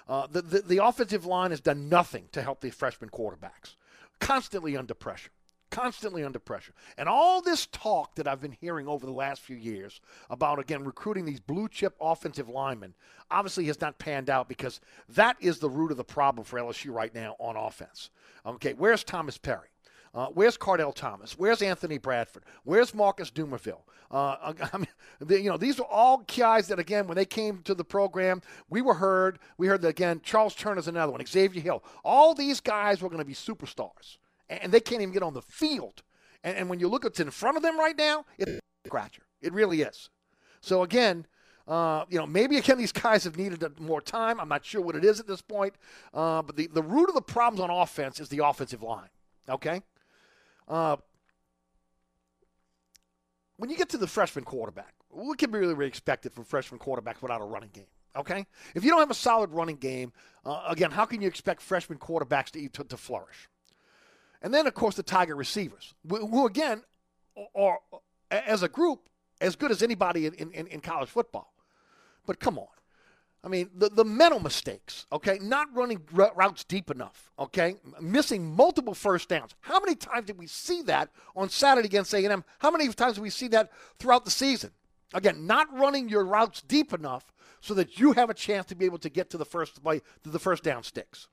Uh, 0.08 0.28
the, 0.28 0.42
the, 0.42 0.60
the 0.62 0.86
offensive 0.86 1.26
line 1.26 1.50
has 1.50 1.62
done 1.62 1.90
nothing 1.90 2.26
to 2.34 2.42
help 2.42 2.62
the 2.62 2.70
freshman 2.70 3.10
quarterbacks. 3.10 3.76
Constantly 4.20 4.78
under 4.78 4.94
pressure. 4.94 5.32
Constantly 5.72 6.24
under 6.24 6.38
pressure. 6.38 6.74
And 7.00 7.10
all 7.10 7.42
this 7.42 7.66
talk 7.66 8.14
that 8.16 8.28
I've 8.28 8.42
been 8.42 8.52
hearing 8.52 8.88
over 8.88 9.08
the 9.08 9.12
last 9.12 9.42
few 9.42 9.56
years 9.56 10.02
about, 10.30 10.60
again, 10.60 10.84
recruiting 10.84 11.26
these 11.26 11.40
blue 11.40 11.68
chip 11.68 11.96
offensive 12.00 12.48
linemen 12.48 12.94
obviously 13.32 13.66
has 13.66 13.82
not 13.82 13.98
panned 13.98 14.30
out 14.30 14.48
because 14.48 14.80
that 15.10 15.36
is 15.40 15.58
the 15.58 15.70
root 15.70 15.90
of 15.90 15.98
the 15.98 16.04
problem 16.04 16.46
for 16.46 16.60
LSU 16.60 16.94
right 16.94 17.16
now 17.16 17.36
on 17.40 17.56
offense. 17.56 18.12
Okay, 18.46 18.74
where's 18.74 19.04
Thomas 19.04 19.40
Perry? 19.40 19.70
Uh, 20.14 20.28
where's 20.28 20.58
Kardell 20.58 20.94
Thomas? 20.94 21.38
Where's 21.38 21.62
Anthony 21.62 21.98
Bradford? 21.98 22.44
Where's 22.64 22.94
Marcus 22.94 23.32
Dumervil? 23.32 23.80
Uh, 24.12 24.54
I 24.74 24.78
mean, 24.78 24.88
you 25.28 25.50
know, 25.50 25.58
these 25.58 25.80
are 25.80 25.88
all 25.90 26.24
guys 26.38 26.68
that, 26.68 26.80
again, 26.80 27.08
when 27.08 27.16
they 27.16 27.26
came 27.26 27.60
to 27.64 27.74
the 27.74 27.84
program, 27.84 28.42
we 28.70 28.82
were 28.82 28.94
heard. 28.94 29.40
We 29.58 29.68
heard 29.68 29.82
that, 29.82 29.90
again, 29.90 30.22
Charles 30.24 30.54
Turner's 30.54 30.88
another 30.88 31.12
one, 31.12 31.26
Xavier 31.26 31.62
Hill. 31.62 31.84
All 32.04 32.36
these 32.36 32.60
guys 32.60 33.02
were 33.02 33.10
going 33.10 33.20
to 33.20 33.26
be 33.26 33.34
superstars, 33.34 34.18
and 34.50 34.72
they 34.72 34.80
can't 34.80 35.02
even 35.02 35.14
get 35.14 35.24
on 35.24 35.34
the 35.34 35.42
field. 35.42 36.04
And, 36.44 36.56
and 36.58 36.70
when 36.70 36.80
you 36.80 36.88
look 36.88 37.06
at 37.06 37.12
what's 37.12 37.20
in 37.20 37.32
front 37.32 37.58
of 37.58 37.64
them 37.64 37.80
right 37.80 37.98
now, 37.98 38.26
it's 38.38 38.52
a 38.52 38.60
scratcher. 38.88 39.24
It 39.42 39.52
really 39.52 39.82
is. 39.82 40.10
So, 40.62 40.84
again, 40.84 41.26
uh, 41.68 42.06
you 42.10 42.20
know, 42.20 42.28
maybe 42.28 42.58
again 42.58 42.78
these 42.78 42.92
guys 42.92 43.24
have 43.24 43.38
needed 43.38 43.64
more 43.80 44.02
time. 44.02 44.40
I'm 44.40 44.50
not 44.50 44.66
sure 44.66 44.82
what 44.82 44.96
it 44.96 45.06
is 45.06 45.20
at 45.20 45.28
this 45.28 45.42
point. 45.42 45.74
Uh, 46.14 46.42
but 46.42 46.56
the, 46.56 46.68
the 46.68 46.84
root 46.84 47.10
of 47.10 47.16
the 47.16 47.22
problems 47.22 47.62
on 47.62 47.70
offense 47.70 48.20
is 48.20 48.30
the 48.30 48.46
offensive 48.46 48.84
line. 48.84 49.08
Okay? 49.50 49.82
Uh, 50.68 50.98
when 53.58 53.70
you 53.70 53.78
get 53.78 53.90
to 53.90 53.98
the 53.98 54.08
freshman 54.08 54.44
quarterback, 54.44 54.94
what 55.10 55.38
can 55.38 55.52
be 55.52 55.60
really, 55.60 55.86
expected 55.86 56.34
from 56.34 56.44
freshman 56.44 56.80
quarterbacks 56.80 57.22
without 57.22 57.42
a 57.42 57.46
running 57.46 57.70
game? 57.72 57.86
Okay, 58.16 58.46
if 58.76 58.84
you 58.84 58.92
don't 58.92 59.00
have 59.00 59.10
a 59.10 59.16
solid 59.16 59.50
running 59.52 59.78
game, 59.78 60.14
uh, 60.46 60.66
again, 60.68 60.92
how 60.92 61.06
can 61.06 61.22
you 61.22 61.28
expect 61.28 61.62
freshman 61.62 61.98
quarterbacks 61.98 62.52
to, 62.52 62.70
to, 62.70 62.84
to 62.84 62.98
flourish? 62.98 63.50
And 64.42 64.54
then, 64.54 64.68
of 64.68 64.74
course, 64.74 64.96
the 64.96 65.04
Tiger 65.04 65.36
receivers, 65.36 65.94
who, 66.08 66.28
who 66.28 66.46
again, 66.46 66.84
are 67.56 67.80
as 68.30 68.62
a 68.62 68.68
group, 68.68 69.10
as 69.42 69.56
good 69.56 69.72
as 69.72 69.82
anybody 69.82 70.28
in, 70.28 70.34
in, 70.34 70.68
in 70.68 70.80
college 70.80 71.10
football. 71.10 71.54
But 72.26 72.40
come 72.40 72.60
on. 72.60 72.68
I 73.44 73.50
mean, 73.50 73.70
the, 73.76 73.90
the 73.90 74.06
mental 74.06 74.40
mistakes, 74.40 75.06
okay? 75.12 75.38
Not 75.42 75.68
running 75.76 76.02
routes 76.14 76.64
deep 76.64 76.90
enough, 76.90 77.30
okay? 77.38 77.76
Missing 78.00 78.56
multiple 78.56 78.94
first 78.94 79.28
downs. 79.28 79.54
How 79.60 79.82
many 79.82 79.96
times 79.96 80.28
did 80.28 80.38
we 80.38 80.48
see 80.48 80.82
that 80.84 81.10
on 81.36 81.50
Saturday 81.50 81.88
against 81.88 82.14
A&M? 82.14 82.46
How 82.60 82.72
many 82.72 82.88
times 82.90 83.16
did 83.16 83.22
we 83.22 83.30
see 83.30 83.50
that 83.50 83.72
throughout 84.00 84.24
the 84.24 84.32
season? 84.32 84.72
Again, 85.14 85.46
not 85.46 85.68
running 85.78 86.08
your 86.08 86.26
routes 86.26 86.62
deep 86.62 86.94
enough 86.94 87.34
so 87.60 87.74
that 87.74 88.00
you 88.00 88.14
have 88.14 88.30
a 88.30 88.34
chance 88.34 88.66
to 88.68 88.76
be 88.76 88.86
able 88.86 88.98
to 89.00 89.10
get 89.10 89.30
to 89.32 89.38
the 89.38 89.46
first 89.46 89.84
play, 89.84 90.02
to 90.24 90.30
the 90.30 90.40
first 90.40 90.64
down 90.64 90.84
sticks. 90.84 91.28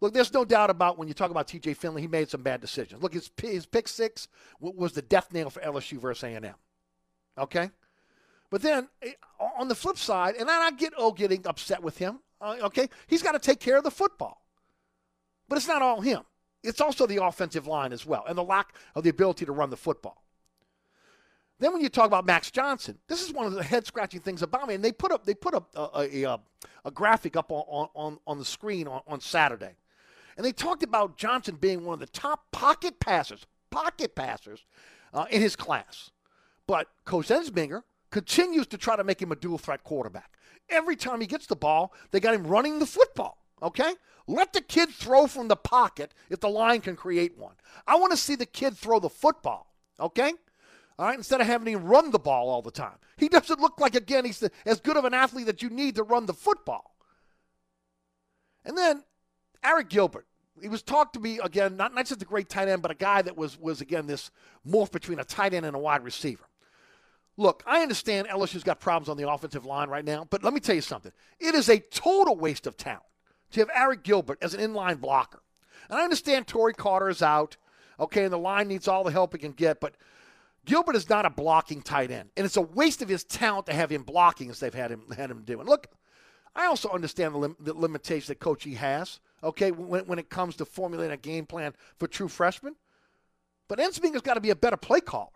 Look, 0.00 0.14
there's 0.14 0.32
no 0.32 0.44
doubt 0.44 0.70
about 0.70 0.96
when 0.96 1.08
you 1.08 1.14
talk 1.14 1.30
about 1.30 1.48
T.J. 1.48 1.74
Finley, 1.74 2.02
he 2.02 2.08
made 2.08 2.30
some 2.30 2.42
bad 2.42 2.60
decisions. 2.60 3.02
Look, 3.02 3.14
his, 3.14 3.30
his 3.40 3.66
pick 3.66 3.88
six 3.88 4.28
was 4.60 4.92
the 4.92 5.02
death 5.02 5.32
nail 5.32 5.50
for 5.50 5.60
LSU 5.60 5.98
versus 5.98 6.24
A&M. 6.24 6.54
Okay? 7.38 7.70
But 8.54 8.62
then 8.62 8.88
eh, 9.02 9.14
on 9.58 9.66
the 9.66 9.74
flip 9.74 9.98
side, 9.98 10.36
and 10.36 10.48
I 10.48 10.70
get 10.70 10.92
oh 10.96 11.10
getting 11.10 11.44
upset 11.44 11.82
with 11.82 11.98
him. 11.98 12.20
Uh, 12.40 12.54
okay, 12.62 12.88
he's 13.08 13.20
got 13.20 13.32
to 13.32 13.40
take 13.40 13.58
care 13.58 13.76
of 13.76 13.82
the 13.82 13.90
football, 13.90 14.46
but 15.48 15.56
it's 15.56 15.66
not 15.66 15.82
all 15.82 16.00
him. 16.00 16.20
It's 16.62 16.80
also 16.80 17.04
the 17.04 17.20
offensive 17.24 17.66
line 17.66 17.92
as 17.92 18.06
well, 18.06 18.24
and 18.28 18.38
the 18.38 18.44
lack 18.44 18.76
of 18.94 19.02
the 19.02 19.10
ability 19.10 19.44
to 19.46 19.50
run 19.50 19.70
the 19.70 19.76
football. 19.76 20.22
Then 21.58 21.72
when 21.72 21.82
you 21.82 21.88
talk 21.88 22.06
about 22.06 22.26
Max 22.26 22.52
Johnson, 22.52 22.96
this 23.08 23.22
is 23.22 23.32
one 23.32 23.46
of 23.46 23.54
the 23.54 23.62
head 23.64 23.88
scratching 23.88 24.20
things 24.20 24.40
about 24.40 24.68
me. 24.68 24.74
And 24.76 24.84
they 24.84 24.92
put 24.92 25.10
up 25.10 25.26
they 25.26 25.34
put 25.34 25.54
up 25.54 25.70
a, 25.74 25.88
a, 26.02 26.22
a, 26.22 26.40
a 26.84 26.90
graphic 26.92 27.34
up 27.34 27.50
on, 27.50 27.88
on, 27.92 28.18
on 28.24 28.38
the 28.38 28.44
screen 28.44 28.86
on, 28.86 29.00
on 29.08 29.20
Saturday, 29.20 29.74
and 30.36 30.46
they 30.46 30.52
talked 30.52 30.84
about 30.84 31.16
Johnson 31.16 31.56
being 31.56 31.84
one 31.84 31.94
of 31.94 31.98
the 31.98 32.06
top 32.06 32.52
pocket 32.52 33.00
passers, 33.00 33.46
pocket 33.70 34.14
passers, 34.14 34.64
uh, 35.12 35.26
in 35.28 35.42
his 35.42 35.56
class. 35.56 36.12
But 36.68 36.86
Coach 37.04 37.30
Ensminger 37.30 37.82
continues 38.14 38.68
to 38.68 38.78
try 38.78 38.94
to 38.94 39.02
make 39.02 39.20
him 39.20 39.32
a 39.32 39.36
dual 39.36 39.58
threat 39.58 39.82
quarterback. 39.82 40.38
Every 40.70 40.94
time 40.94 41.20
he 41.20 41.26
gets 41.26 41.46
the 41.46 41.56
ball, 41.56 41.92
they 42.12 42.20
got 42.20 42.32
him 42.32 42.46
running 42.46 42.78
the 42.78 42.86
football. 42.86 43.44
Okay? 43.60 43.92
Let 44.28 44.52
the 44.52 44.60
kid 44.60 44.90
throw 44.90 45.26
from 45.26 45.48
the 45.48 45.56
pocket 45.56 46.14
if 46.30 46.38
the 46.38 46.48
line 46.48 46.80
can 46.80 46.94
create 46.94 47.36
one. 47.36 47.54
I 47.88 47.96
want 47.96 48.12
to 48.12 48.16
see 48.16 48.36
the 48.36 48.46
kid 48.46 48.76
throw 48.76 49.00
the 49.00 49.10
football. 49.10 49.74
Okay? 49.98 50.32
All 50.96 51.06
right, 51.06 51.18
instead 51.18 51.40
of 51.40 51.48
having 51.48 51.74
him 51.74 51.82
run 51.82 52.12
the 52.12 52.20
ball 52.20 52.48
all 52.48 52.62
the 52.62 52.70
time. 52.70 52.98
He 53.16 53.28
doesn't 53.28 53.58
look 53.58 53.80
like, 53.80 53.96
again, 53.96 54.24
he's 54.24 54.38
the, 54.38 54.52
as 54.64 54.78
good 54.78 54.96
of 54.96 55.04
an 55.04 55.12
athlete 55.12 55.46
that 55.46 55.60
you 55.60 55.68
need 55.68 55.96
to 55.96 56.04
run 56.04 56.26
the 56.26 56.34
football. 56.34 56.94
And 58.64 58.78
then 58.78 59.02
Arik 59.64 59.88
Gilbert. 59.88 60.28
He 60.62 60.68
was 60.68 60.84
talked 60.84 61.14
to 61.14 61.20
me, 61.20 61.40
again, 61.42 61.76
not, 61.76 61.92
not 61.92 62.06
just 62.06 62.22
a 62.22 62.24
great 62.24 62.48
tight 62.48 62.68
end, 62.68 62.80
but 62.80 62.92
a 62.92 62.94
guy 62.94 63.22
that 63.22 63.36
was, 63.36 63.58
was, 63.58 63.80
again, 63.80 64.06
this 64.06 64.30
morph 64.64 64.92
between 64.92 65.18
a 65.18 65.24
tight 65.24 65.52
end 65.52 65.66
and 65.66 65.74
a 65.74 65.80
wide 65.80 66.04
receiver. 66.04 66.44
Look, 67.36 67.62
I 67.66 67.82
understand 67.82 68.28
LSU's 68.28 68.62
got 68.62 68.80
problems 68.80 69.08
on 69.08 69.16
the 69.16 69.28
offensive 69.28 69.66
line 69.66 69.88
right 69.88 70.04
now, 70.04 70.26
but 70.30 70.44
let 70.44 70.54
me 70.54 70.60
tell 70.60 70.74
you 70.74 70.80
something. 70.80 71.12
It 71.40 71.54
is 71.54 71.68
a 71.68 71.78
total 71.78 72.36
waste 72.36 72.66
of 72.66 72.76
talent 72.76 73.02
to 73.52 73.60
have 73.60 73.70
Arik 73.70 74.04
Gilbert 74.04 74.38
as 74.40 74.54
an 74.54 74.60
inline 74.60 75.00
blocker. 75.00 75.42
And 75.88 75.98
I 75.98 76.04
understand 76.04 76.46
Tory 76.46 76.74
Carter 76.74 77.08
is 77.08 77.22
out, 77.22 77.56
okay, 77.98 78.24
and 78.24 78.32
the 78.32 78.38
line 78.38 78.68
needs 78.68 78.86
all 78.86 79.04
the 79.04 79.10
help 79.10 79.34
it 79.34 79.38
can 79.38 79.52
get, 79.52 79.80
but 79.80 79.96
Gilbert 80.64 80.96
is 80.96 81.08
not 81.08 81.26
a 81.26 81.30
blocking 81.30 81.82
tight 81.82 82.10
end. 82.10 82.30
And 82.36 82.46
it's 82.46 82.56
a 82.56 82.62
waste 82.62 83.02
of 83.02 83.08
his 83.08 83.24
talent 83.24 83.66
to 83.66 83.74
have 83.74 83.90
him 83.90 84.02
blocking 84.02 84.48
as 84.48 84.60
they've 84.60 84.72
had 84.72 84.90
him, 84.90 85.02
had 85.14 85.30
him 85.30 85.42
do. 85.44 85.60
And 85.60 85.68
look, 85.68 85.88
I 86.56 86.66
also 86.66 86.88
understand 86.90 87.34
the, 87.34 87.38
lim- 87.38 87.56
the 87.60 87.74
limitations 87.74 88.28
that 88.28 88.38
Coach 88.38 88.66
E 88.66 88.74
has, 88.74 89.20
okay, 89.42 89.72
when, 89.72 90.06
when 90.06 90.18
it 90.18 90.30
comes 90.30 90.56
to 90.56 90.64
formulating 90.64 91.12
a 91.12 91.18
game 91.18 91.46
plan 91.46 91.74
for 91.98 92.06
true 92.06 92.28
freshmen. 92.28 92.76
But 93.68 93.78
Ensminger's 93.78 94.22
got 94.22 94.34
to 94.34 94.40
be 94.40 94.50
a 94.50 94.56
better 94.56 94.76
play 94.76 95.00
caller. 95.00 95.28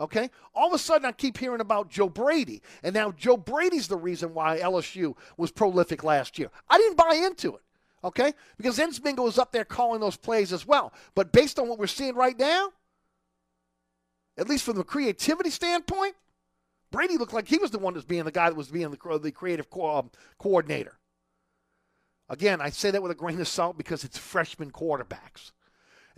Okay? 0.00 0.30
All 0.54 0.68
of 0.68 0.74
a 0.74 0.78
sudden, 0.78 1.06
I 1.06 1.12
keep 1.12 1.38
hearing 1.38 1.60
about 1.60 1.90
Joe 1.90 2.08
Brady. 2.08 2.62
And 2.82 2.94
now 2.94 3.12
Joe 3.12 3.36
Brady's 3.36 3.88
the 3.88 3.96
reason 3.96 4.34
why 4.34 4.58
LSU 4.58 5.16
was 5.36 5.50
prolific 5.50 6.04
last 6.04 6.38
year. 6.38 6.50
I 6.70 6.78
didn't 6.78 6.96
buy 6.96 7.20
into 7.24 7.54
it. 7.56 7.62
Okay? 8.04 8.32
Because 8.56 8.78
Ensminger 8.78 9.24
was 9.24 9.38
up 9.38 9.50
there 9.50 9.64
calling 9.64 10.00
those 10.00 10.16
plays 10.16 10.52
as 10.52 10.66
well. 10.66 10.92
But 11.14 11.32
based 11.32 11.58
on 11.58 11.68
what 11.68 11.78
we're 11.78 11.88
seeing 11.88 12.14
right 12.14 12.38
now, 12.38 12.70
at 14.36 14.48
least 14.48 14.64
from 14.64 14.76
the 14.76 14.84
creativity 14.84 15.50
standpoint, 15.50 16.14
Brady 16.92 17.18
looked 17.18 17.34
like 17.34 17.48
he 17.48 17.58
was 17.58 17.72
the 17.72 17.78
one 17.78 17.94
that's 17.94 18.06
being 18.06 18.24
the 18.24 18.30
guy 18.30 18.48
that 18.48 18.56
was 18.56 18.68
being 18.68 18.90
the, 18.90 19.18
the 19.18 19.32
creative 19.32 19.68
co- 19.68 19.98
um, 19.98 20.10
coordinator. 20.38 20.96
Again, 22.28 22.60
I 22.60 22.70
say 22.70 22.90
that 22.90 23.02
with 23.02 23.10
a 23.10 23.16
grain 23.16 23.40
of 23.40 23.48
salt 23.48 23.76
because 23.76 24.04
it's 24.04 24.16
freshman 24.16 24.70
quarterbacks. 24.70 25.52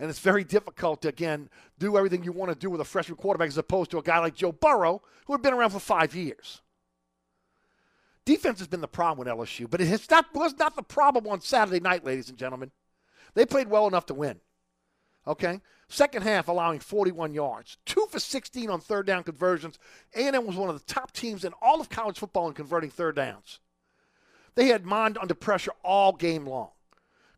And 0.01 0.09
it's 0.09 0.17
very 0.17 0.43
difficult 0.43 1.03
to, 1.03 1.09
again, 1.09 1.47
do 1.77 1.95
everything 1.95 2.23
you 2.23 2.31
want 2.31 2.51
to 2.51 2.57
do 2.57 2.71
with 2.71 2.81
a 2.81 2.85
freshman 2.85 3.17
quarterback 3.17 3.49
as 3.49 3.57
opposed 3.59 3.91
to 3.91 3.99
a 3.99 4.01
guy 4.01 4.17
like 4.17 4.33
Joe 4.33 4.51
Burrow, 4.51 5.03
who 5.27 5.33
had 5.33 5.43
been 5.43 5.53
around 5.53 5.69
for 5.69 5.79
five 5.79 6.15
years. 6.15 6.61
Defense 8.25 8.57
has 8.57 8.67
been 8.67 8.81
the 8.81 8.87
problem 8.87 9.19
with 9.19 9.27
LSU, 9.27 9.69
but 9.69 9.79
it 9.79 9.85
has 9.85 10.09
not, 10.09 10.33
was 10.33 10.57
not 10.57 10.75
the 10.75 10.81
problem 10.81 11.27
on 11.27 11.39
Saturday 11.39 11.79
night, 11.79 12.03
ladies 12.03 12.29
and 12.29 12.37
gentlemen. 12.39 12.71
They 13.35 13.45
played 13.45 13.67
well 13.67 13.87
enough 13.87 14.07
to 14.07 14.15
win. 14.15 14.39
Okay? 15.27 15.61
Second 15.87 16.23
half 16.23 16.47
allowing 16.47 16.79
41 16.79 17.35
yards. 17.35 17.77
Two 17.85 18.07
for 18.09 18.17
16 18.17 18.71
on 18.71 18.81
third 18.81 19.05
down 19.05 19.23
conversions. 19.23 19.77
A&M 20.15 20.47
was 20.47 20.55
one 20.55 20.69
of 20.69 20.79
the 20.79 20.91
top 20.91 21.11
teams 21.11 21.45
in 21.45 21.53
all 21.61 21.79
of 21.79 21.89
college 21.89 22.17
football 22.17 22.47
in 22.47 22.55
converting 22.55 22.89
third 22.89 23.17
downs. 23.17 23.59
They 24.55 24.69
had 24.69 24.83
Mond 24.83 25.19
under 25.21 25.35
pressure 25.35 25.73
all 25.83 26.11
game 26.13 26.47
long. 26.47 26.71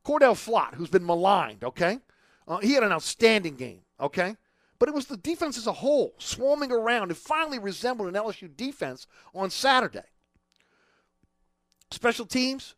Cordale 0.06 0.34
Flott, 0.36 0.76
who's 0.76 0.90
been 0.90 1.06
maligned, 1.06 1.66
okay? 1.66 2.00
Uh, 2.48 2.58
he 2.58 2.74
had 2.74 2.84
an 2.84 2.92
outstanding 2.92 3.56
game, 3.56 3.82
okay? 4.00 4.36
But 4.80 4.90
it 4.90 4.96
was 4.96 5.06
the 5.06 5.18
defense 5.18 5.58
as 5.58 5.68
a 5.68 5.74
whole 5.74 6.14
swarming 6.18 6.72
around. 6.72 7.12
It 7.12 7.18
finally 7.18 7.60
resembled 7.60 8.10
an 8.10 8.16
LSU 8.22 8.56
defense 8.56 9.08
on 9.34 9.50
Saturday. 9.50 10.04
Special 11.92 12.26
teams, 12.26 12.76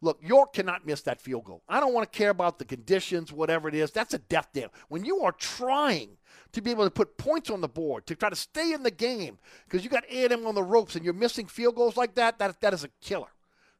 look, 0.00 0.18
York 0.22 0.52
cannot 0.52 0.84
miss 0.84 1.02
that 1.02 1.20
field 1.20 1.44
goal. 1.44 1.62
I 1.68 1.80
don't 1.80 1.94
want 1.94 2.10
to 2.10 2.18
care 2.18 2.30
about 2.30 2.58
the 2.58 2.64
conditions, 2.64 3.32
whatever 3.32 3.68
it 3.68 3.74
is. 3.74 3.90
That's 3.90 4.12
a 4.12 4.18
death 4.18 4.48
nail. 4.54 4.72
When 4.88 5.04
you 5.04 5.20
are 5.20 5.32
trying 5.32 6.18
to 6.52 6.60
be 6.60 6.72
able 6.72 6.84
to 6.84 6.90
put 6.90 7.16
points 7.16 7.48
on 7.48 7.60
the 7.60 7.68
board, 7.68 8.06
to 8.06 8.14
try 8.14 8.28
to 8.28 8.36
stay 8.36 8.72
in 8.72 8.82
the 8.82 8.90
game, 8.90 9.38
because 9.64 9.84
you 9.84 9.90
got 9.90 10.04
A&M 10.10 10.46
on 10.46 10.54
the 10.54 10.62
ropes 10.62 10.96
and 10.96 11.04
you're 11.04 11.14
missing 11.14 11.46
field 11.46 11.76
goals 11.76 11.96
like 11.96 12.16
that, 12.16 12.38
that, 12.38 12.60
that 12.60 12.74
is 12.74 12.84
a 12.84 12.90
killer. 13.00 13.28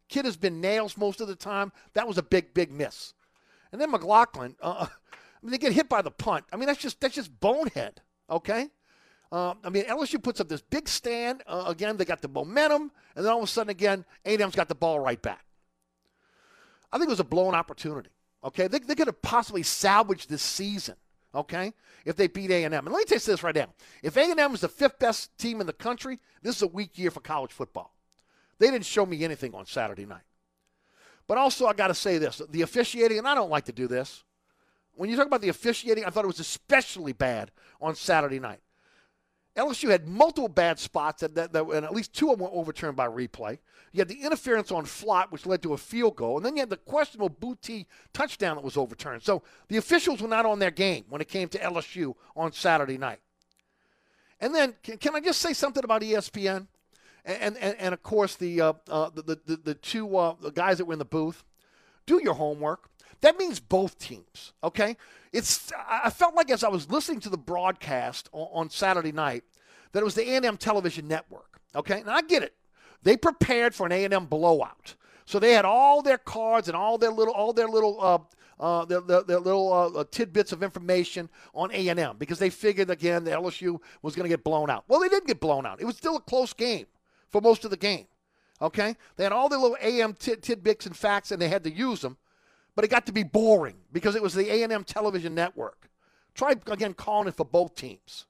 Kid 0.08 0.24
has 0.24 0.36
been 0.36 0.60
nails 0.60 0.96
most 0.96 1.20
of 1.20 1.28
the 1.28 1.36
time. 1.36 1.72
That 1.94 2.08
was 2.08 2.18
a 2.18 2.22
big, 2.22 2.54
big 2.54 2.72
miss. 2.72 3.14
And 3.72 3.80
then 3.80 3.90
McLaughlin, 3.90 4.56
uh, 4.60 4.86
I 5.40 5.46
mean, 5.46 5.52
they 5.52 5.58
get 5.58 5.72
hit 5.72 5.88
by 5.88 6.02
the 6.02 6.10
punt. 6.10 6.44
I 6.52 6.56
mean, 6.56 6.66
that's 6.66 6.80
just 6.80 7.00
that's 7.00 7.14
just 7.14 7.40
bonehead. 7.40 8.02
Okay. 8.28 8.68
Uh, 9.32 9.54
I 9.62 9.70
mean, 9.70 9.84
LSU 9.84 10.22
puts 10.22 10.40
up 10.40 10.48
this 10.48 10.60
big 10.60 10.88
stand. 10.88 11.42
Uh, 11.46 11.64
again, 11.68 11.96
they 11.96 12.04
got 12.04 12.20
the 12.20 12.28
momentum, 12.28 12.90
and 13.14 13.24
then 13.24 13.32
all 13.32 13.38
of 13.38 13.44
a 13.44 13.46
sudden, 13.46 13.70
again, 13.70 14.04
A&M's 14.24 14.56
got 14.56 14.68
the 14.68 14.74
ball 14.74 14.98
right 14.98 15.22
back. 15.22 15.44
I 16.92 16.98
think 16.98 17.08
it 17.08 17.10
was 17.10 17.20
a 17.20 17.24
blown 17.24 17.54
opportunity. 17.54 18.10
Okay, 18.42 18.66
they, 18.66 18.80
they 18.80 18.96
could 18.96 19.06
have 19.06 19.22
possibly 19.22 19.62
salvaged 19.62 20.28
this 20.28 20.42
season. 20.42 20.96
Okay, 21.32 21.72
if 22.04 22.16
they 22.16 22.26
beat 22.26 22.50
A&M. 22.50 22.72
And 22.72 22.88
let 22.88 22.98
me 22.98 23.04
tell 23.04 23.16
you 23.16 23.20
this 23.20 23.44
right 23.44 23.54
now: 23.54 23.68
if 24.02 24.16
A&M 24.16 24.54
is 24.54 24.62
the 24.62 24.68
fifth 24.68 24.98
best 24.98 25.36
team 25.38 25.60
in 25.60 25.66
the 25.66 25.72
country, 25.72 26.18
this 26.42 26.56
is 26.56 26.62
a 26.62 26.66
weak 26.66 26.98
year 26.98 27.12
for 27.12 27.20
college 27.20 27.52
football. 27.52 27.94
They 28.58 28.68
didn't 28.70 28.84
show 28.84 29.06
me 29.06 29.24
anything 29.24 29.54
on 29.54 29.64
Saturday 29.64 30.06
night. 30.06 30.24
But 31.28 31.38
also, 31.38 31.66
I 31.66 31.72
got 31.72 31.88
to 31.88 31.94
say 31.94 32.18
this: 32.18 32.42
the 32.50 32.62
officiating, 32.62 33.18
and 33.18 33.28
I 33.28 33.36
don't 33.36 33.50
like 33.50 33.66
to 33.66 33.72
do 33.72 33.86
this. 33.86 34.24
When 35.00 35.08
you 35.08 35.16
talk 35.16 35.28
about 35.28 35.40
the 35.40 35.48
officiating, 35.48 36.04
I 36.04 36.10
thought 36.10 36.24
it 36.24 36.26
was 36.26 36.40
especially 36.40 37.14
bad 37.14 37.52
on 37.80 37.94
Saturday 37.94 38.38
night. 38.38 38.60
LSU 39.56 39.88
had 39.88 40.06
multiple 40.06 40.46
bad 40.46 40.78
spots, 40.78 41.22
that, 41.22 41.34
that, 41.36 41.54
that, 41.54 41.64
and 41.64 41.86
at 41.86 41.94
least 41.94 42.12
two 42.12 42.30
of 42.30 42.36
them 42.36 42.46
were 42.46 42.52
overturned 42.52 42.96
by 42.96 43.08
replay. 43.08 43.60
You 43.92 44.00
had 44.00 44.08
the 44.08 44.20
interference 44.22 44.70
on 44.70 44.84
Flott, 44.84 45.32
which 45.32 45.46
led 45.46 45.62
to 45.62 45.72
a 45.72 45.78
field 45.78 46.16
goal, 46.16 46.36
and 46.36 46.44
then 46.44 46.54
you 46.54 46.60
had 46.60 46.68
the 46.68 46.76
questionable 46.76 47.30
Booty 47.30 47.86
touchdown 48.12 48.56
that 48.56 48.62
was 48.62 48.76
overturned. 48.76 49.22
So 49.22 49.42
the 49.68 49.78
officials 49.78 50.20
were 50.20 50.28
not 50.28 50.44
on 50.44 50.58
their 50.58 50.70
game 50.70 51.06
when 51.08 51.22
it 51.22 51.28
came 51.28 51.48
to 51.48 51.58
LSU 51.58 52.14
on 52.36 52.52
Saturday 52.52 52.98
night. 52.98 53.20
And 54.38 54.54
then, 54.54 54.74
can, 54.82 54.98
can 54.98 55.14
I 55.14 55.20
just 55.20 55.40
say 55.40 55.54
something 55.54 55.82
about 55.82 56.02
ESPN? 56.02 56.66
And, 57.24 57.56
and, 57.56 57.74
and 57.78 57.94
of 57.94 58.02
course, 58.02 58.36
the, 58.36 58.60
uh, 58.60 58.72
uh, 58.86 59.08
the, 59.14 59.40
the, 59.46 59.56
the, 59.64 59.74
two 59.76 60.14
uh, 60.18 60.34
the 60.42 60.50
guys 60.50 60.76
that 60.76 60.84
were 60.84 60.92
in 60.92 60.98
the 60.98 61.06
booth. 61.06 61.42
Do 62.04 62.20
your 62.22 62.34
homework. 62.34 62.90
That 63.20 63.38
means 63.38 63.60
both 63.60 63.98
teams, 63.98 64.52
okay? 64.64 64.96
It's 65.32 65.70
I 65.88 66.10
felt 66.10 66.34
like 66.34 66.50
as 66.50 66.64
I 66.64 66.68
was 66.68 66.90
listening 66.90 67.20
to 67.20 67.28
the 67.28 67.38
broadcast 67.38 68.28
on, 68.32 68.48
on 68.52 68.70
Saturday 68.70 69.12
night 69.12 69.44
that 69.92 70.00
it 70.00 70.04
was 70.04 70.14
the 70.14 70.28
A&M 70.30 70.56
television 70.56 71.06
network, 71.06 71.60
okay? 71.74 72.00
And 72.00 72.10
I 72.10 72.22
get 72.22 72.42
it. 72.42 72.54
They 73.02 73.16
prepared 73.16 73.74
for 73.74 73.86
an 73.86 73.92
A&M 73.92 74.26
blowout. 74.26 74.94
So 75.26 75.38
they 75.38 75.52
had 75.52 75.64
all 75.64 76.02
their 76.02 76.18
cards 76.18 76.68
and 76.68 76.76
all 76.76 76.98
their 76.98 77.10
little 77.10 77.34
all 77.34 77.52
their 77.52 77.68
little 77.68 78.00
uh, 78.00 78.18
uh, 78.58 78.84
little 78.84 79.72
uh, 79.96 80.04
tidbits 80.10 80.52
of 80.52 80.62
information 80.62 81.28
on 81.54 81.70
A&M 81.72 82.16
because 82.18 82.38
they 82.38 82.50
figured 82.50 82.90
again 82.90 83.24
the 83.24 83.30
LSU 83.30 83.80
was 84.02 84.16
going 84.16 84.24
to 84.24 84.28
get 84.28 84.44
blown 84.44 84.70
out. 84.70 84.84
Well, 84.88 85.00
they 85.00 85.08
didn't 85.08 85.28
get 85.28 85.40
blown 85.40 85.66
out. 85.66 85.80
It 85.80 85.84
was 85.84 85.96
still 85.96 86.16
a 86.16 86.20
close 86.20 86.52
game 86.52 86.86
for 87.28 87.40
most 87.40 87.64
of 87.64 87.70
the 87.70 87.76
game. 87.76 88.06
Okay, 88.62 88.96
they 89.16 89.24
had 89.24 89.32
all 89.32 89.48
their 89.48 89.58
little 89.58 89.78
AM 89.80 90.12
tidbits 90.14 90.84
and 90.84 90.94
facts, 90.94 91.30
and 91.30 91.40
they 91.40 91.48
had 91.48 91.64
to 91.64 91.72
use 91.72 92.02
them 92.02 92.18
but 92.74 92.84
it 92.84 92.88
got 92.88 93.06
to 93.06 93.12
be 93.12 93.22
boring 93.22 93.76
because 93.92 94.14
it 94.14 94.22
was 94.22 94.34
the 94.34 94.50
A&M 94.50 94.84
television 94.84 95.34
network. 95.34 95.90
Try 96.34 96.52
again 96.66 96.94
calling 96.94 97.28
it 97.28 97.34
for 97.34 97.44
both 97.44 97.74
teams. 97.74 98.26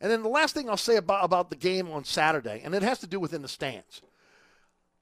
And 0.00 0.10
then 0.10 0.22
the 0.22 0.28
last 0.28 0.54
thing 0.54 0.68
I'll 0.68 0.76
say 0.76 0.96
about, 0.96 1.24
about 1.24 1.50
the 1.50 1.56
game 1.56 1.90
on 1.90 2.04
Saturday, 2.04 2.60
and 2.64 2.74
it 2.74 2.82
has 2.82 2.98
to 3.00 3.06
do 3.06 3.18
within 3.18 3.42
the 3.42 3.48
stands. 3.48 4.02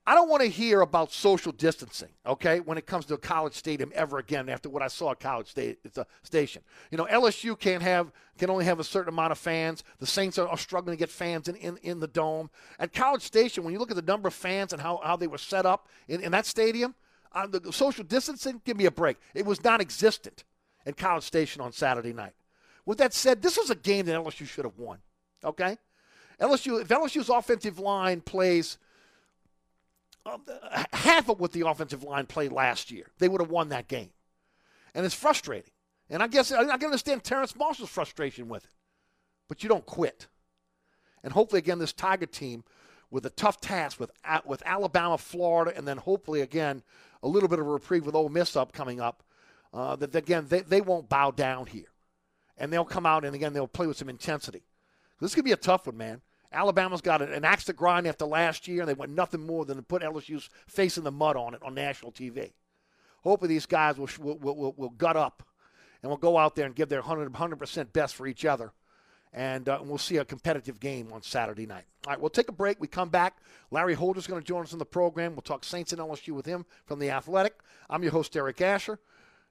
I 0.08 0.14
don't 0.14 0.28
want 0.28 0.42
to 0.42 0.48
hear 0.48 0.82
about 0.82 1.10
social 1.10 1.50
distancing, 1.50 2.10
okay, 2.24 2.60
when 2.60 2.78
it 2.78 2.86
comes 2.86 3.06
to 3.06 3.14
a 3.14 3.18
college 3.18 3.54
stadium 3.54 3.90
ever 3.92 4.18
again 4.18 4.48
after 4.48 4.68
what 4.68 4.80
I 4.80 4.86
saw 4.86 5.10
at 5.10 5.18
College 5.18 5.48
State, 5.48 5.80
it's 5.82 5.98
a 5.98 6.06
station. 6.22 6.62
You 6.92 6.98
know, 6.98 7.06
LSU 7.06 7.58
can't 7.58 7.82
have 7.82 8.12
can 8.38 8.48
only 8.48 8.66
have 8.66 8.78
a 8.78 8.84
certain 8.84 9.08
amount 9.08 9.32
of 9.32 9.38
fans. 9.38 9.82
The 9.98 10.06
Saints 10.06 10.38
are, 10.38 10.46
are 10.46 10.58
struggling 10.58 10.96
to 10.96 10.98
get 10.98 11.10
fans 11.10 11.48
in, 11.48 11.56
in, 11.56 11.76
in 11.78 11.98
the 11.98 12.06
dome. 12.06 12.50
At 12.78 12.92
College 12.92 13.22
Station, 13.22 13.64
when 13.64 13.72
you 13.72 13.80
look 13.80 13.90
at 13.90 13.96
the 13.96 14.02
number 14.02 14.28
of 14.28 14.34
fans 14.34 14.72
and 14.72 14.80
how, 14.80 15.00
how 15.02 15.16
they 15.16 15.26
were 15.26 15.38
set 15.38 15.66
up 15.66 15.88
in, 16.06 16.20
in 16.20 16.30
that 16.30 16.46
stadium, 16.46 16.94
uh, 17.36 17.46
the 17.46 17.72
social 17.72 18.02
distancing, 18.02 18.62
give 18.64 18.76
me 18.76 18.86
a 18.86 18.90
break. 18.90 19.18
It 19.34 19.44
was 19.44 19.62
non 19.62 19.80
existent 19.80 20.44
at 20.86 20.96
College 20.96 21.24
Station 21.24 21.60
on 21.60 21.72
Saturday 21.72 22.12
night. 22.12 22.32
With 22.86 22.98
that 22.98 23.12
said, 23.12 23.42
this 23.42 23.58
was 23.58 23.68
a 23.68 23.74
game 23.74 24.06
that 24.06 24.16
LSU 24.16 24.46
should 24.46 24.64
have 24.64 24.78
won. 24.78 24.98
Okay? 25.44 25.76
LSU, 26.40 26.80
if 26.80 26.88
LSU's 26.88 27.28
offensive 27.28 27.78
line 27.78 28.20
plays 28.20 28.78
um, 30.24 30.42
half 30.92 31.28
of 31.28 31.38
what 31.38 31.52
the 31.52 31.66
offensive 31.66 32.02
line 32.02 32.26
played 32.26 32.52
last 32.52 32.90
year, 32.90 33.06
they 33.18 33.28
would 33.28 33.40
have 33.40 33.50
won 33.50 33.68
that 33.68 33.86
game. 33.86 34.10
And 34.94 35.04
it's 35.04 35.14
frustrating. 35.14 35.72
And 36.08 36.22
I 36.22 36.28
guess 36.28 36.52
I 36.52 36.64
can 36.64 36.86
understand 36.86 37.22
Terrace 37.22 37.54
Marshall's 37.54 37.90
frustration 37.90 38.48
with 38.48 38.64
it. 38.64 38.70
But 39.48 39.62
you 39.62 39.68
don't 39.68 39.84
quit. 39.84 40.28
And 41.22 41.32
hopefully, 41.32 41.58
again, 41.58 41.78
this 41.78 41.92
Tiger 41.92 42.26
team 42.26 42.64
with 43.10 43.26
a 43.26 43.30
tough 43.30 43.60
task 43.60 44.00
with, 44.00 44.10
with 44.44 44.62
Alabama, 44.66 45.18
Florida, 45.18 45.72
and 45.76 45.86
then 45.86 45.96
hopefully, 45.96 46.40
again, 46.40 46.82
a 47.22 47.28
little 47.28 47.48
bit 47.48 47.58
of 47.58 47.66
a 47.66 47.70
reprieve 47.70 48.06
with 48.06 48.14
Ole 48.14 48.28
Miss 48.28 48.56
up 48.56 48.72
coming 48.72 49.00
up, 49.00 49.22
uh, 49.72 49.96
that, 49.96 50.14
again, 50.14 50.46
they, 50.48 50.60
they 50.60 50.80
won't 50.80 51.08
bow 51.08 51.30
down 51.30 51.66
here 51.66 51.86
and 52.58 52.72
they'll 52.72 52.84
come 52.84 53.06
out 53.06 53.24
and 53.24 53.34
again 53.34 53.52
they'll 53.52 53.66
play 53.66 53.86
with 53.86 53.96
some 53.96 54.08
intensity. 54.08 54.62
This 55.20 55.34
could 55.34 55.44
be 55.44 55.52
a 55.52 55.56
tough 55.56 55.86
one, 55.86 55.96
man. 55.96 56.22
Alabama's 56.52 57.00
got 57.00 57.22
an 57.22 57.44
axe 57.44 57.64
to 57.64 57.72
grind 57.72 58.06
after 58.06 58.24
last 58.24 58.68
year, 58.68 58.80
and 58.80 58.88
they 58.88 58.94
want 58.94 59.10
nothing 59.10 59.44
more 59.44 59.64
than 59.64 59.76
to 59.76 59.82
put 59.82 60.02
LSU's 60.02 60.48
face 60.68 60.96
in 60.96 61.04
the 61.04 61.10
mud 61.10 61.36
on 61.36 61.54
it 61.54 61.62
on 61.62 61.74
national 61.74 62.12
TV. 62.12 62.52
Hopefully, 63.22 63.48
these 63.48 63.66
guys 63.66 63.98
will, 63.98 64.08
will, 64.18 64.54
will, 64.54 64.74
will 64.76 64.90
gut 64.90 65.16
up 65.16 65.42
and 66.02 66.10
will 66.10 66.16
go 66.16 66.38
out 66.38 66.54
there 66.54 66.66
and 66.66 66.74
give 66.74 66.88
their 66.88 67.00
100, 67.00 67.32
100% 67.32 67.92
best 67.92 68.14
for 68.14 68.26
each 68.26 68.44
other. 68.44 68.72
And, 69.36 69.68
uh, 69.68 69.78
we'll 69.82 69.98
see 69.98 70.16
a 70.16 70.24
competitive 70.24 70.80
game 70.80 71.12
on 71.12 71.20
Saturday 71.22 71.66
night. 71.66 71.84
All 72.06 72.12
right, 72.12 72.20
we'll 72.20 72.30
take 72.30 72.48
a 72.48 72.52
break. 72.52 72.80
We 72.80 72.88
come 72.88 73.10
back. 73.10 73.36
Larry 73.70 73.94
Holder's 73.94 74.26
going 74.26 74.40
to 74.40 74.46
join 74.46 74.62
us 74.62 74.72
on 74.72 74.78
the 74.78 74.86
program. 74.86 75.34
We'll 75.34 75.42
talk 75.42 75.62
Saints 75.62 75.92
and 75.92 76.00
LSU 76.00 76.32
with 76.32 76.46
him 76.46 76.64
from 76.86 76.98
The 76.98 77.10
Athletic. 77.10 77.60
I'm 77.90 78.02
your 78.02 78.12
host, 78.12 78.34
Eric 78.34 78.62
Asher. 78.62 78.98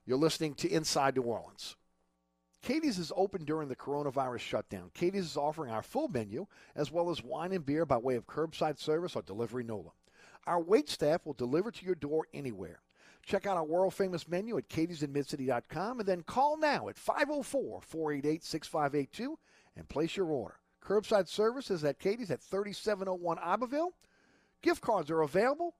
You're 0.04 0.18
listening 0.18 0.54
to 0.54 0.68
Inside 0.68 1.16
New 1.16 1.22
Orleans. 1.22 1.76
Katie's 2.62 2.98
is 2.98 3.12
open 3.14 3.44
during 3.44 3.68
the 3.68 3.76
coronavirus 3.76 4.40
shutdown. 4.40 4.90
Katie's 4.92 5.26
is 5.26 5.36
offering 5.36 5.70
our 5.70 5.82
full 5.82 6.08
menu 6.08 6.48
as 6.74 6.90
well 6.90 7.10
as 7.10 7.22
wine 7.22 7.52
and 7.52 7.64
beer 7.64 7.86
by 7.86 7.96
way 7.96 8.16
of 8.16 8.26
curbside 8.26 8.80
service 8.80 9.14
or 9.14 9.22
delivery 9.22 9.62
NOLA. 9.62 9.92
Our 10.48 10.60
wait 10.60 10.88
staff 10.88 11.24
will 11.24 11.32
deliver 11.32 11.70
to 11.70 11.84
your 11.86 11.94
door 11.94 12.26
anywhere. 12.34 12.80
Check 13.24 13.46
out 13.46 13.56
our 13.56 13.64
world 13.64 13.94
famous 13.94 14.26
menu 14.26 14.58
at 14.58 14.68
katie'sinmidcity.com 14.68 16.00
and 16.00 16.08
then 16.08 16.22
call 16.22 16.56
now 16.56 16.88
at 16.88 16.98
504 16.98 17.80
488 17.82 18.44
6582 18.44 19.38
and 19.76 19.88
place 19.88 20.16
your 20.16 20.26
order. 20.26 20.54
Curbside 20.82 21.28
service 21.28 21.70
is 21.70 21.84
at 21.84 21.98
Katie's 21.98 22.30
at 22.30 22.40
3701 22.40 23.38
Iberville. 23.38 23.92
Gift 24.62 24.80
cards 24.80 25.10
are 25.10 25.22
available. 25.22 25.74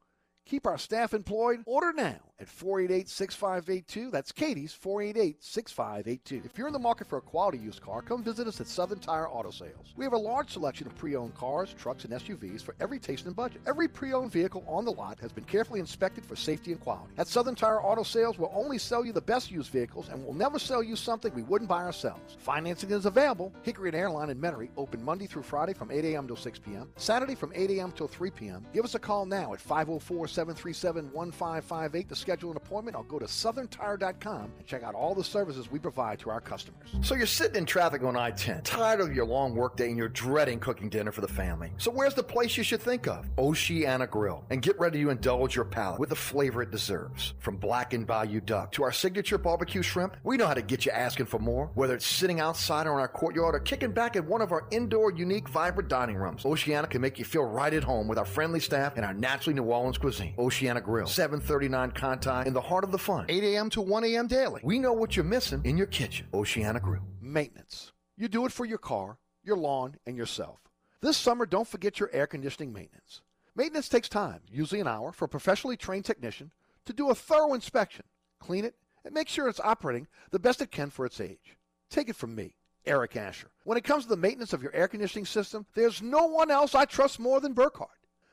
Keep 0.44 0.66
our 0.66 0.78
staff 0.78 1.14
employed. 1.14 1.62
Order 1.66 1.92
now 1.92 2.20
at 2.38 2.48
488 2.48 3.08
6582. 3.08 4.10
That's 4.10 4.32
Katie's 4.32 4.72
488 4.72 5.42
6582. 5.42 6.42
If 6.44 6.58
you're 6.58 6.66
in 6.66 6.72
the 6.72 6.78
market 6.78 7.08
for 7.08 7.18
a 7.18 7.22
quality 7.22 7.58
used 7.58 7.80
car, 7.80 8.02
come 8.02 8.22
visit 8.22 8.46
us 8.46 8.60
at 8.60 8.66
Southern 8.66 8.98
Tire 8.98 9.28
Auto 9.28 9.50
Sales. 9.50 9.94
We 9.96 10.04
have 10.04 10.12
a 10.12 10.18
large 10.18 10.50
selection 10.50 10.86
of 10.86 10.94
pre 10.96 11.16
owned 11.16 11.34
cars, 11.34 11.74
trucks, 11.78 12.04
and 12.04 12.12
SUVs 12.12 12.62
for 12.62 12.74
every 12.80 12.98
taste 12.98 13.26
and 13.26 13.34
budget. 13.34 13.62
Every 13.66 13.88
pre 13.88 14.12
owned 14.12 14.32
vehicle 14.32 14.64
on 14.66 14.84
the 14.84 14.92
lot 14.92 15.18
has 15.20 15.32
been 15.32 15.44
carefully 15.44 15.80
inspected 15.80 16.24
for 16.24 16.36
safety 16.36 16.72
and 16.72 16.80
quality. 16.80 17.12
At 17.18 17.28
Southern 17.28 17.54
Tire 17.54 17.82
Auto 17.82 18.02
Sales, 18.02 18.38
we'll 18.38 18.52
only 18.54 18.78
sell 18.78 19.04
you 19.04 19.12
the 19.12 19.20
best 19.20 19.50
used 19.50 19.70
vehicles 19.70 20.08
and 20.08 20.22
we'll 20.22 20.34
never 20.34 20.58
sell 20.58 20.82
you 20.82 20.96
something 20.96 21.34
we 21.34 21.42
wouldn't 21.42 21.68
buy 21.68 21.82
ourselves. 21.82 22.36
Financing 22.38 22.90
is 22.90 23.06
available. 23.06 23.52
Hickory 23.62 23.88
and 23.88 23.96
Airline 23.96 24.30
in 24.30 24.38
Metairie 24.38 24.70
open 24.76 25.02
Monday 25.02 25.26
through 25.26 25.42
Friday 25.42 25.72
from 25.72 25.90
8 25.90 26.04
a.m. 26.04 26.26
till 26.26 26.36
6 26.36 26.58
p.m., 26.58 26.90
Saturday 26.96 27.34
from 27.34 27.52
8 27.54 27.70
a.m. 27.70 27.92
till 27.92 28.08
3 28.08 28.30
p.m. 28.30 28.66
Give 28.72 28.84
us 28.84 28.94
a 28.94 28.98
call 28.98 29.24
now 29.24 29.54
at 29.54 29.60
504 29.60 30.28
737 30.28 31.12
1558 31.12 32.08
to 32.08 32.14
schedule 32.26 32.50
an 32.50 32.56
appointment 32.56 32.96
or 32.96 33.04
go 33.04 33.20
to 33.20 33.24
southerntire.com 33.24 34.50
and 34.58 34.66
check 34.66 34.82
out 34.82 34.96
all 34.96 35.14
the 35.14 35.22
services 35.22 35.70
we 35.70 35.78
provide 35.78 36.18
to 36.18 36.28
our 36.28 36.40
customers. 36.40 36.88
So 37.00 37.14
you're 37.14 37.24
sitting 37.24 37.54
in 37.54 37.66
traffic 37.66 38.02
on 38.02 38.16
I 38.16 38.32
10, 38.32 38.62
tired 38.62 39.00
of 39.00 39.14
your 39.14 39.24
long 39.24 39.54
workday 39.54 39.90
and 39.90 39.96
you're 39.96 40.08
dreading 40.08 40.58
cooking 40.58 40.88
dinner 40.88 41.12
for 41.12 41.20
the 41.20 41.28
family. 41.28 41.70
So 41.78 41.92
where's 41.92 42.14
the 42.14 42.24
place 42.24 42.56
you 42.56 42.64
should 42.64 42.80
think 42.82 43.06
of? 43.06 43.28
Oceana 43.38 44.08
Grill. 44.08 44.44
And 44.50 44.60
get 44.60 44.76
ready 44.76 45.04
to 45.04 45.10
indulge 45.10 45.54
your 45.54 45.66
palate 45.66 46.00
with 46.00 46.08
the 46.08 46.16
flavor 46.16 46.62
it 46.62 46.72
deserves. 46.72 47.34
From 47.38 47.58
blackened 47.58 48.08
bayou 48.08 48.40
duck 48.40 48.72
to 48.72 48.82
our 48.82 48.90
signature 48.90 49.38
barbecue 49.38 49.82
shrimp, 49.82 50.16
we 50.24 50.36
know 50.36 50.48
how 50.48 50.54
to 50.54 50.62
get 50.62 50.84
you 50.84 50.90
asking 50.90 51.26
for 51.26 51.38
more. 51.38 51.70
Whether 51.74 51.94
it's 51.94 52.08
sitting 52.08 52.40
outside 52.40 52.88
or 52.88 52.94
in 52.94 52.98
our 52.98 53.06
courtyard 53.06 53.54
or 53.54 53.60
kicking 53.60 53.92
back 53.92 54.16
at 54.16 54.24
one 54.24 54.42
of 54.42 54.50
our 54.50 54.66
indoor, 54.72 55.12
unique, 55.12 55.48
vibrant 55.48 55.88
dining 55.88 56.16
rooms, 56.16 56.44
Oceana 56.44 56.88
can 56.88 57.00
make 57.00 57.20
you 57.20 57.24
feel 57.24 57.44
right 57.44 57.72
at 57.72 57.84
home 57.84 58.08
with 58.08 58.18
our 58.18 58.24
friendly 58.24 58.58
staff 58.58 58.94
and 58.96 59.04
our 59.04 59.14
naturally 59.14 59.54
New 59.54 59.62
Orleans 59.62 59.96
cuisine. 59.96 60.34
Oceana 60.36 60.80
Grill, 60.80 61.06
739 61.06 61.92
Conti 62.16 62.48
in 62.48 62.54
the 62.54 62.60
heart 62.60 62.84
of 62.84 62.92
the 62.92 62.98
fun, 62.98 63.26
8 63.28 63.42
a.m. 63.44 63.70
to 63.70 63.80
1 63.80 64.04
a.m. 64.04 64.26
daily. 64.26 64.60
We 64.64 64.78
know 64.78 64.92
what 64.92 65.16
you're 65.16 65.24
missing 65.24 65.60
in 65.64 65.76
your 65.76 65.86
kitchen. 65.86 66.26
Oceana 66.32 66.80
Grill. 66.80 67.02
Maintenance. 67.20 67.92
You 68.16 68.28
do 68.28 68.46
it 68.46 68.52
for 68.52 68.64
your 68.64 68.78
car, 68.78 69.18
your 69.44 69.56
lawn, 69.56 69.96
and 70.06 70.16
yourself. 70.16 70.60
This 71.00 71.16
summer, 71.16 71.46
don't 71.46 71.68
forget 71.68 72.00
your 72.00 72.10
air 72.12 72.26
conditioning 72.26 72.72
maintenance. 72.72 73.20
Maintenance 73.54 73.88
takes 73.88 74.08
time, 74.08 74.40
usually 74.50 74.80
an 74.80 74.88
hour, 74.88 75.12
for 75.12 75.26
a 75.26 75.28
professionally 75.28 75.76
trained 75.76 76.04
technician 76.04 76.52
to 76.86 76.92
do 76.92 77.10
a 77.10 77.14
thorough 77.14 77.54
inspection, 77.54 78.04
clean 78.40 78.64
it, 78.64 78.74
and 79.04 79.14
make 79.14 79.28
sure 79.28 79.48
it's 79.48 79.60
operating 79.60 80.06
the 80.30 80.38
best 80.38 80.60
it 80.60 80.70
can 80.70 80.90
for 80.90 81.06
its 81.06 81.20
age. 81.20 81.56
Take 81.90 82.08
it 82.08 82.16
from 82.16 82.34
me, 82.34 82.56
Eric 82.86 83.16
Asher. 83.16 83.48
When 83.64 83.78
it 83.78 83.84
comes 83.84 84.04
to 84.04 84.08
the 84.08 84.16
maintenance 84.16 84.52
of 84.52 84.62
your 84.62 84.74
air 84.74 84.88
conditioning 84.88 85.26
system, 85.26 85.66
there's 85.74 86.02
no 86.02 86.26
one 86.26 86.50
else 86.50 86.74
I 86.74 86.84
trust 86.84 87.20
more 87.20 87.40
than 87.40 87.52
Burkhardt. 87.52 87.90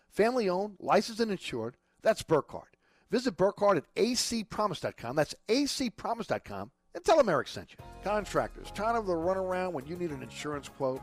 Family 0.09 0.49
owned, 0.49 0.77
licensed, 0.79 1.19
and 1.19 1.31
insured, 1.31 1.75
that's 2.01 2.23
Burkhardt. 2.23 2.72
Visit 3.13 3.37
Burkhardt 3.37 3.77
at 3.77 3.83
acpromise.com. 3.95 5.15
That's 5.15 5.35
acpromise.com 5.47 6.71
and 6.95 7.03
tell 7.03 7.17
them 7.17 7.29
Eric 7.29 7.47
sent 7.47 7.69
you. 7.69 7.77
Contractors, 8.03 8.71
tired 8.71 8.97
of 8.97 9.05
the 9.05 9.13
runaround 9.13 9.73
when 9.73 9.85
you 9.85 9.95
need 9.95 10.09
an 10.09 10.23
insurance 10.23 10.67
quote? 10.67 10.99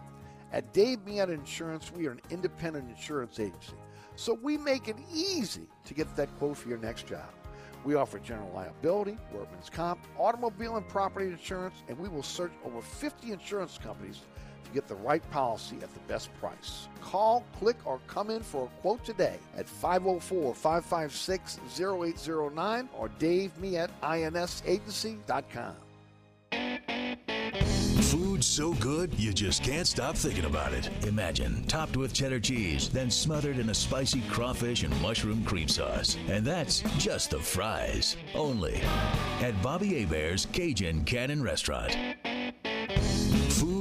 At 0.52 0.72
Dave 0.72 1.04
Miata 1.04 1.32
Insurance, 1.32 1.92
we 1.92 2.08
are 2.08 2.10
an 2.10 2.20
independent 2.30 2.90
insurance 2.90 3.38
agency, 3.38 3.74
so 4.16 4.34
we 4.34 4.58
make 4.58 4.88
it 4.88 4.96
easy 5.14 5.68
to 5.84 5.94
get 5.94 6.16
that 6.16 6.36
quote 6.38 6.56
for 6.56 6.68
your 6.68 6.78
next 6.78 7.06
job. 7.06 7.30
We 7.84 7.94
offer 7.94 8.18
general 8.18 8.50
liability, 8.52 9.16
workman's 9.32 9.70
comp, 9.70 10.00
automobile 10.18 10.78
and 10.78 10.88
property 10.88 11.26
insurance, 11.26 11.84
and 11.86 11.96
we 11.96 12.08
will 12.08 12.24
search 12.24 12.52
over 12.64 12.82
50 12.82 13.30
insurance 13.30 13.78
companies 13.78 14.22
to 14.70 14.74
get 14.74 14.88
the 14.88 14.94
right 14.96 15.28
policy 15.30 15.76
at 15.82 15.92
the 15.92 16.00
best 16.08 16.30
price. 16.40 16.88
Call, 17.00 17.44
click, 17.58 17.76
or 17.84 18.00
come 18.06 18.30
in 18.30 18.42
for 18.42 18.64
a 18.66 18.80
quote 18.80 19.04
today 19.04 19.36
at 19.56 19.68
504 19.68 20.54
556 20.54 21.60
0809 21.78 22.88
or 22.96 23.08
Dave 23.18 23.56
me 23.58 23.76
at 23.76 23.90
insagency.com. 24.02 25.74
Food 28.02 28.42
so 28.42 28.72
good, 28.74 29.14
you 29.14 29.32
just 29.32 29.62
can't 29.62 29.86
stop 29.86 30.16
thinking 30.16 30.44
about 30.44 30.72
it. 30.72 30.90
Imagine 31.06 31.62
topped 31.68 31.96
with 31.96 32.12
cheddar 32.12 32.40
cheese, 32.40 32.88
then 32.88 33.08
smothered 33.08 33.58
in 33.58 33.70
a 33.70 33.74
spicy 33.74 34.20
crawfish 34.22 34.82
and 34.82 35.00
mushroom 35.00 35.44
cream 35.44 35.68
sauce. 35.68 36.16
And 36.28 36.44
that's 36.44 36.80
just 36.98 37.30
the 37.30 37.38
fries. 37.38 38.16
Only 38.34 38.80
at 39.40 39.60
Bobby 39.62 40.00
Hebert's 40.00 40.46
Cajun 40.46 41.04
Cannon 41.04 41.40
Restaurant. 41.40 41.96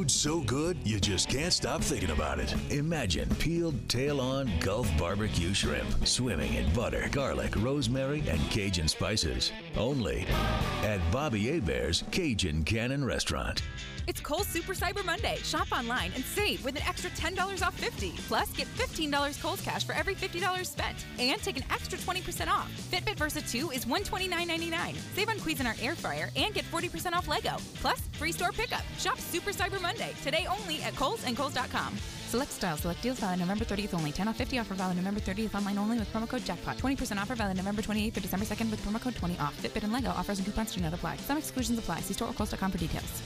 So 0.10 0.40
good, 0.42 0.76
you 0.84 1.00
just 1.00 1.30
can't 1.30 1.54
stop 1.54 1.82
thinking 1.82 2.10
about 2.10 2.40
it. 2.40 2.56
Imagine 2.72 3.30
peeled 3.36 3.88
tail 3.88 4.20
on 4.20 4.50
Gulf 4.60 4.90
barbecue 4.98 5.54
shrimp 5.54 6.08
swimming 6.08 6.56
in 6.56 6.74
butter, 6.74 7.08
garlic, 7.12 7.54
rosemary, 7.58 8.24
and 8.28 8.42
Cajun 8.50 8.88
spices. 8.88 9.52
Only 9.78 10.26
at 10.82 11.00
Bobby 11.12 11.46
Hebert's 11.46 12.04
Cajun 12.10 12.64
Cannon 12.64 13.06
Restaurant. 13.06 13.62
It's 14.08 14.20
Kohl's 14.20 14.48
Super 14.48 14.74
Cyber 14.74 15.06
Monday. 15.06 15.36
Shop 15.44 15.72
online 15.72 16.12
and 16.16 16.26
save 16.26 16.66
with 16.66 16.76
an 16.76 16.82
extra 16.88 17.12
$10 17.12 17.62
off 17.62 17.76
50. 17.76 18.14
Plus, 18.28 18.52
get 18.54 18.68
$15 18.76 19.40
Kohl's 19.40 19.62
cash 19.62 19.84
for 19.84 19.94
every 19.94 20.16
$50 20.16 20.66
spent. 20.66 21.06
And 21.20 21.40
take 21.44 21.58
an 21.58 21.64
extra 21.70 22.00
20% 22.00 22.48
off. 22.48 22.72
Fitbit 22.92 23.18
Versa 23.18 23.44
2 23.44 23.70
is 23.70 23.86
$129.99. 23.86 24.96
Save 25.14 25.30
on 25.30 25.38
Cuisinart 25.38 25.84
Air 25.84 25.94
Fryer 25.94 26.32
and 26.36 26.56
get 26.56 26.66
40% 26.72 27.14
off 27.14 27.28
Lego. 27.28 27.58
Plus, 27.76 28.00
free 28.14 28.32
store 28.32 28.52
pickup. 28.52 28.82
Shop 28.98 29.20
Super 29.20 29.52
Cyber 29.52 29.80
Monday 29.80 29.99
today 30.22 30.46
only 30.50 30.82
at 30.84 30.96
Kohl's 30.96 31.26
and 31.26 31.36
Kohl's.com. 31.36 31.98
Select 32.28 32.52
styles, 32.52 32.82
select 32.82 33.02
deals 33.02 33.20
valid 33.20 33.40
November 33.40 33.66
30th 33.66 33.94
only. 33.94 34.12
10 34.12 34.28
off 34.28 34.38
50 34.38 34.60
offer 34.60 34.74
valid 34.76 34.98
November 34.98 35.20
30th 35.20 35.56
online 35.56 35.78
only 35.78 35.98
with 36.00 36.12
promo 36.14 36.30
code 36.30 36.46
jackpot. 36.46 36.78
20% 36.78 37.18
offer 37.18 37.36
valid 37.36 37.58
November 37.58 37.82
28th 37.82 38.14
through 38.14 38.22
December 38.22 38.46
2nd 38.46 38.72
with 38.72 38.86
promo 38.86 39.02
code 39.02 39.16
20 39.16 39.38
off. 39.40 39.60
Fitbit 39.62 39.84
and 39.84 39.92
Lego 39.92 40.10
offers 40.10 40.38
and 40.38 40.46
coupons 40.46 40.74
do 40.74 40.82
not 40.82 40.94
apply. 40.94 41.16
Some 41.18 41.38
exclusions 41.38 41.80
apply. 41.80 42.02
See 42.02 42.14
store 42.14 42.30
or 42.30 42.34
Kohl's.com 42.34 42.72
for 42.72 42.78
details. 42.78 43.22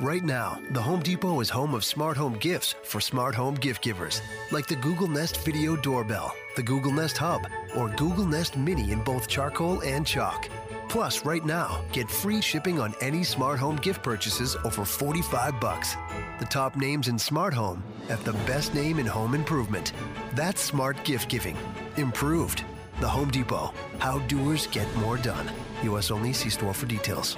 Right 0.00 0.24
now, 0.24 0.60
the 0.72 0.82
Home 0.82 1.00
Depot 1.00 1.40
is 1.40 1.48
home 1.48 1.72
of 1.72 1.84
smart 1.84 2.16
home 2.16 2.36
gifts 2.40 2.74
for 2.82 3.00
smart 3.00 3.32
home 3.34 3.54
gift 3.54 3.80
givers, 3.80 4.20
like 4.50 4.66
the 4.66 4.74
Google 4.74 5.06
Nest 5.06 5.36
Video 5.44 5.76
Doorbell, 5.76 6.34
the 6.56 6.62
Google 6.64 6.90
Nest 6.90 7.16
Hub, 7.16 7.46
or 7.76 7.88
Google 7.90 8.26
Nest 8.26 8.56
Mini 8.56 8.90
in 8.90 9.04
both 9.04 9.28
charcoal 9.28 9.80
and 9.82 10.04
chalk. 10.04 10.50
Plus, 10.88 11.24
right 11.24 11.44
now, 11.44 11.82
get 11.92 12.10
free 12.10 12.40
shipping 12.40 12.80
on 12.80 12.94
any 13.00 13.24
smart 13.24 13.58
home 13.58 13.76
gift 13.76 14.02
purchases 14.02 14.56
over 14.64 14.84
45 14.84 15.60
bucks. 15.60 15.96
The 16.38 16.46
top 16.46 16.76
names 16.76 17.08
in 17.08 17.18
smart 17.18 17.54
home 17.54 17.82
at 18.08 18.24
the 18.24 18.32
best 18.46 18.74
name 18.74 18.98
in 18.98 19.06
home 19.06 19.34
improvement. 19.34 19.92
That's 20.34 20.62
smart 20.62 21.02
gift 21.04 21.28
giving. 21.28 21.56
Improved. 21.96 22.64
The 23.00 23.08
Home 23.08 23.30
Depot. 23.30 23.72
How 23.98 24.18
doers 24.20 24.66
get 24.68 24.92
more 24.96 25.16
done. 25.16 25.50
US 25.82 26.10
only. 26.10 26.32
See 26.32 26.50
store 26.50 26.74
for 26.74 26.86
details. 26.86 27.36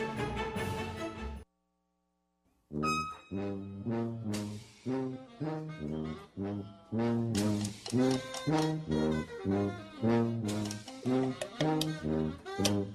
Welcome 12.59 12.89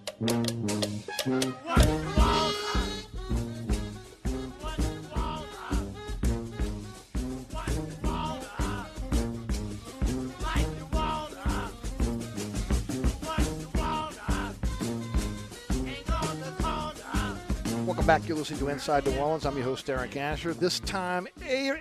back. 18.08 18.28
You're 18.28 18.38
listening 18.38 18.60
to 18.62 18.70
Inside 18.70 19.06
New 19.06 19.16
Orleans. 19.20 19.46
I'm 19.46 19.56
your 19.56 19.66
host, 19.66 19.88
Eric 19.92 20.18
Asher. 20.18 20.56
This 20.56 20.80
time, 20.80 21.28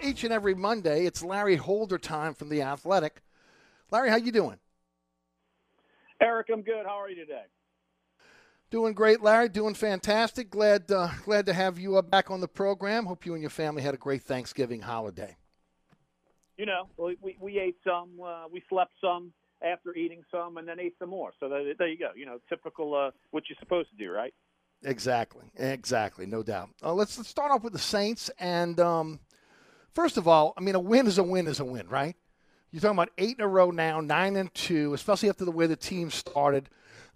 each 0.02 0.24
and 0.24 0.34
every 0.34 0.54
Monday, 0.54 1.06
it's 1.06 1.22
Larry 1.22 1.56
Holder 1.56 1.96
time 1.96 2.34
from 2.34 2.50
The 2.50 2.60
Athletic. 2.60 3.22
Larry, 3.90 4.10
how 4.10 4.16
you 4.16 4.32
doing? 4.32 4.58
Eric, 6.20 6.48
I'm 6.52 6.60
good. 6.60 6.84
How 6.84 7.00
are 7.00 7.08
you 7.08 7.16
today? 7.16 7.44
Doing 8.70 8.92
great, 8.92 9.20
Larry. 9.20 9.48
Doing 9.48 9.74
fantastic. 9.74 10.48
Glad 10.48 10.92
uh, 10.92 11.08
glad 11.24 11.46
to 11.46 11.52
have 11.52 11.76
you 11.76 11.96
uh, 11.96 12.02
back 12.02 12.30
on 12.30 12.40
the 12.40 12.46
program. 12.46 13.04
Hope 13.04 13.26
you 13.26 13.34
and 13.34 13.42
your 13.42 13.50
family 13.50 13.82
had 13.82 13.94
a 13.94 13.96
great 13.96 14.22
Thanksgiving 14.22 14.80
holiday. 14.80 15.36
You 16.56 16.66
know, 16.66 16.88
we, 16.96 17.16
we, 17.20 17.36
we 17.40 17.58
ate 17.58 17.76
some, 17.82 18.10
uh, 18.24 18.44
we 18.52 18.62
slept 18.68 18.92
some 19.00 19.32
after 19.60 19.92
eating 19.94 20.22
some, 20.30 20.56
and 20.56 20.68
then 20.68 20.78
ate 20.78 20.94
some 21.00 21.08
more. 21.08 21.32
So 21.40 21.48
that, 21.48 21.74
there 21.78 21.88
you 21.88 21.98
go. 21.98 22.10
You 22.14 22.26
know, 22.26 22.38
typical 22.48 22.94
uh, 22.94 23.10
what 23.32 23.44
you're 23.48 23.56
supposed 23.58 23.90
to 23.90 23.96
do, 23.96 24.12
right? 24.12 24.32
Exactly, 24.84 25.50
exactly, 25.56 26.26
no 26.26 26.44
doubt. 26.44 26.70
Uh, 26.80 26.92
let's, 26.94 27.18
let's 27.18 27.28
start 27.28 27.50
off 27.50 27.64
with 27.64 27.72
the 27.72 27.78
Saints. 27.78 28.30
And 28.38 28.78
um, 28.78 29.20
first 29.94 30.16
of 30.16 30.28
all, 30.28 30.54
I 30.56 30.60
mean, 30.60 30.76
a 30.76 30.80
win 30.80 31.08
is 31.08 31.18
a 31.18 31.24
win 31.24 31.48
is 31.48 31.58
a 31.58 31.64
win, 31.64 31.88
right? 31.88 32.14
You're 32.70 32.80
talking 32.80 32.96
about 32.96 33.10
eight 33.18 33.36
in 33.38 33.44
a 33.44 33.48
row 33.48 33.72
now, 33.72 34.00
nine 34.00 34.36
and 34.36 34.54
two, 34.54 34.94
especially 34.94 35.28
after 35.28 35.44
the 35.44 35.50
way 35.50 35.66
the 35.66 35.76
team 35.76 36.10
started. 36.10 36.68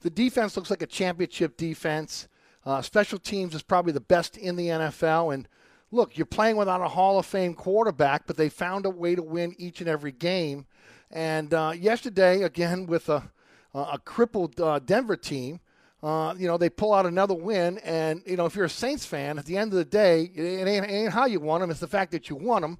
The 0.04 0.10
defense 0.10 0.54
looks 0.54 0.68
like 0.68 0.82
a 0.82 0.86
championship 0.86 1.56
defense. 1.56 2.28
Uh, 2.66 2.82
special 2.82 3.18
teams 3.18 3.54
is 3.54 3.62
probably 3.62 3.92
the 3.92 4.00
best 4.00 4.36
in 4.36 4.54
the 4.54 4.68
NFL. 4.68 5.32
And 5.32 5.48
look, 5.90 6.18
you're 6.18 6.26
playing 6.26 6.58
without 6.58 6.82
a 6.82 6.88
Hall 6.88 7.18
of 7.18 7.24
Fame 7.24 7.54
quarterback, 7.54 8.26
but 8.26 8.36
they 8.36 8.50
found 8.50 8.84
a 8.84 8.90
way 8.90 9.14
to 9.14 9.22
win 9.22 9.54
each 9.56 9.80
and 9.80 9.88
every 9.88 10.12
game. 10.12 10.66
And 11.10 11.54
uh, 11.54 11.72
yesterday, 11.74 12.42
again, 12.42 12.84
with 12.84 13.08
a, 13.08 13.30
a 13.72 13.98
crippled 13.98 14.60
uh, 14.60 14.78
Denver 14.78 15.16
team, 15.16 15.60
uh, 16.02 16.34
you 16.36 16.46
know, 16.46 16.58
they 16.58 16.68
pull 16.68 16.92
out 16.92 17.06
another 17.06 17.34
win. 17.34 17.78
And, 17.78 18.20
you 18.26 18.36
know, 18.36 18.44
if 18.44 18.54
you're 18.54 18.66
a 18.66 18.70
Saints 18.70 19.06
fan, 19.06 19.38
at 19.38 19.46
the 19.46 19.56
end 19.56 19.72
of 19.72 19.78
the 19.78 19.86
day, 19.86 20.24
it 20.34 20.68
ain't, 20.68 20.84
it 20.84 20.90
ain't 20.90 21.14
how 21.14 21.24
you 21.24 21.40
won 21.40 21.62
them, 21.62 21.70
it's 21.70 21.80
the 21.80 21.86
fact 21.86 22.12
that 22.12 22.28
you 22.28 22.36
won 22.36 22.60
them. 22.60 22.78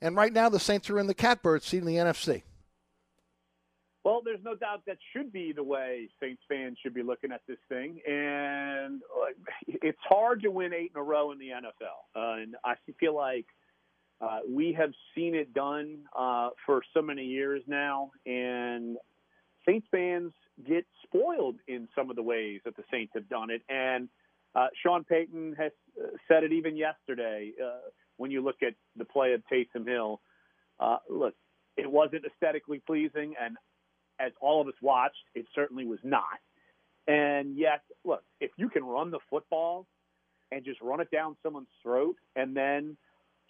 And 0.00 0.16
right 0.16 0.32
now, 0.32 0.48
the 0.48 0.58
Saints 0.58 0.90
are 0.90 0.98
in 0.98 1.06
the 1.06 1.14
catbird 1.14 1.62
seat 1.62 1.78
in 1.78 1.86
the 1.86 1.94
NFC. 1.94 2.42
Well, 4.04 4.20
there's 4.22 4.44
no 4.44 4.54
doubt 4.54 4.82
that 4.86 4.98
should 5.14 5.32
be 5.32 5.52
the 5.52 5.62
way 5.62 6.08
Saints 6.20 6.42
fans 6.46 6.76
should 6.82 6.92
be 6.92 7.02
looking 7.02 7.32
at 7.32 7.40
this 7.48 7.56
thing, 7.70 8.00
and 8.06 9.00
uh, 9.02 9.32
it's 9.66 9.98
hard 10.06 10.42
to 10.42 10.50
win 10.50 10.74
eight 10.74 10.92
in 10.94 11.00
a 11.00 11.02
row 11.02 11.32
in 11.32 11.38
the 11.38 11.48
NFL. 11.48 12.14
Uh, 12.14 12.42
and 12.42 12.56
I 12.64 12.74
feel 13.00 13.16
like 13.16 13.46
uh, 14.20 14.40
we 14.48 14.74
have 14.74 14.90
seen 15.14 15.34
it 15.34 15.54
done 15.54 16.00
uh, 16.16 16.50
for 16.66 16.82
so 16.92 17.00
many 17.00 17.24
years 17.24 17.62
now, 17.66 18.10
and 18.26 18.98
Saints 19.66 19.86
fans 19.90 20.32
get 20.68 20.84
spoiled 21.04 21.56
in 21.66 21.88
some 21.96 22.10
of 22.10 22.16
the 22.16 22.22
ways 22.22 22.60
that 22.66 22.76
the 22.76 22.84
Saints 22.90 23.12
have 23.14 23.28
done 23.28 23.50
it. 23.50 23.62
And 23.68 24.08
uh, 24.54 24.66
Sean 24.82 25.04
Payton 25.04 25.56
has 25.58 25.72
uh, 25.98 26.08
said 26.28 26.44
it 26.44 26.52
even 26.52 26.76
yesterday 26.76 27.52
uh, 27.62 27.88
when 28.18 28.30
you 28.30 28.42
look 28.42 28.62
at 28.62 28.74
the 28.96 29.04
play 29.04 29.32
of 29.32 29.42
Taysom 29.52 29.86
Hill. 29.86 30.20
Uh, 30.78 30.98
look, 31.08 31.34
it 31.76 31.90
wasn't 31.90 32.24
aesthetically 32.24 32.80
pleasing, 32.86 33.34
and 33.42 33.56
as 34.18 34.32
all 34.40 34.60
of 34.60 34.68
us 34.68 34.74
watched, 34.80 35.24
it 35.34 35.46
certainly 35.54 35.86
was 35.86 35.98
not. 36.02 36.40
And 37.06 37.56
yet, 37.56 37.82
look, 38.04 38.22
if 38.40 38.50
you 38.56 38.68
can 38.68 38.84
run 38.84 39.10
the 39.10 39.18
football 39.28 39.86
and 40.50 40.64
just 40.64 40.80
run 40.80 41.00
it 41.00 41.10
down 41.10 41.36
someone's 41.42 41.68
throat 41.82 42.16
and 42.36 42.56
then 42.56 42.96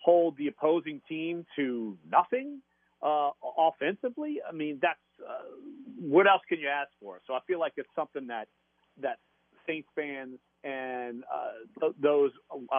hold 0.02 0.36
the 0.36 0.48
opposing 0.48 1.00
team 1.08 1.46
to 1.56 1.96
nothing 2.10 2.60
uh, 3.02 3.30
offensively, 3.58 4.38
I 4.48 4.52
mean, 4.52 4.78
that's 4.82 4.98
uh, 5.20 5.44
what 6.00 6.26
else 6.26 6.42
can 6.48 6.58
you 6.58 6.68
ask 6.68 6.90
for? 7.00 7.20
So 7.26 7.34
I 7.34 7.40
feel 7.46 7.60
like 7.60 7.74
it's 7.76 7.88
something 7.94 8.26
that 8.28 8.48
that 9.00 9.18
Saints 9.66 9.88
fans 9.94 10.38
and 10.62 11.24
uh, 11.32 11.88
those, 12.00 12.30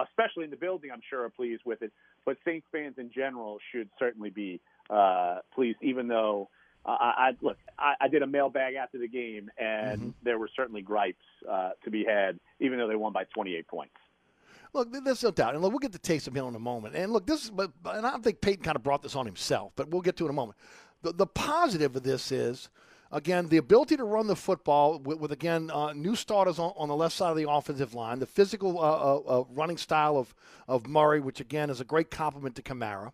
especially 0.08 0.44
in 0.44 0.50
the 0.50 0.56
building, 0.56 0.90
I'm 0.92 1.00
sure 1.08 1.24
are 1.24 1.30
pleased 1.30 1.62
with 1.64 1.82
it. 1.82 1.92
But 2.24 2.36
Saints 2.44 2.66
fans 2.72 2.96
in 2.98 3.10
general 3.14 3.58
should 3.72 3.88
certainly 3.98 4.30
be 4.30 4.60
uh, 4.90 5.38
pleased, 5.54 5.78
even 5.82 6.08
though 6.08 6.48
uh, 6.86 6.90
I, 6.90 7.28
I 7.28 7.30
look. 7.42 7.58
I, 7.78 7.94
I 8.02 8.08
did 8.08 8.22
a 8.22 8.26
mailbag 8.26 8.74
after 8.74 8.98
the 8.98 9.08
game, 9.08 9.50
and 9.58 10.00
Mm-hmm. 10.00 10.10
there 10.22 10.38
were 10.38 10.48
certainly 10.56 10.82
gripes 10.82 11.24
uh, 11.50 11.70
to 11.84 11.90
be 11.90 12.04
had, 12.04 12.38
even 12.60 12.78
though 12.78 12.88
they 12.88 12.96
won 12.96 13.12
by 13.12 13.24
28 13.34 13.66
points. 13.68 13.94
Look, 14.72 14.92
there's 15.04 15.22
no 15.22 15.30
doubt, 15.30 15.54
and 15.54 15.62
look, 15.62 15.72
we'll 15.72 15.78
get 15.78 15.92
to 15.92 15.98
Taysom 15.98 16.34
Hill 16.34 16.48
in 16.48 16.54
a 16.54 16.58
moment. 16.60 16.94
And 16.94 17.12
look, 17.12 17.26
this 17.26 17.44
is, 17.44 17.50
but 17.50 17.72
and 17.86 18.06
I 18.06 18.10
don't 18.10 18.22
think 18.22 18.40
Payton 18.40 18.62
kind 18.62 18.76
of 18.76 18.82
brought 18.82 19.02
this 19.02 19.16
on 19.16 19.26
himself, 19.26 19.72
but 19.76 19.90
we'll 19.90 20.02
get 20.02 20.16
to 20.18 20.24
it 20.24 20.28
in 20.28 20.30
a 20.30 20.34
moment. 20.34 20.58
The, 21.02 21.12
the 21.12 21.26
positive 21.26 21.96
of 21.96 22.02
this 22.02 22.30
is, 22.30 22.68
again, 23.10 23.48
the 23.48 23.56
ability 23.56 23.96
to 23.96 24.04
run 24.04 24.26
the 24.26 24.36
football 24.36 24.98
with, 24.98 25.18
with 25.18 25.32
again, 25.32 25.70
uh, 25.72 25.92
new 25.92 26.14
starters 26.14 26.58
on, 26.58 26.72
on 26.76 26.88
the 26.88 26.96
left 26.96 27.14
side 27.14 27.30
of 27.30 27.36
the 27.36 27.48
offensive 27.50 27.94
line, 27.94 28.18
the 28.18 28.26
physical 28.26 28.78
uh, 28.78 28.82
uh, 28.82 29.40
uh, 29.40 29.44
running 29.50 29.78
style 29.78 30.16
of 30.18 30.34
of 30.68 30.86
Murray, 30.86 31.20
which 31.20 31.40
again 31.40 31.70
is 31.70 31.80
a 31.80 31.84
great 31.84 32.10
compliment 32.10 32.54
to 32.56 32.62
Kamara. 32.62 33.12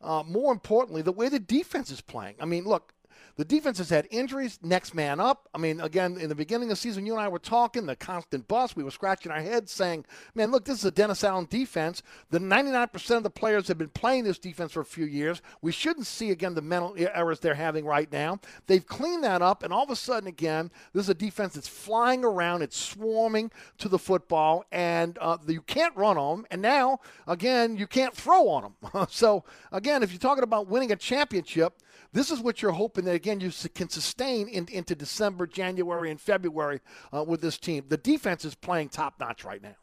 Uh, 0.00 0.22
more 0.26 0.52
importantly, 0.52 1.02
the 1.02 1.12
way 1.12 1.28
the 1.28 1.38
defense 1.38 1.90
is 1.90 2.00
playing. 2.00 2.36
I 2.40 2.44
mean, 2.46 2.64
look, 2.64 2.92
the 3.36 3.44
defense 3.44 3.78
has 3.78 3.88
had 3.88 4.06
injuries, 4.10 4.58
next 4.62 4.94
man 4.94 5.18
up. 5.18 5.48
I 5.54 5.58
mean, 5.58 5.80
again, 5.80 6.18
in 6.18 6.28
the 6.28 6.34
beginning 6.34 6.68
of 6.70 6.76
the 6.76 6.80
season, 6.80 7.06
you 7.06 7.12
and 7.12 7.20
I 7.20 7.28
were 7.28 7.38
talking, 7.38 7.86
the 7.86 7.96
constant 7.96 8.46
bust. 8.46 8.76
We 8.76 8.84
were 8.84 8.90
scratching 8.90 9.32
our 9.32 9.40
heads 9.40 9.72
saying, 9.72 10.04
man, 10.34 10.50
look, 10.50 10.64
this 10.64 10.78
is 10.78 10.84
a 10.84 10.90
Dennis 10.90 11.24
Allen 11.24 11.46
defense. 11.48 12.02
The 12.30 12.38
99% 12.38 13.16
of 13.16 13.22
the 13.22 13.30
players 13.30 13.68
have 13.68 13.78
been 13.78 13.88
playing 13.88 14.24
this 14.24 14.38
defense 14.38 14.72
for 14.72 14.80
a 14.80 14.84
few 14.84 15.06
years. 15.06 15.40
We 15.62 15.72
shouldn't 15.72 16.06
see, 16.06 16.30
again, 16.30 16.54
the 16.54 16.62
mental 16.62 16.94
errors 16.98 17.40
they're 17.40 17.54
having 17.54 17.84
right 17.84 18.10
now. 18.12 18.38
They've 18.66 18.86
cleaned 18.86 19.24
that 19.24 19.40
up, 19.40 19.62
and 19.62 19.72
all 19.72 19.84
of 19.84 19.90
a 19.90 19.96
sudden, 19.96 20.28
again, 20.28 20.70
this 20.92 21.04
is 21.04 21.10
a 21.10 21.14
defense 21.14 21.54
that's 21.54 21.68
flying 21.68 22.24
around. 22.24 22.62
It's 22.62 22.76
swarming 22.76 23.50
to 23.78 23.88
the 23.88 23.98
football, 23.98 24.64
and 24.70 25.16
uh, 25.20 25.38
you 25.46 25.62
can't 25.62 25.96
run 25.96 26.18
on 26.18 26.38
them. 26.38 26.46
And 26.50 26.62
now, 26.62 27.00
again, 27.26 27.76
you 27.76 27.86
can't 27.86 28.14
throw 28.14 28.48
on 28.48 28.74
them. 28.82 29.06
so, 29.10 29.44
again, 29.70 30.02
if 30.02 30.12
you're 30.12 30.18
talking 30.18 30.44
about 30.44 30.68
winning 30.68 30.92
a 30.92 30.96
championship, 30.96 31.78
this 32.12 32.30
is 32.30 32.40
what 32.40 32.60
you're 32.60 32.72
hoping 32.72 33.04
that 33.06 33.14
again 33.14 33.40
you 33.40 33.50
can 33.74 33.88
sustain 33.88 34.48
in, 34.48 34.68
into 34.70 34.94
December, 34.94 35.46
January, 35.46 36.10
and 36.10 36.20
February 36.20 36.80
uh, 37.12 37.24
with 37.24 37.40
this 37.40 37.58
team. 37.58 37.84
The 37.88 37.96
defense 37.96 38.44
is 38.44 38.54
playing 38.54 38.90
top 38.90 39.14
notch 39.18 39.44
right 39.44 39.62
now. 39.62 39.76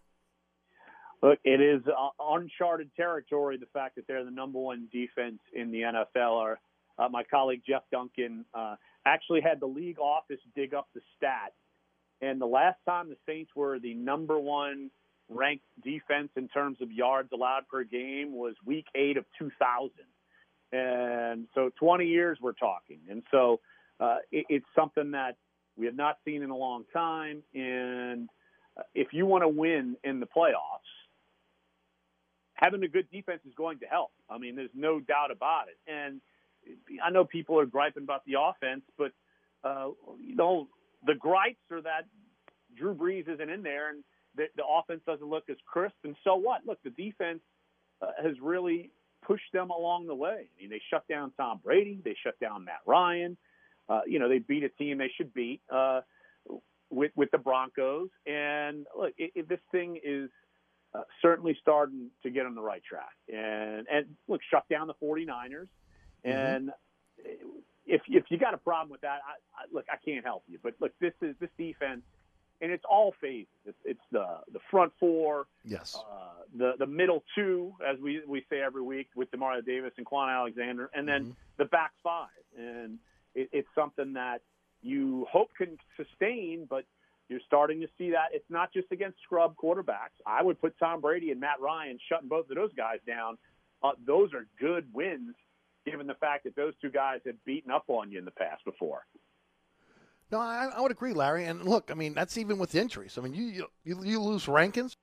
Look, 1.22 1.40
it 1.44 1.60
is 1.60 1.82
uh, 1.88 2.10
uncharted 2.20 2.92
territory. 2.96 3.58
The 3.58 3.66
fact 3.74 3.96
that 3.96 4.08
they're 4.08 4.24
the 4.24 4.32
number 4.32 4.60
one 4.60 4.88
defense 4.92 5.40
in 5.54 5.72
the 5.72 5.82
NFL. 5.82 6.56
Uh, 6.98 7.10
my 7.10 7.24
colleague 7.24 7.62
Jeff 7.68 7.84
Duncan 7.92 8.46
uh, 8.54 8.76
actually 9.06 9.42
had 9.42 9.60
the 9.60 9.66
league 9.66 10.00
office 10.00 10.40
dig 10.56 10.74
up 10.74 10.88
the 10.94 11.02
stat, 11.18 11.54
and 12.22 12.40
the 12.40 12.46
last 12.46 12.78
time 12.88 13.10
the 13.10 13.18
Saints 13.26 13.52
were 13.56 13.80
the 13.80 13.94
number 13.94 14.40
one 14.40 14.92
ranked 15.30 15.66
defense 15.84 16.30
in 16.36 16.48
terms 16.48 16.78
of 16.82 16.92
yards 16.92 17.30
allowed 17.32 17.68
per 17.70 17.84
game 17.84 18.34
was 18.34 18.56
Week 18.66 18.86
Eight 18.96 19.18
of 19.18 19.26
2000. 19.38 19.92
And 20.72 21.48
so 21.56 21.72
20 21.80 22.06
years 22.06 22.38
we're 22.42 22.54
talking. 22.54 23.00
And 23.10 23.24
so 23.32 23.60
uh, 24.00 24.18
it, 24.32 24.46
it's 24.50 24.66
something 24.76 25.12
that 25.12 25.36
we 25.78 25.86
have 25.86 25.96
not 25.96 26.18
seen 26.26 26.44
in 26.44 26.50
a 26.50 26.56
long 26.56 26.84
time. 26.94 27.44
And 27.54 28.30
uh, 28.78 28.84
if 28.94 29.08
you 29.14 29.26
want 29.26 29.44
to 29.44 29.48
win 29.48 29.96
in 30.04 30.20
the 30.20 30.28
playoffs, 30.28 30.90
having 32.54 32.84
a 32.84 32.88
good 32.88 33.10
defense 33.12 33.42
is 33.48 33.54
going 33.56 33.80
to 33.80 33.86
help. 33.86 34.12
I 34.30 34.38
mean, 34.38 34.56
there's 34.56 34.70
no 34.76 35.00
doubt 35.00 35.32
about 35.32 35.66
it. 35.70 35.78
And 35.92 36.22
I 37.04 37.10
know 37.10 37.24
people 37.24 37.60
are 37.60 37.66
griping 37.66 38.04
about 38.04 38.24
the 38.26 38.34
offense, 38.40 38.82
but 38.98 39.12
uh, 39.64 39.90
you 40.22 40.36
know 40.36 40.68
the 41.06 41.16
gripes 41.16 41.60
are 41.72 41.82
that 41.82 42.06
Drew 42.78 42.94
Brees 42.94 43.28
isn't 43.30 43.50
in 43.50 43.64
there 43.64 43.90
and 43.90 44.04
the, 44.36 44.46
the 44.56 44.64
offense 44.66 45.02
doesn't 45.06 45.28
look 45.28 45.50
as 45.50 45.58
crisp. 45.66 45.96
And 46.04 46.16
so 46.24 46.36
what? 46.36 46.66
Look, 46.66 46.80
the 46.84 46.92
defense 46.92 47.40
uh, 48.02 48.12
has 48.22 48.36
really 48.42 48.92
pushed 49.26 49.52
them 49.54 49.70
along 49.70 50.08
the 50.08 50.16
way. 50.16 50.48
I 50.50 50.62
mean, 50.62 50.70
they 50.70 50.82
shut 50.90 51.08
down 51.08 51.32
Tom 51.38 51.60
Brady, 51.64 52.00
they 52.04 52.16
shut 52.24 52.40
down 52.40 52.66
Matt 52.66 52.82
Ryan. 52.86 53.38
Uh, 53.88 54.02
you 54.06 54.20
know, 54.20 54.30
they 54.30 54.40
beat 54.40 54.64
a 54.64 54.70
team 54.70 55.00
they 55.00 55.12
should 55.18 55.34
beat 55.34 55.62
uh, 55.74 56.02
with 56.90 57.12
with 57.16 57.32
the 57.32 57.38
Broncos. 57.38 58.10
And 58.28 58.86
look, 58.98 59.14
it, 59.18 59.32
it, 59.36 59.50
this 59.50 59.60
thing 59.72 60.00
is 60.04 60.30
uh, 60.94 61.02
certainly 61.22 61.58
starting 61.62 62.10
to 62.24 62.30
get 62.30 62.46
on 62.46 62.56
the 62.56 62.62
right 62.62 62.84
track. 62.84 63.16
And 63.28 63.88
and 63.92 64.06
look, 64.28 64.42
shut 64.50 64.66
down 64.70 64.88
the 64.88 64.94
49ers. 65.02 65.68
And 66.24 66.72
if 67.86 68.02
if 68.08 68.26
you 68.30 68.38
got 68.38 68.54
a 68.54 68.58
problem 68.58 68.90
with 68.90 69.02
that, 69.02 69.20
I, 69.26 69.64
I, 69.64 69.66
look, 69.72 69.86
I 69.92 69.98
can't 70.04 70.26
help 70.26 70.44
you. 70.48 70.60
But 70.62 70.76
look, 70.80 70.92
this 71.00 71.14
is 71.22 71.36
this 71.40 71.50
defense, 71.58 72.02
and 72.62 72.72
it's 72.72 72.84
all 72.90 73.14
phases. 73.22 73.48
It's, 73.66 73.78
it's 73.86 74.02
the 74.12 74.26
the 74.52 74.60
front 74.72 74.92
four, 75.00 75.48
Yes. 75.64 75.96
uh, 75.98 76.44
the 76.58 76.74
the 76.80 76.88
middle 76.88 77.24
two, 77.36 77.74
as 77.88 77.98
we 78.00 78.22
we 78.28 78.46
say 78.50 78.62
every 78.62 78.82
week 78.82 79.08
with 79.16 79.30
Demario 79.32 79.66
Davis 79.66 79.94
and 79.98 80.06
Kwon 80.06 80.30
Alexander, 80.34 80.90
and 80.94 81.08
then 81.08 81.36
the 81.58 81.66
back 81.66 81.92
five. 82.04 82.28
And 82.58 82.98
it, 83.36 83.50
it's 83.52 83.68
something 83.76 84.14
that 84.14 84.42
you 84.82 85.26
hope 85.32 85.50
can 85.58 85.78
sustain, 85.98 86.66
but 86.70 86.86
you're 87.28 87.40
starting 87.46 87.80
to 87.82 87.88
see 87.98 88.12
that 88.12 88.30
it's 88.34 88.50
not 88.50 88.74
just 88.74 88.92
against 88.92 89.18
scrub 89.24 89.56
quarterbacks. 89.56 90.18
I 90.26 90.42
would 90.42 90.60
put 90.60 90.74
Tom 90.80 91.00
Brady 91.02 91.32
and 91.32 91.40
Matt 91.40 91.60
Ryan 91.62 92.00
shutting 92.10 92.28
both 92.28 92.50
of 92.50 92.56
those 92.56 92.74
guys 92.76 92.98
down. 93.06 93.38
Uh, 93.84 93.92
those 94.06 94.34
are 94.34 94.48
good 94.60 94.88
wins, 94.94 95.36
given 95.86 96.08
the 96.08 96.16
fact 96.16 96.46
that 96.46 96.56
those 96.56 96.74
two 96.82 96.90
guys 96.90 97.20
have 97.26 97.36
beaten 97.46 97.72
up 97.72 97.84
on 97.88 98.12
you 98.12 98.18
in 98.20 98.26
the 98.26 98.32
past 98.32 98.66
before. 98.66 99.06
No, 100.32 100.40
I, 100.40 100.70
I 100.76 100.82
would 100.82 100.92
agree, 100.92 101.14
Larry. 101.14 101.46
And 101.46 101.64
look, 101.64 101.90
I 101.92 101.96
mean, 101.96 102.14
that's 102.14 102.38
even 102.38 102.60
with 102.60 102.76
injuries. 102.76 103.18
I 103.18 103.22
mean, 103.22 103.34
you 103.34 103.68
you, 103.84 104.04
you, 104.04 104.20
lose 104.20 104.48
Rankins. 104.48 104.96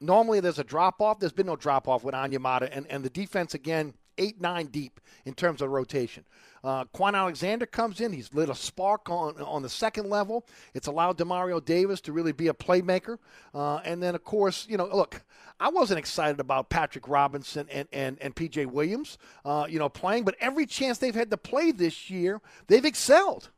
Normally, 0.00 0.40
there's 0.40 0.58
a 0.58 0.64
drop 0.64 1.00
off. 1.00 1.18
There's 1.18 1.32
been 1.32 1.46
no 1.46 1.56
drop 1.56 1.86
off 1.86 2.02
with 2.02 2.14
Onyemata, 2.14 2.70
and 2.72 2.86
and 2.86 3.04
the 3.04 3.10
defense 3.10 3.52
again 3.54 3.94
eight 4.20 4.40
nine 4.40 4.66
deep 4.66 5.00
in 5.24 5.34
terms 5.34 5.60
of 5.60 5.70
rotation. 5.70 6.24
Uh, 6.62 6.84
Kwon 6.94 7.14
Alexander 7.14 7.64
comes 7.66 8.00
in. 8.00 8.12
He's 8.12 8.32
lit 8.34 8.48
a 8.48 8.54
spark 8.54 9.08
on 9.08 9.40
on 9.40 9.62
the 9.62 9.68
second 9.68 10.10
level. 10.10 10.46
It's 10.74 10.86
allowed 10.86 11.18
Demario 11.18 11.64
Davis 11.64 12.00
to 12.02 12.12
really 12.12 12.32
be 12.32 12.48
a 12.48 12.54
playmaker. 12.54 13.18
Uh, 13.54 13.76
and 13.78 14.02
then, 14.02 14.14
of 14.14 14.22
course, 14.22 14.66
you 14.68 14.76
know, 14.76 14.86
look, 14.86 15.22
I 15.58 15.70
wasn't 15.70 15.98
excited 15.98 16.38
about 16.38 16.68
Patrick 16.68 17.08
Robinson 17.08 17.66
and 17.70 17.88
and, 17.92 18.18
and 18.20 18.36
PJ 18.36 18.66
Williams, 18.66 19.18
uh, 19.44 19.66
you 19.68 19.78
know, 19.78 19.88
playing, 19.88 20.24
but 20.24 20.36
every 20.38 20.66
chance 20.66 20.98
they've 20.98 21.14
had 21.14 21.30
to 21.30 21.36
play 21.38 21.72
this 21.72 22.10
year, 22.10 22.40
they've 22.66 22.84
excelled. 22.84 23.48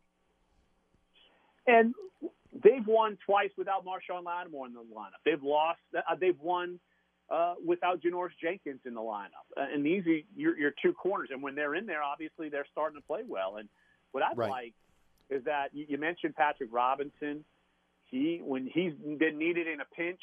And 1.66 1.94
they've 2.62 2.86
won 2.86 3.18
twice 3.24 3.50
without 3.56 3.84
Marshon 3.84 4.24
Lattimore 4.24 4.66
in 4.66 4.74
the 4.74 4.80
lineup. 4.80 5.20
They've 5.24 5.42
lost. 5.42 5.80
Uh, 5.94 6.14
they've 6.18 6.38
won 6.40 6.78
uh, 7.30 7.54
without 7.64 8.00
Janoris 8.02 8.30
Jenkins 8.42 8.80
in 8.84 8.94
the 8.94 9.00
lineup. 9.00 9.46
Uh, 9.56 9.66
and 9.72 9.84
these 9.84 10.06
are 10.06 10.18
your, 10.36 10.58
your 10.58 10.72
two 10.82 10.92
corners. 10.92 11.28
And 11.32 11.42
when 11.42 11.54
they're 11.54 11.74
in 11.74 11.86
there, 11.86 12.02
obviously 12.02 12.48
they're 12.48 12.66
starting 12.72 13.00
to 13.00 13.06
play 13.06 13.22
well. 13.26 13.56
And 13.56 13.68
what 14.12 14.22
I 14.22 14.32
Right. 14.34 14.50
like 14.50 14.74
is 15.30 15.44
that 15.44 15.68
you, 15.72 15.86
you 15.88 15.98
mentioned 15.98 16.34
Patrick 16.36 16.68
Robinson. 16.72 17.44
He 18.10 18.40
when 18.44 18.66
he's 18.66 18.92
been 18.94 19.38
needed 19.38 19.66
in 19.66 19.80
a 19.80 19.86
pinch, 19.96 20.20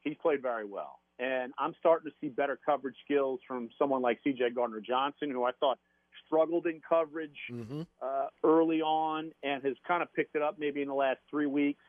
he's 0.00 0.16
played 0.22 0.40
very 0.40 0.64
well. 0.64 1.00
And 1.18 1.52
I'm 1.58 1.74
starting 1.80 2.10
to 2.10 2.16
see 2.20 2.28
better 2.28 2.58
coverage 2.64 2.94
skills 3.04 3.40
from 3.46 3.68
someone 3.78 4.00
like 4.02 4.20
C.J. 4.24 4.50
Gardner 4.54 4.80
Johnson, 4.80 5.30
who 5.30 5.44
I 5.44 5.50
thought 5.52 5.78
struggled 6.26 6.66
in 6.66 6.80
coverage 6.88 7.36
Mm-hmm. 7.52 7.82
uh, 8.00 8.26
early 8.44 8.80
on 8.80 9.32
and 9.42 9.62
has 9.64 9.74
kind 9.86 10.02
of 10.02 10.12
picked 10.14 10.36
it 10.36 10.42
up 10.42 10.56
maybe 10.58 10.80
in 10.80 10.88
the 10.88 10.94
last 10.94 11.18
three 11.28 11.46
weeks. 11.46 11.82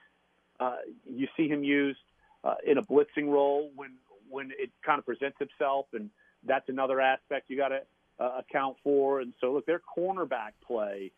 Uh, 0.59 0.77
you 1.09 1.27
see 1.37 1.47
him 1.47 1.63
used 1.63 1.99
uh, 2.43 2.55
in 2.65 2.77
a 2.77 2.81
blitzing 2.81 3.29
role 3.31 3.71
when 3.75 3.91
when 4.29 4.51
it 4.57 4.69
kind 4.85 4.99
of 4.99 5.05
presents 5.05 5.37
itself, 5.39 5.87
and 5.93 6.09
that's 6.45 6.69
another 6.69 7.01
aspect 7.01 7.49
you 7.49 7.57
got 7.57 7.69
to 7.69 7.81
uh, 8.19 8.39
account 8.39 8.77
for. 8.83 9.21
And 9.21 9.33
so, 9.41 9.53
look, 9.53 9.65
their 9.65 9.81
cornerback 9.97 10.51
play 10.65 11.11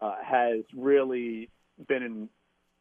uh, 0.00 0.16
has 0.24 0.60
really 0.76 1.50
been 1.88 2.02
in 2.02 2.28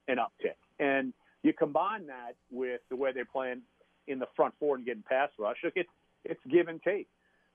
an 0.07 0.18
uptick, 0.18 0.55
and 0.80 1.14
you 1.43 1.53
combine 1.53 2.07
that 2.07 2.35
with 2.51 2.81
the 2.89 2.95
way 2.95 3.11
they're 3.14 3.26
playing 3.26 3.61
in 4.07 4.19
the 4.19 4.27
front 4.35 4.53
four 4.60 4.76
and 4.76 4.85
getting 4.85 5.03
pass 5.03 5.30
rush. 5.38 5.57
Look, 5.64 5.73
it's 5.76 5.89
it's 6.26 6.41
give 6.49 6.68
and 6.68 6.81
take. 6.81 7.07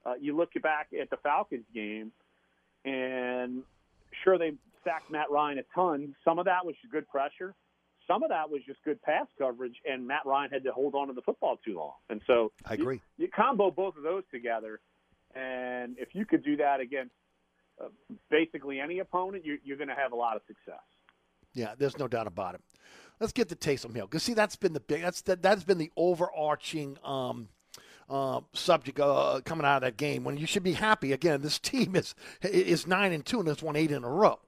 Uh, 0.05 0.14
you 0.20 0.36
look 0.36 0.50
back 0.62 0.88
at 1.00 1.10
the 1.10 1.16
Falcons 1.18 1.64
game, 1.74 2.12
and 2.84 3.62
sure 4.24 4.38
they 4.38 4.52
sacked 4.84 5.10
Matt 5.10 5.30
Ryan 5.30 5.59
a 5.59 5.62
ton. 5.74 6.14
Some 6.24 6.38
of 6.38 6.44
that 6.46 6.64
was 6.64 6.74
good 6.90 7.09
pressure. 7.09 7.55
Some 8.09 8.22
of 8.22 8.30
that 8.30 8.51
was 8.51 8.62
just 8.66 8.82
good 8.85 9.01
pass 9.02 9.26
coverage, 9.39 9.76
and 9.85 10.06
Matt 10.06 10.24
Ryan 10.24 10.51
had 10.51 10.64
to 10.64 10.72
hold 10.72 10.94
on 10.94 11.09
to 11.09 11.12
the 11.12 11.22
football 11.22 11.59
too 11.64 11.76
long. 11.76 11.93
And 12.09 12.20
so 12.26 12.51
I 12.64 12.74
agree. 12.74 13.01
You, 13.18 13.26
you 13.26 13.28
combo 13.28 13.70
both 13.70 13.97
of 13.97 14.02
those 14.02 14.24
together, 14.32 14.80
and 15.35 15.97
if 15.98 16.09
you 16.14 16.24
could 16.24 16.43
do 16.43 16.56
that 16.56 16.80
against 16.80 17.12
uh, 17.80 17.89
basically 18.30 18.80
any 18.80 18.98
opponent, 18.98 19.44
you, 19.44 19.59
you're 19.62 19.76
going 19.76 19.89
to 19.89 19.94
have 19.94 20.12
a 20.12 20.16
lot 20.16 20.36
of 20.36 20.43
success. 20.47 20.82
Yeah, 21.52 21.74
there's 21.78 21.98
no 21.98 22.09
doubt 22.09 22.26
about 22.26 22.55
it. 22.55 22.60
Let's 23.20 23.32
get 23.32 23.48
to 23.51 23.56
Taysom 23.56 23.94
Hill 23.94 24.06
because 24.06 24.22
see 24.22 24.35
that's 24.35 24.56
been 24.56 24.72
the 24.72 24.80
big 24.80 25.02
that's 25.02 25.22
that 25.22 25.43
that's 25.43 25.64
been 25.64 25.78
the 25.78 25.90
overarching 25.97 26.97
um, 27.05 27.48
uh, 28.09 28.40
subject 28.52 29.01
uh, 29.01 29.40
coming 29.44 29.66
out 29.66 29.76
of 29.76 29.82
that 29.82 29.97
game. 29.97 30.24
When 30.24 30.36
you 30.36 30.47
should 30.47 30.62
be 30.62 30.74
happy 30.74 31.12
again, 31.12 31.43
this 31.43 31.59
team 31.59 31.97
is 31.97 32.14
is 32.43 32.86
nine 32.86 33.12
and 33.12 33.24
two 33.24 33.40
and 33.40 33.48
has 33.48 33.62
won 33.62 33.76
eight 33.76 33.90
in 33.90 34.05
a 34.05 34.09
row. 34.09 34.39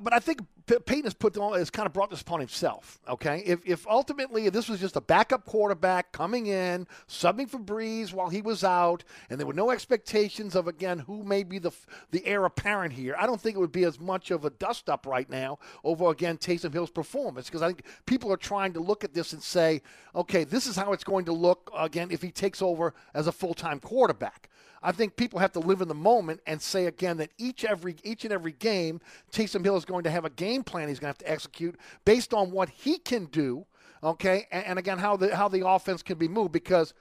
But 0.00 0.12
I 0.12 0.18
think 0.18 0.40
P- 0.66 0.78
Payton 0.78 1.04
has 1.04 1.14
put 1.14 1.36
on, 1.36 1.58
has 1.58 1.70
kind 1.70 1.86
of 1.86 1.92
brought 1.92 2.10
this 2.10 2.20
upon 2.22 2.40
himself. 2.40 2.98
Okay, 3.08 3.42
if 3.46 3.60
if 3.64 3.86
ultimately 3.86 4.46
if 4.46 4.52
this 4.52 4.68
was 4.68 4.80
just 4.80 4.96
a 4.96 5.00
backup 5.00 5.44
quarterback 5.44 6.12
coming 6.12 6.46
in, 6.46 6.86
subbing 7.08 7.48
for 7.48 7.58
Brees 7.58 8.12
while 8.12 8.28
he 8.28 8.42
was 8.42 8.64
out, 8.64 9.04
and 9.30 9.38
there 9.38 9.46
were 9.46 9.52
no 9.52 9.70
expectations 9.70 10.54
of 10.54 10.68
again 10.68 11.00
who 11.00 11.22
may 11.22 11.42
be 11.42 11.58
the 11.58 11.72
the 12.10 12.24
heir 12.26 12.44
apparent 12.44 12.94
here, 12.94 13.14
I 13.18 13.26
don't 13.26 13.40
think 13.40 13.56
it 13.56 13.60
would 13.60 13.72
be 13.72 13.84
as 13.84 14.00
much 14.00 14.30
of 14.30 14.44
a 14.44 14.50
dust 14.50 14.88
up 14.88 15.06
right 15.06 15.28
now 15.30 15.58
over 15.84 16.10
again 16.10 16.38
Taysom 16.38 16.72
Hill's 16.72 16.90
performance 16.90 17.46
because 17.46 17.62
I 17.62 17.68
think 17.68 17.84
people 18.06 18.32
are 18.32 18.36
trying 18.36 18.72
to 18.74 18.80
look 18.80 19.04
at 19.04 19.14
this 19.14 19.32
and 19.32 19.42
say, 19.42 19.82
okay, 20.14 20.44
this 20.44 20.66
is 20.66 20.76
how 20.76 20.92
it's 20.92 21.04
going 21.04 21.24
to 21.26 21.32
look 21.32 21.70
again 21.76 22.10
if 22.10 22.22
he 22.22 22.30
takes 22.30 22.60
over 22.60 22.94
as 23.14 23.26
a 23.26 23.32
full 23.32 23.54
time 23.54 23.80
quarterback. 23.80 24.48
I 24.86 24.92
think 24.92 25.16
people 25.16 25.40
have 25.40 25.50
to 25.54 25.58
live 25.58 25.80
in 25.80 25.88
the 25.88 25.94
moment 25.94 26.40
and 26.46 26.62
say 26.62 26.86
again 26.86 27.16
that 27.16 27.30
each 27.38 27.64
every 27.64 27.96
each 28.04 28.22
and 28.22 28.32
every 28.32 28.52
game, 28.52 29.00
Taysom 29.32 29.64
Hill 29.64 29.76
is 29.76 29.84
going 29.84 30.04
to 30.04 30.10
have 30.12 30.24
a 30.24 30.30
game 30.30 30.62
plan 30.62 30.86
he's 30.86 31.00
going 31.00 31.12
to 31.12 31.18
have 31.18 31.26
to 31.26 31.30
execute 31.30 31.74
based 32.04 32.32
on 32.32 32.52
what 32.52 32.68
he 32.68 32.98
can 32.98 33.24
do. 33.26 33.66
Okay, 34.04 34.46
and, 34.52 34.64
and 34.64 34.78
again 34.78 34.98
how 34.98 35.16
the 35.16 35.34
how 35.34 35.48
the 35.48 35.66
offense 35.66 36.02
can 36.02 36.16
be 36.16 36.28
moved 36.28 36.52
because. 36.52 36.94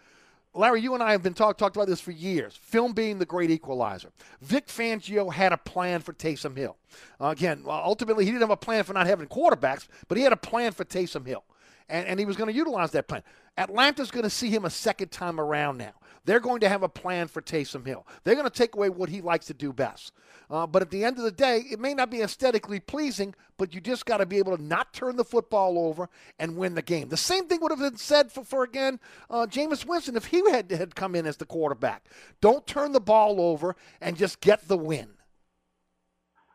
Larry, 0.58 0.80
you 0.80 0.94
and 0.94 1.04
I 1.04 1.12
have 1.12 1.22
been 1.22 1.34
talk, 1.34 1.58
talked 1.58 1.76
about 1.76 1.90
this 1.90 2.00
for 2.00 2.12
years. 2.12 2.56
Film 2.56 2.94
being 2.94 3.20
the 3.20 3.26
great 3.26 3.52
equalizer. 3.52 4.14
Vic 4.40 4.68
Fangio 4.68 5.34
had 5.34 5.52
a 5.52 5.58
plan 5.58 6.00
for 6.00 6.14
Taysom 6.14 6.56
Hill. 6.56 6.78
Uh, 7.20 7.28
again, 7.28 7.64
ultimately, 7.68 8.24
he 8.24 8.32
didn't 8.32 8.44
have 8.44 8.52
a 8.52 8.56
plan 8.56 8.86
for 8.86 8.94
not 8.94 9.06
having 9.06 9.28
quarterbacks, 9.28 9.90
but 10.08 10.18
he 10.18 10.24
had 10.24 10.32
a 10.32 10.38
plan 10.38 10.72
for 10.72 10.86
Taysom 10.86 11.28
Hill. 11.28 11.44
And, 11.90 12.08
and 12.08 12.18
he 12.22 12.26
was 12.26 12.38
going 12.38 12.50
to 12.50 12.56
utilize 12.56 12.92
that 12.92 13.10
plan. 13.10 13.22
Atlanta's 13.58 14.12
going 14.12 14.24
to 14.24 14.30
see 14.30 14.50
him 14.50 14.64
a 14.64 14.70
second 14.70 15.12
time 15.12 15.42
around 15.42 15.78
now. 15.78 15.92
They're 16.26 16.40
going 16.40 16.60
to 16.62 16.70
have 16.70 16.84
a 16.84 16.90
plan 16.90 17.28
for 17.28 17.42
Taysom 17.42 17.86
Hill. 17.86 18.06
They're 18.24 18.36
going 18.36 18.50
to 18.50 18.54
take 18.54 18.76
away 18.76 18.90
what 18.90 19.10
he 19.10 19.22
likes 19.22 19.46
to 19.48 19.54
do 19.54 19.72
best. 19.72 20.12
Uh, 20.50 20.68
but 20.68 20.82
at 20.82 20.92
the 20.92 21.04
end 21.04 21.18
of 21.18 21.24
the 21.24 21.32
day, 21.32 21.64
it 21.72 21.80
may 21.80 21.94
not 21.94 22.12
be 22.12 22.22
aesthetically 22.22 22.80
pleasing, 22.80 23.34
but 23.58 23.74
you 23.74 23.82
just 23.82 24.06
got 24.06 24.18
to 24.18 24.26
be 24.26 24.38
able 24.38 24.56
to 24.56 24.62
not 24.62 24.94
turn 24.94 25.16
the 25.16 25.24
football 25.24 25.80
over 25.80 26.10
and 26.38 26.58
win 26.58 26.76
the 26.76 26.82
game. 26.82 27.10
The 27.10 27.18
same 27.18 27.48
thing 27.48 27.62
would 27.62 27.72
have 27.72 27.80
been 27.80 27.98
said 27.98 28.32
for, 28.32 28.44
for 28.44 28.64
again, 28.64 29.00
uh, 29.30 29.48
Jameis 29.50 29.86
Winston 29.86 30.16
if 30.16 30.26
he 30.26 30.48
had, 30.50 30.70
had 30.72 30.96
come 30.96 31.16
in 31.16 31.26
as 31.26 31.38
the 31.38 31.46
quarterback. 31.46 32.06
Don't 32.42 32.68
turn 32.68 32.92
the 32.92 33.00
ball 33.00 33.40
over 33.40 33.76
and 34.02 34.18
just 34.18 34.42
get 34.42 34.68
the 34.68 34.78
win. 34.78 35.10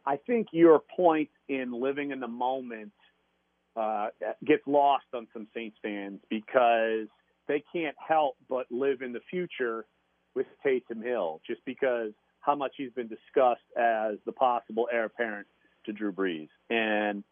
I 0.06 0.16
think 0.16 0.48
your 0.52 0.80
point 0.97 1.30
in 1.48 1.72
living 1.72 2.10
in 2.10 2.20
the 2.20 2.28
moment 2.28 2.92
uh, 3.76 4.09
gets 4.44 4.62
lost 4.66 5.05
on 5.14 5.28
some 5.32 5.47
Saints 5.55 5.76
fans 5.82 6.20
because 6.28 7.06
they 7.48 7.62
can't 7.72 7.96
help 7.96 8.36
but 8.48 8.66
live 8.70 9.02
in 9.02 9.12
the 9.12 9.20
future 9.30 9.84
with 10.34 10.46
Taysom 10.64 11.02
Hill 11.02 11.40
just 11.46 11.60
because 11.64 12.12
how 12.40 12.54
much 12.54 12.72
he's 12.76 12.92
been 12.92 13.08
discussed 13.08 13.60
as 13.76 14.16
the 14.24 14.32
possible 14.32 14.88
heir 14.92 15.04
apparent 15.04 15.46
to 15.86 15.92
Drew 15.92 16.12
Brees. 16.12 16.48
And 16.70 17.22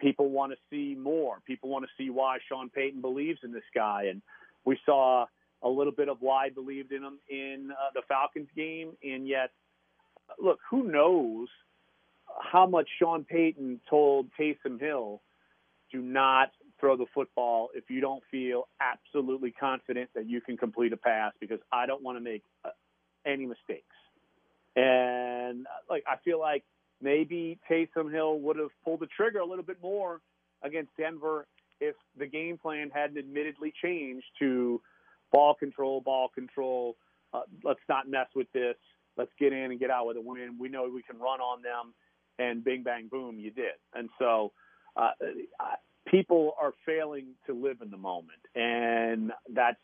people 0.00 0.30
want 0.30 0.52
to 0.52 0.58
see 0.70 0.94
more. 0.98 1.38
People 1.46 1.70
want 1.70 1.84
to 1.84 1.90
see 2.02 2.10
why 2.10 2.38
Sean 2.48 2.68
Payton 2.68 3.00
believes 3.00 3.40
in 3.44 3.52
this 3.52 3.62
guy. 3.74 4.06
And 4.10 4.22
we 4.64 4.78
saw 4.84 5.26
a 5.62 5.68
little 5.68 5.92
bit 5.92 6.08
of 6.08 6.18
why 6.20 6.46
I 6.46 6.50
believed 6.50 6.92
in 6.92 7.02
him 7.02 7.18
in 7.28 7.70
uh, 7.70 7.90
the 7.94 8.02
Falcons 8.08 8.48
game. 8.56 8.92
And 9.02 9.26
yet, 9.26 9.50
look, 10.40 10.58
who 10.70 10.90
knows 10.90 11.48
how 12.40 12.66
much 12.66 12.88
Sean 12.98 13.24
Payton 13.24 13.80
told 13.88 14.28
Taysom 14.38 14.80
Hill 14.80 15.22
do 15.92 16.02
not 16.02 16.50
throw 16.80 16.96
the 16.96 17.06
football 17.14 17.70
if 17.74 17.84
you 17.88 18.00
don't 18.00 18.22
feel 18.30 18.68
absolutely 18.80 19.50
confident 19.50 20.10
that 20.14 20.28
you 20.28 20.40
can 20.40 20.56
complete 20.56 20.92
a 20.92 20.96
pass 20.96 21.32
because 21.40 21.60
I 21.72 21.86
don't 21.86 22.02
want 22.02 22.18
to 22.18 22.22
make 22.22 22.42
uh, 22.64 22.70
any 23.24 23.46
mistakes. 23.46 23.84
And 24.74 25.66
uh, 25.66 25.70
like 25.88 26.04
I 26.06 26.16
feel 26.24 26.38
like 26.38 26.64
maybe 27.00 27.58
Taysom 27.70 28.12
Hill 28.12 28.40
would 28.40 28.56
have 28.56 28.70
pulled 28.84 29.00
the 29.00 29.06
trigger 29.06 29.38
a 29.38 29.46
little 29.46 29.64
bit 29.64 29.78
more 29.82 30.20
against 30.62 30.90
Denver 30.98 31.46
if 31.80 31.94
the 32.18 32.26
game 32.26 32.58
plan 32.58 32.90
hadn't 32.92 33.18
admittedly 33.18 33.72
changed 33.82 34.26
to 34.38 34.80
ball 35.32 35.54
control, 35.54 36.00
ball 36.00 36.28
control. 36.34 36.96
Uh, 37.32 37.42
let's 37.64 37.80
not 37.88 38.08
mess 38.08 38.28
with 38.34 38.50
this. 38.52 38.76
Let's 39.16 39.32
get 39.38 39.52
in 39.52 39.70
and 39.70 39.80
get 39.80 39.90
out 39.90 40.06
with 40.06 40.16
a 40.16 40.20
win. 40.20 40.56
We 40.58 40.68
know 40.68 40.88
we 40.92 41.02
can 41.02 41.18
run 41.18 41.40
on 41.40 41.62
them, 41.62 41.94
and 42.38 42.62
bing, 42.62 42.82
bang, 42.82 43.08
boom, 43.10 43.38
you 43.38 43.50
did. 43.50 43.72
And 43.94 44.10
so 44.18 44.52
uh, 44.96 45.12
people 46.06 46.54
are 46.60 46.72
failing 46.84 47.26
to 47.46 47.52
live 47.52 47.78
in 47.82 47.90
the 47.90 47.96
moment, 47.96 48.38
and 48.54 49.32
that's 49.52 49.80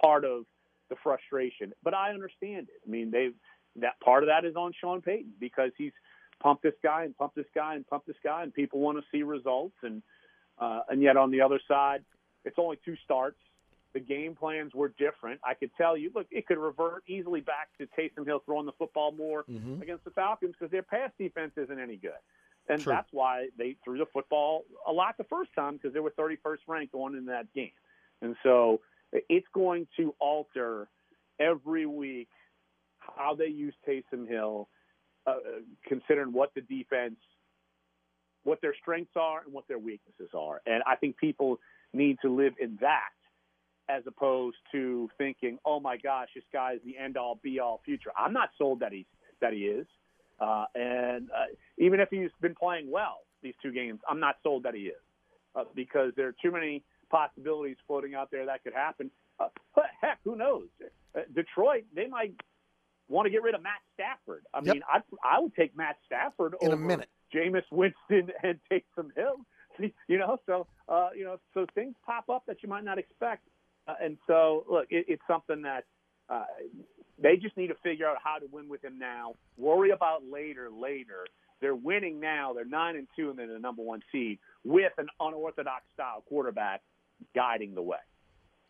part 0.00 0.24
of 0.24 0.44
the 0.88 0.96
frustration. 1.02 1.72
But 1.82 1.94
I 1.94 2.10
understand 2.12 2.68
it. 2.68 2.80
I 2.86 2.90
mean, 2.90 3.10
they 3.10 3.30
that 3.76 4.00
part 4.00 4.22
of 4.22 4.28
that 4.28 4.44
is 4.44 4.56
on 4.56 4.72
Sean 4.80 5.00
Payton 5.02 5.32
because 5.38 5.70
he's 5.76 5.92
pumped 6.40 6.62
this 6.62 6.74
guy 6.82 7.04
and 7.04 7.16
pumped 7.16 7.36
this 7.36 7.46
guy 7.54 7.74
and 7.74 7.86
pumped 7.86 8.06
this 8.06 8.16
guy, 8.24 8.42
and 8.42 8.52
people 8.52 8.80
want 8.80 8.98
to 8.98 9.04
see 9.12 9.22
results. 9.22 9.76
And 9.82 10.02
uh, 10.58 10.80
and 10.88 11.02
yet 11.02 11.16
on 11.16 11.30
the 11.30 11.40
other 11.40 11.60
side, 11.68 12.04
it's 12.44 12.56
only 12.58 12.78
two 12.84 12.96
starts. 13.04 13.38
The 13.94 14.00
game 14.00 14.34
plans 14.34 14.74
were 14.74 14.92
different. 14.98 15.40
I 15.44 15.54
could 15.54 15.70
tell 15.76 15.96
you, 15.96 16.10
look, 16.14 16.26
it 16.30 16.46
could 16.46 16.58
revert 16.58 17.04
easily 17.06 17.40
back 17.40 17.68
to 17.78 17.86
Taysom 17.98 18.26
Hill 18.26 18.42
throwing 18.44 18.66
the 18.66 18.72
football 18.72 19.12
more 19.12 19.44
Mhm. 19.44 19.80
against 19.80 20.04
the 20.04 20.10
Falcons 20.10 20.52
because 20.58 20.70
their 20.70 20.82
pass 20.82 21.10
defense 21.18 21.52
isn't 21.56 21.78
any 21.78 21.96
good. 21.96 22.18
And 22.68 22.82
True. 22.82 22.92
that's 22.92 23.08
why 23.12 23.48
they 23.56 23.76
threw 23.84 23.98
the 23.98 24.06
football 24.12 24.64
a 24.86 24.92
lot 24.92 25.16
the 25.16 25.24
first 25.24 25.50
time 25.54 25.74
because 25.74 25.94
they 25.94 26.00
were 26.00 26.10
31st 26.10 26.58
ranked 26.66 26.92
going 26.92 27.14
into 27.14 27.30
that 27.30 27.52
game. 27.54 27.70
And 28.20 28.36
so 28.42 28.80
it's 29.12 29.46
going 29.54 29.86
to 29.96 30.14
alter 30.20 30.88
every 31.40 31.86
week 31.86 32.28
how 32.98 33.34
they 33.34 33.46
use 33.46 33.74
Taysom 33.88 34.28
Hill, 34.28 34.68
uh, 35.26 35.36
considering 35.86 36.32
what 36.32 36.52
the 36.54 36.60
defense, 36.60 37.16
what 38.44 38.60
their 38.60 38.74
strengths 38.80 39.12
are 39.16 39.42
and 39.44 39.52
what 39.52 39.66
their 39.68 39.78
weaknesses 39.78 40.30
are. 40.36 40.60
And 40.66 40.82
I 40.86 40.96
think 40.96 41.16
people 41.16 41.58
need 41.92 42.18
to 42.22 42.34
live 42.34 42.54
in 42.60 42.76
that 42.80 43.00
as 43.88 44.02
opposed 44.06 44.58
to 44.72 45.08
thinking, 45.16 45.58
"Oh 45.64 45.80
my 45.80 45.96
gosh, 45.96 46.28
this 46.34 46.44
guy 46.52 46.72
is 46.74 46.82
the 46.82 46.98
end 46.98 47.16
all 47.16 47.36
be 47.36 47.58
all 47.58 47.78
future." 47.84 48.12
I'm 48.16 48.34
not 48.34 48.50
sold 48.58 48.80
that 48.80 48.92
he's 48.92 49.06
that 49.40 49.52
he 49.52 49.66
is, 49.66 49.86
uh, 50.40 50.64
and 50.74 51.30
uh, 51.30 51.44
even 51.78 52.00
if 52.00 52.08
he's 52.10 52.30
been 52.40 52.54
playing 52.54 52.90
well 52.90 53.20
these 53.42 53.54
two 53.62 53.72
games, 53.72 54.00
I'm 54.08 54.20
not 54.20 54.36
sold 54.42 54.62
that 54.64 54.74
he 54.74 54.82
is 54.82 54.96
uh, 55.54 55.64
because 55.74 56.12
there 56.16 56.28
are 56.28 56.34
too 56.42 56.50
many 56.52 56.82
possibilities 57.10 57.76
floating 57.86 58.14
out 58.14 58.30
there 58.30 58.46
that 58.46 58.62
could 58.64 58.74
happen. 58.74 59.10
Uh, 59.40 59.48
heck, 60.00 60.18
who 60.24 60.36
knows? 60.36 60.66
Uh, 61.16 61.20
Detroit, 61.34 61.84
they 61.94 62.06
might 62.06 62.34
want 63.08 63.26
to 63.26 63.30
get 63.30 63.42
rid 63.42 63.54
of 63.54 63.62
Matt 63.62 63.80
Stafford. 63.94 64.44
I 64.52 64.60
Yep. 64.60 64.74
mean, 64.74 64.82
I 64.92 65.00
I 65.24 65.40
would 65.40 65.54
take 65.54 65.76
Matt 65.76 65.96
Stafford 66.06 66.54
In 66.60 66.72
a 66.72 66.76
minute. 66.76 67.08
Jameis 67.34 67.64
Winston 67.70 68.32
and 68.42 68.58
Taysom 68.70 69.14
Hill. 69.16 69.36
You 70.08 70.18
know, 70.18 70.38
so 70.44 70.66
uh, 70.88 71.10
you 71.14 71.22
know, 71.24 71.38
so 71.54 71.64
things 71.74 71.94
pop 72.04 72.28
up 72.28 72.42
that 72.48 72.64
you 72.64 72.68
might 72.68 72.82
not 72.82 72.98
expect, 72.98 73.46
uh, 73.86 73.94
and 74.02 74.18
so 74.26 74.64
look, 74.68 74.86
it, 74.90 75.04
it's 75.06 75.22
something 75.28 75.62
that 75.62 75.84
uh, 76.28 76.46
they 77.20 77.36
just 77.36 77.56
need 77.56 77.68
to 77.68 77.76
figure 77.82 78.06
out 78.06 78.16
how 78.22 78.38
to 78.38 78.46
win 78.50 78.68
with 78.68 78.84
him 78.84 78.98
now. 78.98 79.34
Worry 79.56 79.90
about 79.90 80.22
later, 80.30 80.70
later. 80.70 81.26
They're 81.60 81.74
winning 81.74 82.20
now. 82.20 82.52
They're 82.52 82.64
nine 82.64 82.96
and 82.96 83.08
two, 83.16 83.30
and 83.30 83.38
they're 83.38 83.52
the 83.52 83.58
number 83.58 83.82
one 83.82 84.02
seed 84.12 84.38
with 84.64 84.92
an 84.98 85.08
unorthodox 85.20 85.84
style 85.94 86.22
quarterback 86.28 86.82
guiding 87.34 87.74
the 87.74 87.82
way. 87.82 87.98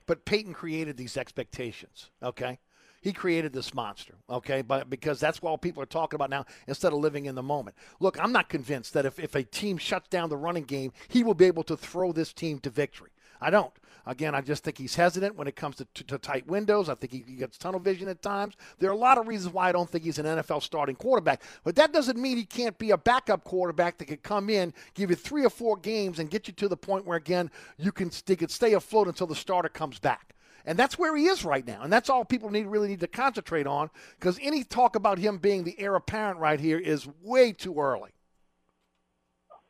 But 0.07 0.25
Payton 0.25 0.55
created 0.55 0.97
these 0.97 1.19
expectations, 1.19 2.11
okay? 2.23 2.59
He 3.03 3.13
created 3.13 3.53
this 3.53 3.75
monster, 3.75 4.15
okay? 4.29 4.63
But 4.63 4.89
because 4.89 5.21
that's 5.21 5.43
what 5.43 5.61
people 5.61 5.83
are 5.83 5.87
talking 5.87 6.17
about 6.17 6.31
now 6.31 6.47
instead 6.67 6.93
of 6.93 6.99
living 6.99 7.27
in 7.27 7.35
the 7.35 7.43
moment. 7.43 7.77
Look, 8.01 8.19
I'm 8.19 8.33
not 8.33 8.49
convinced 8.49 8.95
that 8.95 9.05
if, 9.05 9.19
if 9.19 9.35
a 9.35 9.43
team 9.43 9.77
shuts 9.77 10.09
down 10.09 10.31
the 10.31 10.37
running 10.37 10.65
game, 10.65 10.93
he 11.09 11.23
will 11.23 11.35
be 11.35 11.45
able 11.45 11.63
to 11.65 11.77
throw 11.77 12.13
this 12.13 12.33
team 12.33 12.59
to 12.61 12.71
victory. 12.71 13.11
I 13.41 13.51
don't. 13.51 13.73
Again, 14.07 14.35
I 14.35 14.41
just 14.41 14.65
think 14.65 14.79
he's 14.79 14.95
hesitant 14.95 15.37
when 15.37 15.49
it 15.49 15.55
comes 15.55 15.77
to, 15.77 15.85
to, 15.85 16.05
to 16.05 16.19
tight 16.19 16.47
windows. 16.47 16.89
I 16.89 16.95
think 16.95 17.13
he, 17.13 17.25
he 17.27 17.35
gets 17.35 17.59
tunnel 17.59 17.79
vision 17.79 18.09
at 18.09 18.23
times. 18.23 18.55
There 18.79 18.89
are 18.89 18.95
a 18.95 18.97
lot 18.97 19.19
of 19.19 19.29
reasons 19.29 19.53
why 19.53 19.69
I 19.69 19.73
don't 19.73 19.89
think 19.89 20.03
he's 20.03 20.19
an 20.19 20.25
NFL 20.25 20.63
starting 20.63 20.97
quarterback. 20.97 21.43
But 21.63 21.77
that 21.77 21.93
doesn't 21.93 22.19
mean 22.19 22.39
he 22.39 22.47
can't 22.47 22.79
be 22.79 22.93
a 22.93 22.97
backup 22.97 23.45
quarterback 23.45 23.99
that 23.99 24.07
could 24.07 24.23
come 24.23 24.49
in, 24.49 24.73
give 24.95 25.11
you 25.11 25.17
three 25.17 25.45
or 25.45 25.51
four 25.51 25.77
games, 25.77 26.21
and 26.21 26.31
get 26.31 26.49
you 26.49 26.55
to 26.55 26.69
the 26.69 26.77
point 26.77 27.05
where, 27.05 27.19
again, 27.19 27.51
you 27.77 27.93
can, 27.93 28.11
they 28.25 28.37
could 28.37 28.51
stay 28.51 28.73
afloat 28.73 29.09
until 29.09 29.27
the 29.27 29.35
starter 29.35 29.69
comes 29.69 29.99
back. 29.99 30.35
And 30.65 30.79
that's 30.79 30.99
where 30.99 31.15
he 31.15 31.27
is 31.27 31.45
right 31.45 31.67
now. 31.67 31.83
And 31.83 31.93
that's 31.93 32.09
all 32.09 32.25
people 32.25 32.51
need 32.51 32.67
really 32.67 32.89
need 32.89 33.01
to 33.01 33.09
concentrate 33.09 33.67
on 33.67 33.91
because 34.19 34.39
any 34.43 34.65
talk 34.65 34.97
about 34.97 35.19
him 35.19 35.39
being 35.39 35.65
the 35.65 35.79
heir 35.79 35.95
apparent 35.95 36.39
right 36.41 36.61
here 36.61 36.79
is 36.79 37.07
way 37.23 37.53
too 37.53 37.79
early. 37.79 38.11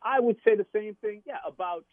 I 0.02 0.20
would 0.20 0.36
say 0.44 0.54
the 0.54 0.66
same 0.72 0.96
thing, 1.00 1.22
yeah, 1.26 1.38
about 1.46 1.84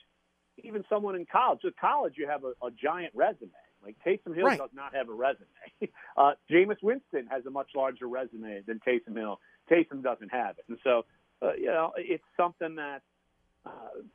even 0.65 0.83
someone 0.89 1.15
in 1.15 1.25
college. 1.25 1.59
With 1.63 1.75
college, 1.77 2.13
you 2.17 2.27
have 2.27 2.43
a, 2.43 2.53
a 2.65 2.71
giant 2.71 3.13
resume. 3.15 3.51
Like 3.83 3.95
Taysom 4.05 4.35
Hill 4.35 4.45
Right. 4.45 4.57
does 4.57 4.71
not 4.73 4.95
have 4.95 5.09
a 5.09 5.13
resume. 5.13 5.45
Uh, 6.17 6.31
Jameis 6.49 6.81
Winston 6.81 7.27
has 7.29 7.45
a 7.45 7.49
much 7.49 7.71
larger 7.75 8.07
resume 8.07 8.61
than 8.65 8.79
Taysom 8.87 9.17
Hill. 9.17 9.39
Taysom 9.69 10.01
doesn't 10.01 10.29
have 10.31 10.57
it, 10.57 10.63
and 10.69 10.77
so 10.83 11.05
uh, 11.41 11.53
you 11.57 11.65
know 11.65 11.91
it's 11.97 12.23
something 12.37 12.75
that 12.75 13.01
uh, 13.65 13.69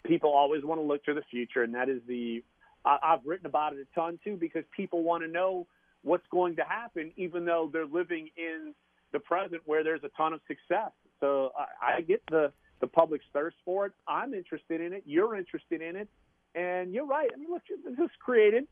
people 0.07 0.31
always 0.31 0.65
want 0.65 0.81
to 0.81 0.85
look 0.85 1.05
to 1.05 1.13
the 1.15 1.23
future, 1.31 1.63
and 1.63 1.75
that 1.75 1.89
is 1.91 2.01
the. 2.09 2.43
I, 2.85 2.97
I've 3.03 3.21
written 3.27 3.45
about 3.47 3.75
it 3.75 3.79
a 3.81 3.95
ton 3.95 4.19
too 4.25 4.37
because 4.37 4.65
people 4.75 5.03
want 5.03 5.23
to 5.25 5.29
know 5.29 5.67
what's 6.03 6.27
going 6.31 6.57
to 6.57 6.65
happen, 6.65 7.13
even 7.17 7.45
though 7.45 7.69
they're 7.71 7.85
living 7.85 8.31
in 8.37 8.75
the 9.13 9.19
present 9.21 9.61
where 9.67 9.85
there's 9.85 10.03
a 10.03 10.11
ton 10.17 10.33
of 10.33 10.41
success. 10.49 10.93
So 11.21 11.53
I, 11.59 11.97
I 11.97 12.01
get 12.01 12.23
the 12.31 12.51
the 12.81 12.87
public's 12.87 13.27
thirst 13.35 13.57
for 13.65 13.85
it. 13.87 13.93
I'm 14.09 14.33
interested 14.33 14.81
in 14.81 14.95
it. 14.95 15.03
You're 15.05 15.37
interested 15.37 15.83
in 15.83 15.97
it, 15.97 16.09
and 16.55 16.93
you're 16.93 17.07
right. 17.07 17.31
I 17.33 17.37
mean, 17.37 17.51
look, 17.51 17.63
this 17.69 17.99
is 17.99 18.11
created 18.19 18.67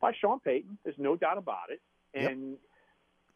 by 0.00 0.12
Sean 0.20 0.40
Payton. 0.40 0.78
There's 0.84 0.98
no 0.98 1.16
doubt 1.16 1.38
about 1.38 1.70
it. 1.70 1.80
And 2.14 2.56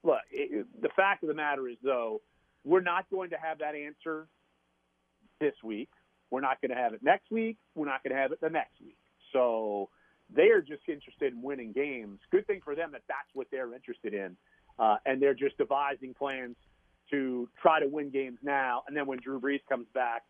look, 0.03 0.19
it, 0.31 0.67
the 0.81 0.89
fact 0.97 1.23
of 1.23 1.29
the 1.29 1.35
matter 1.35 1.69
is, 1.69 1.77
though, 1.83 2.21
we're 2.65 2.81
not 2.81 3.09
going 3.11 3.31
to 3.31 3.37
have 3.37 3.59
that 3.59 3.75
answer 3.75 4.27
this 5.41 5.55
week. 5.63 5.91
We're 6.31 6.41
not 6.41 6.61
going 6.61 6.71
to 6.71 6.77
have 6.77 6.95
it 6.95 7.03
next 7.03 7.31
week. 7.31 7.59
We're 7.75 7.87
not 7.87 8.03
going 8.03 8.15
to 8.15 8.21
have 8.21 8.33
it 8.33 8.41
the 8.41 8.51
next 8.51 8.81
week. 8.81 8.97
So 9.33 9.91
they 10.35 10.49
are 10.49 10.61
just 10.61 10.83
interested 10.89 11.33
in 11.33 11.43
winning 11.43 11.73
games. 11.73 12.21
Good 12.31 12.47
thing 12.47 12.61
for 12.65 12.75
them 12.75 12.93
that 12.93 13.03
that's 13.09 13.29
what 13.35 13.49
they're 13.51 13.73
interested 13.75 14.15
in, 14.15 14.37
uh, 14.79 14.97
and 15.05 15.21
they're 15.21 15.35
just 15.35 15.59
devising 15.59 16.15
plans 16.15 16.57
to 17.11 17.49
try 17.61 17.81
to 17.81 17.87
win 17.87 18.11
games 18.11 18.39
now. 18.43 18.83
And 18.89 18.97
then 18.97 19.07
when 19.07 19.19
Drew 19.19 19.39
Brees 19.39 19.61
comes 19.69 19.87
back, 19.95 20.23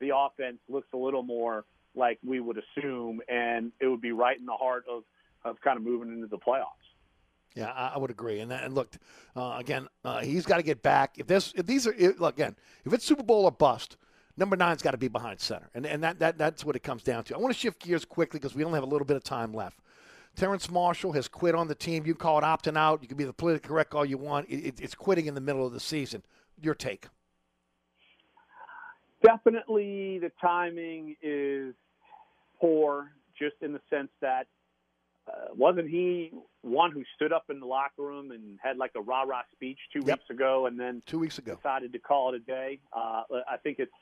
the 0.00 0.10
offense 0.14 0.58
looks 0.68 0.88
a 0.92 0.96
little 0.96 1.22
more 1.22 1.64
like 1.96 2.18
we 2.24 2.40
would 2.40 2.58
assume, 2.58 3.20
and 3.28 3.72
it 3.80 3.86
would 3.86 4.00
be 4.00 4.12
right 4.12 4.38
in 4.38 4.46
the 4.46 4.52
heart 4.52 4.84
of 4.90 5.02
of 5.44 5.60
kind 5.60 5.76
of 5.76 5.82
moving 5.82 6.12
into 6.12 6.26
the 6.26 6.38
playoffs. 6.38 6.86
Yeah, 7.54 7.70
I, 7.70 7.96
would 7.96 8.10
agree. 8.10 8.40
And, 8.40 8.50
that, 8.50 8.64
and 8.64 8.74
look, 8.74 8.94
uh, 9.34 9.56
again, 9.58 9.88
uh, 10.04 10.20
he's 10.20 10.44
got 10.44 10.58
to 10.58 10.62
get 10.62 10.82
back. 10.82 11.14
If 11.16 11.26
this, 11.26 11.54
if 11.56 11.64
these 11.64 11.86
are, 11.86 11.94
if, 11.94 12.20
look, 12.20 12.34
again, 12.34 12.54
if 12.84 12.92
it's 12.92 13.06
Super 13.06 13.22
Bowl 13.22 13.46
or 13.46 13.50
bust, 13.50 13.96
number 14.36 14.56
nine's 14.56 14.82
got 14.82 14.90
to 14.90 14.98
be 14.98 15.08
behind 15.08 15.40
center, 15.40 15.70
and 15.74 15.86
and 15.86 16.04
that, 16.04 16.18
that 16.18 16.36
that's 16.36 16.64
what 16.64 16.76
it 16.76 16.82
comes 16.82 17.02
down 17.02 17.24
to. 17.24 17.34
I 17.34 17.38
want 17.38 17.54
to 17.54 17.58
shift 17.58 17.80
gears 17.80 18.04
quickly 18.04 18.38
because 18.38 18.54
we 18.54 18.62
only 18.62 18.76
have 18.76 18.84
a 18.84 18.90
little 18.90 19.06
bit 19.06 19.16
of 19.16 19.24
time 19.24 19.54
left. 19.54 19.78
Terrace 20.36 20.70
Marshall 20.70 21.12
has 21.12 21.28
quit 21.28 21.54
on 21.54 21.66
the 21.66 21.74
team. 21.74 22.04
You 22.04 22.12
can 22.12 22.20
call 22.20 22.38
it 22.38 22.42
opting 22.42 22.76
out. 22.76 23.00
You 23.00 23.08
can 23.08 23.16
be 23.16 23.24
the 23.24 23.32
politically 23.32 23.68
correct 23.68 23.94
all 23.94 24.04
you 24.04 24.18
want. 24.18 24.50
It, 24.50 24.56
it, 24.56 24.80
it's 24.80 24.94
quitting 24.94 25.24
in 25.24 25.34
the 25.34 25.40
middle 25.40 25.66
of 25.66 25.72
the 25.72 25.80
season. 25.80 26.22
Your 26.60 26.74
take? 26.74 27.06
Definitely, 29.24 30.18
the 30.18 30.30
timing 30.42 31.16
is 31.22 31.74
poor, 32.60 33.10
just 33.38 33.56
in 33.62 33.72
the 33.72 33.80
sense 33.90 34.10
that 34.20 34.46
uh, 35.28 35.54
wasn't 35.54 35.88
he 35.88 36.30
one 36.62 36.92
who 36.92 37.02
stood 37.16 37.32
up 37.32 37.44
in 37.50 37.58
the 37.60 37.66
locker 37.66 38.02
room 38.02 38.30
and 38.30 38.58
had 38.62 38.76
like 38.76 38.92
a 38.96 39.00
rah 39.00 39.22
rah 39.22 39.42
speech 39.52 39.78
two 39.92 40.00
Yep. 40.06 40.18
weeks 40.18 40.30
ago, 40.30 40.66
and 40.66 40.78
then 40.78 41.02
two 41.06 41.18
weeks 41.18 41.38
ago 41.38 41.56
decided 41.56 41.92
to 41.92 41.98
call 41.98 42.32
it 42.32 42.36
a 42.36 42.38
day. 42.40 42.78
Uh, 42.92 43.22
I 43.48 43.56
think 43.62 43.78
it's 43.78 43.92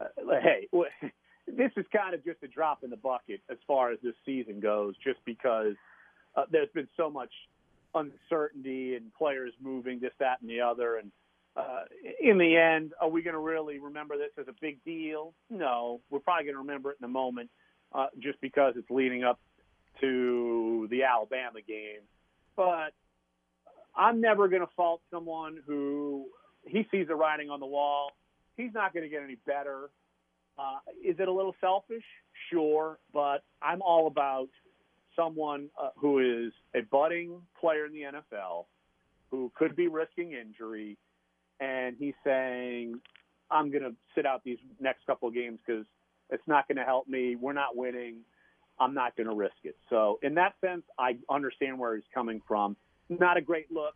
uh, 0.00 0.06
hey, 0.42 0.68
this 1.46 1.70
is 1.76 1.84
kind 1.92 2.14
of 2.14 2.24
just 2.24 2.42
a 2.42 2.48
drop 2.48 2.82
in 2.84 2.90
the 2.90 2.96
bucket 2.96 3.40
as 3.50 3.58
far 3.66 3.92
as 3.92 3.98
this 4.02 4.14
season 4.26 4.60
goes, 4.60 4.94
just 5.04 5.18
because 5.24 5.74
uh, 6.36 6.44
there's 6.50 6.70
been 6.74 6.88
so 6.96 7.10
much 7.10 7.30
uncertainty 7.94 8.94
and 8.96 9.12
players 9.14 9.52
moving 9.60 10.00
this, 10.00 10.12
that, 10.20 10.40
and 10.40 10.50
the 10.50 10.60
other, 10.60 10.96
and 10.96 11.10
uh, 11.56 11.82
in 12.20 12.38
the 12.38 12.56
end, 12.56 12.92
are 13.00 13.08
we 13.08 13.22
going 13.22 13.34
to 13.34 13.40
really 13.40 13.78
remember 13.78 14.16
this 14.16 14.30
as 14.38 14.46
a 14.48 14.54
big 14.60 14.82
deal? 14.84 15.34
No, 15.50 16.00
we're 16.08 16.20
probably 16.20 16.44
going 16.44 16.54
to 16.54 16.60
remember 16.60 16.90
it 16.92 16.98
in 17.00 17.04
the 17.04 17.12
moment, 17.12 17.50
uh, 17.92 18.06
just 18.18 18.40
because 18.40 18.74
it's 18.76 18.90
leading 18.90 19.24
up 19.24 19.38
to 20.00 20.86
the 20.90 21.02
Alabama 21.04 21.60
game. 21.66 22.00
But 22.56 22.92
I'm 23.96 24.20
never 24.20 24.48
going 24.48 24.62
to 24.62 24.68
fault 24.76 25.02
someone 25.10 25.58
who 25.66 26.26
he 26.66 26.86
sees 26.90 27.08
the 27.08 27.14
writing 27.14 27.50
on 27.50 27.60
the 27.60 27.66
wall. 27.66 28.12
He's 28.56 28.72
not 28.74 28.92
going 28.92 29.04
to 29.04 29.08
get 29.08 29.22
any 29.22 29.36
better. 29.46 29.90
Uh, 30.58 30.78
is 31.04 31.16
it 31.18 31.28
a 31.28 31.32
little 31.32 31.54
selfish? 31.60 32.04
Sure, 32.50 32.98
but 33.12 33.42
I'm 33.62 33.80
all 33.82 34.06
about 34.06 34.48
someone 35.16 35.68
uh, 35.80 35.88
who 35.96 36.18
is 36.46 36.52
a 36.74 36.82
budding 36.82 37.40
player 37.60 37.86
in 37.86 37.92
the 37.92 38.02
NFL 38.02 38.66
who 39.30 39.50
could 39.54 39.76
be 39.76 39.88
risking 39.88 40.32
injury, 40.32 40.98
and 41.60 41.96
he's 41.98 42.14
saying, 42.24 43.00
"I'm 43.50 43.70
going 43.70 43.84
to 43.84 43.94
sit 44.14 44.26
out 44.26 44.42
these 44.44 44.58
next 44.80 45.06
couple 45.06 45.28
of 45.28 45.34
games 45.34 45.58
because 45.64 45.86
it's 46.30 46.46
not 46.46 46.68
going 46.68 46.76
to 46.76 46.84
help 46.84 47.08
me. 47.08 47.36
We're 47.36 47.52
not 47.52 47.76
winning. 47.76 48.18
I'm 48.78 48.94
not 48.94 49.16
going 49.16 49.26
to 49.26 49.34
risk 49.34 49.56
it. 49.64 49.76
So 49.90 50.18
in 50.22 50.34
that 50.34 50.54
sense, 50.60 50.82
I 50.98 51.16
understand 51.28 51.78
where 51.78 51.94
he's 51.94 52.04
coming 52.14 52.40
from. 52.48 52.76
Not 53.08 53.36
a 53.36 53.40
great 53.40 53.70
look, 53.70 53.94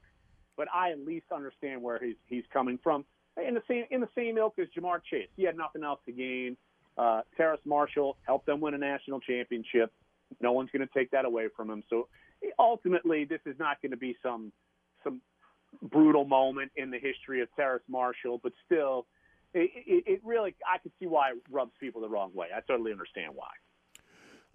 but 0.56 0.68
I 0.74 0.90
at 0.90 1.00
least 1.00 1.26
understand 1.34 1.82
where 1.82 1.98
he's 2.02 2.16
he's 2.26 2.44
coming 2.52 2.78
from. 2.82 3.04
In 3.36 3.54
the 3.54 3.62
same 3.68 3.84
in 3.90 4.00
the 4.00 4.08
same 4.14 4.38
ilk 4.38 4.58
as 4.58 4.68
Ja'Marr 4.76 5.00
Chase, 5.10 5.28
he 5.36 5.44
had 5.44 5.56
nothing 5.56 5.82
else 5.82 6.00
to 6.06 6.12
gain. 6.12 6.56
Uh, 6.96 7.22
Terrace 7.36 7.60
Marshall 7.64 8.16
helped 8.26 8.46
them 8.46 8.60
win 8.60 8.74
a 8.74 8.78
national 8.78 9.20
championship. 9.20 9.92
No 10.40 10.52
one's 10.52 10.70
going 10.70 10.86
to 10.86 10.94
take 10.94 11.10
that 11.10 11.24
away 11.24 11.48
from 11.56 11.70
him. 11.70 11.82
So 11.90 12.08
ultimately, 12.58 13.24
this 13.24 13.40
is 13.46 13.56
not 13.58 13.80
going 13.82 13.92
to 13.92 13.96
be 13.96 14.16
some 14.22 14.52
some 15.02 15.20
brutal 15.82 16.24
moment 16.24 16.72
in 16.76 16.90
the 16.90 16.98
history 16.98 17.40
of 17.42 17.48
Terrace 17.56 17.82
Marshall, 17.88 18.40
but 18.42 18.52
still, 18.64 19.06
it, 19.54 19.70
it, 19.86 20.04
it 20.06 20.20
really 20.24 20.54
I 20.66 20.78
can 20.78 20.92
see 21.00 21.06
why 21.06 21.30
it 21.30 21.36
rubs 21.50 21.72
people 21.80 22.00
the 22.00 22.08
wrong 22.08 22.32
way. 22.34 22.48
I 22.54 22.60
totally 22.60 22.92
understand 22.92 23.32
why. 23.34 23.50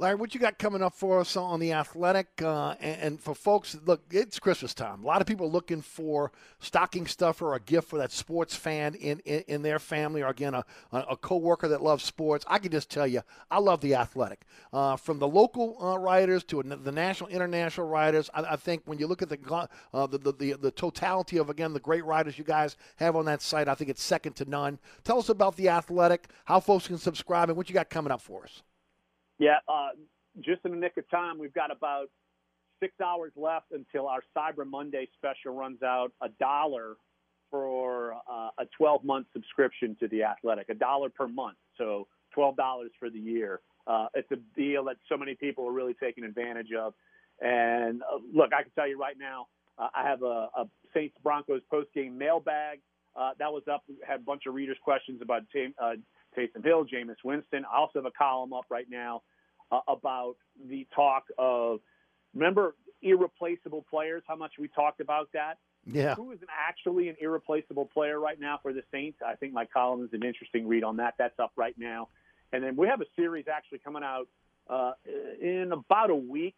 Larry, 0.01 0.15
what 0.15 0.33
you 0.33 0.39
got 0.39 0.57
coming 0.57 0.81
up 0.81 0.93
for 0.93 1.19
us 1.19 1.35
on 1.35 1.59
the 1.59 1.73
athletic? 1.73 2.27
Uh, 2.41 2.73
and, 2.79 3.01
and, 3.01 3.21
for 3.21 3.35
folks, 3.35 3.77
look, 3.85 4.01
it's 4.09 4.39
Christmas 4.39 4.73
time. 4.73 5.03
A 5.03 5.05
lot 5.05 5.19
of 5.19 5.27
people 5.27 5.47
are 5.47 5.51
looking 5.51 5.81
for 5.81 6.31
stocking 6.59 7.05
stuffer 7.05 7.47
or 7.47 7.55
a 7.55 7.59
gift 7.59 7.89
for 7.89 7.99
that 7.99 8.13
sports 8.13 8.55
fan 8.55 8.95
in, 8.95 9.19
in, 9.25 9.43
in 9.49 9.61
their 9.61 9.77
family, 9.77 10.21
or 10.21 10.29
again, 10.29 10.53
a, 10.53 10.63
a 10.93 11.17
coworker 11.17 11.67
that 11.67 11.83
loves 11.83 12.05
sports. 12.05 12.45
I 12.47 12.59
can 12.59 12.71
just 12.71 12.89
tell 12.89 13.05
you, 13.05 13.23
I 13.51 13.59
love 13.59 13.81
the 13.81 13.95
athletic. 13.95 14.43
Uh, 14.71 14.95
from 14.95 15.19
the 15.19 15.27
local 15.27 15.75
uh, 15.83 15.99
writers 15.99 16.45
to 16.45 16.63
the 16.63 16.91
national, 16.93 17.29
international 17.29 17.89
writers, 17.89 18.29
I, 18.33 18.53
I 18.53 18.55
think 18.55 18.83
when 18.85 18.99
you 18.99 19.07
look 19.07 19.21
at 19.21 19.27
the, 19.27 19.67
uh, 19.93 20.07
the, 20.07 20.17
the, 20.17 20.31
the, 20.31 20.53
the 20.53 20.71
totality 20.71 21.39
of, 21.39 21.49
again, 21.49 21.73
the 21.73 21.79
great 21.81 22.05
writers 22.05 22.37
you 22.37 22.45
guys 22.45 22.77
have 22.95 23.17
on 23.17 23.25
that 23.25 23.41
site, 23.41 23.67
I 23.67 23.75
think 23.75 23.89
it's 23.89 24.01
second 24.01 24.37
to 24.37 24.49
none. 24.49 24.79
Tell 25.03 25.19
us 25.19 25.27
about 25.27 25.57
the 25.57 25.67
athletic, 25.67 26.29
how 26.45 26.61
folks 26.61 26.87
can 26.87 26.97
subscribe, 26.97 27.49
and 27.49 27.57
what 27.57 27.67
you 27.67 27.73
got 27.73 27.89
coming 27.89 28.13
up 28.13 28.21
for 28.21 28.45
us. 28.45 28.63
Yeah, 29.39 29.57
uh, 29.67 29.89
just 30.41 30.61
in 30.65 30.71
the 30.71 30.77
nick 30.77 30.97
of 30.97 31.09
time, 31.09 31.39
we've 31.39 31.53
got 31.53 31.71
about 31.71 32.07
six 32.79 32.93
hours 33.01 33.31
left 33.35 33.67
until 33.71 34.07
our 34.07 34.21
Cyber 34.37 34.69
Monday 34.69 35.07
special 35.17 35.53
runs 35.55 35.81
out. 35.81 36.11
A 36.21 36.29
dollar 36.39 36.97
for 37.49 38.13
uh, 38.29 38.49
a 38.59 38.65
12 38.77 39.03
month 39.03 39.27
subscription 39.33 39.95
to 39.99 40.07
The 40.07 40.23
Athletic, 40.23 40.69
a 40.69 40.73
dollar 40.73 41.09
per 41.09 41.27
month. 41.27 41.57
So 41.77 42.07
$12 42.37 42.55
for 42.99 43.09
the 43.09 43.19
year. 43.19 43.61
Uh, 43.87 44.07
it's 44.13 44.31
a 44.31 44.37
deal 44.55 44.83
that 44.85 44.97
so 45.07 45.17
many 45.17 45.35
people 45.35 45.67
are 45.67 45.71
really 45.71 45.95
taking 46.01 46.23
advantage 46.23 46.69
of. 46.77 46.93
And 47.41 48.03
uh, 48.03 48.19
look, 48.33 48.51
I 48.53 48.61
can 48.63 48.71
tell 48.75 48.87
you 48.87 48.99
right 48.99 49.15
now, 49.17 49.47
uh, 49.77 49.87
I 49.95 50.07
have 50.07 50.21
a, 50.21 50.49
a 50.55 50.65
Saints 50.93 51.15
Broncos 51.23 51.61
post 51.71 51.89
game 51.95 52.17
mailbag. 52.17 52.79
Uh, 53.15 53.31
that 53.39 53.51
was 53.51 53.63
up. 53.71 53.83
Had 54.07 54.19
a 54.19 54.23
bunch 54.23 54.43
of 54.47 54.53
readers' 54.53 54.77
questions 54.83 55.21
about 55.21 55.43
Tam- 55.51 55.73
uh, 55.81 55.93
Taysom 56.37 56.63
Hill, 56.63 56.85
Jameis 56.85 57.15
Winston. 57.23 57.65
I 57.71 57.77
also 57.77 57.99
have 57.99 58.05
a 58.05 58.11
column 58.11 58.53
up 58.53 58.65
right 58.69 58.87
now 58.89 59.23
uh, 59.71 59.79
about 59.87 60.35
the 60.67 60.87
talk 60.95 61.25
of 61.37 61.79
remember 62.33 62.75
irreplaceable 63.01 63.85
players. 63.89 64.23
How 64.27 64.35
much 64.35 64.53
we 64.59 64.67
talked 64.67 65.01
about 65.01 65.29
that. 65.33 65.57
Yeah. 65.85 66.15
Who 66.15 66.31
is 66.31 66.39
actually 66.49 67.09
an 67.09 67.15
irreplaceable 67.19 67.85
player 67.85 68.19
right 68.19 68.39
now 68.39 68.59
for 68.61 68.73
the 68.73 68.83
Saints? 68.91 69.19
I 69.25 69.35
think 69.35 69.53
my 69.53 69.65
column 69.65 70.03
is 70.03 70.09
an 70.13 70.23
interesting 70.23 70.67
read 70.67 70.83
on 70.83 70.97
that. 70.97 71.15
That's 71.17 71.39
up 71.39 71.51
right 71.55 71.75
now. 71.77 72.09
And 72.51 72.63
then 72.63 72.75
we 72.75 72.87
have 72.87 73.01
a 73.01 73.05
series 73.15 73.45
actually 73.51 73.79
coming 73.79 74.03
out 74.03 74.27
uh, 74.69 74.91
in 75.41 75.71
about 75.71 76.09
a 76.09 76.15
week 76.15 76.55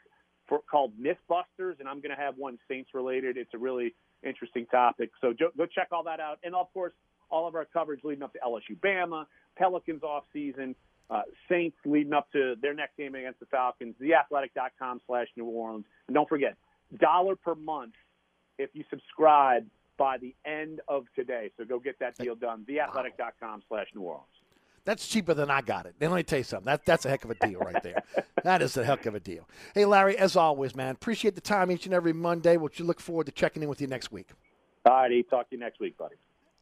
for, 0.48 0.60
called 0.70 0.94
Mythbusters, 1.00 1.80
and 1.80 1.88
I'm 1.88 2.02
going 2.02 2.16
to 2.16 2.22
have 2.22 2.36
one 2.38 2.58
Saints 2.68 2.92
related. 2.94 3.38
It's 3.38 3.54
a 3.54 3.58
really 3.58 3.94
interesting 4.24 4.66
topic. 4.66 5.12
So 5.22 5.34
go, 5.38 5.50
go 5.58 5.66
check 5.66 5.90
all 5.92 6.04
that 6.04 6.20
out. 6.20 6.40
And 6.44 6.56
of 6.56 6.72
course, 6.74 6.94
all 7.30 7.48
of 7.48 7.56
our 7.56 7.66
coverage 7.66 8.02
leading 8.04 8.24
up 8.24 8.34
to 8.34 8.40
LSU 8.46 8.78
Bama, 8.80 9.26
Pelicans 9.58 10.04
off 10.04 10.24
season, 10.34 10.76
uh, 11.10 11.24
Saints 11.50 11.78
leading 11.86 12.14
up 12.14 12.32
to 12.32 12.56
their 12.62 12.74
next 12.74 12.98
game 12.98 13.16
against 13.16 13.40
the 13.40 13.46
Falcons, 13.48 13.96
theathletic.com 14.02 15.02
slash 15.06 15.28
New 15.36 15.46
Orleans. 15.46 15.86
And 16.08 16.16
don't 16.16 16.30
forget, 16.30 16.56
dollar 16.98 17.36
per 17.36 17.56
month 17.56 17.94
if 18.58 18.70
you 18.74 18.84
subscribe 18.90 19.66
by 19.98 20.18
the 20.18 20.36
end 20.46 20.82
of 20.88 21.06
today. 21.16 21.52
So 21.58 21.66
go 21.66 21.80
get 21.80 22.00
that 22.00 22.18
deal 22.18 22.36
done. 22.36 22.66
Theathletic.com 22.70 23.64
slash 23.68 23.88
New 23.94 24.02
Orleans. 24.02 24.26
That's 24.84 25.08
cheaper 25.08 25.36
than 25.36 25.52
I 25.52 25.62
got 25.62 25.86
it. 25.86 25.96
Then 26.00 26.10
let 26.10 26.18
me 26.18 26.24
tell 26.24 26.40
you 26.40 26.44
something. 26.44 26.66
That, 26.66 26.86
that's 26.86 27.06
a 27.06 27.10
heck 27.10 27.24
of 27.24 27.30
a 27.30 27.36
deal 27.36 27.60
right 27.60 27.84
there. 27.84 28.02
that 28.44 28.64
is 28.64 28.78
a 28.78 28.84
heck 28.84 29.06
of 29.06 29.14
a 29.14 29.20
deal. 29.20 29.48
Hey, 29.76 29.86
Larry, 29.86 30.18
as 30.18 30.36
always, 30.36 30.76
man, 30.76 30.90
appreciate 30.90 31.36
the 31.36 31.42
time 31.42 31.70
each 31.72 31.86
and 31.86 31.94
every 31.94 32.14
Monday. 32.14 32.58
We'll 32.58 32.72
look 32.80 33.00
forward 33.00 33.28
to 33.28 33.32
checking 33.32 33.62
in 33.62 33.70
with 33.70 33.80
you 33.80 33.88
next 33.88 34.12
week. 34.12 34.30
All 34.86 34.94
righty. 34.94 35.22
Talk 35.22 35.50
to 35.50 35.56
you 35.56 35.60
next 35.60 35.80
week, 35.80 35.98
buddy 35.98 36.16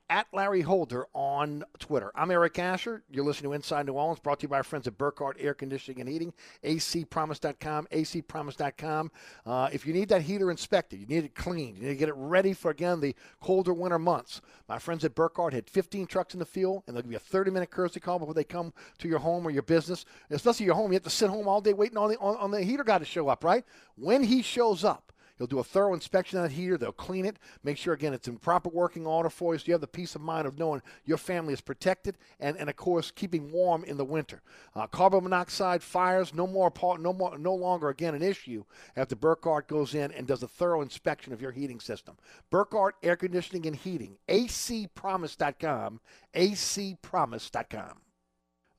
at 0.09 0.27
Larry 0.33 0.61
Holder 0.61 1.05
on 1.13 1.63
Twitter. 1.77 2.11
I'm 2.15 2.31
Eric 2.31 2.57
Asher. 2.57 3.03
You're 3.11 3.23
listening 3.23 3.51
to 3.51 3.55
Inside 3.55 3.85
New 3.85 3.93
Orleans, 3.93 4.19
brought 4.19 4.39
to 4.39 4.43
you 4.43 4.49
by 4.49 4.57
our 4.57 4.63
friends 4.63 4.87
at 4.87 4.97
Burkhardt 4.97 5.37
Air 5.39 5.53
Conditioning 5.53 6.01
and 6.01 6.09
Heating, 6.09 6.33
acpromise.com, 6.63 7.87
acpromise.com. 7.91 9.11
Uh, 9.45 9.69
if 9.71 9.85
you 9.85 9.93
need 9.93 10.09
that 10.09 10.23
heater 10.23 10.49
inspected, 10.49 10.99
you 10.99 11.05
need 11.05 11.25
it 11.25 11.35
cleaned, 11.35 11.77
you 11.77 11.83
need 11.83 11.89
to 11.89 11.95
get 11.95 12.09
it 12.09 12.15
ready 12.17 12.53
for, 12.53 12.71
again, 12.71 12.99
the 12.99 13.15
colder 13.39 13.73
winter 13.73 13.99
months. 13.99 14.41
My 14.67 14.79
friends 14.79 15.05
at 15.05 15.13
Burkhardt 15.13 15.53
had 15.53 15.69
15 15.69 16.07
trucks 16.07 16.33
in 16.33 16.39
the 16.39 16.45
field, 16.45 16.83
and 16.87 16.95
they'll 16.95 17.03
give 17.03 17.11
you 17.11 17.17
a 17.17 17.21
30 17.21 17.51
minute 17.51 17.69
courtesy 17.69 17.99
call 17.99 18.17
before 18.17 18.33
they 18.33 18.43
come 18.43 18.73
to 18.97 19.07
your 19.07 19.19
home 19.19 19.45
or 19.45 19.51
your 19.51 19.63
business. 19.63 20.05
Especially 20.31 20.65
your 20.65 20.75
home, 20.75 20.91
you 20.91 20.95
have 20.95 21.03
to 21.03 21.09
sit 21.09 21.29
home 21.29 21.47
all 21.47 21.61
day 21.61 21.73
waiting 21.73 21.97
on 21.97 22.09
the, 22.09 22.17
on, 22.17 22.35
on 22.37 22.51
the 22.51 22.63
heater 22.63 22.83
guy 22.83 22.97
to 22.97 23.05
show 23.05 23.27
up, 23.29 23.43
right? 23.43 23.63
When 23.95 24.23
he 24.23 24.41
shows 24.41 24.83
up, 24.83 25.13
He'll 25.39 25.47
do 25.47 25.59
a 25.59 25.63
thorough 25.63 25.93
inspection 25.93 26.37
on 26.37 26.43
that 26.43 26.51
heater. 26.51 26.77
They'll 26.77 26.91
clean 26.91 27.25
it, 27.25 27.39
make 27.63 27.77
sure, 27.77 27.93
again, 27.93 28.13
it's 28.13 28.27
in 28.27 28.37
proper 28.37 28.69
working 28.69 29.07
order 29.07 29.29
for 29.29 29.53
you 29.53 29.59
so 29.59 29.63
you 29.67 29.73
have 29.73 29.81
the 29.81 29.87
peace 29.87 30.13
of 30.13 30.21
mind 30.21 30.45
of 30.45 30.59
knowing 30.59 30.81
your 31.05 31.17
family 31.17 31.53
is 31.53 31.61
protected 31.61 32.17
and, 32.41 32.57
and 32.57 32.69
of 32.69 32.75
course, 32.75 33.09
keeping 33.09 33.49
warm 33.51 33.85
in 33.85 33.95
the 33.95 34.05
winter. 34.05 34.41
Uh, 34.75 34.85
carbon 34.85 35.23
monoxide 35.23 35.81
fires, 35.81 36.33
no 36.33 36.45
more, 36.45 36.71
no 36.99 37.13
more, 37.13 37.37
no 37.37 37.55
longer, 37.55 37.87
again, 37.87 38.13
an 38.13 38.21
issue 38.21 38.65
after 38.97 39.15
Burkhardt 39.15 39.67
goes 39.67 39.95
in 39.95 40.11
and 40.11 40.27
does 40.27 40.43
a 40.43 40.47
thorough 40.47 40.81
inspection 40.81 41.31
of 41.31 41.41
your 41.41 41.51
heating 41.51 41.79
system. 41.79 42.17
Burkhardt 42.49 42.95
Air 43.01 43.15
Conditioning 43.15 43.65
and 43.65 43.77
Heating, 43.77 44.17
acpromise.com, 44.27 46.01
acpromise.com. 46.35 48.01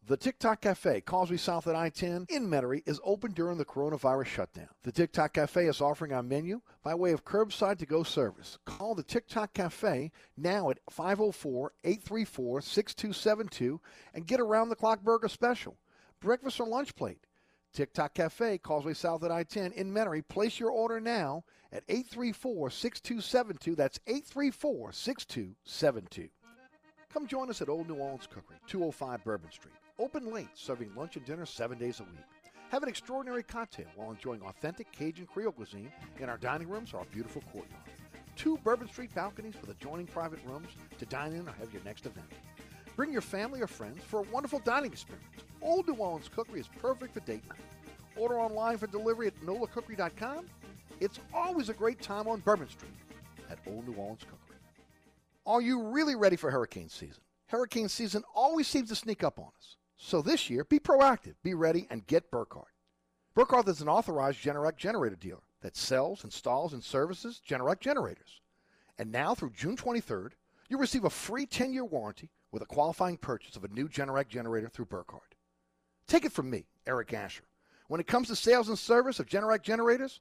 The 0.06 0.16
Tic 0.16 0.39
Toc 0.39 0.62
Cafe, 0.62 1.02
Causeway 1.02 1.36
South 1.36 1.66
at 1.66 1.77
I-10 1.77 2.31
in 2.31 2.48
Metairie, 2.48 2.82
is 2.86 2.98
open 3.05 3.32
during 3.32 3.59
the 3.59 3.66
coronavirus 3.66 4.27
shutdown. 4.27 4.68
The 4.82 4.90
Tic 4.90 5.12
Toc 5.12 5.35
Cafe 5.35 5.66
is 5.66 5.81
offering 5.81 6.12
our 6.12 6.22
menu 6.22 6.62
by 6.82 6.94
way 6.94 7.12
of 7.12 7.24
curbside 7.24 7.78
to-go 7.78 8.02
service. 8.02 8.59
Call 8.64 8.97
the 8.97 9.05
Tic 9.05 9.28
Toc 9.28 9.52
Cafe 9.52 10.10
now 10.36 10.70
at 10.70 10.78
504-834-6272 10.90 13.78
and 14.14 14.27
get 14.27 14.40
around-the-clock 14.40 15.02
burger 15.02 15.28
special. 15.28 15.77
Breakfast 16.20 16.59
or 16.59 16.66
lunch 16.66 16.97
plate. 16.97 17.27
Tic 17.72 17.93
Toc 17.93 18.14
Cafe, 18.14 18.59
Causeway 18.59 18.94
South 18.94 19.22
at 19.22 19.31
I-10 19.31 19.74
in 19.74 19.93
Metairie. 19.93 20.27
Place 20.27 20.59
your 20.59 20.70
order 20.70 20.98
now 20.98 21.44
at 21.70 21.86
834-6272. 21.86 23.77
That's 23.77 24.01
834-6272. 24.09 26.31
Come 27.12 27.27
join 27.27 27.51
us 27.51 27.60
at 27.60 27.68
Old 27.68 27.89
New 27.89 27.97
Orleans 27.97 28.28
Cookery, 28.28 28.56
205 28.66 29.24
Bourbon 29.24 29.51
Street. 29.51 29.74
Open 30.01 30.32
late, 30.32 30.48
serving 30.55 30.90
lunch 30.97 31.16
and 31.16 31.27
dinner 31.27 31.44
seven 31.44 31.77
days 31.77 32.01
a 32.01 32.05
week. 32.05 32.24
Have 32.70 32.82
an 32.82 32.89
extraordinary 32.89 33.43
cocktail 33.43 33.85
while 33.97 34.10
enjoying 34.10 34.40
authentic 34.40 34.90
Cajun 34.93 35.27
Creole 35.27 35.52
cuisine 35.52 35.93
in 36.18 36.31
our 36.31 36.39
dining 36.39 36.70
rooms 36.70 36.94
or 36.94 37.01
our 37.01 37.05
beautiful 37.12 37.43
courtyard. 37.52 37.82
Two 38.35 38.56
Bourbon 38.64 38.89
Street 38.89 39.14
balconies 39.14 39.56
with 39.60 39.68
adjoining 39.68 40.06
private 40.06 40.39
rooms 40.47 40.68
to 40.98 41.05
dine 41.05 41.35
in 41.35 41.47
or 41.47 41.52
have 41.52 41.70
your 41.70 41.82
next 41.85 42.06
event. 42.06 42.32
Bring 42.97 43.12
your 43.12 43.20
family 43.20 43.60
or 43.60 43.66
friends 43.66 44.02
for 44.02 44.20
a 44.20 44.22
wonderful 44.32 44.60
dining 44.60 44.90
experience. 44.90 45.27
Old 45.60 45.86
New 45.86 45.97
Orleans 45.97 46.31
Cookery 46.35 46.60
is 46.60 46.68
perfect 46.78 47.12
for 47.12 47.20
date 47.20 47.47
night. 47.51 47.59
Order 48.16 48.40
online 48.40 48.78
for 48.78 48.86
delivery 48.86 49.27
at 49.27 49.39
nolacookery.com. 49.43 50.47
It's 51.01 51.20
always 51.35 51.68
a 51.68 51.74
great 51.74 52.01
time 52.01 52.27
on 52.27 52.40
Bourbon 52.40 52.70
Street 52.70 52.90
at 53.51 53.59
Old 53.66 53.86
New 53.86 53.94
Orleans 53.97 54.22
Cookery. 54.22 54.56
Are 55.44 55.60
you 55.60 55.82
really 55.89 56.14
ready 56.14 56.36
for 56.36 56.51
hurricane 56.51 56.89
season? 56.89 57.20
Hurricane 57.48 57.90
season 57.90 58.22
always 58.35 58.66
seems 58.66 58.89
to 58.89 58.94
sneak 58.94 59.22
up 59.22 59.39
on 59.39 59.51
us. 59.59 59.77
So 60.02 60.22
this 60.22 60.48
year, 60.48 60.64
be 60.64 60.81
proactive, 60.81 61.35
be 61.43 61.52
ready, 61.52 61.86
and 61.90 62.06
get 62.06 62.31
Burkhardt. 62.31 62.72
Burkhardt 63.35 63.68
is 63.68 63.82
an 63.82 63.89
authorized 63.89 64.43
Generac 64.43 64.77
generator 64.77 65.14
dealer 65.14 65.43
that 65.60 65.77
sells, 65.77 66.24
installs, 66.24 66.72
and 66.72 66.82
services 66.82 67.40
Generac 67.47 67.81
generators. 67.81 68.40
And 68.98 69.12
now 69.12 69.35
through 69.35 69.51
June 69.51 69.77
23rd, 69.77 70.31
you'll 70.68 70.81
receive 70.81 71.05
a 71.05 71.10
free 71.10 71.44
10-year 71.44 71.85
warranty 71.85 72.31
with 72.51 72.62
a 72.62 72.66
qualifying 72.66 73.18
purchase 73.18 73.56
of 73.56 73.64
a 73.64 73.68
new 73.68 73.89
Generac 73.89 74.28
generator 74.28 74.70
through 74.70 74.86
Burkhardt. 74.86 75.35
Take 76.06 76.24
it 76.24 76.32
from 76.32 76.48
me, 76.48 76.66
Eric 76.86 77.12
Asher. 77.12 77.44
When 77.89 78.01
it 78.01 78.06
comes 78.06 78.28
to 78.28 78.36
sales 78.36 78.70
and 78.70 78.78
service 78.78 79.20
of 79.20 79.27
Generac 79.27 79.62
generators, 79.62 80.20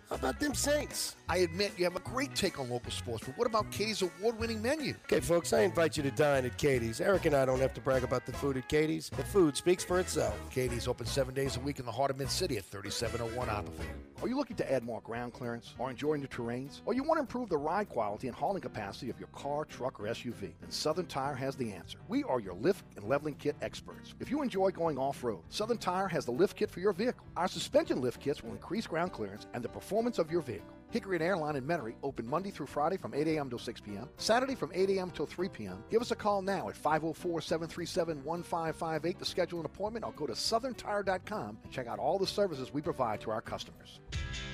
How 0.11 0.17
about 0.17 0.41
them 0.41 0.53
Saints? 0.53 1.15
I 1.29 1.37
admit 1.37 1.71
you 1.77 1.85
have 1.85 1.95
a 1.95 2.01
great 2.01 2.35
take 2.35 2.59
on 2.59 2.69
local 2.69 2.91
sports, 2.91 3.23
but 3.25 3.37
what 3.37 3.47
about 3.47 3.71
Katie's 3.71 4.01
award-winning 4.01 4.61
menu? 4.61 4.93
Okay, 5.05 5.21
folks, 5.21 5.53
I 5.53 5.61
invite 5.61 5.95
you 5.95 6.03
to 6.03 6.11
dine 6.11 6.43
at 6.43 6.57
Katie's. 6.57 6.99
Eric 6.99 7.23
and 7.23 7.33
I 7.33 7.45
don't 7.45 7.61
have 7.61 7.73
to 7.75 7.79
brag 7.79 8.03
about 8.03 8.25
the 8.25 8.33
food 8.33 8.57
at 8.57 8.67
Katie's. 8.67 9.09
The 9.09 9.23
food 9.23 9.55
speaks 9.55 9.85
for 9.85 10.01
itself. 10.01 10.37
Katie's 10.49 10.89
open 10.89 11.05
seven 11.05 11.33
days 11.33 11.55
a 11.55 11.61
week 11.61 11.79
in 11.79 11.85
the 11.85 11.93
heart 11.93 12.11
of 12.11 12.17
Mid-City 12.17 12.57
at 12.57 12.65
3701 12.65 13.49
Iberville. 13.49 13.85
Are 14.21 14.27
you 14.27 14.35
looking 14.35 14.57
to 14.57 14.69
add 14.69 14.83
more 14.83 14.99
ground 14.99 15.31
clearance 15.31 15.73
or 15.79 15.89
enjoying 15.89 16.21
the 16.21 16.27
terrains? 16.27 16.81
Or 16.85 16.93
you 16.93 17.03
want 17.03 17.17
to 17.17 17.21
improve 17.21 17.47
the 17.47 17.57
ride 17.57 17.87
quality 17.87 18.27
and 18.27 18.35
hauling 18.35 18.61
capacity 18.61 19.09
of 19.09 19.17
your 19.17 19.29
car, 19.29 19.63
truck, 19.63 19.97
or 19.97 20.03
SUV? 20.03 20.51
Then 20.59 20.69
Southern 20.69 21.05
Tire 21.05 21.35
has 21.35 21.55
the 21.55 21.71
answer. 21.71 21.99
We 22.09 22.25
are 22.25 22.41
your 22.41 22.55
lift 22.55 22.83
and 22.97 23.07
leveling 23.07 23.35
kit 23.35 23.55
experts. 23.61 24.13
If 24.19 24.29
you 24.29 24.41
enjoy 24.41 24.71
going 24.71 24.97
off-road, 24.97 25.39
Southern 25.47 25.77
Tire 25.77 26.09
has 26.09 26.25
the 26.25 26.31
lift 26.31 26.57
kit 26.57 26.69
for 26.69 26.81
your 26.81 26.91
vehicle. 26.91 27.25
Our 27.37 27.47
suspension 27.47 28.01
lift 28.01 28.19
kits 28.19 28.43
will 28.43 28.51
increase 28.51 28.85
ground 28.85 29.13
clearance 29.13 29.47
and 29.53 29.63
the 29.63 29.69
performance 29.69 30.00
of 30.19 30.31
your 30.31 30.41
vehicle. 30.41 30.80
Hickory 30.91 31.15
and 31.15 31.23
Airline 31.23 31.55
in 31.55 31.63
Metairie 31.63 31.95
open 32.03 32.27
Monday 32.27 32.51
through 32.51 32.65
Friday 32.65 32.97
from 32.97 33.13
8 33.13 33.25
a.m. 33.29 33.49
till 33.49 33.59
6 33.59 33.81
p.m. 33.81 34.09
Saturday 34.17 34.55
from 34.55 34.71
8 34.73 34.89
a.m. 34.89 35.09
till 35.09 35.25
3 35.25 35.47
p.m. 35.47 35.81
Give 35.89 36.01
us 36.01 36.11
a 36.11 36.15
call 36.15 36.41
now 36.41 36.67
at 36.67 36.75
504-737-1558 36.75 39.17
to 39.17 39.25
schedule 39.25 39.59
an 39.59 39.65
appointment 39.65 40.03
or 40.05 40.11
go 40.11 40.27
to 40.27 40.33
southerntire.com 40.33 41.57
and 41.63 41.71
check 41.71 41.87
out 41.87 41.97
all 41.97 42.19
the 42.19 42.27
services 42.27 42.73
we 42.73 42.81
provide 42.81 43.21
to 43.21 43.31
our 43.31 43.39
customers. 43.39 44.01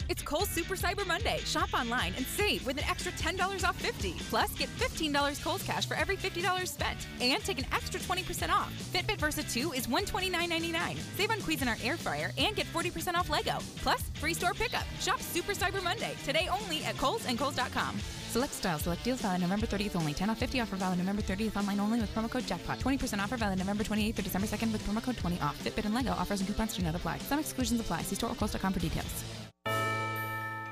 It's 0.10 0.22
Kohl's 0.22 0.50
Super 0.50 0.76
Cyber 0.76 1.06
Monday. 1.06 1.40
Shop 1.40 1.74
online 1.74 2.14
and 2.16 2.26
save 2.26 2.66
with 2.66 2.78
an 2.78 2.86
extra 2.86 3.12
$10 3.14 3.68
off 3.68 3.76
50. 3.76 4.14
Plus, 4.30 4.54
get 4.54 4.70
$15 4.78 5.44
Kohl's 5.44 5.64
cash 5.64 5.86
for 5.86 5.96
every 5.96 6.16
$50 6.16 6.68
spent. 6.68 7.08
And 7.20 7.44
take 7.44 7.60
an 7.60 7.66
extra 7.74 8.00
20% 8.00 8.50
off. 8.50 8.72
Fitbit 8.94 9.18
Versa 9.18 9.44
2 9.44 9.74
is 9.74 9.88
$129.99. 9.88 10.98
Save 11.18 11.32
on 11.32 11.40
Cuisinart 11.40 11.86
Air 11.86 11.98
Fryer 11.98 12.32
and 12.38 12.56
get 12.56 12.68
40% 12.68 13.16
off 13.16 13.30
Lego. 13.30 13.58
Plus, 13.78 14.02
free 14.16 14.34
store 14.34 14.54
pickup. 14.54 14.86
Shop 15.02 15.20
Super 15.20 15.54
Cyber 15.54 15.84
Monday 15.84 16.14
today 16.28 16.50
only 16.52 16.84
at 16.84 16.98
Kohl's 16.98 17.26
and 17.26 17.40
Kohl's.com. 17.40 18.00
Select 18.30 18.54
styles, 18.54 18.82
select 18.82 19.04
deals 19.04 19.22
valid 19.22 19.42
November 19.42 19.66
30th 19.66 19.96
only. 19.96 20.14
10 20.14 20.30
off 20.30 20.38
50 20.38 20.60
offer 20.60 20.76
valid 20.76 21.00
November 21.00 21.22
30th 21.22 21.56
online 21.56 21.80
only 21.80 22.02
with 22.02 22.14
promo 22.14 22.30
code 22.30 22.46
jackpot. 22.46 22.80
20% 22.80 23.20
offer 23.20 23.38
valid 23.38 23.58
November 23.58 23.84
28th 23.84 24.16
through 24.16 24.24
December 24.26 24.48
2nd 24.48 24.74
with 24.74 24.86
promo 24.86 25.02
code 25.02 25.18
20 25.18 25.40
off. 25.40 25.58
Fitbit 25.64 25.86
and 25.86 25.96
Lego 25.96 26.12
offers 26.12 26.42
and 26.42 26.48
coupons 26.48 26.76
do 26.76 26.84
not 26.84 26.94
apply. 26.94 27.18
Some 27.20 27.40
exclusions 27.40 27.80
apply. 27.80 28.02
See 28.02 28.16
store 28.16 28.32
or 28.32 28.36
Kohl's.com 28.36 28.74
for 28.74 28.80
details. 28.80 29.24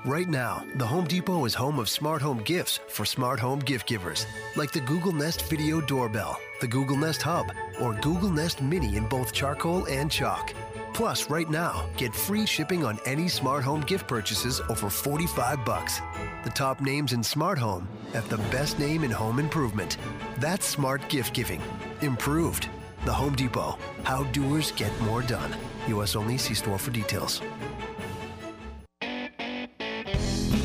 Right 0.06 0.30
now, 0.30 0.64
the 0.76 0.86
Home 0.86 1.06
Depot 1.06 1.46
is 1.46 1.56
home 1.56 1.80
of 1.80 1.90
smart 1.90 2.22
home 2.22 2.38
gifts 2.44 2.80
for 2.90 3.06
smart 3.06 3.40
home 3.40 3.58
gift 3.58 3.88
givers, 3.88 4.28
like 4.56 4.72
the 4.72 4.82
Google 4.82 5.12
Nest 5.12 5.50
Video 5.50 5.82
Doorbell, 5.82 6.40
the 6.62 6.68
Google 6.68 6.98
Nest 6.98 7.24
Hub, 7.24 7.48
or 7.82 7.96
Google 8.02 8.30
Nest 8.30 8.62
Mini 8.62 8.98
in 8.98 9.08
both 9.08 9.34
charcoal 9.34 9.86
and 9.86 10.12
chalk. 10.12 10.54
Plus, 10.96 11.30
right 11.30 11.50
now, 11.50 11.86
get 11.98 12.16
free 12.16 12.46
shipping 12.46 12.86
on 12.86 12.98
any 13.06 13.28
smart 13.28 13.66
home 13.66 13.82
gift 13.82 14.08
purchases 14.08 14.62
over 14.70 14.90
45 14.90 15.66
bucks. 15.66 16.00
The 16.46 16.50
top 16.52 16.80
names 16.80 17.12
in 17.12 17.22
smart 17.22 17.60
home 17.60 17.86
at 18.14 18.30
the 18.30 18.38
best 18.50 18.80
name 18.80 19.04
in 19.04 19.12
home 19.12 19.38
improvement. 19.38 19.98
That's 20.40 20.66
smart 20.66 21.06
gift 21.10 21.34
giving. 21.34 21.62
Improved. 22.00 22.70
The 23.04 23.12
Home 23.12 23.36
Depot. 23.36 23.78
How 24.04 24.24
doers 24.32 24.72
get 24.72 24.90
more 25.02 25.22
done. 25.22 25.54
U.S. 25.88 26.16
only. 26.16 26.38
See 26.38 26.54
store 26.54 26.80
for 26.80 26.92
details. 26.92 27.42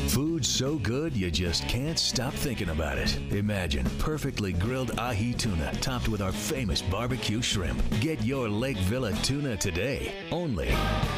Food 0.09 0.45
so 0.45 0.77
good 0.77 1.15
you 1.15 1.31
just 1.31 1.67
can't 1.67 1.97
stop 1.97 2.33
thinking 2.33 2.69
about 2.69 2.97
it. 2.97 3.17
Imagine 3.31 3.89
perfectly 3.99 4.53
grilled 4.53 4.97
ahi 4.99 5.33
tuna 5.33 5.71
topped 5.81 6.09
with 6.09 6.21
our 6.21 6.31
famous 6.31 6.81
barbecue 6.81 7.41
shrimp. 7.41 7.81
Get 7.99 8.23
your 8.23 8.49
Lake 8.49 8.77
Villa 8.77 9.13
tuna 9.23 9.55
today, 9.57 10.11
only 10.31 10.69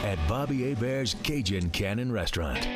at 0.03 0.19
Bobby 0.27 0.69
Hebert's 0.69 1.15
Cajun 1.23 1.69
Cannon 1.71 2.11
Restaurant. 2.11 2.67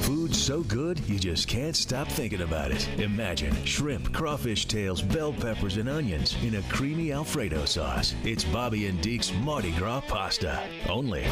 Food 0.00 0.34
so 0.34 0.62
good 0.62 0.98
you 1.00 1.18
just 1.18 1.46
can't 1.46 1.76
stop 1.76 2.08
thinking 2.08 2.42
about 2.42 2.70
it. 2.72 2.88
Imagine 2.98 3.54
shrimp, 3.64 4.12
crawfish 4.12 4.66
tails, 4.66 5.02
bell 5.02 5.32
peppers, 5.32 5.76
and 5.76 5.88
onions 5.88 6.34
in 6.42 6.56
a 6.56 6.62
creamy 6.62 7.12
Alfredo 7.12 7.64
sauce. 7.64 8.14
It's 8.24 8.44
Bobby 8.44 8.86
and 8.86 9.00
Deke's 9.02 9.32
Mardi 9.34 9.72
Gras 9.72 10.02
pasta, 10.08 10.60
only 10.88 11.24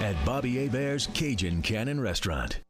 at 0.00 0.14
Bobby 0.24 0.54
Hebert's 0.56 1.08
Cajun 1.08 1.62
Cannon 1.62 2.00
Restaurant. 2.00 2.60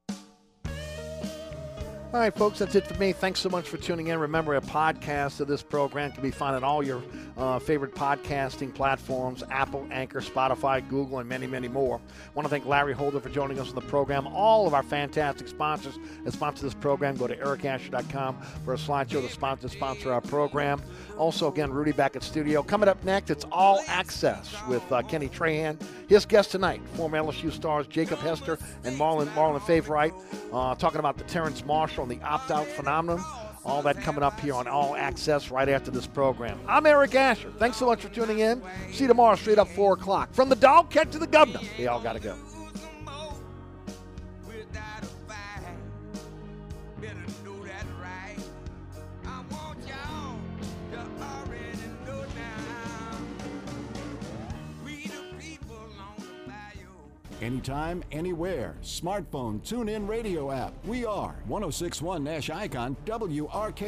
All 2.13 2.21
right, 2.21 2.35
folks, 2.35 2.59
that's 2.59 2.75
it 2.75 2.87
for 2.87 2.93
me. 2.99 3.13
Thanks 3.13 3.41
so 3.41 3.49
much 3.49 3.67
for 3.67 3.79
tuning 3.79 4.09
in. 4.09 4.19
Remember, 4.19 4.55
a 4.55 4.61
podcast 4.61 5.41
of 5.41 5.49
this 5.49 5.63
program 5.63 6.13
can 6.13 6.23
be 6.23 6.31
found 6.31 6.55
on 6.55 6.63
all 6.63 6.83
your 6.83 7.03
uh, 7.39 7.59
favorite 7.59 7.95
podcasting 7.95 8.75
platforms 8.75 9.43
Apple, 9.51 9.89
Anchor, 9.91 10.21
Spotify, 10.21 10.87
Google, 10.91 11.21
and 11.21 11.29
many, 11.29 11.47
many 11.47 11.69
more. 11.69 11.97
I 11.97 12.31
want 12.35 12.45
to 12.45 12.51
thank 12.51 12.67
Larry 12.67 12.93
Holder 12.93 13.19
for 13.19 13.31
joining 13.31 13.59
us 13.59 13.71
on 13.71 13.75
the 13.77 13.81
program. 13.81 14.27
All 14.27 14.67
of 14.67 14.75
our 14.75 14.83
fantastic 14.83 15.49
sponsors 15.49 15.99
that 16.25 16.33
sponsor 16.33 16.65
this 16.65 16.75
program, 16.75 17.17
go 17.17 17.27
to 17.27 17.35
ericasher.com 17.35 18.43
for 18.63 18.75
a 18.75 18.77
slideshow 18.77 19.27
to 19.27 19.31
sponsor, 19.31 19.71
sponsor 19.71 20.13
our 20.13 20.21
program. 20.21 20.83
Also, 21.17 21.51
again, 21.51 21.71
Rudy 21.71 21.93
back 21.93 22.15
at 22.15 22.23
studio. 22.23 22.63
Coming 22.63 22.91
up 22.91 23.03
next, 23.05 23.31
it's 23.31 23.47
All 23.51 23.83
Access 23.89 24.55
with 24.69 24.83
uh, 24.93 25.01
Kenny 25.01 25.31
Trahan. 25.31 25.81
His 26.11 26.27
guest 26.27 26.51
tonight, 26.51 26.83
former 26.93 27.17
LSU 27.17 27.51
stars 27.51 27.87
Jacob 27.87 28.19
Hester 28.19 28.59
and 28.85 28.99
Marlon, 28.99 29.29
Marlon 29.29 29.63
Favorite, 29.63 30.13
uh, 30.53 30.75
talking 30.75 30.99
about 30.99 31.17
the 31.17 31.25
Terrace 31.25 31.65
Marshall 31.65 32.02
and 32.03 32.11
the 32.11 32.21
opt-out 32.23 32.67
phenomenon. 32.67 33.25
All 33.65 33.83
that 33.83 34.01
coming 34.01 34.25
up 34.25 34.41
here 34.41 34.55
on 34.55 34.67
All 34.67 34.97
Access 34.97 35.51
right 35.51 35.69
after 35.69 35.91
this 35.91 36.07
program. 36.07 36.59
I'm 36.67 36.85
Eric 36.85 37.15
Asher. 37.15 37.51
Thanks 37.59 37.77
so 37.77 37.87
much 37.87 38.03
for 38.03 38.09
tuning 38.09 38.41
in. 38.41 38.61
See 38.91 39.05
you 39.05 39.09
tomorrow 39.09 39.37
straight 39.37 39.59
up 39.59 39.69
4 39.69 39.95
o'clock. 39.95 40.35
From 40.35 40.49
the 40.49 40.57
dog 40.57 40.91
catch 40.91 41.13
to 41.13 41.19
the 41.19 41.27
governor. 41.27 41.61
They 41.77 41.87
all 41.87 42.01
got 42.01 42.15
to 42.15 42.21
go. 42.21 42.35
Anytime, 57.43 58.05
anywhere. 58.13 58.77
Smartphone, 58.85 59.65
tune 59.65 59.89
in 59.89 60.07
radio 60.07 60.53
app. 60.53 60.73
We 60.87 61.05
are 61.05 61.35
1061 61.49 62.23
Nash 62.23 62.51
Icon 62.51 62.97
WRK. 63.05 63.81